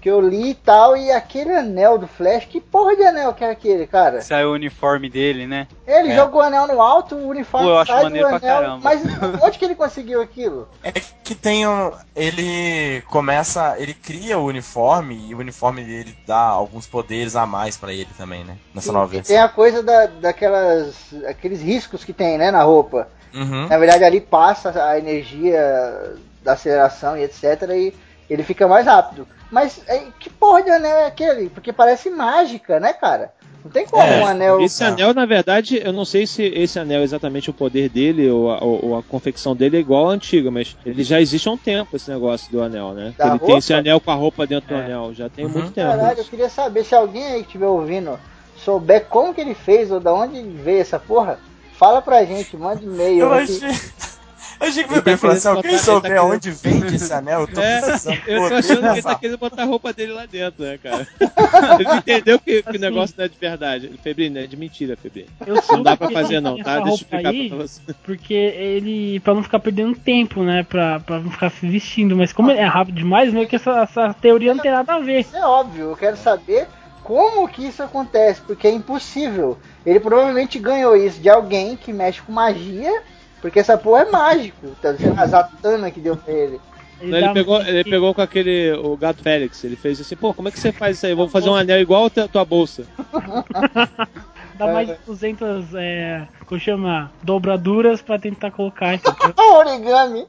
Que 0.00 0.08
eu 0.08 0.18
li 0.20 0.50
e 0.50 0.54
tal, 0.54 0.96
e 0.96 1.10
aquele 1.12 1.50
anel 1.54 1.98
do 1.98 2.06
Flash, 2.06 2.46
que 2.46 2.58
porra 2.58 2.96
de 2.96 3.02
anel 3.02 3.34
que 3.34 3.44
é 3.44 3.50
aquele, 3.50 3.86
cara? 3.86 4.22
Saiu 4.22 4.48
o 4.48 4.54
uniforme 4.54 5.10
dele, 5.10 5.46
né? 5.46 5.66
Ele 5.86 6.10
É. 6.12 6.14
jogou 6.16 6.40
o 6.40 6.44
anel 6.44 6.66
no 6.66 6.80
alto, 6.80 7.14
o 7.16 7.28
uniforme 7.28 7.66
Pô, 7.66 7.72
eu 7.74 7.78
acho 7.78 7.92
sai 7.92 8.00
do 8.00 8.04
maneiro 8.04 8.28
pra 8.28 8.36
anel. 8.38 8.56
caramba. 8.56 8.80
Mas 8.82 9.02
onde 9.42 9.58
que 9.58 9.64
ele 9.66 9.74
conseguiu 9.74 10.22
aquilo? 10.22 10.66
é 10.82 10.92
que 10.92 11.34
tem 11.34 11.68
um. 11.68 11.92
Ele 12.16 13.02
começa. 13.02 13.74
Ele 13.78 13.92
cria 13.94 14.38
o 14.38 14.44
uniforme 14.46 15.26
e 15.28 15.34
o 15.34 15.38
uniforme 15.38 15.84
dele 15.84 16.16
dá 16.26 16.38
alguns 16.40 16.86
poderes 16.86 17.36
a 17.36 17.44
mais 17.44 17.76
pra 17.76 17.92
ele 17.92 18.08
também, 18.16 18.42
né? 18.44 18.56
Nessa 18.74 18.92
nova 18.92 19.10
Tem 19.10 19.20
versão. 19.22 19.44
a 19.44 19.48
coisa 19.48 19.82
da, 19.82 20.06
daquelas. 20.06 20.94
aqueles 21.28 21.60
riscos 21.60 22.04
que 22.04 22.12
tem, 22.12 22.38
né, 22.38 22.50
na 22.50 22.62
roupa. 22.62 23.08
Uhum. 23.34 23.68
Na 23.68 23.78
verdade, 23.78 24.02
ali 24.04 24.20
passa 24.20 24.70
a 24.84 24.98
energia 24.98 26.14
da 26.42 26.52
aceleração 26.54 27.16
e 27.16 27.22
etc. 27.24 27.44
E 27.76 27.94
ele 28.30 28.42
fica 28.42 28.66
mais 28.68 28.86
rápido. 28.86 29.26
Mas 29.50 29.82
é, 29.88 30.04
que 30.18 30.30
porra 30.30 30.62
de 30.62 30.70
anel 30.70 30.96
é 30.98 31.06
aquele? 31.06 31.48
Porque 31.50 31.72
parece 31.72 32.08
mágica, 32.10 32.78
né, 32.78 32.92
cara? 32.92 33.32
Não 33.64 33.70
tem 33.70 33.84
como 33.84 34.02
É, 34.02 34.20
um 34.22 34.26
anel. 34.26 34.60
Esse 34.62 34.82
anel, 34.82 35.12
na 35.12 35.26
verdade, 35.26 35.78
eu 35.84 35.92
não 35.92 36.04
sei 36.06 36.26
se 36.26 36.42
esse 36.44 36.78
anel 36.78 37.00
é 37.02 37.04
exatamente 37.04 37.50
o 37.50 37.52
poder 37.52 37.90
dele 37.90 38.30
ou 38.30 38.50
a, 38.50 38.64
ou- 38.64 38.96
a 38.96 39.02
confecção 39.02 39.54
dele 39.54 39.76
é 39.76 39.80
igual 39.80 40.08
à 40.08 40.12
antiga, 40.12 40.50
mas 40.50 40.74
ele 40.86 41.02
já 41.02 41.20
existe 41.20 41.46
há 41.46 41.52
um 41.52 41.58
tempo 41.58 41.94
esse 41.94 42.08
negócio 42.10 42.50
do 42.50 42.62
anel, 42.62 42.94
né? 42.94 43.12
Da 43.18 43.26
ele 43.26 43.38
tem 43.38 43.48
roupa? 43.48 43.58
esse 43.58 43.74
anel 43.74 44.00
com 44.00 44.10
a 44.10 44.14
roupa 44.14 44.46
dentro 44.46 44.72
É. 44.74 44.78
do 44.78 44.82
anel, 44.84 45.12
já 45.12 45.28
tem 45.28 45.44
Uhum. 45.44 45.50
muito 45.50 45.72
tempo. 45.72 45.88
Caralho, 45.90 46.20
eu 46.20 46.24
queria 46.24 46.48
saber 46.48 46.84
se 46.84 46.94
alguém 46.94 47.26
aí 47.26 47.40
que 47.40 47.48
estiver 47.48 47.66
ouvindo 47.66 48.18
souber 48.56 49.04
como 49.06 49.34
que 49.34 49.40
ele 49.42 49.54
fez 49.54 49.90
ou 49.90 50.00
da 50.00 50.14
onde 50.14 50.40
veio 50.40 50.80
essa 50.80 50.98
porra. 50.98 51.38
Fala 51.72 52.00
pra 52.00 52.24
gente, 52.24 52.56
manda 52.56 52.82
e-mail. 52.82 53.20
Eu 53.26 53.32
achei. 53.32 53.60
achei 54.60 54.84
que 54.84 55.00
tá 55.00 55.16
falou 55.16 55.36
assim: 55.36 55.42
querendo 55.48 55.56
alguém 55.56 55.78
souber 55.78 56.14
tá 56.16 56.22
onde 56.24 56.50
vende 56.50 56.94
esse 56.96 57.12
anel, 57.12 57.40
eu 57.42 57.46
tô 57.48 57.60
É, 57.60 57.80
precisando. 57.80 58.18
eu 58.26 58.48
tô 58.48 58.54
achando 58.54 58.80
que 58.80 58.86
ele 58.88 59.02
tá 59.02 59.14
querendo 59.14 59.38
botar 59.38 59.62
a 59.62 59.66
roupa 59.66 59.92
dele 59.92 60.12
lá 60.12 60.26
dentro, 60.26 60.62
né, 60.64 60.78
cara? 60.82 61.06
Ele 61.80 61.94
entendeu 61.98 62.38
que, 62.38 62.62
que 62.62 62.68
Assim. 62.68 62.78
o 62.78 62.80
negócio 62.80 63.14
não 63.18 63.24
é 63.24 63.28
de 63.28 63.38
verdade. 63.38 63.90
Febrino, 64.02 64.38
é 64.38 64.46
de 64.46 64.56
mentira, 64.56 64.96
Febrino. 64.96 65.28
Eu 65.46 65.56
Não 65.70 65.82
dá 65.82 65.96
pra 65.96 66.10
fazer 66.10 66.40
não, 66.40 66.56
tá? 66.58 66.76
Deixa 66.80 66.90
eu 66.90 66.94
explicar 66.94 67.28
aí, 67.30 67.48
pra 67.48 67.58
você. 67.58 67.80
Porque 68.04 68.34
ele. 68.34 69.20
pra 69.20 69.34
não 69.34 69.42
ficar 69.42 69.58
perdendo 69.60 69.96
tempo, 69.98 70.42
né? 70.42 70.62
Pra, 70.62 71.00
pra 71.00 71.18
não 71.20 71.30
ficar 71.30 71.50
se 71.50 71.66
vestindo. 71.66 72.16
Mas 72.16 72.32
como 72.32 72.50
ele 72.50 72.60
é 72.60 72.64
rápido 72.64 72.96
demais, 72.96 73.32
meio 73.32 73.46
que 73.48 73.56
essa, 73.56 73.80
essa 73.82 74.14
teoria 74.14 74.54
não 74.54 74.62
tem 74.62 74.70
nada 74.70 74.94
a 74.94 74.98
ver. 75.00 75.20
Isso 75.20 75.36
é 75.36 75.44
óbvio, 75.46 75.90
eu 75.90 75.96
quero 75.96 76.16
saber 76.16 76.66
como 77.02 77.48
que 77.48 77.66
isso 77.66 77.82
acontece, 77.82 78.40
porque 78.46 78.66
é 78.66 78.70
impossível. 78.70 79.58
Ele 79.84 79.98
provavelmente 79.98 80.58
ganhou 80.58 80.94
isso 80.96 81.20
de 81.20 81.28
alguém 81.28 81.76
que 81.76 81.92
mexe 81.92 82.20
com 82.20 82.30
magia, 82.32 83.02
porque 83.40 83.58
essa 83.60 83.76
porra 83.78 84.02
é 84.02 84.10
mágico. 84.10 84.68
Tá? 84.82 84.90
A 85.16 85.26
Zatanna 85.26 85.90
que 85.90 86.00
deu 86.00 86.16
pra 86.16 86.32
ele. 86.32 86.60
Ele, 87.00 87.18
dá- 87.20 87.32
pegou, 87.32 87.62
ele 87.62 87.82
pegou 87.84 88.14
com 88.14 88.20
aquele. 88.20 88.72
O 88.72 88.94
gato 88.96 89.22
Félix. 89.22 89.64
Ele 89.64 89.74
fez 89.76 90.00
assim, 90.00 90.14
pô, 90.16 90.34
como 90.34 90.48
é 90.48 90.50
que 90.50 90.60
você 90.60 90.70
faz 90.70 90.96
isso 90.96 91.06
aí? 91.06 91.14
Vou 91.14 91.28
fazer 91.28 91.48
um 91.48 91.54
anel 91.54 91.80
igual 91.80 92.06
a 92.06 92.28
tua- 92.28 92.44
bolsa. 92.44 92.84
Dá 94.58 94.66
mais 94.66 94.88
de 94.88 94.94
200, 95.06 95.74
é, 95.74 96.28
como 96.44 96.60
chama? 96.60 97.10
Dobraduras 97.22 98.02
pra 98.02 98.18
tentar 98.18 98.50
colocar. 98.50 99.00
Origami! 99.38 100.26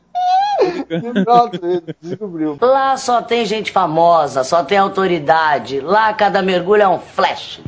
E 0.62 0.86
pronto, 1.26 1.60
ele 1.62 1.84
descobriu. 2.02 2.58
Lá 2.62 2.96
só 2.96 3.22
tem 3.22 3.46
gente 3.46 3.72
famosa, 3.74 4.46
só 4.46 4.64
tem 4.64 4.78
autoridade. 4.78 5.82
Lá 5.82 6.14
cada 6.14 6.42
mergulho 6.42 6.82
é 6.82 6.88
um 6.88 7.00
flash. 7.00 7.60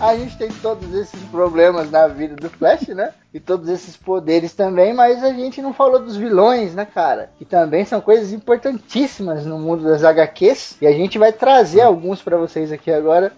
A 0.00 0.16
gente 0.16 0.38
tem 0.38 0.48
todos 0.48 0.94
esses 0.94 1.20
problemas 1.24 1.90
na 1.90 2.06
vida 2.06 2.36
do 2.36 2.48
Flash, 2.48 2.86
né? 2.88 3.12
E 3.34 3.40
todos 3.40 3.68
esses 3.68 3.96
poderes 3.96 4.52
também, 4.52 4.94
mas 4.94 5.24
a 5.24 5.32
gente 5.32 5.60
não 5.60 5.74
falou 5.74 5.98
dos 5.98 6.16
vilões, 6.16 6.72
né, 6.72 6.86
cara? 6.86 7.30
Que 7.36 7.44
também 7.44 7.84
são 7.84 8.00
coisas 8.00 8.32
importantíssimas 8.32 9.44
no 9.44 9.58
mundo 9.58 9.82
das 9.82 10.04
HQs. 10.04 10.76
E 10.80 10.86
a 10.86 10.92
gente 10.92 11.18
vai 11.18 11.32
trazer 11.32 11.80
alguns 11.80 12.22
pra 12.22 12.36
vocês 12.36 12.70
aqui 12.70 12.92
agora. 12.92 13.32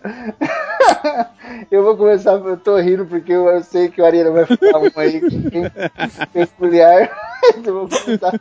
eu 1.71 1.83
vou 1.83 1.97
começar, 1.97 2.33
eu 2.33 2.57
tô 2.59 2.77
rindo 2.77 3.07
porque 3.07 3.33
eu, 3.33 3.63
sei 3.63 3.89
que 3.89 4.03
o 4.03 4.05
Arena 4.05 4.31
vai 4.31 4.45
ficar 4.45 4.79
um 4.79 4.91
aí 4.97 5.23
peculiar. 6.31 7.11
então 7.57 7.75
eu 7.75 7.89
vou 7.89 7.99
começar 7.99 8.39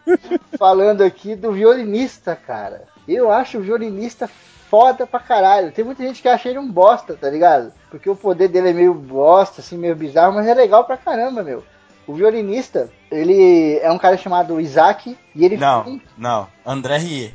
falando 0.57 1.03
aqui 1.03 1.35
do 1.35 1.53
violinista, 1.53 2.35
cara. 2.35 2.83
Eu 3.07 3.31
acho 3.31 3.59
o 3.59 3.61
violinista 3.61 4.29
foda 4.69 5.07
pra 5.07 5.19
caralho. 5.19 5.71
Tem 5.71 5.83
muita 5.83 6.03
gente 6.03 6.21
que 6.21 6.27
acha 6.27 6.47
ele 6.47 6.59
um 6.59 6.71
bosta, 6.71 7.15
tá 7.15 7.29
ligado? 7.29 7.73
Porque 7.89 8.09
o 8.09 8.15
poder 8.15 8.47
dele 8.47 8.69
é 8.69 8.73
meio 8.73 8.93
bosta, 8.93 9.61
assim, 9.61 9.77
meio 9.77 9.95
bizarro, 9.95 10.33
mas 10.33 10.47
é 10.47 10.53
legal 10.53 10.83
pra 10.85 10.97
caramba, 10.97 11.43
meu. 11.43 11.63
O 12.07 12.13
violinista, 12.13 12.89
ele 13.11 13.77
é 13.81 13.91
um 13.91 13.97
cara 13.97 14.17
chamado 14.17 14.59
Isaac 14.59 15.17
e 15.35 15.45
ele 15.45 15.57
Não, 15.57 16.01
não. 16.17 16.47
André 16.65 16.97
Rie. 16.97 17.33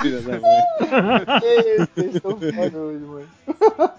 Filha 0.00 0.20
da 0.22 0.40
mãe. 0.40 0.52
Vocês 1.94 2.14
estão 2.14 2.32
foda 2.32 2.78
hoje, 2.78 3.04
mano. 3.04 3.28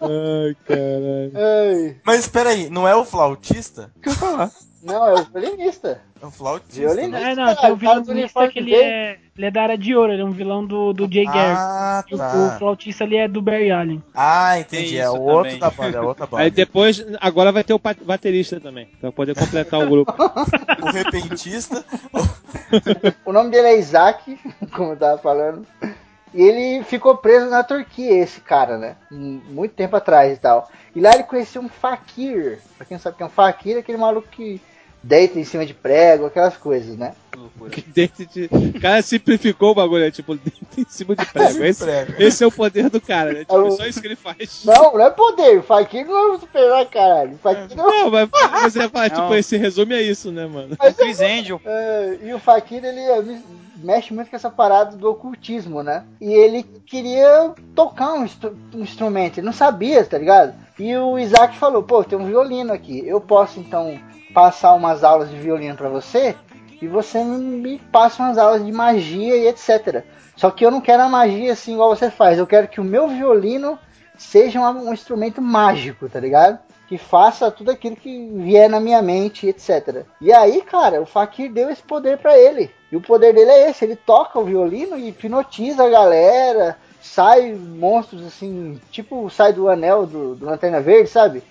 Ai, 0.02 0.56
caralho. 0.66 1.32
Ai. 1.36 1.95
Mas 2.04 2.20
espera 2.22 2.49
aí, 2.49 2.70
não 2.70 2.88
é 2.88 2.95
o 2.95 3.06
flautista? 3.06 3.91
O 3.95 4.02
que 4.02 4.10
eu 4.10 4.14
falar? 4.14 4.52
Não, 4.84 5.08
é 5.08 5.14
o 5.22 5.24
violinista. 5.26 6.02
É 6.22 6.26
o 6.26 6.32
flautista. 6.32 6.80
Violinista. 6.82 7.18
É, 7.30 7.36
não, 7.36 7.56
tem 7.56 7.72
um 7.72 7.76
violinista 7.76 8.48
que 8.48 8.60
ele 8.60 8.76
é, 8.76 9.18
ele 9.38 9.45
é 9.48 9.52
da 9.52 9.64
área 9.64 9.78
de 9.78 9.95
ouro, 9.95 10.14
ele 10.14 10.22
é 10.22 10.26
um 10.26 10.32
vilão 10.32 10.66
do, 10.66 10.94
do 10.94 11.12
Jay 11.12 11.26
Garrick. 11.26 11.58
Ah, 11.60 12.04
E 12.10 12.14
o- 12.16 12.18
tá. 12.18 12.34
O 12.56 12.60
flautista 12.60 13.04
ali 13.04 13.18
é 13.18 13.28
do 13.28 13.41
Barry 13.41 13.72
Allen. 13.72 14.02
Ah, 14.14 14.60
entendi. 14.60 14.98
É 14.98 15.10
o 15.10 15.20
outro 15.22 15.58
da 15.58 15.70
banda, 15.70 15.98
é 15.98 16.02
outra 16.02 16.26
banda. 16.28 16.44
Aí 16.44 16.52
depois, 16.52 17.04
agora 17.20 17.52
vai 17.52 17.64
ter 17.64 17.74
o 17.74 17.82
baterista 18.04 18.60
também, 18.60 18.88
pra 19.02 19.12
poder 19.12 19.36
completar 19.36 19.80
o 19.84 19.90
grupo. 19.90 20.14
O 20.80 20.91
repentista. 20.91 21.84
O 23.26 23.34
nome 23.34 23.49
dele 23.49 23.68
é 23.68 23.80
Isaac, 23.80 24.40
como 24.76 24.91
eu 24.91 24.98
tava 24.98 25.18
falando. 25.18 25.66
E 26.34 26.41
ele 26.41 26.84
ficou 26.84 27.16
preso 27.18 27.49
na 27.49 27.64
Turquia, 27.64 28.22
esse 28.24 28.41
cara, 28.41 28.78
né? 28.78 28.95
Muito 29.12 29.74
tempo 29.74 29.95
atrás 29.95 30.34
e 30.38 30.40
tal. 30.40 30.70
E 30.95 30.99
lá 30.99 31.14
ele 31.14 31.24
conheceu 31.24 31.62
um 31.62 31.70
fakir. 31.70 32.60
Pra 32.78 32.86
quem 32.86 32.95
não 32.95 33.02
sabe 33.02 33.14
o 33.16 33.18
que 33.18 33.24
é 33.24 33.26
um 33.26 33.30
fakir, 33.30 33.76
é 33.78 33.80
aquele 33.80 33.98
maluco 33.98 34.28
que 34.30 34.62
deita 35.02 35.40
em 35.40 35.44
cima 35.45 35.66
de 35.66 35.74
prego, 35.74 36.26
aquelas 36.26 36.58
coisas, 36.58 36.98
né? 36.98 37.14
Que 37.72 37.82
dente 37.82 38.26
de- 38.26 38.49
O 38.52 38.80
cara 38.82 39.02
simplificou 39.02 39.72
o 39.72 39.76
bagulho, 39.76 40.04
é 40.04 40.12
tipo, 40.12 40.36
dente 40.36 40.58
em 40.82 40.86
cima 40.90 41.16
de 41.16 41.26
prego. 41.28 41.64
Esse, 41.64 41.86
esse 42.20 42.44
é 42.44 42.48
o 42.48 42.52
poder 42.52 42.90
do 42.90 42.99
cara, 42.99 43.32
né? 43.32 43.40
Tipo, 43.41 43.72
só 43.72 43.86
isso 43.86 44.02
que 44.02 44.08
ele 44.08 44.16
faz. 44.16 44.64
Não, 44.66 44.94
não 44.94 45.06
é 45.06 45.10
poder. 45.12 45.60
O 45.60 45.64
fakir 45.64 46.06
não 46.06 46.36
é 46.36 46.40
super 46.40 46.86
caralho. 46.90 47.36
O 47.36 47.38
fakir 47.38 47.78
não 47.78 47.86
Não, 47.86 48.12
mas 48.12 48.74
você 48.74 48.90
fala, 48.90 49.10
tipo, 49.10 49.22
Não. 49.22 49.36
esse 49.36 49.56
resume 49.56 49.94
a 49.95 50.02
isso, 50.02 50.32
né, 50.32 50.45
mano? 50.48 50.76
É 50.82 50.90
o 50.90 50.94
Chris 50.94 51.22
Angel. 51.22 51.62
É, 51.64 52.18
e 52.24 52.34
o 52.34 52.40
Fakir, 52.40 52.84
ele 52.84 52.99
é, 52.99 53.22
mexe 53.78 54.14
muito 54.14 54.30
com 54.30 54.36
essa 54.36 54.49
parada 54.49 54.95
do 54.95 55.10
ocultismo, 55.10 55.84
né? 55.84 56.04
E 56.20 56.32
ele 56.34 56.64
queria 56.64 57.54
tocar 57.76 58.14
um, 58.14 58.26
um 58.74 58.82
instrumento, 58.82 59.38
ele 59.38 59.45
não 59.45 59.54
sabia, 59.54 60.04
tá 60.06 60.18
ligado? 60.18 60.54
E 60.80 60.95
o 60.95 61.18
Isaac 61.18 61.58
falou, 61.58 61.84
pô, 61.84 62.04
tem 62.04 62.18
um 62.18 62.26
violino 62.26 62.74
aqui, 62.74 63.06
eu 63.06 63.20
posso 63.20 63.60
então 63.60 63.99
passar 64.34 64.74
umas 64.74 65.04
aulas 65.04 65.30
de 65.30 65.38
violino 65.38 65.76
pra 65.76 65.90
você 65.90 66.36
e 66.82 66.88
você 66.88 67.24
me 67.24 67.80
passa 67.91 68.22
umas 68.22 68.38
aulas 68.38 68.64
de 68.64 68.72
magia 68.72 69.36
e 69.36 69.48
etc. 69.48 70.04
Só 70.36 70.52
que 70.52 70.66
eu 70.66 70.70
não 70.70 70.82
quero 70.82 71.04
a 71.04 71.10
magia 71.10 71.54
assim 71.54 71.74
igual 71.74 71.95
você 71.95 72.12
faz, 72.12 72.38
eu 72.38 72.45
quero 72.45 72.68
que 72.68 72.80
o 72.80 72.84
meu 72.84 73.08
violino 73.08 73.80
seja 74.18 74.60
um, 74.60 74.90
um 74.90 74.94
instrumento 74.94 75.41
mágico, 75.41 76.08
tá 76.10 76.20
ligado? 76.20 76.60
Que 76.88 76.97
faça 76.97 77.51
tudo 77.51 77.72
aquilo 77.72 77.95
que 77.95 78.30
vier 78.35 78.69
na 78.69 78.80
minha 78.80 79.01
mente, 79.01 79.47
etc. 79.47 80.05
E 80.22 80.31
aí, 80.31 80.61
cara, 80.61 81.01
o 81.01 81.05
Fakir 81.05 81.51
deu 81.51 81.69
esse 81.69 81.84
poder 81.84 82.18
pra 82.18 82.38
ele. 82.38 82.72
E 82.91 82.95
o 82.95 83.01
poder 83.01 83.34
dele 83.34 83.51
é 83.51 83.69
esse, 83.69 83.84
ele 83.84 83.95
toca 83.95 84.39
o 84.39 84.45
violino 84.45 84.97
e 84.97 85.09
hipnotiza 85.09 85.84
a 85.84 85.89
galera, 85.89 86.77
sai 87.01 87.53
monstros 87.53 88.26
assim, 88.26 88.80
tipo 88.91 89.30
sai 89.30 89.51
do 89.51 89.68
anel 89.69 90.05
do, 90.05 90.35
do 90.35 90.45
Lanterna 90.45 90.80
Verde, 90.80 91.09
sabe? 91.09 91.43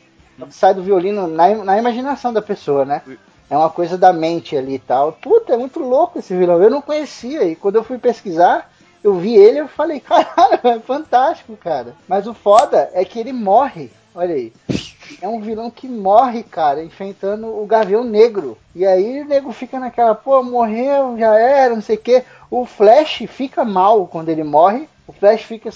Sai 0.50 0.74
do 0.74 0.82
violino 0.82 1.26
na, 1.26 1.48
na 1.56 1.78
imaginação 1.78 2.32
da 2.32 2.42
pessoa, 2.42 2.84
né? 2.84 3.02
É 3.48 3.56
uma 3.56 3.70
coisa 3.70 3.96
da 3.96 4.12
mente 4.12 4.56
ali 4.56 4.74
e 4.74 4.78
tal. 4.78 5.12
Puta, 5.12 5.54
é 5.54 5.56
muito 5.56 5.78
louco 5.78 6.18
esse 6.18 6.34
vilão. 6.36 6.62
Eu 6.62 6.70
não 6.70 6.82
conhecia. 6.82 7.44
E 7.44 7.54
quando 7.54 7.76
eu 7.76 7.84
fui 7.84 7.96
pesquisar, 7.96 8.70
eu 9.02 9.14
vi 9.14 9.36
ele 9.36 9.60
e 9.60 9.68
falei, 9.68 10.00
caralho, 10.00 10.60
é 10.64 10.80
fantástico, 10.80 11.56
cara. 11.56 11.94
Mas 12.08 12.26
o 12.26 12.34
foda 12.34 12.90
é 12.92 13.04
que 13.04 13.18
ele 13.18 13.32
morre. 13.32 13.90
Olha 14.16 14.34
aí. 14.34 14.50
É 15.20 15.28
um 15.28 15.42
vilão 15.42 15.70
que 15.70 15.86
morre, 15.86 16.42
cara, 16.42 16.82
enfrentando 16.82 17.48
o 17.48 17.66
Gavião 17.66 18.02
Negro. 18.02 18.56
E 18.74 18.86
aí 18.86 19.20
o 19.20 19.26
nego 19.26 19.52
fica 19.52 19.78
naquela, 19.78 20.14
pô, 20.14 20.42
morreu, 20.42 21.18
já 21.18 21.38
era, 21.38 21.74
não 21.74 21.82
sei 21.82 21.96
o 21.96 22.00
quê. 22.00 22.24
O 22.50 22.64
Flash 22.64 23.24
fica 23.28 23.62
mal 23.62 24.06
quando 24.06 24.30
ele 24.30 24.42
morre. 24.42 24.88
O 25.06 25.12
Flash 25.12 25.42
fica, 25.42 25.70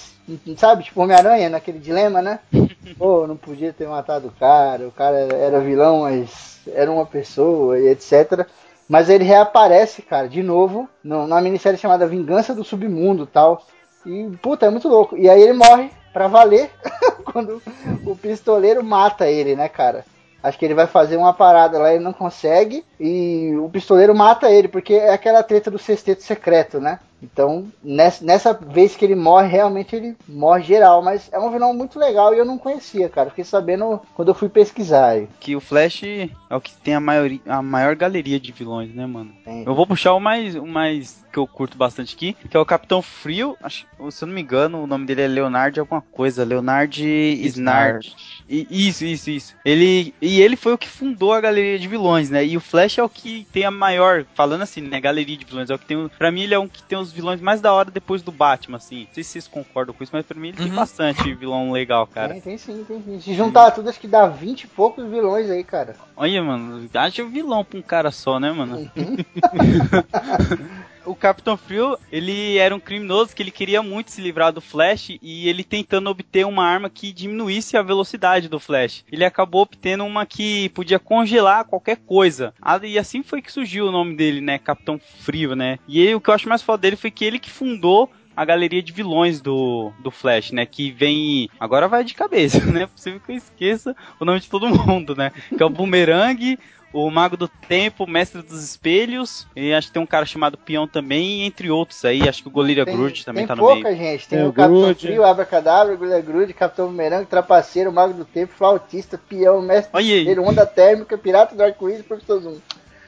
sabe, 0.56 0.84
tipo 0.84 1.02
Homem-Aranha, 1.02 1.50
naquele 1.50 1.78
dilema, 1.78 2.22
né? 2.22 2.40
Pô, 2.98 3.26
não 3.26 3.36
podia 3.36 3.72
ter 3.72 3.86
matado 3.86 4.28
o 4.28 4.32
cara, 4.32 4.88
o 4.88 4.90
cara 4.90 5.16
era 5.18 5.60
vilão, 5.60 6.00
mas 6.00 6.58
era 6.66 6.90
uma 6.90 7.06
pessoa 7.06 7.78
e 7.78 7.88
etc. 7.88 8.46
Mas 8.88 9.08
ele 9.08 9.22
reaparece, 9.22 10.02
cara, 10.02 10.28
de 10.28 10.42
novo, 10.42 10.88
no, 11.04 11.26
numa 11.26 11.40
minissérie 11.42 11.78
chamada 11.78 12.08
Vingança 12.08 12.54
do 12.54 12.64
Submundo 12.64 13.26
tal. 13.26 13.64
E, 14.04 14.30
puta, 14.42 14.66
é 14.66 14.70
muito 14.70 14.88
louco. 14.88 15.16
E 15.16 15.28
aí 15.28 15.42
ele 15.42 15.52
morre 15.52 15.90
pra 16.12 16.28
valer 16.28 16.70
quando 17.24 17.62
o 18.04 18.16
pistoleiro 18.16 18.82
mata 18.82 19.28
ele, 19.28 19.54
né, 19.54 19.68
cara? 19.68 20.04
Acho 20.42 20.58
que 20.58 20.64
ele 20.64 20.74
vai 20.74 20.86
fazer 20.86 21.16
uma 21.16 21.34
parada 21.34 21.78
lá, 21.78 21.92
ele 21.92 22.02
não 22.02 22.14
consegue, 22.14 22.84
e 22.98 23.54
o 23.56 23.68
pistoleiro 23.68 24.14
mata 24.14 24.50
ele, 24.50 24.68
porque 24.68 24.94
é 24.94 25.12
aquela 25.12 25.42
treta 25.42 25.70
do 25.70 25.78
sexteto 25.78 26.22
secreto, 26.22 26.80
né? 26.80 26.98
Então, 27.22 27.66
nessa, 27.82 28.24
nessa 28.24 28.52
vez 28.52 28.97
que 28.97 29.05
ele 29.05 29.14
morre, 29.14 29.48
realmente 29.48 29.94
ele 29.94 30.16
morre 30.28 30.62
geral, 30.62 31.02
mas 31.02 31.28
é 31.32 31.38
um 31.38 31.51
vilão 31.51 31.74
muito 31.74 31.98
legal 31.98 32.34
e 32.34 32.38
eu 32.38 32.44
não 32.44 32.59
conhecia, 32.59 33.09
cara. 33.09 33.30
Fiquei 33.30 33.44
sabendo 33.44 34.01
quando 34.14 34.28
eu 34.28 34.34
fui 34.34 34.48
pesquisar 34.48 35.09
aí. 35.10 35.28
Que 35.38 35.55
o 35.55 35.60
Flash 35.60 36.02
é 36.05 36.28
o 36.56 36.60
que 36.60 36.74
tem 36.76 36.94
a, 36.94 37.01
maioria, 37.01 37.40
a 37.47 37.62
maior 37.62 37.94
galeria 37.94 38.40
de 38.40 38.52
vilões, 38.52 38.94
né, 38.94 39.06
mano? 39.06 39.32
Eu 39.66 39.74
vou 39.74 39.86
puxar 39.86 40.14
o 40.14 40.20
mais, 40.20 40.55
o 40.55 40.66
mais 40.66 41.20
que 41.32 41.38
eu 41.38 41.47
curto 41.47 41.78
bastante 41.78 42.14
aqui, 42.16 42.32
que 42.48 42.56
é 42.56 42.60
o 42.60 42.66
Capitão 42.66 43.01
Frio. 43.01 43.56
Acho, 43.62 43.86
se 44.10 44.24
eu 44.24 44.26
não 44.26 44.34
me 44.34 44.40
engano, 44.42 44.82
o 44.82 44.86
nome 44.86 45.06
dele 45.06 45.22
é 45.22 45.28
Leonard 45.28 45.78
alguma 45.78 46.01
coisa. 46.01 46.44
Leonard 46.44 47.05
Snard. 47.47 48.12
E- 48.48 48.66
Isso, 48.70 49.05
isso, 49.05 49.30
isso. 49.30 49.55
Ele, 49.64 50.12
e 50.20 50.40
ele 50.40 50.56
foi 50.56 50.72
o 50.72 50.78
que 50.78 50.88
fundou 50.88 51.32
a 51.32 51.40
galeria 51.40 51.78
de 51.78 51.86
vilões, 51.86 52.30
né? 52.30 52.44
E 52.44 52.56
o 52.56 52.60
Flash 52.60 52.98
é 52.98 53.02
o 53.02 53.09
que 53.09 53.47
tem 53.52 53.64
a 53.64 53.70
maior, 53.70 54.24
falando 54.34 54.62
assim, 54.62 54.80
né? 54.80 55.01
Galeria 55.01 55.36
de 55.36 55.44
vilões. 55.44 55.70
É 55.70 55.74
o 55.74 55.78
que 55.78 55.86
tem, 55.86 56.10
pra 56.18 56.32
mim, 56.32 56.42
ele 56.42 56.55
é 56.55 56.59
um 56.59 56.66
que 56.66 56.82
tem 56.82 56.98
os 56.98 57.09
vilões 57.12 57.40
mais 57.40 57.60
da 57.60 57.72
hora 57.72 57.90
depois 57.90 58.22
do 58.22 58.32
Batman, 58.32 58.76
assim. 58.76 59.00
Não 59.00 59.14
sei 59.14 59.24
se 59.24 59.30
vocês 59.30 59.48
concordam 59.48 59.94
com 59.94 60.02
isso, 60.02 60.12
mas 60.14 60.26
pra 60.26 60.38
mim 60.38 60.48
ele 60.48 60.56
tem 60.56 60.68
bastante 60.68 61.32
vilão 61.34 61.72
legal, 61.72 62.06
cara. 62.06 62.32
Tem, 62.34 62.40
tem 62.40 62.58
sim, 62.58 62.84
tem 62.84 63.02
sim. 63.02 63.20
Se 63.20 63.34
juntar 63.34 63.70
tudo, 63.70 63.88
acho 63.88 64.00
que 64.00 64.08
dá 64.08 64.26
20 64.26 64.62
e 64.62 64.66
poucos 64.66 65.08
vilões 65.08 65.50
aí, 65.50 65.64
cara. 65.64 65.96
Olha, 66.16 66.42
mano, 66.42 66.88
acha 66.94 67.24
vilão 67.24 67.64
pra 67.64 67.78
um 67.78 67.82
cara 67.82 68.10
só, 68.10 68.40
né, 68.40 68.50
mano? 68.50 68.90
o 71.10 71.14
Capitão 71.14 71.56
Frio, 71.56 71.98
ele 72.10 72.56
era 72.56 72.74
um 72.74 72.80
criminoso 72.80 73.34
que 73.34 73.42
ele 73.42 73.50
queria 73.50 73.82
muito 73.82 74.10
se 74.10 74.20
livrar 74.20 74.52
do 74.52 74.60
Flash 74.60 75.18
e 75.20 75.48
ele 75.48 75.64
tentando 75.64 76.08
obter 76.08 76.46
uma 76.46 76.64
arma 76.64 76.88
que 76.88 77.12
diminuísse 77.12 77.76
a 77.76 77.82
velocidade 77.82 78.48
do 78.48 78.60
Flash. 78.60 79.04
Ele 79.10 79.24
acabou 79.24 79.62
obtendo 79.62 80.04
uma 80.04 80.24
que 80.24 80.68
podia 80.70 80.98
congelar 80.98 81.64
qualquer 81.64 81.96
coisa. 81.96 82.54
Ah, 82.60 82.80
E 82.82 82.98
assim 82.98 83.22
foi 83.22 83.42
que 83.42 83.52
surgiu 83.52 83.86
o 83.88 83.92
nome 83.92 84.14
dele, 84.14 84.40
né? 84.40 84.58
Capitão 84.58 85.00
Frio, 85.20 85.54
né? 85.54 85.78
E 85.88 86.00
aí, 86.00 86.14
o 86.14 86.20
que 86.20 86.30
eu 86.30 86.34
acho 86.34 86.48
mais 86.48 86.62
foda 86.62 86.82
dele 86.82 86.96
foi 86.96 87.10
que 87.10 87.24
ele 87.24 87.38
que 87.38 87.50
fundou 87.50 88.10
a 88.36 88.44
galeria 88.44 88.82
de 88.82 88.92
vilões 88.92 89.40
do, 89.40 89.92
do 89.98 90.10
Flash, 90.10 90.52
né? 90.52 90.64
Que 90.64 90.90
vem. 90.90 91.50
Agora 91.58 91.88
vai 91.88 92.04
de 92.04 92.14
cabeça, 92.14 92.64
né? 92.70 92.82
É 92.82 92.86
possível 92.86 93.20
que 93.20 93.32
eu 93.32 93.36
esqueça 93.36 93.94
o 94.18 94.24
nome 94.24 94.40
de 94.40 94.48
todo 94.48 94.68
mundo, 94.70 95.14
né? 95.14 95.32
Que 95.56 95.62
é 95.62 95.66
o 95.66 95.70
Boomerang, 95.70 96.58
o 96.92 97.08
Mago 97.10 97.36
do 97.36 97.46
Tempo, 97.46 98.06
Mestre 98.06 98.42
dos 98.42 98.62
Espelhos, 98.64 99.46
e 99.54 99.72
acho 99.72 99.88
que 99.88 99.92
tem 99.94 100.02
um 100.02 100.06
cara 100.06 100.26
chamado 100.26 100.58
Peão 100.58 100.86
também, 100.88 101.42
entre 101.44 101.70
outros 101.70 102.04
aí. 102.04 102.28
Acho 102.28 102.42
que 102.42 102.48
o 102.48 102.52
Goleira 102.52 102.84
Groot 102.84 103.24
também 103.24 103.42
tem 103.42 103.48
tá 103.48 103.56
no 103.56 103.62
pouca 103.62 103.88
meio. 103.90 103.96
gente. 103.96 104.28
Tem 104.28 104.38
Tem 104.38 104.46
o, 104.46 104.50
o 104.50 104.52
Capitão 104.52 104.80
Groot. 104.82 105.06
Frio, 105.06 105.24
Abracadabra, 105.24 105.92
Agulha 105.94 106.20
Grude, 106.20 106.52
Capitão 106.52 106.86
Bumerangue, 106.88 107.26
Trapaceiro, 107.26 107.92
Mago 107.92 108.14
do 108.14 108.24
Tempo, 108.24 108.52
Flautista, 108.56 109.18
Peão, 109.28 109.62
Mestre 109.62 109.90
Olha 109.92 110.14
aí. 110.14 110.24
dele, 110.24 110.40
Onda 110.40 110.66
Térmica, 110.66 111.16
Pirata 111.16 111.54
do 111.54 111.62
Arco-Íris 111.62 112.00
e 112.00 112.04
Professor 112.04 112.40
Zoom. 112.40 112.56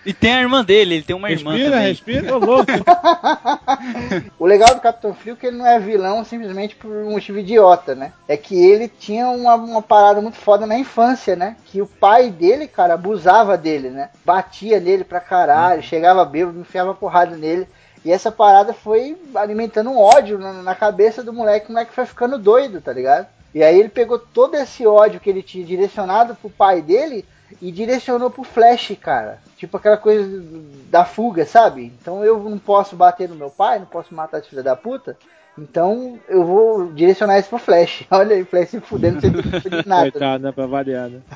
E 0.05 0.13
tem 0.13 0.35
a 0.35 0.41
irmã 0.41 0.65
dele, 0.65 0.97
ele 0.97 1.03
tem 1.05 1.15
uma 1.15 1.31
irmã 1.31 1.53
Respira, 1.53 1.71
também. 1.71 1.89
respira. 1.89 2.37
Louco. 2.39 2.73
O 4.39 4.47
legal 4.47 4.75
do 4.75 4.81
Capitão 4.81 5.15
Frio 5.15 5.35
é 5.35 5.37
que 5.37 5.47
ele 5.47 5.57
não 5.57 5.67
é 5.67 5.79
vilão 5.79 6.25
simplesmente 6.25 6.75
por 6.75 6.91
um 6.91 7.13
motivo 7.13 7.39
idiota, 7.39 7.95
né? 7.95 8.13
É 8.27 8.37
que 8.37 8.57
ele 8.57 8.89
tinha 8.89 9.29
uma, 9.29 9.55
uma 9.55 9.83
parada 9.83 10.21
muito 10.21 10.37
foda 10.37 10.67
na 10.67 10.77
infância, 10.79 11.37
né? 11.37 11.57
Que 11.67 11.81
o 11.81 11.87
pai 11.87 12.31
dele, 12.31 12.67
cara, 12.67 12.95
abusava 12.95 13.57
dele, 13.57 13.91
né? 13.91 14.11
Batia 14.25 14.81
nele 14.81 15.05
pra 15.05 15.21
caralho, 15.21 15.83
chegava 15.83 16.25
bêbado, 16.25 16.59
enfiava 16.61 16.95
porrada 16.95 17.37
nele. 17.37 17.69
E 18.05 18.11
essa 18.11 18.33
parada 18.33 18.73
foi 18.73 19.17
alimentando 19.35 19.91
um 19.91 19.99
ódio 19.99 20.37
na, 20.39 20.53
na 20.55 20.75
cabeça 20.75 21.23
do 21.23 21.33
moleque. 21.33 21.69
O 21.69 21.73
moleque 21.73 21.95
foi 21.95 22.05
ficando 22.05 22.37
doido, 22.37 22.81
tá 22.81 22.93
ligado? 22.93 23.27
E 23.55 23.63
aí 23.63 23.79
ele 23.79 23.89
pegou 23.89 24.19
todo 24.19 24.57
esse 24.57 24.85
ódio 24.87 25.21
que 25.21 25.31
ele 25.31 25.43
tinha 25.43 25.65
direcionado 25.65 26.35
pro 26.35 26.51
pai 26.51 26.81
dele 26.83 27.25
e 27.61 27.71
direcionou 27.73 28.31
pro 28.31 28.43
Flash, 28.45 28.97
cara. 29.01 29.39
Tipo 29.57 29.77
aquela 29.77 29.97
coisa 29.97 30.43
da 30.91 31.05
fuga, 31.05 31.45
sabe? 31.47 31.93
Então 32.01 32.25
eu 32.25 32.39
não 32.39 32.59
posso 32.59 32.97
bater 32.97 33.29
no 33.29 33.35
meu 33.35 33.51
pai, 33.51 33.79
não 33.79 33.87
posso 33.87 34.15
matar 34.15 34.39
esse 34.39 34.49
filho 34.51 34.63
da 34.63 34.75
puta. 34.77 35.17
Então 35.59 36.19
eu 36.29 36.45
vou 36.45 36.93
direcionar 36.93 37.39
isso 37.39 37.49
pro 37.51 37.59
Flash. 37.59 38.05
Olha 38.11 38.35
aí, 38.37 38.45
Flash 38.45 38.71
se 38.71 38.81
fudendo 38.81 39.21
sem 39.21 39.31
nada. 39.87 40.11
Coitado, 40.11 40.45
né? 40.45 40.53
Pra 40.53 40.67
variar, 40.67 41.09
né? 41.09 41.21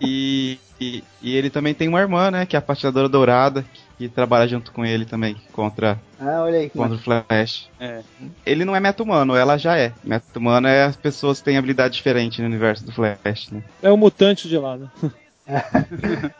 E, 0.00 0.58
e, 0.80 1.02
e 1.20 1.36
ele 1.36 1.50
também 1.50 1.74
tem 1.74 1.88
uma 1.88 2.00
irmã, 2.00 2.30
né? 2.30 2.46
Que 2.46 2.54
é 2.54 2.58
a 2.58 2.62
patinadora 2.62 3.08
dourada, 3.08 3.64
que 3.96 4.08
trabalha 4.08 4.46
junto 4.46 4.70
com 4.70 4.84
ele 4.84 5.04
também, 5.04 5.36
contra, 5.52 5.98
Ah, 6.20 6.42
olha 6.42 6.58
aí. 6.60 6.70
que 6.70 6.78
contra 6.78 6.94
o 6.94 6.98
Flash. 6.98 7.68
É. 7.80 8.00
Ele 8.46 8.64
não 8.64 8.76
é 8.76 8.80
meta-humano, 8.80 9.34
ela 9.34 9.58
já 9.58 9.76
é. 9.76 9.92
Meta-humano 10.04 10.68
é 10.68 10.84
as 10.84 10.94
pessoas 10.96 11.38
que 11.40 11.46
têm 11.46 11.58
habilidade 11.58 11.94
diferente 11.94 12.40
no 12.40 12.46
universo 12.46 12.84
do 12.86 12.92
Flash, 12.92 13.50
né? 13.50 13.62
É 13.82 13.90
o 13.90 13.96
mutante 13.96 14.48
de 14.48 14.56
lá, 14.56 14.76
né? 14.76 14.88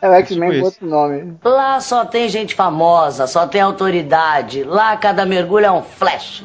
É 0.01 0.09
o 0.09 0.13
X-Men 0.13 0.49
Tipo 0.51 0.59
com 0.61 0.65
outro 0.65 0.87
nome. 0.87 1.37
Lá 1.43 1.79
só 1.81 2.05
tem 2.05 2.29
gente 2.29 2.53
famosa, 2.53 3.25
só 3.25 3.47
tem 3.47 3.61
autoridade. 3.61 4.63
Lá 4.63 4.95
cada 4.97 5.25
mergulho 5.25 5.65
é 5.65 5.71
um 5.71 5.81
flash. 5.81 6.43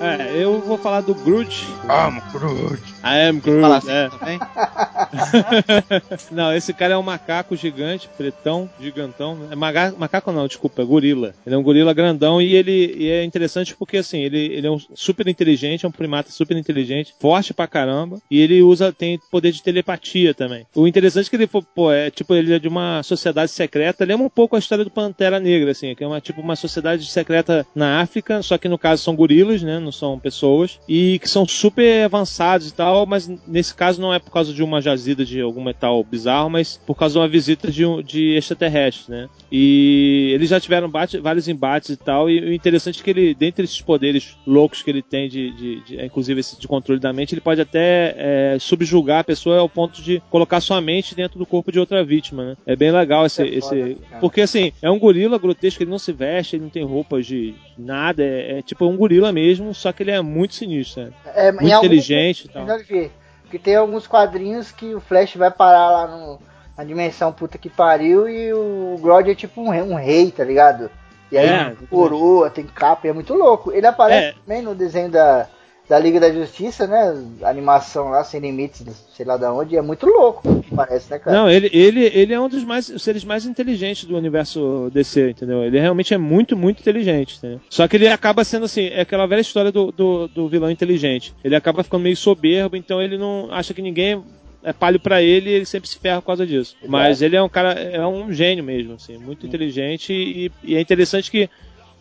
É, 0.00 0.42
eu 0.42 0.60
vou 0.60 0.78
falar 0.78 1.02
do 1.02 1.14
Groot. 1.14 1.66
I'm 1.84 2.20
Groot. 2.32 2.82
I 3.04 3.28
am 3.28 3.38
Groot. 3.38 3.60
Fala 3.60 3.76
assim 3.76 3.90
é. 3.90 4.08
também? 4.08 4.38
não, 6.32 6.54
esse 6.54 6.72
cara 6.72 6.94
é 6.94 6.96
um 6.96 7.02
macaco 7.02 7.54
gigante, 7.54 8.08
pretão, 8.16 8.68
gigantão. 8.80 9.48
É 9.50 9.54
maga- 9.54 9.94
macaco 9.98 10.32
não, 10.32 10.46
desculpa, 10.46 10.80
é 10.80 10.84
gorila. 10.86 11.34
Ele 11.44 11.54
é 11.54 11.58
um 11.58 11.62
gorila 11.62 11.92
grandão 11.92 12.40
e 12.40 12.54
ele 12.54 12.94
e 12.96 13.10
é 13.10 13.24
interessante 13.24 13.76
porque 13.76 13.98
assim, 13.98 14.20
ele, 14.20 14.38
ele 14.38 14.66
é 14.66 14.70
um 14.70 14.78
super 14.94 15.28
inteligente, 15.28 15.84
é 15.84 15.88
um 15.88 15.92
primata 15.92 16.30
super 16.30 16.56
inteligente, 16.56 17.14
forte 17.20 17.52
pra 17.52 17.66
caramba, 17.66 18.22
e 18.30 18.40
ele 18.40 18.62
usa, 18.62 18.92
tem 18.92 19.20
poder 19.30 19.52
de 19.52 19.62
telepatia 19.62 20.32
também. 20.32 20.66
O 20.74 20.86
interessante 20.86 21.26
é 21.26 21.30
que 21.30 21.36
ele 21.36 21.46
foi, 21.46 21.62
pô, 21.74 21.92
é 21.92 22.10
tipo, 22.10 22.34
ele 22.34 22.54
é 22.54 22.58
de 22.58 22.68
uma 22.68 23.02
sociedade 23.02 23.50
secreta, 23.50 24.04
lembra 24.04 24.24
um 24.24 24.30
pouco 24.30 24.56
a 24.56 24.58
história 24.58 24.84
do 24.84 24.90
Pantera 24.90 25.38
Negra, 25.38 25.72
assim, 25.72 25.94
que 25.94 26.02
é 26.02 26.06
uma 26.06 26.20
tipo 26.22 26.40
uma 26.40 26.56
sociedade 26.56 27.04
secreta 27.04 27.66
na 27.74 28.00
África, 28.00 28.42
só 28.42 28.56
que 28.56 28.68
no 28.68 28.78
caso 28.78 29.02
são 29.02 29.14
gorilas, 29.14 29.62
né? 29.62 29.78
Não 29.90 29.92
são 29.92 30.20
pessoas, 30.20 30.78
e 30.88 31.18
que 31.18 31.28
são 31.28 31.44
super 31.44 32.04
avançados 32.04 32.68
e 32.68 32.72
tal, 32.72 33.04
mas 33.06 33.28
nesse 33.48 33.74
caso 33.74 34.00
não 34.00 34.14
é 34.14 34.20
por 34.20 34.30
causa 34.30 34.54
de 34.54 34.62
uma 34.62 34.80
jazida 34.80 35.24
de 35.24 35.40
algum 35.40 35.64
metal 35.64 36.04
bizarro, 36.04 36.48
mas 36.48 36.80
por 36.86 36.94
causa 36.94 37.14
de 37.14 37.18
uma 37.18 37.26
visita 37.26 37.72
de, 37.72 37.84
um- 37.84 38.00
de 38.00 38.36
extraterrestres, 38.36 39.08
né? 39.08 39.28
E 39.50 40.30
eles 40.32 40.48
já 40.48 40.60
tiveram 40.60 40.88
bate- 40.88 41.18
vários 41.18 41.48
embates 41.48 41.90
e 41.90 41.96
tal, 41.96 42.30
e 42.30 42.38
o 42.40 42.52
interessante 42.52 43.00
é 43.00 43.04
que 43.04 43.10
ele, 43.10 43.34
dentre 43.34 43.64
esses 43.64 43.80
poderes 43.80 44.36
loucos 44.46 44.80
que 44.80 44.90
ele 44.90 45.02
tem, 45.02 45.28
de, 45.28 45.50
de- 45.50 45.80
de- 45.84 46.04
inclusive 46.04 46.38
esse 46.38 46.58
de 46.60 46.68
controle 46.68 47.00
da 47.00 47.12
mente, 47.12 47.34
ele 47.34 47.40
pode 47.40 47.60
até 47.60 48.14
é, 48.16 48.56
subjugar 48.60 49.20
a 49.20 49.24
pessoa 49.24 49.58
ao 49.58 49.68
ponto 49.68 50.00
de 50.00 50.22
colocar 50.30 50.60
sua 50.60 50.80
mente 50.80 51.16
dentro 51.16 51.36
do 51.38 51.44
corpo 51.46 51.72
de 51.72 51.80
outra 51.80 52.04
vítima, 52.04 52.44
né? 52.44 52.56
É 52.64 52.76
bem 52.76 52.92
legal 52.92 53.26
esse. 53.26 53.42
É 53.42 53.48
esse 53.48 53.74
porque 54.20 54.40
assim, 54.42 54.72
é 54.80 54.88
um 54.90 54.98
gorila 55.00 55.36
grotesco, 55.38 55.82
ele 55.82 55.90
não 55.90 55.98
se 55.98 56.12
veste, 56.12 56.54
ele 56.56 56.62
não 56.62 56.70
tem 56.70 56.84
roupas 56.84 57.26
de 57.26 57.54
nada, 57.76 58.22
é, 58.22 58.58
é 58.58 58.62
tipo 58.62 58.86
um 58.86 58.96
gorila 58.96 59.32
mesmo, 59.32 59.74
só 59.80 59.92
que 59.92 60.02
ele 60.02 60.10
é 60.10 60.20
muito 60.20 60.54
sinistro, 60.54 61.04
né? 61.04 61.12
É, 61.34 61.50
muito 61.52 61.72
algum- 61.72 61.86
inteligente 61.86 62.44
e 62.44 62.48
tal. 62.48 62.66
Porque 62.66 63.58
tem 63.58 63.74
alguns 63.76 64.06
quadrinhos 64.06 64.70
que 64.70 64.94
o 64.94 65.00
Flash 65.00 65.34
vai 65.36 65.50
parar 65.50 65.90
lá 65.90 66.06
no, 66.06 66.38
na 66.78 66.84
dimensão 66.84 67.32
puta 67.32 67.58
que 67.58 67.68
pariu 67.68 68.28
e 68.28 68.52
o 68.52 68.96
Grodd 69.00 69.28
é 69.28 69.34
tipo 69.34 69.60
um, 69.60 69.68
rei- 69.70 69.82
um 69.82 69.94
rei, 69.96 70.30
tá 70.30 70.44
ligado? 70.44 70.90
E 71.32 71.38
aí 71.38 71.48
É, 71.48 71.64
tem 71.70 71.86
coroa, 71.88 72.48
tem 72.50 72.64
capa, 72.66 73.06
e 73.06 73.10
é 73.10 73.12
muito 73.12 73.34
louco. 73.34 73.72
Ele 73.72 73.86
aparece 73.86 74.28
É. 74.28 74.32
também 74.44 74.62
no 74.62 74.74
desenho 74.74 75.10
da, 75.10 75.48
da 75.90 75.98
Liga 75.98 76.20
da 76.20 76.32
Justiça, 76.32 76.86
né? 76.86 77.20
Animação 77.42 78.10
lá, 78.10 78.22
sem 78.22 78.40
limites, 78.40 78.86
sei 79.12 79.26
lá 79.26 79.36
da 79.36 79.52
onde, 79.52 79.76
é 79.76 79.82
muito 79.82 80.06
louco, 80.06 80.64
parece, 80.72 81.10
né, 81.10 81.18
cara? 81.18 81.36
Não, 81.36 81.50
ele, 81.50 81.68
ele, 81.72 82.04
ele 82.14 82.32
é 82.32 82.40
um 82.40 82.48
dos 82.48 82.62
mais, 82.62 82.86
seres 82.98 83.24
mais 83.24 83.44
inteligentes 83.44 84.04
do 84.04 84.16
universo 84.16 84.88
DC, 84.94 85.30
entendeu? 85.30 85.64
Ele 85.64 85.80
realmente 85.80 86.14
é 86.14 86.16
muito, 86.16 86.56
muito 86.56 86.78
inteligente, 86.78 87.38
entendeu? 87.38 87.60
Só 87.68 87.88
que 87.88 87.96
ele 87.96 88.06
acaba 88.06 88.44
sendo 88.44 88.66
assim, 88.66 88.86
é 88.86 89.00
aquela 89.00 89.26
velha 89.26 89.40
história 89.40 89.72
do, 89.72 89.90
do, 89.90 90.28
do 90.28 90.48
vilão 90.48 90.70
inteligente. 90.70 91.34
Ele 91.42 91.56
acaba 91.56 91.82
ficando 91.82 92.04
meio 92.04 92.16
soberbo, 92.16 92.76
então 92.76 93.02
ele 93.02 93.18
não 93.18 93.48
acha 93.50 93.74
que 93.74 93.82
ninguém 93.82 94.22
é 94.62 94.72
palho 94.72 95.00
pra 95.00 95.20
ele 95.20 95.50
e 95.50 95.54
ele 95.54 95.64
sempre 95.64 95.88
se 95.88 95.98
ferra 95.98 96.20
por 96.20 96.26
causa 96.26 96.46
disso. 96.46 96.76
Mas 96.86 97.20
ele 97.20 97.34
é 97.34 97.42
um 97.42 97.48
cara, 97.48 97.72
é 97.72 98.06
um 98.06 98.32
gênio 98.32 98.62
mesmo, 98.62 98.94
assim, 98.94 99.18
muito 99.18 99.44
inteligente 99.44 100.12
e, 100.12 100.52
e 100.62 100.76
é 100.76 100.80
interessante 100.80 101.32
que 101.32 101.50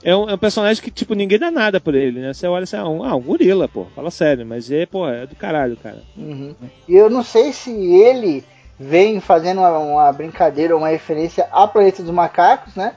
é 0.04 0.16
um, 0.16 0.30
é 0.30 0.34
um 0.34 0.38
personagem 0.38 0.82
que, 0.84 0.92
tipo, 0.92 1.14
ninguém 1.14 1.38
dá 1.40 1.52
nada 1.52 1.80
por 1.80 1.94
ele, 1.96 2.20
né? 2.22 2.34
Você 2.34 2.48
olha 2.48 2.64
assim, 2.64 2.78
ah, 2.78 2.88
um, 2.88 3.04
ah, 3.04 3.16
um 3.16 3.22
gorila, 3.22 3.68
pô, 3.68 3.86
fala 3.96 4.10
sério, 4.12 4.46
mas 4.46 4.72
é, 4.72 4.86
pô, 4.86 5.08
é 5.08 5.26
do 5.28 5.36
caralho, 5.36 5.76
cara. 5.78 6.02
Uhum. 6.18 6.56
E 6.88 6.96
eu 6.96 7.10
não 7.10 7.24
sei 7.24 7.52
se 7.52 7.72
ele 7.72 8.44
vem 8.80 9.20
fazendo 9.20 9.60
uma, 9.60 9.78
uma 9.78 10.12
brincadeira 10.14 10.74
ou 10.74 10.80
uma 10.82 10.90
referência 10.90 11.48
a 11.52 11.68
Planeta 11.68 12.02
dos 12.02 12.14
Macacos, 12.14 12.76
né? 12.76 12.94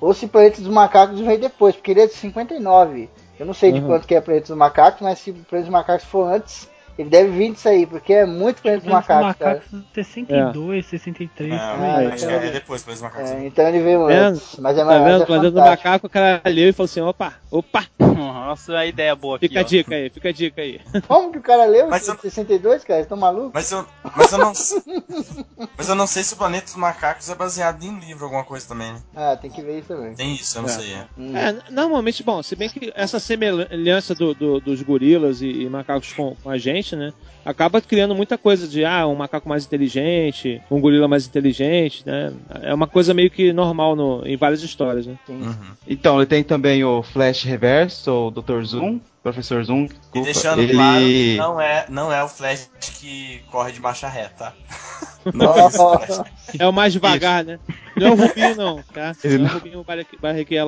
Ou 0.00 0.14
se 0.14 0.26
Planeta 0.26 0.60
dos 0.60 0.70
Macacos 0.72 1.20
veio 1.20 1.38
depois, 1.38 1.74
porque 1.74 1.90
ele 1.90 2.00
é 2.02 2.06
de 2.06 2.14
59. 2.14 3.08
Eu 3.38 3.44
não 3.46 3.52
sei 3.54 3.70
de 3.72 3.80
Uhum. 3.80 3.86
quanto 3.86 4.06
que 4.06 4.14
é 4.14 4.20
Planeta 4.20 4.48
dos 4.48 4.56
Macacos, 4.56 5.02
mas 5.02 5.18
se 5.18 5.32
Planeta 5.32 5.66
dos 5.66 5.72
Macacos 5.72 6.04
for 6.06 6.26
antes, 6.32 6.68
ele 6.98 7.08
deve 7.10 7.30
vir 7.30 7.52
disso 7.52 7.68
aí, 7.68 7.86
porque 7.86 8.12
é 8.12 8.24
muito 8.26 8.62
Planeta 8.62 8.84
dos 8.84 8.92
Macacos, 8.92 9.36
cara. 9.38 9.54
Macacos 9.56 9.84
62, 9.94 10.86
63. 10.86 11.52
É, 11.52 11.56
por 11.56 11.62
Ah, 11.84 11.96
aí. 11.96 12.08
mas 12.08 12.22
é 12.22 12.50
depois, 12.50 12.80
depois 12.82 12.98
do 13.00 13.02
macaco. 13.04 13.28
É, 13.28 13.46
então 13.46 13.68
ele 13.68 13.80
veio 13.82 14.06
Vendo? 14.06 14.18
antes, 14.36 14.56
mas 14.58 14.76
é 14.76 14.80
Tá 14.80 14.86
mais 14.86 15.04
vendo? 15.04 15.22
é 15.22 15.26
Planeta 15.26 15.50
do 15.50 15.56
fantástico. 15.58 15.88
macaco, 15.88 16.06
o 16.06 16.10
cara 16.10 16.42
leu 16.46 16.68
e 16.68 16.72
falou 16.72 16.84
assim: 16.86 17.00
opa, 17.00 17.34
opa, 17.50 17.86
Nossa, 17.98 18.78
a 18.78 18.86
ideia 18.86 19.14
boa 19.14 19.36
aqui. 19.36 19.48
fica 19.48 19.60
a 19.60 19.62
ó. 19.62 19.66
dica 19.66 19.94
aí, 19.94 20.10
fica 20.10 20.28
a 20.28 20.32
dica 20.32 20.60
aí. 20.62 20.80
Como 21.06 21.32
que 21.32 21.38
o 21.38 21.42
cara 21.42 21.64
leu 21.66 21.88
Mas 21.88 22.06
em 22.08 22.12
eu- 22.12 22.18
62, 22.18 22.82
cara? 22.84 22.96
Vocês 22.98 23.04
estão 23.04 23.18
malucos? 23.18 23.50
Mas 23.52 23.70
eu, 23.72 23.86
mas 24.16 24.32
eu 24.32 24.38
não 24.38 24.52
Mas 25.76 25.88
eu 25.88 25.94
não 25.94 26.06
sei 26.06 26.22
se 26.22 26.34
o 26.34 26.36
Planeta 26.36 26.64
dos 26.66 26.76
Macacos 26.76 27.28
é 27.28 27.34
baseado 27.34 27.82
em 27.82 27.98
livro, 27.98 28.24
alguma 28.24 28.44
coisa 28.44 28.66
também. 28.66 28.92
né? 28.92 29.00
Ah, 29.14 29.36
tem 29.36 29.50
que 29.50 29.60
ver 29.62 29.78
isso 29.78 29.88
também. 29.88 30.14
Tem 30.14 30.34
isso, 30.34 30.56
eu 30.58 30.62
não 30.62 30.68
É. 30.68 30.72
sei. 30.72 30.92
É. 30.94 31.04
Hum. 31.18 31.36
É, 31.36 31.56
normalmente, 31.70 32.22
bom, 32.22 32.42
se 32.42 32.56
bem 32.56 32.68
que 32.68 32.92
essa 32.94 33.18
semelhança 33.18 34.14
do- 34.14 34.34
do- 34.34 34.60
dos 34.60 34.82
gorilas 34.82 35.42
e, 35.42 35.46
e 35.62 35.68
macacos 35.68 36.12
com, 36.12 36.34
com 36.42 36.50
a 36.50 36.58
gente, 36.58 36.85
né? 36.94 37.12
Acaba 37.44 37.80
criando 37.80 38.14
muita 38.14 38.36
coisa 38.36 38.68
de, 38.68 38.84
ah, 38.84 39.06
um 39.06 39.14
macaco 39.14 39.48
mais 39.48 39.64
inteligente, 39.64 40.60
um 40.70 40.80
gorila 40.80 41.08
mais 41.08 41.26
inteligente, 41.26 42.02
né? 42.04 42.32
É 42.62 42.74
uma 42.74 42.86
coisa 42.86 43.14
meio 43.14 43.30
que 43.30 43.52
normal 43.52 43.96
no, 43.96 44.26
em 44.26 44.36
várias 44.36 44.62
histórias, 44.62 45.06
né? 45.06 45.16
Uhum. 45.28 45.54
Então, 45.88 46.16
ele 46.18 46.26
tem 46.26 46.44
também 46.44 46.84
o 46.84 47.02
Flash 47.02 47.44
Reverso, 47.44 48.10
o 48.10 48.30
Dr. 48.30 48.62
Zoom, 48.64 49.00
Professor 49.22 49.64
Zoom. 49.64 49.84
E 49.84 49.88
desculpa. 49.88 50.24
deixando 50.24 50.62
ele... 50.62 50.72
claro 50.74 51.04
que 51.04 51.36
não 51.36 51.60
é, 51.60 51.86
não 51.88 52.12
é 52.12 52.22
o 52.22 52.28
Flash 52.28 52.70
que 53.00 53.40
corre 53.50 53.72
de 53.72 53.80
marcha 53.80 54.08
reta? 54.08 54.52
Não 55.34 55.52
é 55.52 55.66
esse 55.66 55.76
Flash. 55.76 56.22
É 56.56 56.68
o 56.68 56.72
mais 56.72 56.92
devagar, 56.92 57.44
né? 57.44 57.58
Não 57.96 58.06
é 58.06 58.10
o 58.10 58.14
Rubinho, 58.14 58.54
não, 58.54 58.80
tá? 58.94 59.12
Ele 59.24 59.38
Não 59.38 59.46
é 59.46 59.48
não- 59.48 59.56
o 59.56 59.58
Rubinho 59.58 59.84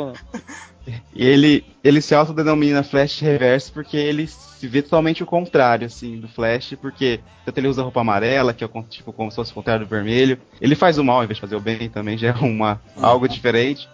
não. 0.07 0.13
E 1.15 1.25
ele, 1.25 1.65
ele 1.83 2.01
se 2.01 2.15
autodenomina 2.15 2.83
Flash 2.83 3.21
Reverso 3.21 3.73
porque 3.73 3.97
ele 3.97 4.27
se 4.27 4.67
vê 4.67 4.83
totalmente 4.83 5.23
o 5.23 5.27
contrário, 5.27 5.87
assim, 5.87 6.19
do 6.19 6.29
Flash, 6.29 6.75
porque 6.81 7.21
tanto 7.45 7.59
ele 7.59 7.69
usa 7.69 7.83
roupa 7.83 8.01
amarela, 8.01 8.53
que 8.53 8.65
é 8.65 8.69
tipo 8.89 9.13
como 9.13 9.31
se 9.31 9.37
fosse 9.37 9.53
o 9.53 9.55
contrário 9.55 9.87
do 9.87 9.89
vermelho. 9.89 10.39
Ele 10.61 10.75
faz 10.75 10.99
o 10.99 11.05
mal 11.05 11.23
em 11.23 11.27
vez 11.27 11.37
de 11.37 11.41
fazer 11.41 11.57
o 11.57 11.61
bem 11.61 11.89
também, 11.89 12.19
já 12.19 12.29
é 12.29 12.33
uma, 12.45 12.81
algo 12.97 13.29
diferente. 13.29 13.89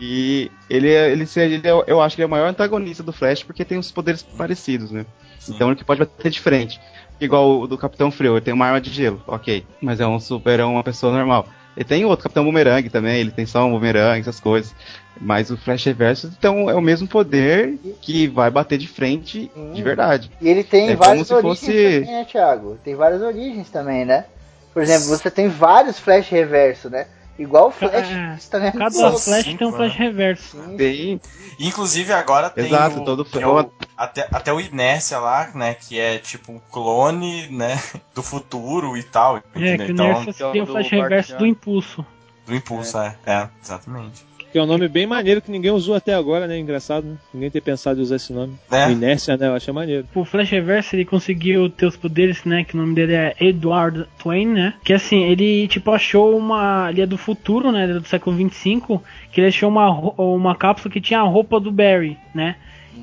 E 0.00 0.50
ele, 0.68 0.90
é- 0.90 1.10
ele, 1.10 1.26
se- 1.26 1.40
ele 1.40 1.56
é- 1.66 1.84
eu 1.86 2.00
acho 2.00 2.16
que 2.16 2.22
ele 2.22 2.24
é 2.24 2.28
o 2.28 2.30
maior 2.30 2.48
antagonista 2.48 3.02
do 3.02 3.12
Flash 3.12 3.42
porque 3.42 3.64
tem 3.64 3.78
os 3.78 3.90
poderes 3.90 4.22
parecidos, 4.22 4.90
né? 4.90 5.06
Então 5.48 5.68
ele 5.68 5.76
que 5.76 5.84
pode 5.84 6.00
bater 6.00 6.30
de 6.30 6.40
frente. 6.40 6.80
Igual 7.20 7.60
o 7.60 7.66
do 7.66 7.78
Capitão 7.78 8.10
Frio, 8.10 8.34
ele 8.34 8.40
tem 8.42 8.52
uma 8.52 8.66
arma 8.66 8.80
de 8.80 8.90
gelo, 8.90 9.22
ok. 9.26 9.64
Mas 9.80 10.00
é 10.00 10.06
um 10.06 10.20
super, 10.20 10.60
é 10.60 10.64
uma 10.64 10.82
pessoa 10.84 11.12
normal. 11.12 11.48
Ele 11.76 11.84
tem 11.84 12.04
outro, 12.06 12.22
Capitão 12.22 12.44
Boomerang 12.44 12.88
também, 12.88 13.20
ele 13.20 13.30
tem 13.30 13.44
só 13.44 13.64
um 13.66 13.70
boomerang, 13.72 14.18
essas 14.20 14.40
coisas. 14.40 14.74
Mas 15.20 15.50
o 15.50 15.56
Flash 15.56 15.84
Reverso, 15.84 16.30
então, 16.38 16.68
é 16.70 16.74
o 16.74 16.80
mesmo 16.80 17.06
poder 17.06 17.78
que 18.00 18.26
vai 18.26 18.50
bater 18.50 18.78
de 18.78 18.86
frente 18.86 19.50
de 19.74 19.82
verdade. 19.82 20.30
E 20.40 20.48
ele 20.48 20.62
tem 20.64 20.90
É 20.90 20.96
várias 20.96 21.28
como 21.28 21.40
se 21.40 21.46
origens 21.46 21.58
fosse- 21.60 22.00
também, 22.00 22.14
né, 22.14 22.24
Thiago? 22.24 22.78
Tem 22.84 22.94
várias 22.94 23.22
origens 23.22 23.70
também, 23.70 24.04
né? 24.04 24.24
Por 24.72 24.82
exemplo, 24.82 25.06
você 25.06 25.30
tem 25.30 25.48
vários 25.48 25.98
Flash 25.98 26.28
reverso, 26.28 26.90
né? 26.90 27.06
Igual 27.38 27.68
o 27.68 27.70
Flash. 27.70 28.08
É, 28.10 28.66
é 28.66 28.72
Cada 28.72 28.98
louco. 28.98 29.18
flash 29.18 29.44
cinco, 29.44 29.58
tem 29.58 29.68
um 29.68 29.72
flash 29.72 29.92
né? 29.92 29.98
reverso. 30.06 30.56
Tem. 30.76 31.20
Inclusive 31.58 32.12
agora 32.12 32.48
tem 32.50 32.66
Exato, 32.66 33.00
o, 33.00 33.04
todo 33.04 33.24
tem 33.24 33.44
o- 33.44 33.70
até, 33.96 34.28
até 34.32 34.52
o 34.52 34.60
Inércia 34.60 35.18
lá, 35.18 35.50
né, 35.54 35.74
que 35.74 35.98
é 35.98 36.18
tipo 36.18 36.52
um 36.52 36.58
clone, 36.70 37.48
né, 37.48 37.80
do 38.14 38.22
futuro 38.22 38.96
e 38.96 39.02
tal. 39.02 39.36
É, 39.36 39.40
entendeu? 39.74 39.76
que 39.86 39.92
o 39.92 39.92
Então, 39.92 40.06
Nerf 40.06 40.32
seria 40.32 40.62
o 40.62 40.66
do 40.66 40.72
flash 40.72 40.88
reverso 40.90 41.36
do 41.36 41.46
impulso. 41.46 42.06
do 42.46 42.54
impulso, 42.54 42.98
é. 42.98 43.16
É, 43.26 43.48
exatamente. 43.62 44.24
Que 44.56 44.60
é 44.60 44.62
um 44.62 44.66
nome 44.66 44.88
bem 44.88 45.06
maneiro 45.06 45.42
que 45.42 45.50
ninguém 45.50 45.70
usou 45.70 45.94
até 45.94 46.14
agora, 46.14 46.46
né? 46.46 46.58
Engraçado, 46.58 47.06
né? 47.06 47.16
Ninguém 47.34 47.50
ter 47.50 47.60
pensado 47.60 48.00
em 48.00 48.02
usar 48.02 48.16
esse 48.16 48.32
nome. 48.32 48.54
É. 48.72 48.90
Inércia, 48.90 49.36
né? 49.36 49.48
Eu 49.48 49.54
achei 49.54 49.70
maneiro. 49.70 50.06
O 50.14 50.24
Flash 50.24 50.48
Reverso 50.48 50.96
ele 50.96 51.04
conseguiu 51.04 51.68
ter 51.68 51.84
os 51.84 51.94
poderes, 51.94 52.42
né? 52.42 52.64
Que 52.64 52.74
o 52.74 52.78
nome 52.80 52.94
dele 52.94 53.12
é 53.12 53.34
Edward 53.38 54.06
Twain, 54.18 54.46
né? 54.46 54.72
Que 54.82 54.94
assim, 54.94 55.24
ele 55.24 55.68
tipo 55.68 55.90
achou 55.90 56.34
uma. 56.34 56.88
Ele 56.88 57.02
é 57.02 57.06
do 57.06 57.18
futuro, 57.18 57.70
né? 57.70 57.82
Ele 57.82 57.98
é 57.98 58.00
do 58.00 58.08
século 58.08 58.34
25. 58.34 59.04
Que 59.30 59.42
ele 59.42 59.48
achou 59.48 59.68
uma, 59.68 59.90
uma 60.16 60.56
cápsula 60.56 60.90
que 60.90 61.02
tinha 61.02 61.20
a 61.20 61.24
roupa 61.24 61.60
do 61.60 61.70
Barry, 61.70 62.16
né? 62.34 62.56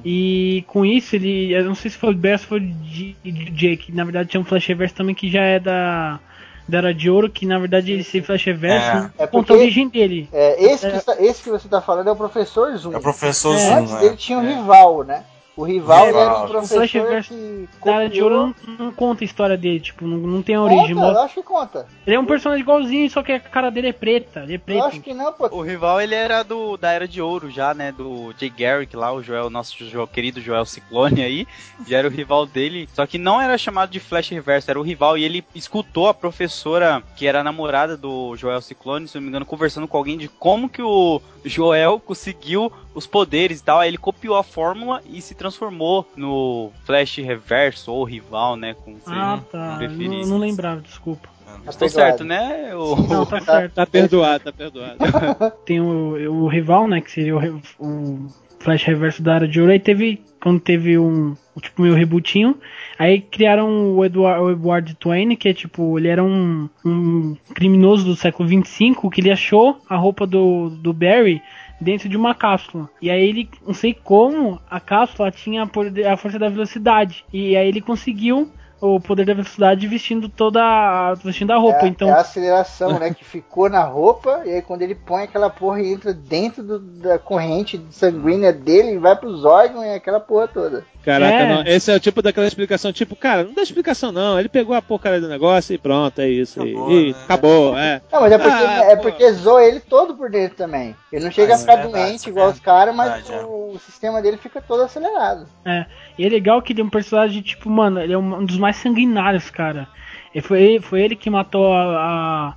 E 0.03 0.63
com 0.65 0.83
isso 0.83 1.15
ele. 1.15 1.53
Eu 1.53 1.65
não 1.65 1.75
sei 1.75 1.91
se 1.91 1.99
foi 1.99 2.15
o 2.15 2.17
Barry 2.17 2.33
ou 2.33 2.39
se 2.39 2.45
foi 2.47 2.61
o 2.61 3.31
Jake. 3.51 3.91
Na 3.91 4.03
verdade 4.03 4.29
tinha 4.29 4.41
um 4.41 4.43
Flash 4.43 4.65
Reverso 4.65 4.95
também 4.95 5.13
que 5.13 5.29
já 5.29 5.43
é 5.43 5.59
da. 5.59 6.19
Da 6.67 6.77
Era 6.77 6.93
de 6.93 7.09
Ouro, 7.09 7.29
que 7.29 7.45
na 7.45 7.59
verdade 7.59 7.91
esse 7.93 8.21
Flash 8.21 8.45
Reverso 8.45 9.11
É. 9.17 9.23
É 9.23 9.27
conta 9.27 9.47
porque- 9.47 9.53
a 9.53 9.55
origem 9.57 9.89
dele. 9.89 10.29
É, 10.31 10.63
esse, 10.63 10.89
que 10.89 10.95
está- 10.97 11.15
esse 11.21 11.43
que 11.43 11.49
você 11.49 11.67
tá 11.67 11.81
falando 11.81 12.07
é 12.07 12.11
o 12.11 12.15
Professor 12.15 12.75
Zoom. 12.77 12.93
É 12.93 12.97
o 12.97 13.01
professor 13.01 13.53
É, 13.55 13.59
Zoom, 13.59 13.77
Antes 13.79 13.93
né? 13.93 13.99
dele 13.99 14.15
tinha 14.15 14.37
um 14.39 14.47
rival, 14.47 15.03
né? 15.03 15.23
O 15.55 15.63
rival 15.63 16.07
era 16.07 16.17
um 16.17 16.43
O 16.45 16.47
Flash 16.47 16.67
professor 16.69 17.01
Reverso 17.03 17.33
que 17.81 17.89
Era 17.89 18.09
de 18.09 18.23
Ouro 18.23 18.55
não, 18.67 18.75
não 18.85 18.91
conta 18.91 19.23
a 19.23 19.25
história 19.25 19.55
dele, 19.55 19.79
tipo, 19.79 20.07
não, 20.07 20.17
não 20.17 20.41
tem 20.41 20.55
a 20.55 20.61
origem. 20.61 20.95
Conta, 20.95 21.07
eu 21.07 21.21
acho 21.21 21.33
que 21.35 21.43
conta. 21.43 21.87
Ele 22.07 22.15
é 22.15 22.19
um 22.19 22.25
personagem 22.25 22.63
igualzinho, 22.63 23.09
só 23.09 23.21
que 23.21 23.31
a 23.31 23.39
cara 23.39 23.69
dele 23.69 23.89
é 23.89 23.93
preta. 23.93 24.41
Ele 24.41 24.55
é 24.55 24.57
preto. 24.57 24.79
Eu 24.79 24.85
acho 24.85 25.01
que 25.01 25.13
não, 25.13 25.31
pô. 25.31 25.47
O 25.51 25.61
rival 25.61 26.01
ele 26.01 26.15
era 26.15 26.41
do 26.41 26.75
da 26.75 26.91
era 26.91 27.07
de 27.07 27.21
ouro 27.21 27.51
já, 27.51 27.73
né? 27.73 27.91
Do 27.91 28.33
Jay 28.39 28.49
Garrick 28.49 28.95
lá, 28.95 29.13
o 29.13 29.21
Joel, 29.21 29.49
nosso 29.49 29.77
Joel, 29.85 30.07
querido 30.07 30.41
Joel 30.41 30.65
Ciclone 30.65 31.21
aí, 31.21 31.47
já 31.87 31.99
era 31.99 32.07
o 32.07 32.11
rival 32.11 32.47
dele. 32.47 32.89
Só 32.93 33.05
que 33.05 33.19
não 33.19 33.39
era 33.39 33.57
chamado 33.57 33.91
de 33.91 33.99
Flash 33.99 34.29
Reverso, 34.29 34.71
era 34.71 34.79
o 34.79 34.83
rival. 34.83 35.17
E 35.17 35.23
ele 35.23 35.45
escutou 35.53 36.07
a 36.07 36.13
professora, 36.15 37.03
que 37.15 37.27
era 37.27 37.41
a 37.41 37.43
namorada 37.43 37.95
do 37.95 38.35
Joel 38.35 38.61
Ciclone, 38.61 39.07
se 39.07 39.15
não 39.15 39.21
me 39.21 39.29
engano, 39.29 39.45
conversando 39.45 39.87
com 39.87 39.97
alguém 39.97 40.17
de 40.17 40.27
como 40.27 40.67
que 40.67 40.81
o 40.81 41.21
Joel 41.45 41.99
conseguiu 41.99 42.71
os 42.93 43.07
poderes 43.07 43.59
e 43.59 43.63
tal. 43.63 43.79
Aí 43.79 43.89
ele 43.89 43.97
copiou 43.97 44.35
a 44.35 44.43
fórmula 44.43 45.01
e 45.09 45.21
se 45.21 45.35
transformou 45.35 46.07
no 46.15 46.71
Flash 46.85 47.17
Reverso 47.17 47.91
ou 47.91 48.03
rival, 48.03 48.55
né? 48.55 48.73
Com 48.73 48.97
Ah, 49.07 49.39
tá. 49.51 49.75
preferir. 49.77 50.09
Não, 50.09 50.29
não 50.29 50.37
lembrava, 50.37 50.81
desculpa. 50.81 51.33
Estou 51.67 51.87
certo, 51.87 52.23
né? 52.23 52.75
O... 52.75 52.95
Não, 52.95 53.25
tá 53.25 53.39
certo. 53.41 53.73
Tá 53.73 53.85
perdoado, 53.85 54.43
tá 54.45 54.51
perdoado. 54.51 54.97
Tem 55.65 55.79
o, 55.79 56.43
o 56.43 56.47
rival, 56.47 56.87
né? 56.87 57.01
Que 57.01 57.11
seria 57.11 57.35
o, 57.37 57.61
o 57.79 58.27
Flash 58.59 58.83
Reverso 58.83 59.21
da 59.21 59.35
Era 59.35 59.47
de 59.47 59.59
Ouro. 59.59 59.71
Aí 59.71 59.79
teve. 59.79 60.21
Quando 60.41 60.59
teve 60.59 60.97
um. 60.97 61.35
o 61.55 61.61
Tipo, 61.61 61.83
meio 61.83 61.95
rebootinho. 61.95 62.57
Aí 62.99 63.21
criaram 63.21 63.95
o 63.95 64.03
Edward, 64.03 64.41
o 64.41 64.51
Edward 64.51 64.95
Twain, 64.95 65.35
que 65.35 65.47
é 65.49 65.53
tipo. 65.53 65.97
Ele 65.97 66.07
era 66.07 66.23
um, 66.23 66.69
um 66.85 67.35
criminoso 67.53 68.03
do 68.03 68.15
século 68.15 68.47
25 68.49 69.09
que 69.09 69.21
ele 69.21 69.31
achou 69.31 69.79
a 69.89 69.95
roupa 69.95 70.25
do, 70.27 70.69
do 70.69 70.91
Barry 70.91 71.41
dentro 71.79 72.07
de 72.07 72.17
uma 72.17 72.33
cápsula. 72.33 72.89
E 73.01 73.09
aí 73.09 73.21
ele, 73.21 73.49
não 73.65 73.73
sei 73.73 73.93
como, 73.93 74.61
a 74.69 74.79
cápsula 74.79 75.31
tinha 75.31 75.63
a, 75.63 76.17
força 76.17 76.39
da 76.39 76.49
velocidade. 76.49 77.25
E 77.31 77.55
aí 77.55 77.67
ele 77.67 77.81
conseguiu 77.81 78.51
o 78.85 78.99
poder 78.99 79.25
da 79.25 79.33
velocidade 79.33 79.87
vestindo 79.87 80.27
toda 80.27 80.61
a, 80.61 81.13
vestindo 81.13 81.51
a 81.51 81.57
roupa. 81.57 81.85
É, 81.85 81.87
então, 81.87 82.07
é 82.09 82.11
a 82.11 82.19
aceleração, 82.21 82.99
né? 82.99 83.13
Que 83.13 83.23
ficou 83.23 83.69
na 83.69 83.83
roupa, 83.83 84.41
e 84.45 84.51
aí 84.51 84.61
quando 84.61 84.81
ele 84.81 84.95
põe 84.95 85.23
aquela 85.23 85.49
porra 85.49 85.81
e 85.81 85.93
entra 85.93 86.13
dentro 86.13 86.61
do- 86.63 86.79
da 86.79 87.17
corrente 87.17 87.79
sanguínea 87.91 88.51
dele, 88.51 88.97
vai 88.99 89.15
pros 89.15 89.45
órgãos 89.45 89.85
e 89.85 89.89
aquela 89.89 90.19
porra 90.19 90.47
toda. 90.47 90.85
Caraca, 91.03 91.33
É. 91.35 91.49
não. 91.53 91.63
Esse 91.65 91.91
é 91.91 91.95
o 91.95 91.99
tipo 91.99 92.21
daquela 92.21 92.47
explicação, 92.47 92.93
tipo, 92.93 93.13
cara, 93.13 93.43
não 93.43 93.53
dá 93.53 93.61
explicação 93.61 94.11
não. 94.11 94.39
Ele 94.39 94.47
pegou 94.47 94.73
a 94.73 94.81
porcaria 94.81 95.19
do 95.19 95.27
negócio 95.27 95.73
e 95.73 95.77
pronto, 95.77 96.19
é 96.21 96.29
isso. 96.29 96.61
Acabou, 96.61 96.91
e, 96.91 97.09
e 97.09 97.11
né? 97.11 97.17
acabou, 97.25 97.77
é. 97.77 98.01
Não, 98.11 98.21
mas 98.21 98.31
é 98.31 98.37
porque, 98.37 98.63
Ah, 98.63 98.83
é 98.85 98.95
pô. 98.95 99.01
porque 99.03 99.31
zoa 99.33 99.63
ele 99.65 99.79
todo 99.81 100.15
por 100.15 100.29
dentro 100.29 100.55
também. 100.55 100.95
Ele 101.11 101.25
não 101.25 101.31
chega 101.31 101.53
Ah, 101.53 101.55
a 101.55 101.59
ficar 101.59 101.73
é 101.79 101.87
doente 101.87 102.15
isso 102.15 102.29
é 102.29 102.31
igual 102.31 102.49
os 102.49 102.59
caras, 102.59 102.95
mas 102.95 103.29
é. 103.29 103.43
o, 103.43 103.73
o 103.73 103.79
sistema 103.79 104.21
dele 104.21 104.37
fica 104.37 104.61
todo 104.61 104.81
acelerado. 104.81 105.45
É, 105.65 105.85
e 106.17 106.25
é 106.25 106.29
legal 106.29 106.61
que 106.61 106.71
ele 106.71 106.79
é 106.79 106.85
um 106.85 106.89
personagem, 106.89 107.41
tipo, 107.41 107.69
mano, 107.69 107.99
ele 107.99 108.13
é 108.13 108.17
um 108.17 108.45
dos 108.45 108.57
mais 108.57 108.72
sanguinários, 108.77 109.49
cara. 109.49 109.87
E 110.33 110.41
foi, 110.41 110.61
ele- 110.61 110.81
foi 110.81 111.01
ele 111.01 111.15
que 111.15 111.29
matou 111.29 111.73
a, 111.73 112.55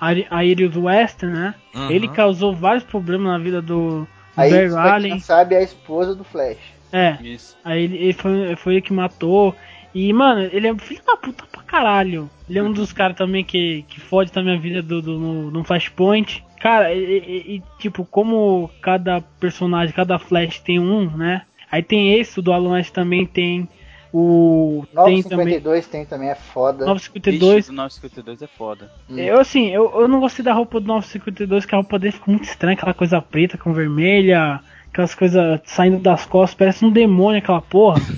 a, 0.00 0.08
a 0.30 0.44
Iris 0.44 0.76
West, 0.76 1.22
né? 1.22 1.54
Uhum. 1.74 1.90
Ele 1.90 2.08
causou 2.08 2.54
vários 2.54 2.84
problemas 2.84 3.26
na 3.32 3.38
vida 3.38 3.60
do, 3.60 4.00
do 4.00 4.08
Aí, 4.36 4.50
Barry 4.50 4.68
quem 4.68 4.78
Allen. 4.78 5.10
não 5.12 5.20
sabe, 5.20 5.54
é 5.54 5.58
a 5.58 5.62
esposa 5.62 6.14
do 6.14 6.24
Flash. 6.24 6.56
É, 6.92 7.18
Isso. 7.20 7.56
aí 7.64 7.84
ele, 7.84 7.96
ele 7.98 8.12
foi, 8.14 8.56
foi 8.56 8.72
ele 8.74 8.82
que 8.82 8.92
matou. 8.92 9.54
E, 9.94 10.12
mano, 10.12 10.42
ele 10.52 10.66
é 10.68 10.72
um 10.72 10.78
filho 10.78 11.02
da 11.06 11.16
puta 11.16 11.44
pra 11.50 11.62
caralho. 11.62 12.30
Ele 12.48 12.58
é 12.58 12.62
um 12.62 12.72
dos 12.72 12.92
caras 12.92 13.16
também 13.16 13.44
que, 13.44 13.84
que 13.88 14.00
fode 14.00 14.30
também 14.32 14.54
a 14.54 14.58
vida 14.58 14.82
do, 14.82 15.02
do, 15.02 15.18
no, 15.18 15.50
no 15.50 15.64
Flashpoint. 15.64 16.42
Cara, 16.60 16.92
e, 16.94 16.98
e- 16.98 17.56
e, 17.56 17.62
tipo, 17.78 18.04
como 18.06 18.70
cada 18.80 19.20
personagem, 19.38 19.94
cada 19.94 20.18
Flash 20.18 20.60
tem 20.60 20.78
um, 20.78 21.10
né? 21.16 21.42
Aí 21.70 21.82
tem 21.82 22.14
esse, 22.14 22.38
o 22.38 22.42
do 22.42 22.52
Alan 22.52 22.70
West 22.70 22.92
também 22.92 23.26
tem. 23.26 23.68
O. 24.12 24.84
Tem 25.04 25.22
também. 25.22 25.60
952 25.60 25.86
tem 25.86 26.04
também, 26.04 26.30
é 26.30 26.34
foda. 26.34 26.86
952. 26.86 27.56
Vixe, 27.56 27.70
do 27.70 27.76
952 27.76 28.42
é 28.42 28.46
foda. 28.46 28.90
Eu 29.10 29.38
assim, 29.38 29.68
eu, 29.68 30.00
eu 30.00 30.08
não 30.08 30.20
gostei 30.20 30.44
da 30.44 30.52
roupa 30.52 30.80
do 30.80 30.86
952, 30.86 31.66
que 31.66 31.74
a 31.74 31.78
roupa 31.78 31.98
dele 31.98 32.12
ficou 32.12 32.32
muito 32.32 32.48
estranha, 32.48 32.74
aquela 32.74 32.94
coisa 32.94 33.20
preta 33.20 33.58
com 33.58 33.72
vermelha, 33.72 34.60
aquelas 34.92 35.14
coisas 35.14 35.60
saindo 35.64 35.98
das 35.98 36.26
costas, 36.26 36.54
parece 36.56 36.84
um 36.84 36.90
demônio 36.90 37.38
aquela 37.38 37.60
porra. 37.62 38.00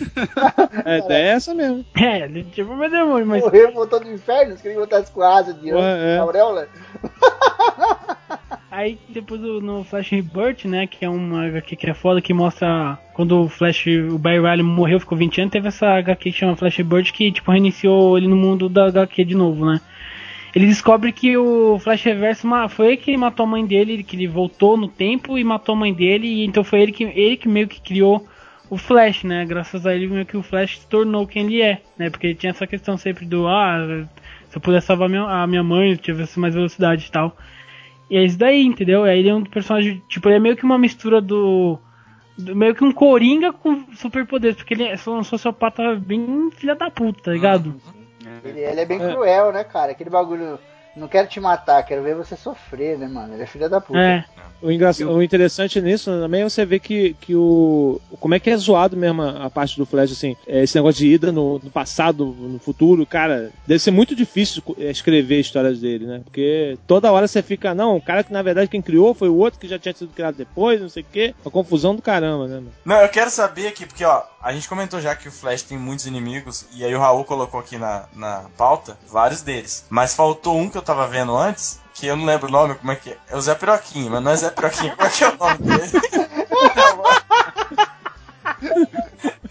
É, 0.85 1.01
é 1.13 1.21
essa 1.31 1.53
mesmo. 1.55 1.85
é, 1.97 2.21
ele 2.21 2.45
tipo 2.45 2.73
um 2.73 2.79
demônio, 2.89 3.27
mas. 3.27 3.43
Morreu, 3.43 3.73
voltou 3.73 4.01
do 4.01 4.11
inferno, 4.11 4.57
queria 4.57 4.79
botar 4.79 5.03
com 5.03 5.21
asas 5.23 5.61
de 5.61 5.73
Ué, 5.73 6.15
é. 6.15 6.19
auréola. 6.19 6.69
Aí 8.71 8.99
depois 9.09 9.41
do- 9.41 9.61
no 9.61 9.83
Flash 9.85 10.11
Rebirth, 10.11 10.65
né, 10.65 10.87
que 10.87 11.05
é 11.05 11.09
uma 11.09 11.47
HQ 11.49 11.75
que 11.77 11.91
é 11.91 11.95
foda, 11.95 12.23
que 12.23 12.33
mostra 12.33 12.99
quando 13.15 13.43
o 13.43 13.49
Flash, 13.49 13.87
o 14.11 14.17
Barry 14.17 14.39
Riley 14.39 14.63
morreu, 14.63 15.01
ficou 15.01 15.19
20 15.19 15.41
anos, 15.41 15.53
teve 15.53 15.69
essa 15.69 15.87
HQ 15.99 16.31
que 16.31 16.39
chama 16.39 16.57
Flash 16.57 16.77
Rebirth, 16.77 17.13
que 17.13 17.33
tipo 17.33 17.51
reiniciou 17.51 18.17
ele 18.17 18.29
no 18.29 18.37
mundo 18.37 18.69
da 18.69 18.87
HQ 18.87 19.25
de 19.25 19.35
novo, 19.35 19.67
né. 19.67 19.81
Ele 20.55 20.67
descobre 20.67 21.13
que 21.13 21.37
o 21.37 21.79
Flash 21.79 22.03
Reverso 22.03 22.49
foi 22.69 22.89
ele 22.89 22.97
que 22.97 23.17
matou 23.17 23.45
a 23.45 23.49
mãe 23.49 23.65
dele, 23.65 24.03
que 24.03 24.17
ele 24.17 24.27
voltou 24.27 24.77
no 24.77 24.89
tempo 24.89 25.39
e 25.39 25.45
matou 25.45 25.75
a 25.75 25.79
mãe 25.79 25.95
dele, 25.95 26.27
e 26.27 26.45
então 26.45 26.65
foi 26.65 26.81
ele 26.83 26.93
que, 26.93 27.05
ele 27.05 27.37
que 27.37 27.49
meio 27.49 27.69
que 27.69 27.81
criou 27.81 28.27
o 28.69 28.77
Flash, 28.77 29.25
né? 29.25 29.45
Graças 29.45 29.87
a 29.87 29.95
ele 29.95 30.09
meio 30.09 30.27
que 30.27 30.37
o 30.37 30.43
Flash 30.43 30.79
se 30.79 30.87
tornou 30.87 31.27
quem 31.27 31.47
ele 31.47 31.63
é, 31.63 31.83
né? 31.97 32.11
Porque 32.11 32.29
ele 32.29 32.35
tinha 32.35 32.51
essa 32.51 32.67
questão 32.67 32.97
sempre 32.97 33.25
do, 33.25 33.47
ah, 33.47 34.07
se 34.49 34.57
eu 34.57 34.61
pudesse 34.61 34.89
salvar 34.89 35.09
a 35.09 35.47
minha 35.47 35.63
mãe, 35.63 35.91
eu 35.91 35.97
tivesse 35.97 36.39
mais 36.39 36.55
velocidade 36.55 37.07
e 37.07 37.11
tal. 37.11 37.37
E 38.11 38.17
é 38.17 38.25
isso 38.25 38.37
daí, 38.37 38.63
entendeu? 38.65 39.05
Aí 39.05 39.21
ele 39.21 39.29
é 39.29 39.35
um 39.35 39.45
personagem, 39.45 40.03
tipo, 40.09 40.29
ele 40.29 40.37
é 40.37 40.41
meio 40.41 40.57
que 40.57 40.65
uma 40.65 40.79
mistura 40.79 41.21
do. 41.21 41.79
meio 42.39 42.75
que 42.75 42.83
um 42.83 42.91
coringa 42.91 43.53
com 43.53 43.85
superpoderes, 43.95 44.57
porque 44.57 44.75
ele 44.75 44.85
é 44.85 44.97
um 45.09 45.23
sociopata 45.23 45.95
bem 45.95 46.51
filha 46.51 46.75
da 46.75 46.91
puta, 46.91 47.23
tá 47.23 47.33
ligado? 47.33 47.81
Ele, 48.45 48.61
ele 48.61 48.81
é 48.81 48.85
bem 48.85 48.99
cruel, 48.99 49.53
né, 49.53 49.65
cara? 49.65 49.93
Aquele 49.93 50.11
bagulho. 50.11 50.59
Não 50.97 51.09
quero 51.09 51.29
te 51.29 51.41
matar, 51.41 51.83
quero 51.85 52.03
ver 52.03 52.15
você 52.15 52.37
sofrer, 52.37 52.99
né, 52.99 53.07
mano? 53.07 53.35
Ele 53.35 53.43
é 53.43 53.47
filha 53.47 53.69
da 53.69 53.81
puta. 53.81 53.99
É. 53.99 54.25
O, 54.63 54.71
engra... 54.71 54.91
o 55.07 55.23
interessante 55.23 55.81
nisso 55.81 56.11
também 56.11 56.43
é 56.43 56.49
você 56.49 56.65
ver 56.67 56.81
que, 56.81 57.15
que 57.21 57.35
o. 57.35 58.01
Como 58.19 58.35
é 58.35 58.41
que 58.41 58.51
é 58.51 58.57
zoado 58.57 58.97
mesmo 58.97 59.23
a, 59.23 59.47
a 59.47 59.51
parte 59.51 59.77
do 59.77 59.87
Flash, 59.87 60.13
assim. 60.13 60.37
é, 60.47 60.63
Esse 60.63 60.77
negócio 60.77 60.99
de 60.99 61.13
ida 61.15 61.33
no, 61.33 61.59
no 61.59 61.71
passado, 61.71 62.27
no 62.27 62.59
futuro, 62.59 63.07
cara. 63.07 63.51
Deve 63.67 63.79
ser 63.79 63.91
muito 63.91 64.15
difícil 64.15 64.63
é, 64.79 64.91
escrever 64.91 65.41
histórias 65.41 65.81
dele, 65.81 66.07
né? 66.07 66.21
Porque 66.25 66.77
toda 66.87 67.11
hora 67.11 67.27
você 67.27 67.43
fica, 67.43 67.75
não, 67.75 67.97
o 67.97 68.03
cara 68.03 68.23
que 68.23 68.33
na 68.33 68.43
verdade 68.43 68.69
quem 68.69 68.83
criou 68.83 69.15
foi 69.15 69.29
o 69.29 69.37
outro 69.37 69.59
que 69.59 69.69
já 69.69 69.79
tinha 69.79 69.95
sido 69.95 70.13
criado 70.13 70.37
depois, 70.37 70.81
não 70.81 70.89
sei 70.89 71.03
o 71.03 71.07
quê. 71.11 71.35
Uma 71.45 71.51
confusão 71.51 71.95
do 71.95 72.03
caramba, 72.03 72.47
né, 72.47 72.57
mano? 72.57 72.73
Não, 72.85 72.97
eu 72.97 73.09
quero 73.09 73.31
saber 73.31 73.69
aqui, 73.69 73.87
porque 73.87 74.05
ó, 74.05 74.23
a 74.43 74.53
gente 74.53 74.69
comentou 74.69 75.01
já 75.01 75.15
que 75.15 75.29
o 75.29 75.33
Flash 75.33 75.63
tem 75.63 75.79
muitos 75.79 76.07
inimigos, 76.07 76.67
e 76.75 76.85
aí 76.85 76.95
o 76.95 76.99
Raul 76.99 77.25
colocou 77.25 77.61
aqui 77.61 77.79
na, 77.79 78.05
na 78.15 78.45
pauta 78.57 78.99
vários 79.09 79.41
deles. 79.41 79.87
Mas 79.89 80.15
faltou 80.15 80.59
um 80.59 80.69
que 80.69 80.77
eu 80.81 80.85
tava 80.85 81.07
vendo 81.07 81.37
antes, 81.37 81.79
que 81.95 82.07
eu 82.07 82.17
não 82.17 82.25
lembro 82.25 82.49
o 82.49 82.51
nome, 82.51 82.75
como 82.75 82.91
é 82.91 82.97
que 82.97 83.11
é? 83.11 83.19
É 83.29 83.37
o 83.37 83.41
Zé 83.41 83.55
Piroquinho, 83.55 84.11
mas 84.11 84.23
não 84.23 84.33
é 84.33 84.37
Zé 84.37 84.51
Piroquinho, 84.51 84.97
como 84.97 85.07
é 85.07 85.11
que 85.11 85.25
é 85.25 85.29
o 85.29 85.37
nome 85.37 85.59
dele? 85.59 85.91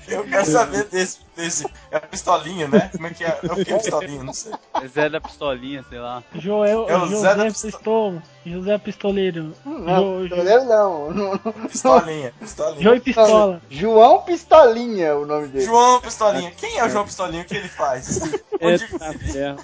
Eu 0.08 0.24
quero 0.24 0.46
saber 0.46 0.86
desse, 0.86 1.20
desse. 1.36 1.66
É 1.92 1.98
a 1.98 2.00
pistolinha, 2.02 2.68
né? 2.68 2.90
Como 2.92 3.06
é 3.08 3.10
que 3.14 3.24
é? 3.24 3.40
É 3.44 3.52
o 3.52 3.56
que 3.56 3.66
pistolinha? 3.66 4.24
Não 4.24 4.34
sei. 4.34 4.52
É 4.82 4.88
Zé 4.88 5.10
da 5.10 5.22
Pistolinha, 5.22 5.84
sei 5.88 6.00
lá. 6.00 6.24
Joel, 6.36 6.86
É 6.90 6.98
o 6.98 7.06
Zé 7.08 7.12
José 7.16 7.36
da 7.36 7.46
Pistol, 7.46 8.22
José 8.46 8.78
Pistoleiro. 8.80 9.54
Não, 9.66 10.24
Jo- 10.28 10.30
pistoleiro 10.36 10.66
não. 10.66 11.38
Pistolinha, 11.70 12.34
pistolinha. 12.40 12.82
Joey 12.84 13.00
Pistola. 13.00 13.62
João 13.70 14.22
Pistolinha 14.24 15.06
é 15.08 15.14
o 15.14 15.26
nome 15.26 15.48
dele. 15.50 15.66
João 15.66 16.02
Pistolinha. 16.02 16.52
Quem 16.58 16.80
é 16.80 16.86
o 16.86 16.90
João 16.90 17.06
Pistolinha? 17.06 17.44
O 17.44 17.46
que 17.46 17.56
ele 17.58 17.70
faz? 17.70 18.20
Onde 18.62 18.84
Eita 18.84 19.14
ferro. 19.14 19.60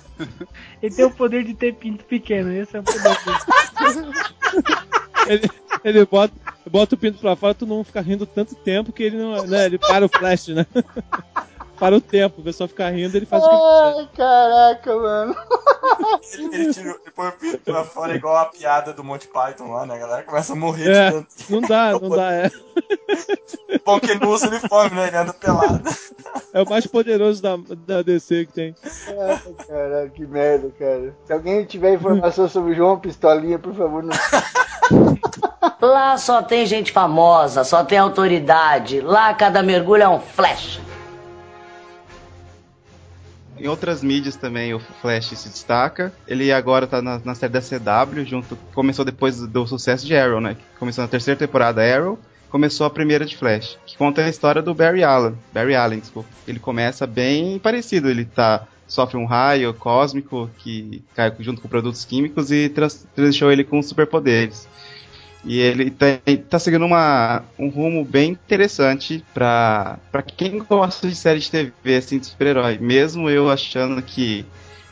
Ele 0.82 0.96
tem 0.96 1.06
o 1.06 1.12
poder 1.12 1.44
de 1.44 1.54
ter 1.56 1.74
pinto 1.74 2.04
pequeno, 2.06 2.52
esse 2.54 2.78
é 2.78 2.80
o 2.80 2.84
poder 2.84 3.02
dele. 3.02 4.14
Ele, 5.28 5.50
ele 5.84 6.06
bota, 6.06 6.32
bota 6.70 6.96
o 6.96 6.98
pinto 6.98 7.20
pra 7.20 7.36
fora, 7.36 7.54
tu 7.54 7.66
não 7.66 7.84
fica 7.84 8.02
rindo 8.02 8.26
tanto 8.26 8.56
tempo 8.56 8.92
que 8.92 9.04
ele 9.04 9.18
não. 9.18 9.46
Né, 9.46 9.66
ele 9.66 9.78
para 9.78 10.06
o 10.06 10.10
flash, 10.10 10.50
né? 10.50 10.66
para 11.80 11.96
o 11.96 12.02
tempo, 12.02 12.42
o 12.42 12.44
pessoal 12.44 12.68
fica 12.68 12.90
rindo, 12.90 13.16
ele 13.16 13.26
faz 13.26 13.44
o 13.44 13.50
que 13.50 13.54
ele 13.54 13.62
Ai, 13.62 14.10
caraca, 14.16 14.96
mano. 14.96 15.36
Ele, 16.34 16.56
ele, 16.56 16.74
tirou, 16.74 16.96
ele 16.96 17.12
põe 17.16 17.28
o 17.28 17.32
pinto 17.34 17.60
pra 17.60 17.84
fora 17.84 18.16
igual 18.16 18.38
a 18.38 18.46
piada 18.46 18.92
do 18.94 19.04
Monty 19.04 19.28
Python 19.28 19.72
lá, 19.72 19.86
né? 19.86 19.96
A 19.96 20.00
galera 20.00 20.24
começa 20.24 20.54
a 20.54 20.56
morrer 20.56 20.90
É, 20.90 21.06
de 21.10 21.16
tanto. 21.16 21.28
não 21.50 21.62
dá, 21.62 21.92
não 22.00 22.10
dá, 22.10 22.34
é. 22.34 22.52
Bom 23.86 24.00
que 24.00 24.12
ele 24.12 24.20
não 24.20 24.30
usa 24.30 24.48
uniforme, 24.48 24.96
né? 24.96 25.08
Ele 25.08 25.18
anda 25.18 25.34
pelado. 25.34 25.82
É 26.54 26.62
o 26.62 26.70
mais 26.70 26.88
poderoso 26.88 27.42
da, 27.42 27.58
da 27.86 28.02
DC 28.02 28.48
que 28.48 28.54
tem. 28.54 28.76
Ai, 29.08 29.54
Caraca, 29.68 30.10
que 30.10 30.26
merda, 30.26 30.72
cara. 30.80 31.16
Se 31.26 31.34
alguém 31.34 31.66
tiver 31.66 31.94
informação 31.94 32.50
sobre 32.50 32.72
o 32.72 32.76
João 32.76 33.00
Pistolinha, 33.00 33.60
por 33.60 33.76
favor, 33.76 34.02
não. 34.02 34.16
Lá 35.82 36.18
só 36.18 36.42
tem 36.42 36.66
gente 36.66 36.92
famosa, 36.92 37.64
só 37.64 37.84
tem 37.84 37.98
autoridade. 37.98 39.02
Lá 39.02 39.34
cada 39.34 39.62
mergulho 39.64 40.04
é 40.04 40.10
um 40.10 40.20
flash. 40.20 40.80
Em 43.58 43.68
outras 43.68 44.04
mídias 44.04 44.36
também 44.36 44.74
o 44.74 44.80
Flash 45.02 45.28
se 45.28 45.50
destaca. 45.50 46.14
Ele 46.28 46.52
agora 46.52 46.86
tá 46.86 47.02
na, 47.02 47.22
na 47.24 47.36
série 47.36 47.54
da 47.54 47.62
CW, 47.62 48.26
junto, 48.26 48.58
começou 48.74 49.06
depois 49.06 49.40
do, 49.40 49.66
sucesso 49.66 50.06
de 50.06 50.16
Arrow, 50.16 50.42
né? 50.42 50.58
Começou 50.78 51.02
na 51.02 51.08
terceira 51.08 51.40
temporada 51.40 51.82
Arrow, 51.82 52.20
começou 52.50 52.86
a 52.86 52.90
primeira 52.90 53.26
de 53.26 53.38
Flash, 53.38 53.78
que 53.86 53.98
conta 53.98 54.22
a 54.22 54.30
história 54.30 54.62
do 54.62 54.74
Barry 54.74 55.04
Allen. 55.04 55.38
Barry 55.54 55.74
Allen, 55.74 56.00
desculpa. 56.00 56.28
Ele 56.46 56.60
começa 56.60 57.08
bem 57.08 57.58
parecido, 57.58 58.10
ele 58.10 58.26
tá 58.26 58.68
sofre 58.88 59.18
um 59.18 59.26
raio 59.26 59.74
cósmico 59.74 60.50
que 60.58 61.04
cai 61.16 61.34
junto 61.40 61.62
com 61.62 61.68
produtos 61.68 62.06
químicos 62.06 62.52
e 62.52 62.70
trans, 62.70 63.08
ele 63.18 63.64
com 63.64 63.82
superpoderes. 63.82 64.68
E 65.46 65.60
ele 65.60 65.92
tá, 65.92 66.08
tá 66.50 66.58
seguindo 66.58 66.86
uma, 66.86 67.44
um 67.58 67.70
rumo 67.70 68.04
bem 68.04 68.32
interessante 68.32 69.24
para 69.32 70.00
quem 70.36 70.58
gosta 70.58 71.08
de 71.08 71.16
série 71.16 71.40
de 71.40 71.52
TV 71.52 71.96
assim, 71.98 72.18
de 72.18 72.26
super-herói. 72.26 72.80
Mesmo 72.80 73.30
eu 73.30 73.50
achando 73.50 74.02
que 74.02 74.44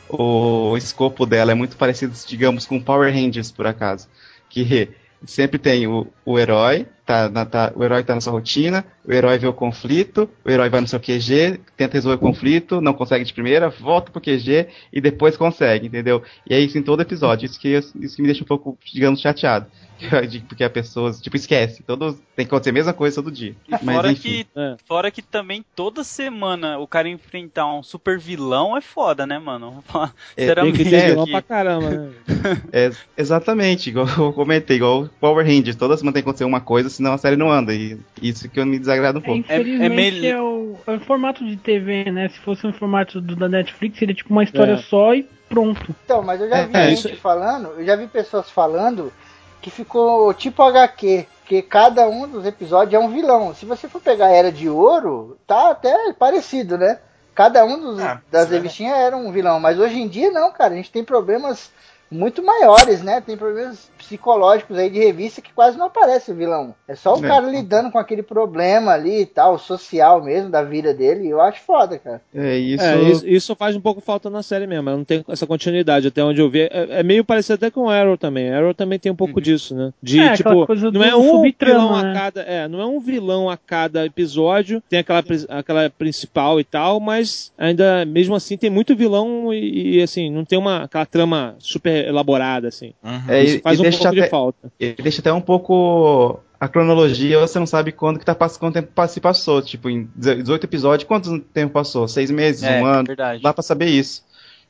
o 0.08 0.76
escopo 0.76 1.26
dela 1.26 1.50
é 1.50 1.54
muito 1.54 1.76
parecido, 1.76 2.14
digamos, 2.26 2.66
com 2.66 2.80
Power 2.80 3.12
Rangers, 3.12 3.50
por 3.50 3.66
acaso. 3.66 4.08
Que 4.48 4.90
sempre 5.26 5.58
tem 5.58 5.88
o, 5.88 6.06
o 6.24 6.38
herói, 6.38 6.86
tá, 7.04 7.28
na, 7.28 7.44
tá, 7.44 7.72
o 7.74 7.84
herói 7.84 8.02
tá 8.02 8.14
na 8.14 8.20
sua 8.20 8.32
rotina, 8.32 8.84
o 9.06 9.12
herói 9.12 9.38
vê 9.38 9.46
o 9.46 9.52
conflito, 9.52 10.28
o 10.44 10.50
herói 10.50 10.68
vai 10.68 10.80
no 10.80 10.88
seu 10.88 10.98
QG, 10.98 11.60
tenta 11.76 11.94
resolver 11.94 12.16
o 12.16 12.18
conflito, 12.20 12.80
não 12.80 12.94
consegue 12.94 13.24
de 13.24 13.32
primeira, 13.32 13.68
volta 13.68 14.10
pro 14.10 14.20
QG 14.20 14.68
e 14.92 15.00
depois 15.00 15.36
consegue, 15.36 15.86
entendeu? 15.86 16.22
E 16.48 16.54
é 16.54 16.60
isso 16.60 16.78
em 16.78 16.82
todo 16.82 17.02
episódio, 17.02 17.46
isso 17.46 17.60
que, 17.60 17.68
isso 17.68 18.16
que 18.16 18.22
me 18.22 18.28
deixa 18.28 18.42
um 18.42 18.46
pouco, 18.46 18.78
digamos, 18.84 19.20
chateado. 19.20 19.66
porque 20.48 20.64
a 20.64 20.70
pessoa, 20.70 21.12
tipo, 21.12 21.36
esquece. 21.36 21.82
Todos, 21.82 22.16
tem 22.34 22.44
que 22.44 22.50
acontecer 22.50 22.70
a 22.70 22.72
mesma 22.72 22.92
coisa 22.92 23.16
todo 23.16 23.30
dia. 23.30 23.54
Mas, 23.68 23.96
fora, 23.96 24.12
enfim. 24.12 24.22
que, 24.22 24.46
é. 24.56 24.76
fora 24.86 25.10
que 25.10 25.22
também 25.22 25.64
toda 25.74 26.02
semana 26.04 26.78
o 26.78 26.86
cara 26.86 27.08
enfrentar 27.08 27.72
um 27.72 27.82
super 27.82 28.18
vilão 28.18 28.76
é 28.76 28.80
foda, 28.80 29.26
né, 29.26 29.38
mano? 29.38 29.82
É, 30.36 30.54
tem 30.54 30.72
que 30.72 30.84
ter 30.84 31.10
vilão 31.10 31.26
pra 31.26 31.42
caramba, 31.42 31.90
né? 31.90 32.12
é, 32.72 32.90
exatamente, 33.16 33.90
igual 33.90 34.06
eu 34.18 34.32
comentei, 34.32 34.76
igual 34.76 35.08
Power 35.20 35.46
Rangers. 35.46 35.76
Toda 35.76 35.96
semana 35.96 36.12
tem 36.12 36.22
que 36.22 36.28
acontecer 36.28 36.44
uma 36.44 36.60
coisa, 36.60 36.88
senão 36.94 37.12
a 37.12 37.18
série 37.18 37.36
não 37.36 37.50
anda. 37.50 37.74
E 37.74 37.98
isso 38.20 38.48
que 38.48 38.58
eu 38.58 38.66
me 38.66 38.78
desagrada 38.78 39.18
um 39.18 39.22
é, 39.22 39.24
pouco. 39.24 39.44
É, 39.48 39.58
infelizmente 39.60 40.26
é, 40.26 40.40
o, 40.40 40.76
é, 40.86 40.92
o, 40.92 41.00
formato 41.00 41.44
de 41.44 41.56
TV, 41.56 42.10
né? 42.10 42.28
Se 42.28 42.38
fosse 42.40 42.66
um 42.66 42.72
formato 42.72 43.20
do, 43.20 43.36
da 43.36 43.48
Netflix, 43.48 43.98
seria 43.98 44.14
tipo 44.14 44.30
uma 44.30 44.44
história 44.44 44.76
só 44.78 45.14
e 45.14 45.28
pronto. 45.48 45.94
Então, 46.04 46.22
mas 46.22 46.40
eu 46.40 46.48
já 46.48 46.66
vi 46.66 46.72
gente 46.72 47.12
isso... 47.12 47.16
falando, 47.20 47.68
eu 47.78 47.84
já 47.84 47.96
vi 47.96 48.06
pessoas 48.06 48.50
falando 48.50 49.12
que 49.60 49.70
ficou 49.70 50.32
tipo 50.34 50.62
HQ, 50.62 51.26
que 51.46 51.62
cada 51.62 52.08
um 52.08 52.28
dos 52.28 52.44
episódios 52.44 52.94
é 52.94 52.98
um 52.98 53.10
vilão. 53.10 53.54
Se 53.54 53.64
você 53.64 53.88
for 53.88 54.00
pegar 54.00 54.26
a 54.26 54.32
Era 54.32 54.52
de 54.52 54.68
Ouro, 54.68 55.38
tá 55.46 55.70
até 55.70 56.12
parecido, 56.12 56.76
né? 56.76 56.98
Cada 57.34 57.64
um 57.64 57.80
dos, 57.80 58.00
ah, 58.00 58.20
das 58.30 58.50
revistinhas 58.50 58.96
era 58.96 59.16
um 59.16 59.32
vilão, 59.32 59.58
mas 59.58 59.78
hoje 59.78 60.00
em 60.00 60.06
dia 60.06 60.30
não, 60.30 60.52
cara. 60.52 60.74
A 60.74 60.76
gente 60.76 60.92
tem 60.92 61.02
problemas 61.02 61.70
muito 62.10 62.42
maiores, 62.42 63.02
né? 63.02 63.20
Tem 63.20 63.36
problemas 63.36 63.90
psicológicos 64.04 64.76
aí 64.76 64.90
de 64.90 64.98
revista 64.98 65.40
que 65.40 65.52
quase 65.52 65.76
não 65.78 65.86
aparece 65.86 66.30
o 66.30 66.34
vilão. 66.34 66.74
É 66.86 66.94
só 66.94 67.14
o 67.14 67.24
é. 67.24 67.28
cara 67.28 67.46
lidando 67.46 67.90
com 67.90 67.98
aquele 67.98 68.22
problema 68.22 68.92
ali 68.92 69.22
e 69.22 69.26
tal, 69.26 69.58
social 69.58 70.22
mesmo, 70.22 70.50
da 70.50 70.62
vida 70.62 70.92
dele. 70.92 71.28
Eu 71.28 71.40
acho 71.40 71.62
foda, 71.62 71.98
cara. 71.98 72.20
É, 72.34 72.56
isso... 72.56 72.84
É, 72.84 73.02
isso, 73.02 73.26
isso 73.26 73.56
faz 73.56 73.76
um 73.76 73.80
pouco 73.80 74.00
falta 74.00 74.28
na 74.30 74.42
série 74.42 74.66
mesmo. 74.66 74.90
Não 74.90 75.04
tem 75.04 75.24
essa 75.28 75.46
continuidade, 75.46 76.08
até 76.08 76.22
onde 76.22 76.40
eu 76.40 76.50
vi. 76.50 76.62
É, 76.62 77.00
é 77.00 77.02
meio 77.02 77.24
parecido 77.24 77.54
até 77.54 77.70
com 77.70 77.88
Arrow 77.88 78.16
também. 78.16 78.52
Arrow 78.52 78.74
também 78.74 78.98
tem 78.98 79.10
um 79.10 79.16
pouco 79.16 79.36
uhum. 79.36 79.42
disso, 79.42 79.74
né? 79.74 79.92
De, 80.02 80.20
é, 80.20 80.34
tipo, 80.34 80.50
não 80.92 81.02
é 81.02 81.16
um 81.16 81.42
vilão 81.42 82.02
né? 82.02 82.10
a 82.10 82.14
cada. 82.14 82.40
É, 82.42 82.68
não 82.68 82.80
é 82.80 82.86
um 82.86 83.00
vilão 83.00 83.48
a 83.48 83.56
cada 83.56 84.04
episódio. 84.04 84.82
Tem 84.88 84.98
aquela, 84.98 85.24
aquela 85.48 85.90
principal 85.90 86.60
e 86.60 86.64
tal, 86.64 87.00
mas 87.00 87.52
ainda, 87.56 88.04
mesmo 88.04 88.34
assim, 88.34 88.56
tem 88.56 88.70
muito 88.70 88.94
vilão 88.94 89.52
e, 89.52 89.96
e 89.96 90.02
assim, 90.02 90.30
não 90.30 90.44
tem 90.44 90.58
uma 90.58 90.84
aquela 90.84 91.06
trama 91.06 91.56
super 91.58 92.06
elaborada, 92.06 92.68
assim. 92.68 92.92
Uhum. 93.02 93.22
É, 93.28 93.44
isso 93.44 93.60
faz 93.60 93.80
um 93.80 93.90
pouco 93.98 94.08
até, 94.08 94.22
de 94.22 94.30
falta. 94.30 94.72
Ele 94.78 95.02
deixa 95.02 95.20
até 95.20 95.32
um 95.32 95.40
pouco 95.40 96.40
a 96.58 96.68
cronologia, 96.68 97.38
você 97.40 97.58
não 97.58 97.66
sabe 97.66 97.92
quando 97.92 98.18
que 98.18 98.24
tá 98.24 98.34
quanto 98.34 98.74
tempo 98.74 99.06
se 99.08 99.20
passou. 99.20 99.60
Tipo, 99.60 99.90
em 99.90 100.08
18 100.16 100.64
episódios, 100.64 101.06
quanto 101.06 101.38
tempo 101.40 101.72
passou? 101.72 102.08
Seis 102.08 102.30
meses, 102.30 102.62
é, 102.62 102.80
um 102.80 102.86
ano? 102.86 103.06
Verdade. 103.06 103.42
Dá 103.42 103.52
pra 103.52 103.62
saber 103.62 103.86
isso. 103.86 104.24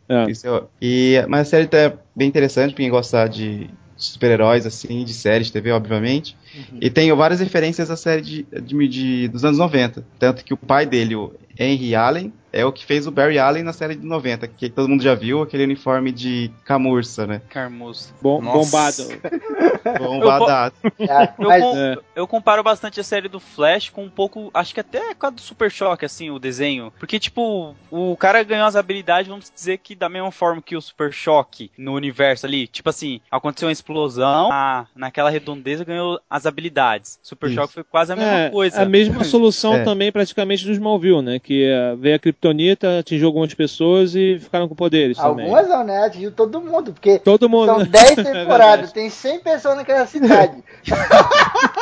É. 0.09 0.31
isso 0.31 0.47
é, 0.47 0.63
e, 0.83 1.25
mas 1.29 1.43
a 1.43 1.51
série 1.51 1.67
tá 1.67 1.95
bem 2.15 2.29
interessante 2.29 2.75
pra 2.75 2.83
quem 2.83 2.91
gostar 2.91 3.27
de 3.27 3.71
super-heróis, 3.97 4.67
assim, 4.67 5.05
de 5.05 5.15
série 5.15 5.45
de 5.45 5.53
TV, 5.53 5.73
obviamente. 5.73 6.37
Uhum. 6.55 6.79
E 6.81 6.91
tem 6.91 7.13
várias 7.13 7.41
referências 7.41 7.91
à 7.91 7.97
série 7.97 8.23
de, 8.23 8.47
de, 8.63 8.89
de, 8.89 9.29
dos 9.29 9.45
anos 9.45 9.59
90. 9.59 10.05
Tanto 10.19 10.45
que 10.45 10.55
o 10.55 10.57
pai 10.57 10.87
dele, 10.87 11.15
o 11.15 11.33
Henry 11.59 11.95
Allen, 11.95 12.33
é 12.55 12.65
o 12.65 12.73
que 12.73 12.85
fez 12.85 13.05
o 13.05 13.11
Barry 13.11 13.37
Allen 13.37 13.65
na 13.65 13.73
série 13.73 13.97
de 13.97 14.07
90, 14.07 14.47
que 14.47 14.71
todo 14.71 14.89
mundo 14.89 15.03
já 15.03 15.15
viu, 15.15 15.43
aquele 15.43 15.65
uniforme 15.65 16.13
de 16.13 16.53
camurça, 16.65 17.27
né? 17.27 17.43
Camurça. 17.49 18.15
Bom, 18.23 18.41
bombado. 18.41 19.03
Bombadado. 19.99 20.75
Eu, 21.39 21.51
eu, 21.51 21.53
é. 21.53 21.99
eu, 22.17 22.27
comparo 22.27 22.63
bastante 22.63 22.99
a 22.99 23.05
série 23.05 23.29
do 23.29 23.39
Flash 23.39 23.91
com 23.91 24.05
um 24.05 24.09
pouco, 24.09 24.51
acho 24.55 24.73
que 24.73 24.81
até 24.81 25.15
com 25.15 25.27
a 25.27 25.31
do 25.31 25.41
Super 25.41 25.71
Choque, 25.71 26.05
assim, 26.05 26.31
o 26.31 26.39
desenho. 26.39 26.93
Porque, 26.99 27.19
tipo, 27.19 27.75
o 27.91 28.17
cara 28.17 28.43
ganhou 28.43 28.67
as 28.67 28.77
habilidades, 28.77 29.29
vamos 29.29 29.51
dizer 29.55 29.79
que 29.79 29.95
da 29.95 30.09
mesma 30.09 30.31
forma 30.31 30.63
que 30.63 30.77
o 30.77 30.81
Super 30.81 31.13
Choque 31.13 31.71
no 31.77 31.95
universo 31.95 32.47
ali. 32.47 32.67
Tipo 32.67 32.89
assim, 32.89 33.21
aconteceu 33.31 33.69
uma 33.69 33.73
explosão, 33.73 34.51
a, 34.53 34.87
naquela 34.95 35.29
redondeza 35.29 35.85
ganhou 35.85 36.21
as 36.31 36.44
habilidades. 36.47 37.19
Super 37.23 37.47
Isso. 37.47 37.57
Choque 37.57 37.75
foi 37.75 37.85
quase 37.85 38.13
a 38.13 38.17
mesma 38.17 38.39
é, 38.39 38.51
coisa. 38.51 38.83
A 38.83 38.85
mesma 38.85 39.23
solução 39.25 39.75
é. 39.75 39.85
também, 39.85 40.11
praticamente, 40.11 40.65
do 40.65 40.73
Smallville, 40.73 41.23
né? 41.23 41.39
Que 41.39 41.71
uh, 41.71 41.97
veio 41.97 42.17
a 42.17 42.19
Kryptonita, 42.19 42.99
atingiu 42.99 43.27
algumas 43.27 43.53
pessoas 43.55 44.15
e 44.15 44.39
ficaram 44.39 44.69
com 44.69 44.75
poderes 44.75 45.19
Algumas 45.19 45.63
também. 45.63 45.69
não, 45.69 45.85
né? 45.85 46.05
Atingiu 46.05 46.33
todo 46.33 46.61
mundo, 46.61 46.93
porque 46.93 47.19
todo 47.19 47.49
mundo. 47.49 47.67
são 47.67 47.85
10 47.85 48.19
é 48.19 48.23
temporadas, 48.25 48.93
tem 48.93 49.11
100 49.11 49.41
pessoas 49.41 49.77
naquela 49.77 50.07
cidade. 50.07 50.63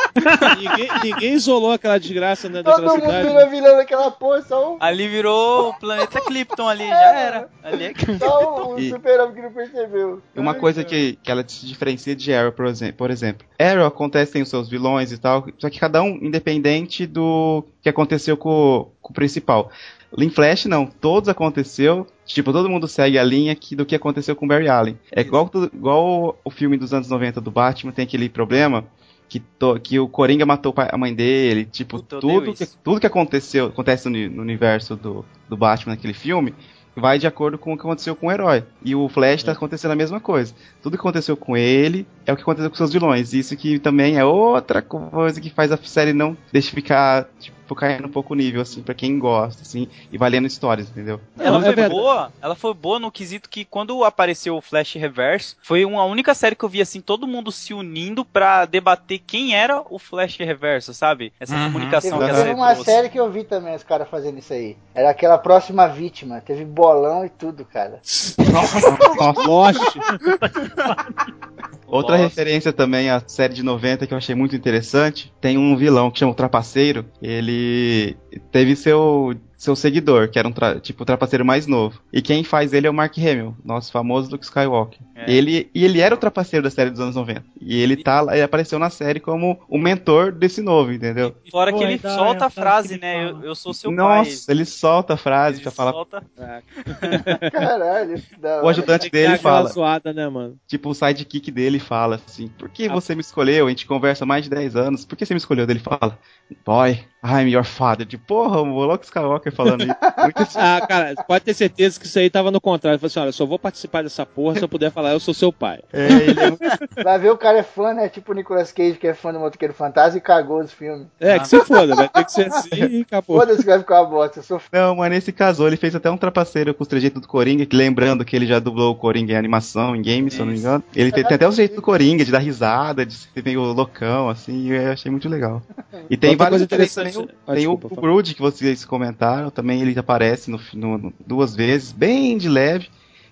ninguém, 0.57 0.89
ninguém, 1.03 1.33
isolou 1.33 1.71
aquela 1.71 1.99
desgraça 1.99 2.47
né, 2.49 2.61
daquela 2.61 2.87
todo 2.87 3.01
cidade. 3.01 3.13
Todo 3.13 3.33
mundo 3.33 3.37
virou 3.37 3.49
vilão 3.49 3.77
daquela 3.77 4.11
porra, 4.11 4.41
só 4.41 4.73
um... 4.73 4.77
Ali 4.79 5.07
virou 5.07 5.69
o 5.69 5.73
planeta 5.73 6.21
Krypton 6.21 6.67
ali, 6.67 6.83
é, 6.83 6.89
já 6.89 7.19
era. 7.19 7.49
Ali 7.63 7.85
é... 7.85 7.93
Só 8.19 8.73
o 8.73 8.81
super-homem 8.81 9.35
que 9.35 9.41
não 9.41 9.51
percebeu. 9.51 10.21
Uma 10.35 10.53
coisa 10.53 10.83
que, 10.83 11.17
que 11.21 11.31
ela 11.31 11.43
se 11.47 11.65
diferencia 11.65 12.15
de 12.15 12.33
Arrow, 12.33 12.51
por 12.51 12.65
exemplo. 12.65 12.97
Por 12.97 13.11
exemplo. 13.11 13.47
Arrow 13.57 13.85
acontece, 13.85 14.33
tem 14.33 14.41
os 14.41 14.49
seus 14.49 14.69
vilões 14.69 15.11
e 15.11 15.17
tal, 15.17 15.47
só 15.57 15.69
que 15.69 15.79
cada 15.79 16.01
um 16.01 16.19
independente 16.21 17.05
do 17.05 17.63
que 17.81 17.89
aconteceu 17.89 18.37
com, 18.37 18.91
com 19.01 19.11
o 19.11 19.15
principal. 19.15 19.71
Em 20.17 20.29
Flash, 20.29 20.65
não. 20.65 20.85
Todos 20.85 21.27
aconteceu. 21.27 22.05
Tipo, 22.25 22.53
todo 22.53 22.69
mundo 22.69 22.87
segue 22.87 23.17
a 23.17 23.23
linha 23.23 23.55
que, 23.55 23.75
do 23.75 23.85
que 23.85 23.95
aconteceu 23.95 24.35
com 24.35 24.47
Barry 24.47 24.69
Allen. 24.69 24.97
É 25.11 25.21
igual, 25.21 25.49
igual 25.73 26.39
o 26.43 26.51
filme 26.51 26.77
dos 26.77 26.93
anos 26.93 27.09
90 27.09 27.41
do 27.41 27.51
Batman, 27.51 27.91
tem 27.91 28.03
aquele 28.03 28.29
problema 28.29 28.85
que, 29.33 29.39
to, 29.39 29.79
que 29.79 29.99
o 29.99 30.07
Coringa 30.07 30.45
matou 30.45 30.71
a 30.77 30.95
mãe 30.95 31.11
dele. 31.11 31.65
Tipo, 31.65 31.99
tudo 31.99 32.53
que, 32.53 32.67
tudo 32.83 32.99
que 32.99 33.07
aconteceu, 33.07 33.65
acontece 33.65 34.07
no, 34.07 34.29
no 34.29 34.43
universo 34.43 34.95
do, 34.95 35.25
do 35.49 35.57
Batman 35.57 35.93
naquele 35.93 36.13
filme 36.13 36.53
vai 36.95 37.17
de 37.17 37.25
acordo 37.25 37.57
com 37.57 37.73
o 37.73 37.75
que 37.75 37.81
aconteceu 37.81 38.15
com 38.15 38.27
o 38.27 38.31
herói. 38.31 38.63
E 38.85 38.93
o 38.93 39.09
Flash 39.09 39.37
está 39.37 39.53
acontecendo 39.53 39.89
a 39.89 39.95
mesma 39.95 40.19
coisa. 40.19 40.53
Tudo 40.83 40.95
que 40.95 41.01
aconteceu 41.01 41.35
com 41.35 41.57
ele 41.57 42.05
é 42.27 42.31
o 42.31 42.35
que 42.35 42.43
aconteceu 42.43 42.69
com 42.69 42.75
seus 42.75 42.93
vilões. 42.93 43.33
Isso 43.33 43.57
que 43.57 43.79
também 43.79 44.19
é 44.19 44.23
outra 44.23 44.83
coisa 44.83 45.41
que 45.41 45.49
faz 45.49 45.71
a 45.71 45.77
série 45.77 46.13
não 46.13 46.37
deixa 46.51 46.69
ficar 46.69 47.27
tipo, 47.39 47.57
caindo 47.75 48.07
um 48.07 48.11
pouco 48.11 48.33
o 48.33 48.35
nível, 48.35 48.61
assim, 48.61 48.81
para 48.81 48.93
quem 48.93 49.19
gosta, 49.19 49.61
assim, 49.61 49.87
e 50.11 50.17
vai 50.17 50.29
lendo 50.29 50.47
histórias, 50.47 50.89
entendeu? 50.89 51.19
Ela 51.37 51.59
é 51.67 51.73
foi 51.73 51.89
boa, 51.89 52.31
ela 52.41 52.55
foi 52.55 52.73
boa 52.73 52.99
no 52.99 53.11
quesito 53.11 53.49
que 53.49 53.65
quando 53.65 54.03
apareceu 54.03 54.55
o 54.55 54.61
Flash 54.61 54.93
Reverso, 54.95 55.57
foi 55.61 55.85
uma 55.85 56.03
única 56.05 56.33
série 56.33 56.55
que 56.55 56.63
eu 56.63 56.69
vi, 56.69 56.81
assim, 56.81 57.01
todo 57.01 57.27
mundo 57.27 57.51
se 57.51 57.73
unindo 57.73 58.25
para 58.25 58.65
debater 58.65 59.19
quem 59.25 59.55
era 59.55 59.83
o 59.89 59.99
Flash 59.99 60.37
Reverso, 60.37 60.93
sabe? 60.93 61.33
Essa 61.39 61.55
uhum. 61.55 61.65
comunicação 61.65 62.19
teve, 62.19 62.25
que 62.25 62.31
a 62.31 62.35
série 62.35 62.53
uma 62.53 62.73
trouxe. 62.73 62.91
série 62.91 63.09
que 63.09 63.19
eu 63.19 63.31
vi 63.31 63.43
também 63.43 63.75
os 63.75 63.83
caras 63.83 64.07
fazendo 64.09 64.39
isso 64.39 64.53
aí. 64.53 64.77
Era 64.93 65.09
aquela 65.09 65.37
próxima 65.37 65.87
vítima, 65.87 66.41
teve 66.41 66.65
bolão 66.65 67.25
e 67.25 67.29
tudo, 67.29 67.65
cara. 67.65 68.01
Lost. 69.45 69.79
Outra 71.93 72.17
Nossa. 72.17 72.27
referência 72.27 72.73
também 72.73 73.11
à 73.11 73.21
série 73.27 73.53
de 73.53 73.61
90 73.61 74.07
que 74.07 74.13
eu 74.15 74.17
achei 74.17 74.33
muito 74.33 74.55
interessante, 74.55 75.31
tem 75.39 75.59
um 75.59 75.77
vilão 75.77 76.09
que 76.09 76.17
chama 76.17 76.31
o 76.31 76.35
Trapaceiro. 76.35 77.05
Ele 77.21 78.17
teve 78.51 78.75
seu 78.75 79.35
seu 79.63 79.75
seguidor, 79.77 80.29
que 80.29 80.37
era 80.37 80.47
um 80.47 80.51
tra 80.51 80.77
tipo 80.79 81.03
o 81.03 81.05
trapaceiro 81.05 81.45
mais 81.45 81.65
novo. 81.65 82.01
E 82.11 82.21
quem 82.21 82.43
faz 82.43 82.73
ele 82.73 82.85
é 82.85 82.89
o 82.89 82.93
Mark 82.93 83.17
Hamill, 83.17 83.55
nosso 83.63 83.91
famoso 83.91 84.29
Luke 84.29 84.43
Skywalker. 84.43 84.99
É. 85.15 85.31
Ele, 85.31 85.69
e 85.73 85.85
ele 85.85 86.01
era 86.01 86.13
o 86.13 86.17
trapaceiro 86.17 86.63
da 86.63 86.69
série 86.69 86.89
dos 86.89 86.99
anos 86.99 87.15
90. 87.15 87.43
E 87.61 87.81
ele 87.81 87.95
tá 87.95 88.25
ele 88.31 88.41
apareceu 88.41 88.77
na 88.77 88.89
série 88.89 89.21
como 89.21 89.61
o 89.69 89.77
mentor 89.77 90.33
desse 90.33 90.61
novo, 90.61 90.91
entendeu? 90.91 91.33
Fora 91.49 91.71
Pô, 91.71 91.77
que 91.77 91.83
ele 91.85 91.97
solta 91.97 92.47
a 92.47 92.49
frase, 92.49 92.99
né? 92.99 93.29
Eu, 93.29 93.43
eu, 93.43 93.55
sou 93.55 93.73
seu 93.73 93.89
Nossa, 93.89 94.07
pai. 94.07 94.31
Nossa, 94.31 94.51
ele 94.51 94.65
solta 94.65 95.13
a 95.13 95.17
frase 95.17 95.57
ele 95.57 95.63
pra 95.63 95.71
falar. 95.71 95.91
Solta... 95.93 96.23
Caralho, 97.51 98.21
O 98.63 98.67
ajudante 98.67 99.09
dele 99.09 99.37
fala. 99.37 99.69
Zoada, 99.69 100.11
né, 100.11 100.27
mano? 100.27 100.57
Tipo, 100.67 100.89
o 100.89 100.93
sidekick 100.93 101.49
dele 101.51 101.79
fala 101.79 102.19
assim: 102.25 102.49
Por 102.49 102.67
que 102.67 102.87
ah. 102.87 102.91
você 102.91 103.15
me 103.15 103.21
escolheu? 103.21 103.67
A 103.67 103.69
gente 103.69 103.85
conversa 103.85 104.25
há 104.25 104.27
mais 104.27 104.43
de 104.43 104.49
10 104.49 104.75
anos. 104.75 105.05
Por 105.05 105.15
que 105.15 105.25
você 105.25 105.33
me 105.33 105.37
escolheu? 105.37 105.65
Ele 105.69 105.79
fala: 105.79 106.19
Boy, 106.65 106.99
I'm 107.23 107.49
your 107.49 107.63
father. 107.63 108.05
De 108.05 108.17
porra, 108.17 108.61
o 108.61 108.85
Luke 108.85 109.05
Skywalker 109.05 109.53
falando 109.53 109.83
isso. 109.83 109.95
Muito. 110.21 110.49
Ah, 110.55 110.85
cara, 110.85 111.15
pode 111.25 111.45
ter 111.45 111.53
certeza 111.53 111.99
que 111.99 112.05
isso 112.05 112.19
aí 112.19 112.29
tava 112.29 112.51
no 112.51 112.59
contrário. 112.59 112.95
Ele 112.95 112.99
falou 112.99 113.07
assim: 113.07 113.19
olha, 113.19 113.31
só 113.31 113.45
vou 113.45 113.57
participar 113.57 114.03
dessa 114.03 114.25
porra 114.25 114.57
se 114.57 114.63
eu 114.63 114.69
puder 114.69 114.91
falar, 114.91 115.11
eu 115.11 115.19
sou 115.19 115.33
seu 115.33 115.51
pai. 115.51 115.79
É, 115.93 116.07
ele 116.07 116.39
é 116.39 117.03
Vai 117.03 117.19
ver 117.19 117.31
o 117.31 117.37
cara 117.37 117.59
é 117.59 117.63
fã, 117.63 117.93
né? 117.93 118.09
Tipo 118.09 118.31
o 118.31 118.35
Nicolas 118.35 118.71
Cage, 118.71 118.97
que 118.97 119.07
é 119.07 119.13
fã 119.13 119.31
do 119.31 119.39
Motoqueiro 119.39 119.73
Fantasma 119.73 120.17
e 120.17 120.21
cagou 120.21 120.59
os 120.59 120.71
filmes. 120.71 121.07
É, 121.19 121.39
que 121.39 121.47
se 121.47 121.59
foda, 121.61 121.95
vai 121.95 122.09
ter 122.09 122.25
que 122.25 122.31
ser 122.31 122.47
assim 122.47 122.69
e 122.89 123.01
acabou. 123.01 123.39
Foda-se 123.39 123.59
que 123.61 123.69
vai 123.69 123.79
ficar 123.79 124.01
uma 124.01 124.09
bosta. 124.09 124.39
Eu 124.39 124.43
sou 124.43 124.59
fã. 124.59 124.67
Não, 124.73 124.95
mas 124.95 125.09
nesse 125.09 125.31
casou, 125.31 125.67
ele 125.67 125.77
fez 125.77 125.95
até 125.95 126.11
um 126.11 126.17
trapaceiro 126.17 126.73
com 126.73 126.83
os 126.83 126.87
trejeitos 126.87 127.21
do 127.21 127.27
Coringa, 127.27 127.65
que 127.65 127.75
lembrando 127.75 128.25
que 128.25 128.35
ele 128.35 128.45
já 128.45 128.59
dublou 128.59 128.91
o 128.91 128.95
Coringa 128.95 129.33
em 129.33 129.37
animação, 129.37 129.95
em 129.95 130.01
games, 130.01 130.33
se 130.33 130.39
eu 130.39 130.45
não 130.45 130.53
me 130.53 130.59
engano. 130.59 130.83
Ele 130.95 131.11
tem, 131.11 131.23
tem 131.23 131.35
até 131.35 131.47
os 131.47 131.55
jeitos 131.55 131.75
do 131.75 131.81
Coringa, 131.81 132.25
de 132.25 132.31
dar 132.31 132.39
risada, 132.39 133.05
de 133.05 133.13
ser 133.13 133.43
meio 133.43 133.61
loucão, 133.61 134.29
assim, 134.29 134.67
e 134.67 134.71
eu 134.71 134.91
achei 134.91 135.09
muito 135.09 135.29
legal. 135.29 135.61
E 136.09 136.17
tem 136.17 136.31
Outra 136.31 136.45
vários 136.45 136.61
coisa 136.61 136.63
interessantes. 136.65 137.12
O- 137.17 137.29
Ah, 137.47 137.53
tem 137.53 137.55
desculpa, 137.55 137.87
o, 137.89 137.93
o. 137.93 138.01
Brood, 138.01 138.33
que 138.35 138.41
vocês 138.41 138.85
comentaram, 138.85 139.49
também 139.49 139.81
ele 139.81 139.97
aparece 139.99 140.49
no, 140.51 140.59
no- 140.73 140.97
no- 140.97 141.13
duas 141.25 141.55
vezes, 141.55 141.91
bem 141.91 142.37
de 142.37 142.49
leve. 142.49 142.89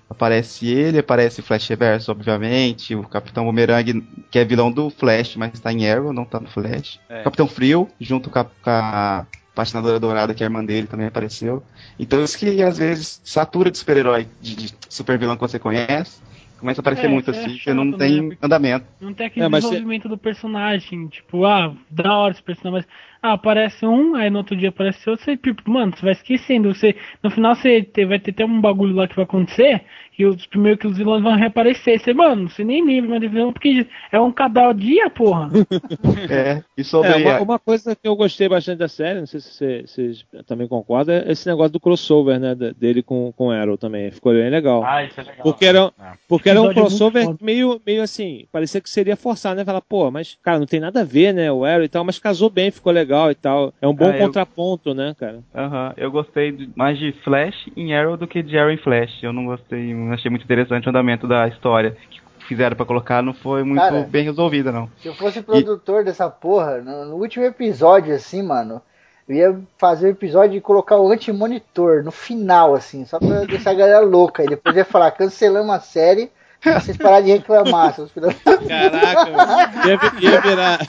Aparece 0.10 0.68
ele, 0.68 1.00
aparece 1.00 1.40
o 1.40 1.44
Flash 1.44 1.70
Reverso, 1.70 2.12
obviamente, 2.12 2.94
o 2.94 3.04
Capitão 3.08 3.46
Boomerang, 3.46 4.02
que 4.30 4.40
é 4.40 4.44
vilão 4.44 4.70
do 4.70 4.90
Flash, 4.90 5.38
mas 5.38 5.58
tá 5.60 5.72
em 5.72 5.90
Arrow, 5.90 6.12
não 6.12 6.26
tá 6.26 6.38
no 6.40 6.50
Flash. 6.50 7.00
É. 7.08 7.24
Capitão 7.24 7.48
Frio, 7.48 7.88
junto 8.00 8.30
com 8.30 8.40
a, 8.40 8.44
com 8.44 8.70
a 8.70 9.26
Patinadora 9.56 10.00
Dourada, 10.02 10.34
que 10.34 10.44
é 10.44 10.48
a 10.48 10.50
irmã 10.50 10.66
dele, 10.66 10.86
também 10.88 11.08
apareceu. 11.08 11.64
Então 11.98 12.22
isso 12.22 12.38
que 12.38 12.62
às 12.62 12.78
vezes 12.78 13.22
satura 13.24 13.72
de 13.72 13.78
super-herói, 13.78 14.28
de, 14.42 14.56
de 14.56 14.74
super 14.90 15.18
vilão 15.18 15.36
que 15.36 15.42
você 15.42 15.58
conhece, 15.58 16.20
começa 16.60 16.80
a 16.80 16.84
aparecer 16.84 17.06
É, 17.06 17.10
muito 17.10 17.32
é 17.32 17.34
assim, 17.40 17.58
que 17.58 17.74
não 17.74 17.86
né? 17.86 17.98
tem 17.98 18.38
andamento. 18.42 18.86
Não 19.00 19.14
tem 19.14 19.28
aquele 19.28 19.46
É, 19.46 19.50
desenvolvimento 19.50 20.10
do 20.10 20.18
personagem, 20.18 21.08
tipo, 21.08 21.46
ah, 21.46 21.74
da 21.90 22.18
hora 22.18 22.34
esse 22.34 22.44
personagem, 22.44 22.86
mas 22.88 22.96
ah, 23.22 23.34
aparece 23.34 23.86
um, 23.86 24.16
aí 24.16 24.30
no 24.30 24.40
outro 24.40 24.56
dia 24.56 24.70
aparece 24.70 25.10
outro, 25.10 25.24
você, 25.26 25.38
tipo, 25.38 25.70
mano, 25.70 25.96
você 25.96 26.02
vai 26.04 26.12
esquecendo, 26.14 26.74
você, 26.74 26.96
no 27.24 27.30
final 27.30 27.56
você 27.56 27.82
vai 28.08 28.20
ter 28.20 28.32
até 28.32 28.46
um 28.46 28.60
bagulho 28.62 28.96
lá 28.96 29.08
que 29.08 29.16
vai 29.16 29.26
acontecer, 29.26 29.84
e 30.18 30.26
os 30.26 30.46
primeiro 30.46 30.78
que 30.78 30.88
os 30.88 30.98
vilões 30.98 31.24
vão 31.24 31.36
reaparecer, 31.36 32.00
você, 32.00 32.14
mano, 32.14 32.50
você 32.50 32.64
nem 32.64 32.86
lembra 32.86 33.10
mais 33.12 33.22
de 33.22 33.28
vilão, 33.28 33.52
porque 33.54 33.88
é 34.12 34.20
um 34.20 34.32
cada 34.32 34.72
dia, 34.74 35.10
porra. 35.10 35.50
É, 36.30 36.62
e 36.78 36.84
sobre 36.84 37.10
É, 37.12 37.16
uma, 37.16 37.42
uma 37.42 37.60
coisa 37.60 37.96
que 37.96 38.08
eu 38.08 38.16
gostei 38.16 38.48
bastante 38.48 38.78
da 38.80 38.88
série, 38.88 39.20
não 39.20 39.26
sei 39.28 39.40
se 39.40 39.52
você- 39.54 39.82
vocês 39.86 40.26
também 40.46 40.68
concordam, 40.68 41.16
é 41.16 41.32
esse 41.32 41.48
negócio 41.48 41.72
do 41.74 41.80
crossover, 41.80 42.40
né, 42.40 42.56
dele 42.56 43.02
com, 43.04 43.32
com 43.36 43.52
Arrow 43.52 43.78
também. 43.78 44.12
Ficou 44.12 44.34
bem 44.34 44.50
legal. 44.50 44.84
Ah, 44.84 45.04
isso 45.04 45.20
é 45.20 45.24
legal. 45.24 45.44
Porque 45.44 45.66
era, 45.66 45.80
É. 46.00 46.12
porque 46.28 46.50
era 46.50 46.60
um 46.62 46.66
muito 46.66 46.76
crossover 46.76 47.28
meio, 47.42 47.82
meio 47.86 48.02
assim, 48.02 48.46
parecia 48.52 48.80
que 48.82 48.90
seria 48.90 49.16
forçar, 49.16 49.56
né? 49.56 49.66
Falar, 49.66 49.82
pô, 49.82 50.10
mas, 50.12 50.38
cara, 50.44 50.60
não 50.60 50.66
tem 50.66 50.80
nada 50.80 51.02
a 51.02 51.06
ver, 51.06 51.34
né? 51.34 51.52
O 51.52 51.66
Arrow 51.66 51.84
e 51.84 51.90
tal, 51.90 52.04
mas 52.04 52.20
casou 52.20 52.50
bem, 52.50 52.72
ficou 52.72 52.92
legal 52.92 53.32
e 53.32 53.36
tal. 53.36 53.74
É 53.82 53.88
um 53.88 53.94
bom 53.94 54.10
Ah, 54.10 54.18
eu- 54.18 54.26
contraponto, 54.26 54.94
né, 54.94 55.16
cara? 55.18 55.40
Aham, 55.56 55.94
eu 55.98 56.12
gostei 56.12 56.56
mais 56.76 56.98
de 56.98 57.12
Flash 57.24 57.68
em 57.76 57.94
Arrow 57.94 58.18
do 58.18 58.28
que 58.28 58.42
de 58.44 58.58
Arrow 58.58 58.72
em 58.72 58.78
Flash. 58.78 59.22
Eu 59.24 59.34
não 59.34 59.46
gostei, 59.46 59.94
não 60.12 60.16
achei 60.18 60.30
muito 60.30 60.44
interessante 60.44 60.86
o 60.86 60.90
andamento 60.90 61.28
da 61.28 61.48
história 61.48 61.96
que 62.10 62.20
fizeram 62.48 62.76
pra 62.76 62.86
colocar, 62.86 63.22
não 63.24 63.34
foi 63.34 63.64
muito 63.64 63.80
Cara, 63.82 64.02
bem 64.10 64.24
resolvida, 64.26 64.72
não. 64.72 64.90
Se 65.02 65.08
eu 65.08 65.14
fosse 65.16 65.42
produtor 65.42 66.04
dessa 66.04 66.30
porra, 66.30 66.78
no, 66.80 67.06
no 67.06 67.16
último 67.16 67.46
episódio, 67.46 68.14
assim, 68.14 68.44
mano, 68.44 68.82
eu 69.30 69.36
ia 69.36 69.60
fazer 69.78 70.08
o 70.08 70.12
episódio 70.12 70.58
e 70.58 70.62
colocar 70.62 70.98
o 70.98 71.10
anti-monitor 71.10 72.04
no 72.04 72.12
final, 72.12 72.74
assim, 72.74 73.06
só 73.06 73.20
pra 73.20 73.46
deixar 73.46 73.72
a 73.72 73.76
galera 73.76 74.00
louca. 74.02 74.44
E 74.44 74.48
depois 74.48 74.76
ia 74.76 74.84
falar, 74.84 75.12
cancelamos 75.12 75.74
a 75.74 75.80
série, 75.80 76.30
pra 76.60 76.80
vocês 76.80 76.98
pararem 76.98 77.26
de 77.28 77.32
reclamar, 77.34 77.94
seus 77.94 78.12
filhos 78.12 78.34
Caraca, 78.68 79.32
mano. 79.32 79.88
ia, 80.20 80.32
ia 80.32 80.42
virar. 80.42 80.80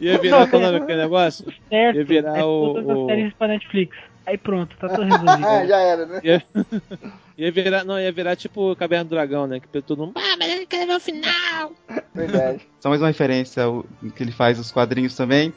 ia 0.00 0.18
virar, 0.18 0.48
qual 0.48 0.62
o 0.62 0.64
nome 0.64 0.78
daquele 0.80 1.02
negócio? 1.02 1.44
Certo, 1.68 1.96
Ia 1.96 2.04
virar 2.04 2.38
é 2.38 2.44
o- 2.44 2.74
todas 2.74 2.88
as 2.90 2.96
o- 2.96 3.06
séries 3.06 3.34
pra 3.34 3.48
Netflix. 3.48 3.96
Aí 4.28 4.36
pronto, 4.36 4.76
tá 4.76 4.88
tudo 4.90 5.02
Ah, 5.02 5.06
resolvido. 5.06 5.48
já 5.68 5.78
era, 5.78 6.04
né? 6.06 6.20
Ia, 6.22 6.42
ia 7.38 7.50
virar, 7.52 7.82
não, 7.84 7.98
ia 7.98 8.12
virar 8.12 8.36
tipo 8.36 8.76
Caverna 8.76 9.04
do 9.04 9.10
Dragão, 9.10 9.46
né? 9.46 9.58
Que 9.58 9.80
todo 9.82 9.96
mundo. 10.06 10.12
Ah, 10.16 10.36
mas 10.38 10.50
ele 10.52 10.66
quer 10.66 10.86
ver 10.86 10.96
o 10.96 11.00
final! 11.00 11.72
Verdade. 12.14 12.60
Só 12.78 12.90
mais 12.90 13.00
uma 13.00 13.08
referência 13.08 13.62
ao 13.64 13.84
que 14.14 14.22
ele 14.22 14.32
faz 14.32 14.58
os 14.58 14.70
quadrinhos 14.70 15.16
também. 15.16 15.52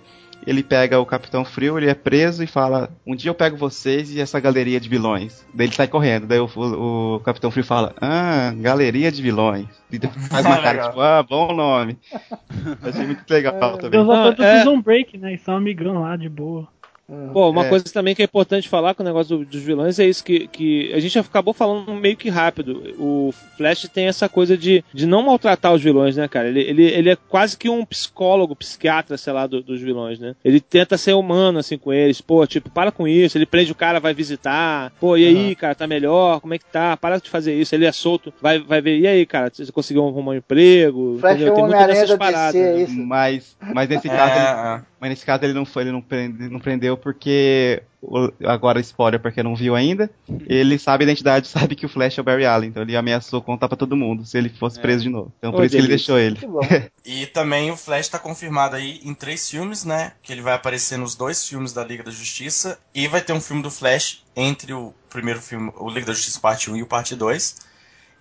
Ele 0.47 0.63
pega 0.63 0.99
o 0.99 1.05
Capitão 1.05 1.45
Frio, 1.45 1.77
ele 1.77 1.87
é 1.89 1.93
preso 1.93 2.41
e 2.43 2.47
fala: 2.47 2.89
Um 3.05 3.13
dia 3.15 3.29
eu 3.29 3.35
pego 3.35 3.55
vocês 3.57 4.09
e 4.09 4.19
essa 4.19 4.39
galeria 4.39 4.79
de 4.79 4.89
vilões. 4.89 5.45
Daí 5.53 5.67
ele 5.67 5.75
sai 5.75 5.87
correndo. 5.87 6.25
Daí 6.25 6.39
o, 6.39 6.49
o- 6.55 7.15
o 7.17 7.19
Capitão 7.19 7.51
Frio 7.51 7.63
fala: 7.65 7.93
Ah, 8.01 8.51
galeria 8.57 9.11
de 9.11 9.21
vilões. 9.21 9.67
E 9.91 9.99
depois 9.99 10.27
faz 10.29 10.43
uma 10.45 10.59
cara 10.59 10.87
tipo: 10.87 10.99
Ah, 10.99 11.21
bom 11.21 11.53
nome. 11.53 11.99
Achei 12.81 13.05
muito 13.05 13.29
legal 13.29 13.53
também. 13.77 13.91
Deus 13.91 14.07
Não, 14.07 14.15
voltou 14.15 14.33
do 14.33 14.43
é- 14.43 14.55
Prison 14.55 14.81
Break, 14.81 15.17
né? 15.19 15.33
E 15.35 15.37
são 15.37 15.55
amigão 15.57 16.01
lá, 16.01 16.15
de 16.15 16.27
boa. 16.29 16.67
Pô, 17.33 17.49
uma 17.49 17.65
É. 17.65 17.69
coisa 17.69 17.85
também 17.85 18.15
que 18.15 18.21
é 18.21 18.25
importante 18.25 18.69
falar 18.69 18.93
com 18.93 19.03
o 19.03 19.05
negócio 19.05 19.37
do- 19.37 19.45
dos 19.45 19.61
vilões 19.61 19.99
é 19.99 20.05
isso, 20.05 20.23
que, 20.23 20.47
que 20.47 20.91
a 20.93 20.99
gente 20.99 21.17
acabou 21.19 21.53
falando 21.53 21.93
meio 21.93 22.15
que 22.15 22.29
rápido. 22.29 22.93
O 22.97 23.33
Flash 23.57 23.87
tem 23.93 24.07
essa 24.07 24.29
coisa 24.29 24.57
de, 24.57 24.83
de 24.93 25.05
não 25.05 25.21
maltratar 25.23 25.73
os 25.73 25.81
vilões, 25.81 26.15
né, 26.15 26.27
cara? 26.27 26.47
Ele, 26.47 26.61
ele, 26.61 26.83
ele 26.85 27.09
é 27.09 27.15
quase 27.15 27.57
que 27.57 27.69
um 27.69 27.83
psicólogo, 27.85 28.55
psiquiatra, 28.55 29.17
sei 29.17 29.33
lá, 29.33 29.45
do- 29.47 29.61
dos 29.61 29.81
vilões, 29.81 30.19
né? 30.19 30.35
Ele 30.43 30.59
tenta 30.59 30.97
ser 30.97 31.13
humano, 31.13 31.59
assim, 31.59 31.77
com 31.77 31.91
eles. 31.91 32.21
Pô, 32.21 32.45
tipo, 32.47 32.69
para 32.69 32.91
com 32.91 33.07
isso. 33.07 33.37
Ele 33.37 33.45
prende 33.45 33.71
o 33.71 33.75
cara, 33.75 33.99
vai 33.99 34.13
visitar. 34.13 34.91
Pô, 34.99 35.17
e 35.17 35.25
aí, 35.25 35.55
cara, 35.55 35.75
tá 35.75 35.85
melhor? 35.87 36.39
Como 36.39 36.53
é 36.53 36.57
que 36.57 36.65
tá? 36.65 36.95
Para 36.97 37.17
de 37.19 37.29
fazer 37.29 37.53
isso. 37.53 37.75
Ele 37.75 37.85
é 37.85 37.91
solto, 37.91 38.33
vai, 38.41 38.59
vai 38.59 38.81
ver. 38.81 38.99
E 38.99 39.07
aí, 39.07 39.25
cara, 39.25 39.51
você 39.53 39.69
conseguiu 39.71 40.07
arrumar 40.07 40.31
um 40.31 40.35
emprego? 40.35 41.17
Flash 41.19 41.35
Entendeu? 41.35 41.51
é 41.51 41.55
Tem 41.55 41.63
muita 41.63 41.75
Homem-Aranha 41.77 42.01
dessas 42.01 42.17
DC, 42.17 42.17
paradas. 42.17 42.55
é 42.55 42.73
né? 42.73 42.81
isso? 42.83 42.97
Mas, 42.97 43.57
mas 43.73 43.89
nesse 43.89 44.07
É, 44.07 44.11
caso, 44.15 44.31
ele, 44.33 44.45
é. 44.45 44.81
mas 44.99 45.09
nesse 45.09 45.25
caso 45.25 45.43
ele 45.45 45.53
não 45.53 45.65
foi, 45.65 45.83
ele 45.83 45.91
não, 45.91 46.01
prende- 46.01 46.49
não 46.49 46.59
prendeu 46.59 46.97
porque 47.01 47.83
o- 48.01 48.31
agora 48.45 48.79
spoiler 48.79 49.19
pra 49.19 49.31
quem 49.31 49.43
não 49.43 49.55
viu 49.55 49.75
ainda, 49.75 50.09
ele 50.47 50.77
sabe 50.79 51.03
a 51.03 51.07
identidade, 51.07 51.47
sabe 51.73 51.75
que 51.75 51.85
o 51.85 51.89
Flash 51.89 52.17
é 52.17 52.21
o 52.21 52.23
Barry 52.23 52.45
Allen, 52.45 52.69
então 52.69 52.83
ele 52.83 52.95
ameaçou 52.95 53.41
contar 53.41 53.67
pra 53.67 53.77
todo 53.77 53.95
mundo 53.97 54.25
se 54.25 54.37
ele 54.37 54.49
fosse 54.49 54.79
preso 54.79 55.03
de 55.03 55.09
novo. 55.09 55.31
Então 55.37 55.51
por 55.51 55.65
isso 55.65 55.75
que 55.75 55.81
ele 55.81 55.87
deixou 55.87 56.17
ele. 56.17 56.39
E 57.03 57.25
também 57.25 57.71
o 57.71 57.75
Flash 57.77 58.07
tá 58.09 58.19
confirmado 58.19 58.75
aí 58.75 59.01
em 59.03 59.13
três 59.13 59.49
filmes, 59.49 59.83
né? 59.83 60.13
Que 60.21 60.31
ele 60.31 60.41
vai 60.41 60.53
aparecer 60.53 60.97
nos 60.97 61.15
dois 61.15 61.47
filmes 61.47 61.73
da 61.73 61.83
Liga 61.83 62.03
da 62.03 62.11
Justiça. 62.11 62.77
E 62.93 63.07
vai 63.07 63.21
ter 63.21 63.33
um 63.33 63.41
filme 63.41 63.63
do 63.63 63.71
Flash 63.71 64.23
entre 64.35 64.71
o 64.71 64.93
primeiro 65.09 65.41
filme, 65.41 65.71
o 65.77 65.89
Liga 65.89 66.05
da 66.05 66.13
Justiça 66.13 66.39
Parte 66.39 66.69
1 66.69 66.77
e 66.77 66.83
o 66.83 66.85
Parte 66.85 67.15
2. 67.15 67.55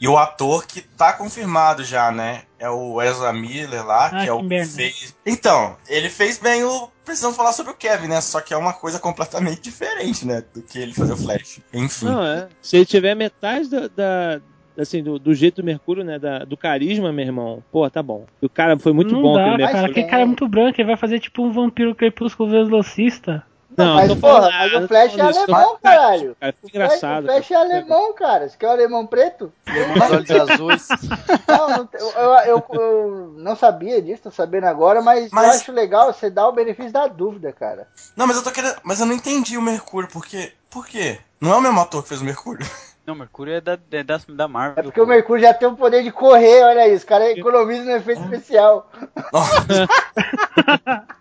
E 0.00 0.08
o 0.08 0.16
ator 0.16 0.66
que 0.66 0.80
tá 0.80 1.12
confirmado 1.12 1.84
já, 1.84 2.10
né? 2.10 2.42
É 2.58 2.70
o 2.70 3.02
Ezra 3.02 3.32
Miller 3.34 3.84
lá, 3.86 4.06
Ah, 4.06 4.22
que 4.22 4.28
é 4.28 4.32
o 4.32 4.40
que 4.42 4.64
fez. 4.64 5.14
Então, 5.26 5.76
ele 5.88 6.08
fez 6.08 6.38
bem 6.38 6.64
o. 6.64 6.88
Precisamos 7.04 7.36
falar 7.36 7.52
sobre 7.52 7.72
o 7.72 7.76
Kevin, 7.76 8.08
né? 8.08 8.20
Só 8.20 8.40
que 8.40 8.54
é 8.54 8.56
uma 8.56 8.72
coisa 8.72 8.98
completamente 8.98 9.60
diferente, 9.60 10.26
né? 10.26 10.42
Do 10.54 10.62
que 10.62 10.78
ele 10.78 10.94
fazer 10.94 11.12
o 11.12 11.16
Flash. 11.16 11.60
Enfim. 11.74 12.06
Não, 12.06 12.24
é. 12.24 12.48
Se 12.62 12.76
ele 12.78 12.86
tiver 12.86 13.14
metade 13.14 13.68
da. 13.68 13.88
da- 13.88 14.40
assim, 14.78 15.02
do, 15.02 15.18
do 15.18 15.34
jeito 15.34 15.56
do 15.60 15.64
Mercúrio, 15.66 16.02
né? 16.02 16.18
da- 16.18 16.44
do 16.44 16.56
carisma, 16.56 17.12
meu 17.12 17.26
irmão, 17.26 17.62
pô, 17.70 17.88
tá 17.90 18.02
bom. 18.02 18.24
O 18.40 18.48
cara 18.48 18.78
foi 18.78 18.94
muito 18.94 19.12
não 19.14 19.20
bom 19.20 19.34
dá, 19.34 19.42
aquele 19.42 19.58
cara. 19.58 19.72
Mercúrio. 19.72 19.90
Aquele 19.90 20.06
cara 20.06 20.22
é 20.22 20.24
muito 20.26 20.48
branco, 20.48 20.80
ele 20.80 20.86
vai 20.86 20.96
fazer 20.96 21.20
tipo 21.20 21.42
um 21.44 21.52
vampiro 21.52 21.94
crepúsculo 21.94 22.48
velocista. 22.50 23.44
Não, 23.84 23.94
mas, 23.96 24.14
porra, 24.14 24.50
mas 24.50 24.72
o 24.74 24.88
Flash 24.88 25.18
é 25.18 25.20
alemão, 25.22 25.78
caralho. 25.82 26.36
Cara, 26.40 26.54
O 26.62 26.66
engraçado. 26.68 27.24
O 27.24 27.26
Flash 27.26 27.50
é 27.50 27.54
alemão, 27.56 28.12
cara. 28.14 28.48
Você 28.48 28.56
quer 28.56 28.66
o 28.66 28.70
alemão 28.70 29.06
preto? 29.06 29.52
Os 29.68 30.10
olhos 30.10 30.30
azuis. 30.30 30.88
Não, 31.48 31.88
eu, 31.92 32.10
eu- 32.46 32.64
eu 32.72 33.34
não 33.36 33.56
sabia 33.56 34.00
disso, 34.00 34.24
tô 34.24 34.30
sabendo 34.30 34.64
agora, 34.66 35.00
mas, 35.02 35.32
eu 35.32 35.38
acho 35.38 35.72
legal 35.72 36.12
você 36.12 36.30
dar 36.30 36.48
o 36.48 36.52
benefício 36.52 36.92
da 36.92 37.06
dúvida, 37.06 37.52
cara. 37.52 37.88
Não, 38.16 38.26
mas 38.26 38.36
eu 38.36 38.42
tô 38.42 38.50
querendo. 38.52 38.76
Mas 38.82 39.00
eu 39.00 39.06
não 39.06 39.14
entendi 39.14 39.56
o 39.56 39.62
Mercúrio, 39.62 40.08
porque. 40.12 40.52
Por 40.68 40.86
quê? 40.86 41.18
Não 41.40 41.52
é 41.52 41.56
o 41.56 41.60
mesmo 41.60 41.80
ator 41.80 42.02
que 42.02 42.08
fez 42.10 42.20
o 42.20 42.24
Mercúrio. 42.24 42.64
Não, 43.06 43.14
Mercúrio 43.16 43.54
é 43.54 43.60
da, 43.60 43.76
é 43.90 44.02
da, 44.04 44.20
da 44.28 44.46
Marvel. 44.46 44.74
É 44.78 44.82
porque 44.82 45.00
o 45.00 45.06
Mercúrio 45.06 45.42
já 45.42 45.52
tem 45.54 45.66
o 45.66 45.74
poder 45.74 46.04
de 46.04 46.12
correr, 46.12 46.62
olha 46.62 46.86
isso, 46.86 47.04
o 47.04 47.08
cara 47.08 47.28
economiza 47.32 47.82
no 47.82 47.96
efeito 47.96 48.22
especial. 48.22 48.88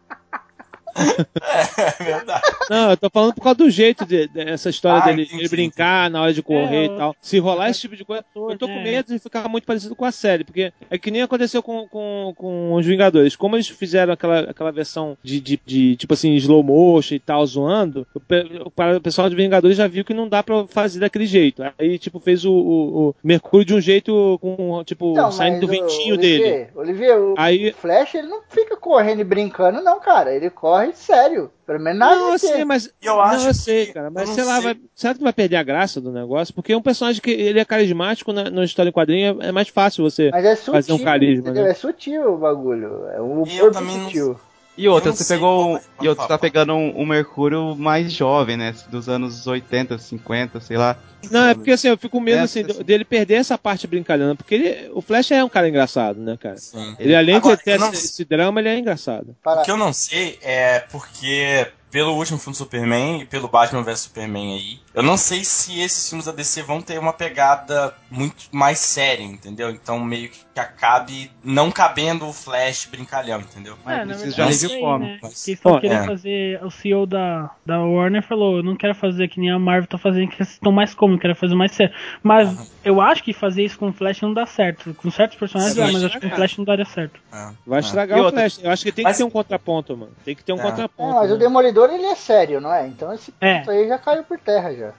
é 1.99 2.03
verdade. 2.03 2.41
Não, 2.69 2.91
eu 2.91 2.97
tô 2.97 3.09
falando 3.09 3.33
por 3.33 3.41
causa 3.43 3.57
do 3.57 3.69
jeito 3.69 4.05
de- 4.05 4.27
dessa 4.27 4.69
história 4.69 5.01
Ah, 5.01 5.05
dele, 5.05 5.23
entendi, 5.23 5.37
dele 5.37 5.49
brincar 5.49 6.09
na 6.09 6.21
hora 6.21 6.33
de 6.33 6.41
correr 6.43 6.83
É, 6.83 6.85
e 6.85 6.97
tal. 6.97 7.15
Se 7.21 7.39
rolar 7.39 7.69
esse 7.69 7.81
tipo 7.81 7.95
de 7.95 8.05
coisa, 8.05 8.23
eu 8.35 8.57
tô 8.57 8.67
com 8.67 8.75
né? 8.75 8.83
medo 8.83 9.13
de 9.13 9.19
ficar 9.19 9.47
muito 9.47 9.65
parecido 9.65 9.95
com 9.95 10.05
a 10.05 10.11
série, 10.11 10.43
porque 10.43 10.71
é 10.89 10.97
que 10.97 11.11
nem 11.11 11.21
aconteceu 11.21 11.61
com, 11.63 11.87
com, 11.87 12.33
com 12.35 12.73
os 12.73 12.85
Vingadores. 12.85 13.35
Como 13.35 13.55
eles 13.55 13.67
fizeram 13.67 14.13
aquela, 14.13 14.39
aquela 14.41 14.71
versão 14.71 15.17
de, 15.23 15.39
de, 15.39 15.59
de, 15.65 15.95
tipo 15.95 16.13
assim, 16.13 16.33
slow 16.35 16.63
motion 16.63 17.15
e 17.15 17.19
tal, 17.19 17.45
zoando, 17.45 18.05
o, 18.13 18.19
o, 18.67 18.71
para- 18.71 18.97
o 18.97 19.01
pessoal 19.01 19.29
de 19.29 19.35
Vingadores 19.35 19.77
já 19.77 19.87
viu 19.87 20.03
que 20.05 20.13
não 20.13 20.27
dá 20.27 20.43
pra 20.43 20.67
fazer 20.67 20.99
daquele 20.99 21.25
jeito. 21.25 21.63
Aí, 21.77 21.97
tipo, 21.97 22.19
fez 22.19 22.45
o, 22.45 22.51
o, 22.51 23.09
o 23.09 23.15
Mercúrio 23.23 23.65
de 23.65 23.73
um 23.73 23.81
jeito 23.81 24.37
com, 24.41 24.83
tipo, 24.83 25.11
Então, 25.11 25.31
saindo 25.31 25.61
do 25.61 25.67
ventinho 25.67 26.15
Olivier, 26.15 26.39
dele. 26.41 26.67
Olivier, 26.75 27.17
o 27.19 27.33
Aí- 27.37 27.71
Flash 27.73 28.15
ele 28.15 28.27
não 28.27 28.41
fica 28.47 28.75
correndo 28.77 29.21
e 29.21 29.23
brincando, 29.23 29.81
não, 29.81 29.99
cara. 29.99 30.33
Ele 30.33 30.49
corre 30.49 30.88
sério. 30.97 31.51
Pelo 31.65 31.79
menos 31.79 31.99
na 31.99 32.15
Não, 32.15 32.31
eu 32.31 32.39
sei, 32.39 32.65
mas. 32.65 32.89
Eu 33.01 33.13
não, 33.15 33.21
acho 33.21 33.47
eu 33.47 33.53
sei, 33.53 33.85
que- 33.87 33.93
cara. 33.93 34.09
Mas 34.09 34.27
não 34.29 34.35
sei 34.35 34.43
lá, 34.43 34.55
sei. 34.55 34.63
vai, 34.63 34.79
será 34.95 35.13
que 35.13 35.23
vai 35.23 35.33
perder 35.33 35.55
a 35.57 35.63
graça 35.63 36.01
do 36.01 36.11
negócio? 36.11 36.53
Porque 36.53 36.73
é 36.73 36.77
um 36.77 36.81
personagem 36.81 37.21
que 37.21 37.29
ele 37.31 37.59
é 37.59 37.65
carismático 37.65 38.33
na, 38.33 38.49
na 38.49 38.63
história 38.63 38.89
em 38.89 38.93
quadrinho, 38.93 39.41
é, 39.41 39.47
é 39.47 39.51
mais 39.51 39.67
fácil 39.69 40.03
você 40.03 40.29
Mas 40.31 40.43
é 40.45 40.55
sutil, 40.55 40.73
fazer 40.73 40.93
um 40.93 40.99
carisma, 41.03 41.51
né? 41.51 41.69
É 41.69 41.73
sutil 41.73 42.33
o 42.33 42.37
bagulho. 42.37 43.05
É 43.13 43.21
um 43.21 43.45
E 43.45 43.57
eu 43.57 43.71
também 43.71 43.97
não- 43.97 44.05
sutil. 44.05 44.39
E 44.79 44.87
outra, 44.87 45.11
você 45.11 45.25
pegou. 45.25 45.73
vai- 45.73 45.81
E 46.01 46.07
outra, 46.07 46.23
você 46.23 46.27
tá 46.29 46.37
pegando 46.37 46.73
um, 46.73 47.01
um 47.01 47.05
Mercúrio 47.05 47.75
mais 47.75 48.11
jovem, 48.13 48.55
né? 48.55 48.73
Dos 48.87 49.09
anos 49.09 49.45
80, 49.45 49.97
50, 49.97 50.61
sei 50.61 50.77
lá. 50.77 50.97
Não, 51.29 51.47
é 51.47 51.53
porque 51.53 51.71
assim, 51.71 51.89
eu 51.89 51.97
fico 51.97 52.11
com 52.17 52.21
medo 52.23 52.37
É, 52.37 52.41
assim, 52.43 52.61
assim. 52.63 52.81
dele 52.83 53.03
perder 53.03 53.33
essa 53.35 53.57
parte 53.57 53.85
brincalhona, 53.85 54.35
porque 54.35 54.55
ele- 54.55 54.89
o 54.93 55.01
Flash 55.01 55.31
é 55.31 55.43
um 55.43 55.49
cara 55.49 55.67
engraçado, 55.67 56.17
né, 56.21 56.37
cara? 56.37 56.55
Sim. 56.57 56.95
Ele 56.97 57.13
além 57.13 57.35
Agora, 57.35 57.57
de 57.57 57.63
ter 57.63 57.75
eu 57.75 57.79
não- 57.79 57.91
esse, 57.91 58.05
esse 58.05 58.23
drama, 58.23 58.61
ele 58.61 58.69
é 58.69 58.77
engraçado. 58.79 59.35
O 59.45 59.61
que 59.63 59.69
eu 59.71 59.75
não 59.75 59.91
sei 59.91 60.39
é 60.41 60.79
porque, 60.79 61.67
pelo 61.91 62.13
último 62.15 62.37
filme 62.39 62.53
do 62.53 62.57
Superman 62.57 63.21
e 63.21 63.25
pelo 63.25 63.49
Batman 63.49 63.83
vs 63.83 63.99
Superman 63.99 64.53
aí, 64.53 64.79
eu 64.93 65.03
não 65.03 65.17
sei 65.17 65.43
se 65.43 65.77
esses 65.81 66.07
filmes 66.07 66.25
da 66.25 66.31
DC 66.31 66.61
vão 66.61 66.81
ter 66.81 66.97
uma 66.97 67.11
pegada 67.11 67.93
muito 68.09 68.45
mais 68.53 68.79
séria, 68.79 69.23
entendeu? 69.23 69.69
Então 69.71 69.99
meio 69.99 70.29
que 70.29 70.39
acabe 70.59 71.31
não 71.43 71.71
cabendo 71.71 72.27
o 72.27 72.33
Flash 72.33 72.85
brincalhão, 72.85 73.39
entendeu? 73.39 73.75
É, 73.85 74.05
na 74.05 74.13
precisa 74.13 74.69
como. 74.79 74.99
né? 74.99 75.19
Mas- 75.21 75.43
Que 75.43 75.51
eles 75.51 75.59
estão 75.59 75.79
querendo 75.79 76.03
é. 76.03 76.05
fazer. 76.07 76.63
O 76.63 76.69
CEO 76.71 77.05
da, 77.05 77.49
da 77.65 77.79
Warner 77.81 78.23
falou: 78.23 78.57
eu 78.57 78.63
não 78.63 78.75
quero 78.75 78.93
fazer 78.95 79.27
que 79.27 79.39
nem 79.39 79.51
a 79.51 79.59
Marvel 79.59 79.87
tá 79.87 79.97
fazendo, 79.97 80.29
que 80.29 80.35
eles 80.41 80.51
estão 80.53 80.71
mais 80.71 80.93
cômicos, 80.93 81.17
eu 81.19 81.21
quero 81.29 81.35
fazer 81.35 81.55
mais 81.55 81.71
sério. 81.71 81.93
Mas 82.21 82.71
eu 82.83 83.01
acho 83.01 83.23
que 83.23 83.33
fazer 83.33 83.63
isso 83.63 83.77
com 83.79 83.89
o 83.89 83.93
Flash 83.93 84.21
não 84.21 84.33
dá 84.33 84.45
certo. 84.45 84.93
Com 84.93 85.09
certos 85.11 85.37
personagens 85.37 85.75
dá, 85.75 85.85
mas 85.91 86.03
acho 86.03 86.19
que 86.19 86.27
com 86.27 86.33
o 86.33 86.35
Flash 86.35 86.57
não 86.57 86.65
daria 86.65 86.85
certo. 86.85 87.19
É. 87.33 87.49
Vai 87.65 87.79
É. 87.79 87.81
estragar 87.81 88.17
E 88.17 88.21
o 88.21 88.25
outra- 88.25 88.41
Flash. 88.41 88.59
Eu 88.63 88.71
acho 88.71 88.83
que 88.83 88.91
tem 88.91 89.03
Mas- 89.03 89.17
que 89.17 89.23
ter 89.23 89.27
um 89.27 89.29
contraponto, 89.29 89.95
mano. 89.97 90.11
Tem 90.25 90.35
que 90.35 90.43
ter 90.43 90.53
um 90.53 90.57
É. 90.57 90.59
É, 90.59 90.63
contraponto. 90.63 91.15
mas 91.15 91.29
o 91.31 91.33
né? 91.33 91.39
Demolidor 91.39 91.89
ele 91.89 92.05
é 92.05 92.15
sério, 92.15 92.59
não 92.61 92.73
é? 92.73 92.87
Então 92.87 93.13
esse 93.13 93.33
É. 93.39 93.59
ponto 93.59 93.71
aí 93.71 93.87
já 93.87 93.97
caiu 93.97 94.23
por 94.23 94.37
terra 94.39 94.73
já. 94.75 94.91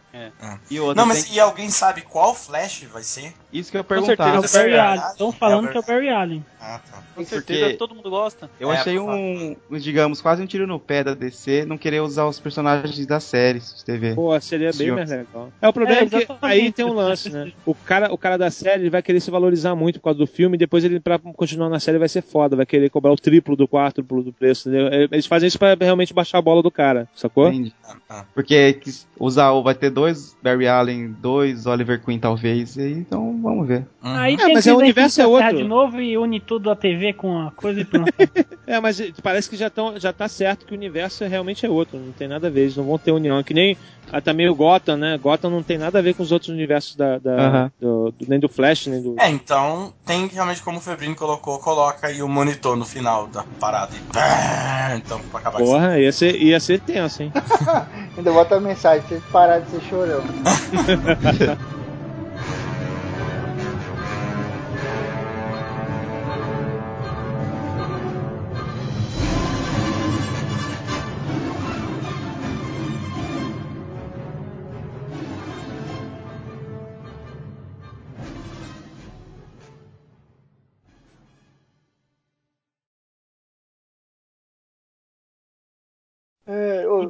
E 0.68 0.80
outra, 0.80 1.00
Não, 1.00 1.06
mas 1.06 1.24
tem- 1.24 1.34
e 1.36 1.40
alguém 1.40 1.70
sabe 1.70 2.00
qual 2.02 2.34
Flash 2.34 2.82
vai 2.92 3.02
ser? 3.02 3.32
isso 3.52 3.70
que 3.70 3.76
eu 3.76 3.80
ia 3.80 3.84
Com 3.84 3.88
perguntar. 3.88 4.16
certeza, 4.48 4.58
É 4.58 4.62
o 4.62 4.74
é. 4.74 4.96
Estão 5.10 5.28
É 5.28 5.30
falando 5.50 5.66
o 5.66 5.70
que 5.70 5.76
é 5.76 5.80
o 5.80 5.82
Barry 5.82 6.08
Allen. 6.08 6.44
Ah, 6.60 6.80
tá. 6.90 6.98
Com 6.98 7.02
Porque 7.14 7.24
certeza 7.30 7.76
todo 7.76 7.94
mundo 7.94 8.08
gosta. 8.10 8.50
Eu 8.60 8.70
É, 8.72 8.76
achei 8.76 8.96
favor. 8.96 9.14
um, 9.14 9.56
um, 9.70 9.78
digamos, 9.78 10.20
quase 10.20 10.42
um 10.42 10.46
tiro 10.46 10.66
no 10.66 10.78
pé 10.78 11.02
da 11.04 11.14
DC 11.14 11.64
não 11.66 11.76
querer 11.78 12.00
usar 12.00 12.26
os 12.26 12.38
personagens 12.38 13.06
das 13.06 13.24
séries 13.24 13.74
de 13.78 13.84
TV. 13.84 14.14
Pô, 14.14 14.38
seria 14.40 14.70
bem 14.72 14.90
mais 14.92 15.10
legal. 15.10 15.50
É, 15.60 15.68
o 15.68 15.72
problema 15.72 16.00
É, 16.02 16.04
é, 16.04 16.08
que 16.08 16.26
aí 16.42 16.72
tem 16.72 16.84
um 16.84 16.92
lance, 16.92 17.30
né? 17.30 17.52
O 17.64 17.74
cara, 17.74 18.12
o 18.12 18.18
cara 18.18 18.36
da 18.36 18.50
série 18.50 18.82
ele 18.82 18.90
vai 18.90 19.02
querer 19.02 19.20
se 19.20 19.30
valorizar 19.30 19.74
muito 19.74 19.98
por 20.00 20.04
causa 20.04 20.18
do 20.18 20.26
filme, 20.26 20.56
e 20.56 20.58
depois 20.58 20.84
ele, 20.84 21.00
pra 21.00 21.18
continuar 21.18 21.68
na 21.68 21.80
série, 21.80 21.98
vai 21.98 22.08
ser 22.08 22.22
foda, 22.22 22.56
vai 22.56 22.66
querer 22.66 22.90
cobrar 22.90 23.12
o 23.12 23.16
triplo 23.16 23.56
do 23.56 23.66
quádruplo 23.66 24.22
do 24.22 24.32
preço, 24.32 24.68
entendeu? 24.68 25.08
Eles 25.10 25.26
fazem 25.26 25.46
isso 25.48 25.58
pra 25.58 25.76
realmente 25.80 26.12
baixar 26.14 26.38
a 26.38 26.42
bola 26.42 26.62
do 26.62 26.70
cara, 26.70 27.08
sacou? 27.14 27.48
Entendi. 27.48 27.74
Ah, 27.84 27.96
ah. 28.08 28.24
Porque 28.34 28.78
usar, 29.18 29.52
o- 29.52 29.62
vai 29.62 29.74
ter 29.74 29.90
dois 29.90 30.36
Barry 30.42 30.68
Allen, 30.68 31.14
dois 31.20 31.66
Oliver 31.66 32.02
Queen, 32.04 32.18
talvez, 32.18 32.76
e 32.76 32.82
aí, 32.82 32.92
então 32.92 33.40
vamos 33.42 33.66
ver. 33.66 33.86
Uhum. 34.02 34.14
Aí 34.14 34.34
É, 34.34 34.52
mas 34.52 34.66
é 34.66 34.72
o 34.72 34.78
universo 34.78 35.20
é 35.20 35.24
Terra 35.24 35.30
outro. 35.48 35.62
de 35.62 35.68
novo 35.68 36.00
e 36.00 36.16
une 36.18 36.40
tudo 36.40 36.70
a 36.70 36.76
TV 36.76 37.12
com 37.12 37.38
a 37.40 37.50
coisa 37.50 37.80
e 37.80 37.84
pronto. 37.84 38.12
É, 38.66 38.78
mas 38.78 39.00
parece 39.20 39.50
que 39.50 39.56
já, 39.56 39.68
tão, 39.68 39.98
já 39.98 40.12
tá 40.12 40.28
certo 40.28 40.64
que 40.64 40.72
o 40.72 40.76
universo 40.76 41.24
é- 41.24 41.26
realmente 41.26 41.66
é 41.66 41.68
outro, 41.68 41.98
não 41.98 42.12
tem 42.12 42.28
nada 42.28 42.46
a 42.46 42.50
ver, 42.50 42.60
eles 42.60 42.76
não 42.76 42.84
vão 42.84 42.98
ter 42.98 43.10
união. 43.10 43.36
É 43.36 43.42
Que 43.42 43.52
nem 43.52 43.76
ah, 44.12 44.20
também 44.20 44.48
o 44.48 44.54
Gotham, 44.54 44.96
né? 44.96 45.18
Gotham 45.18 45.50
não 45.50 45.60
tem 45.62 45.76
nada 45.76 45.98
a 45.98 46.02
ver 46.02 46.14
com 46.14 46.22
os 46.22 46.30
outros 46.30 46.50
universos 46.50 46.94
da, 46.94 47.18
da- 47.18 47.72
do- 47.80 48.12
do- 48.12 48.26
nem 48.28 48.38
do 48.38 48.48
Flash, 48.48 48.86
nem 48.86 49.02
do. 49.02 49.16
É, 49.18 49.28
então 49.28 49.92
tem 50.06 50.28
realmente 50.28 50.62
como 50.62 50.78
o 50.78 50.80
Febrini 50.80 51.16
colocou, 51.16 51.58
coloca 51.58 52.06
aí 52.06 52.22
o 52.22 52.28
monitor 52.28 52.76
no 52.76 52.84
final 52.84 53.26
da 53.26 53.42
parada. 53.58 53.90
E... 53.96 54.00
Pá! 54.12 54.94
Então, 54.96 55.18
pra 55.30 55.40
acabar. 55.40 55.58
Porra, 55.58 55.98
ia 55.98 56.12
ser, 56.12 56.36
ia 56.40 56.60
ser 56.60 56.78
tenso, 56.80 57.24
hein? 57.24 57.32
Ainda 58.16 58.32
bota 58.32 58.54
a 58.56 58.60
mensagem, 58.60 59.00
pra 59.02 59.08
vocês 59.18 59.22
parar 59.32 59.58
de 59.60 59.68
ser 59.70 59.80
chorão. 59.82 60.22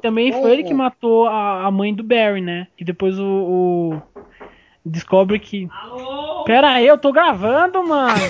também 0.01 0.33
foi 0.33 0.51
ele 0.53 0.65
que 0.65 0.75
matou 0.75 1.27
a, 1.29 1.67
a 1.67 1.71
mãe 1.71 1.95
do 1.95 2.03
Barry, 2.03 2.41
né? 2.41 2.67
E 2.79 2.85
depois 2.85 3.19
o, 3.19 3.25
o- 3.25 4.03
descobre 4.85 5.39
que. 5.39 5.69
Pera 6.45 6.71
aí, 6.71 6.87
eu 6.87 6.99
tô 6.99 7.13
gravando, 7.13 7.83
mano. 7.87 8.15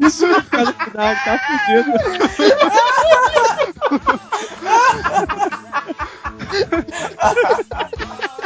Isso 0.00 0.26
no 0.26 0.40
final, 0.42 1.14
tá 1.24 1.38
fudido. 1.38 1.92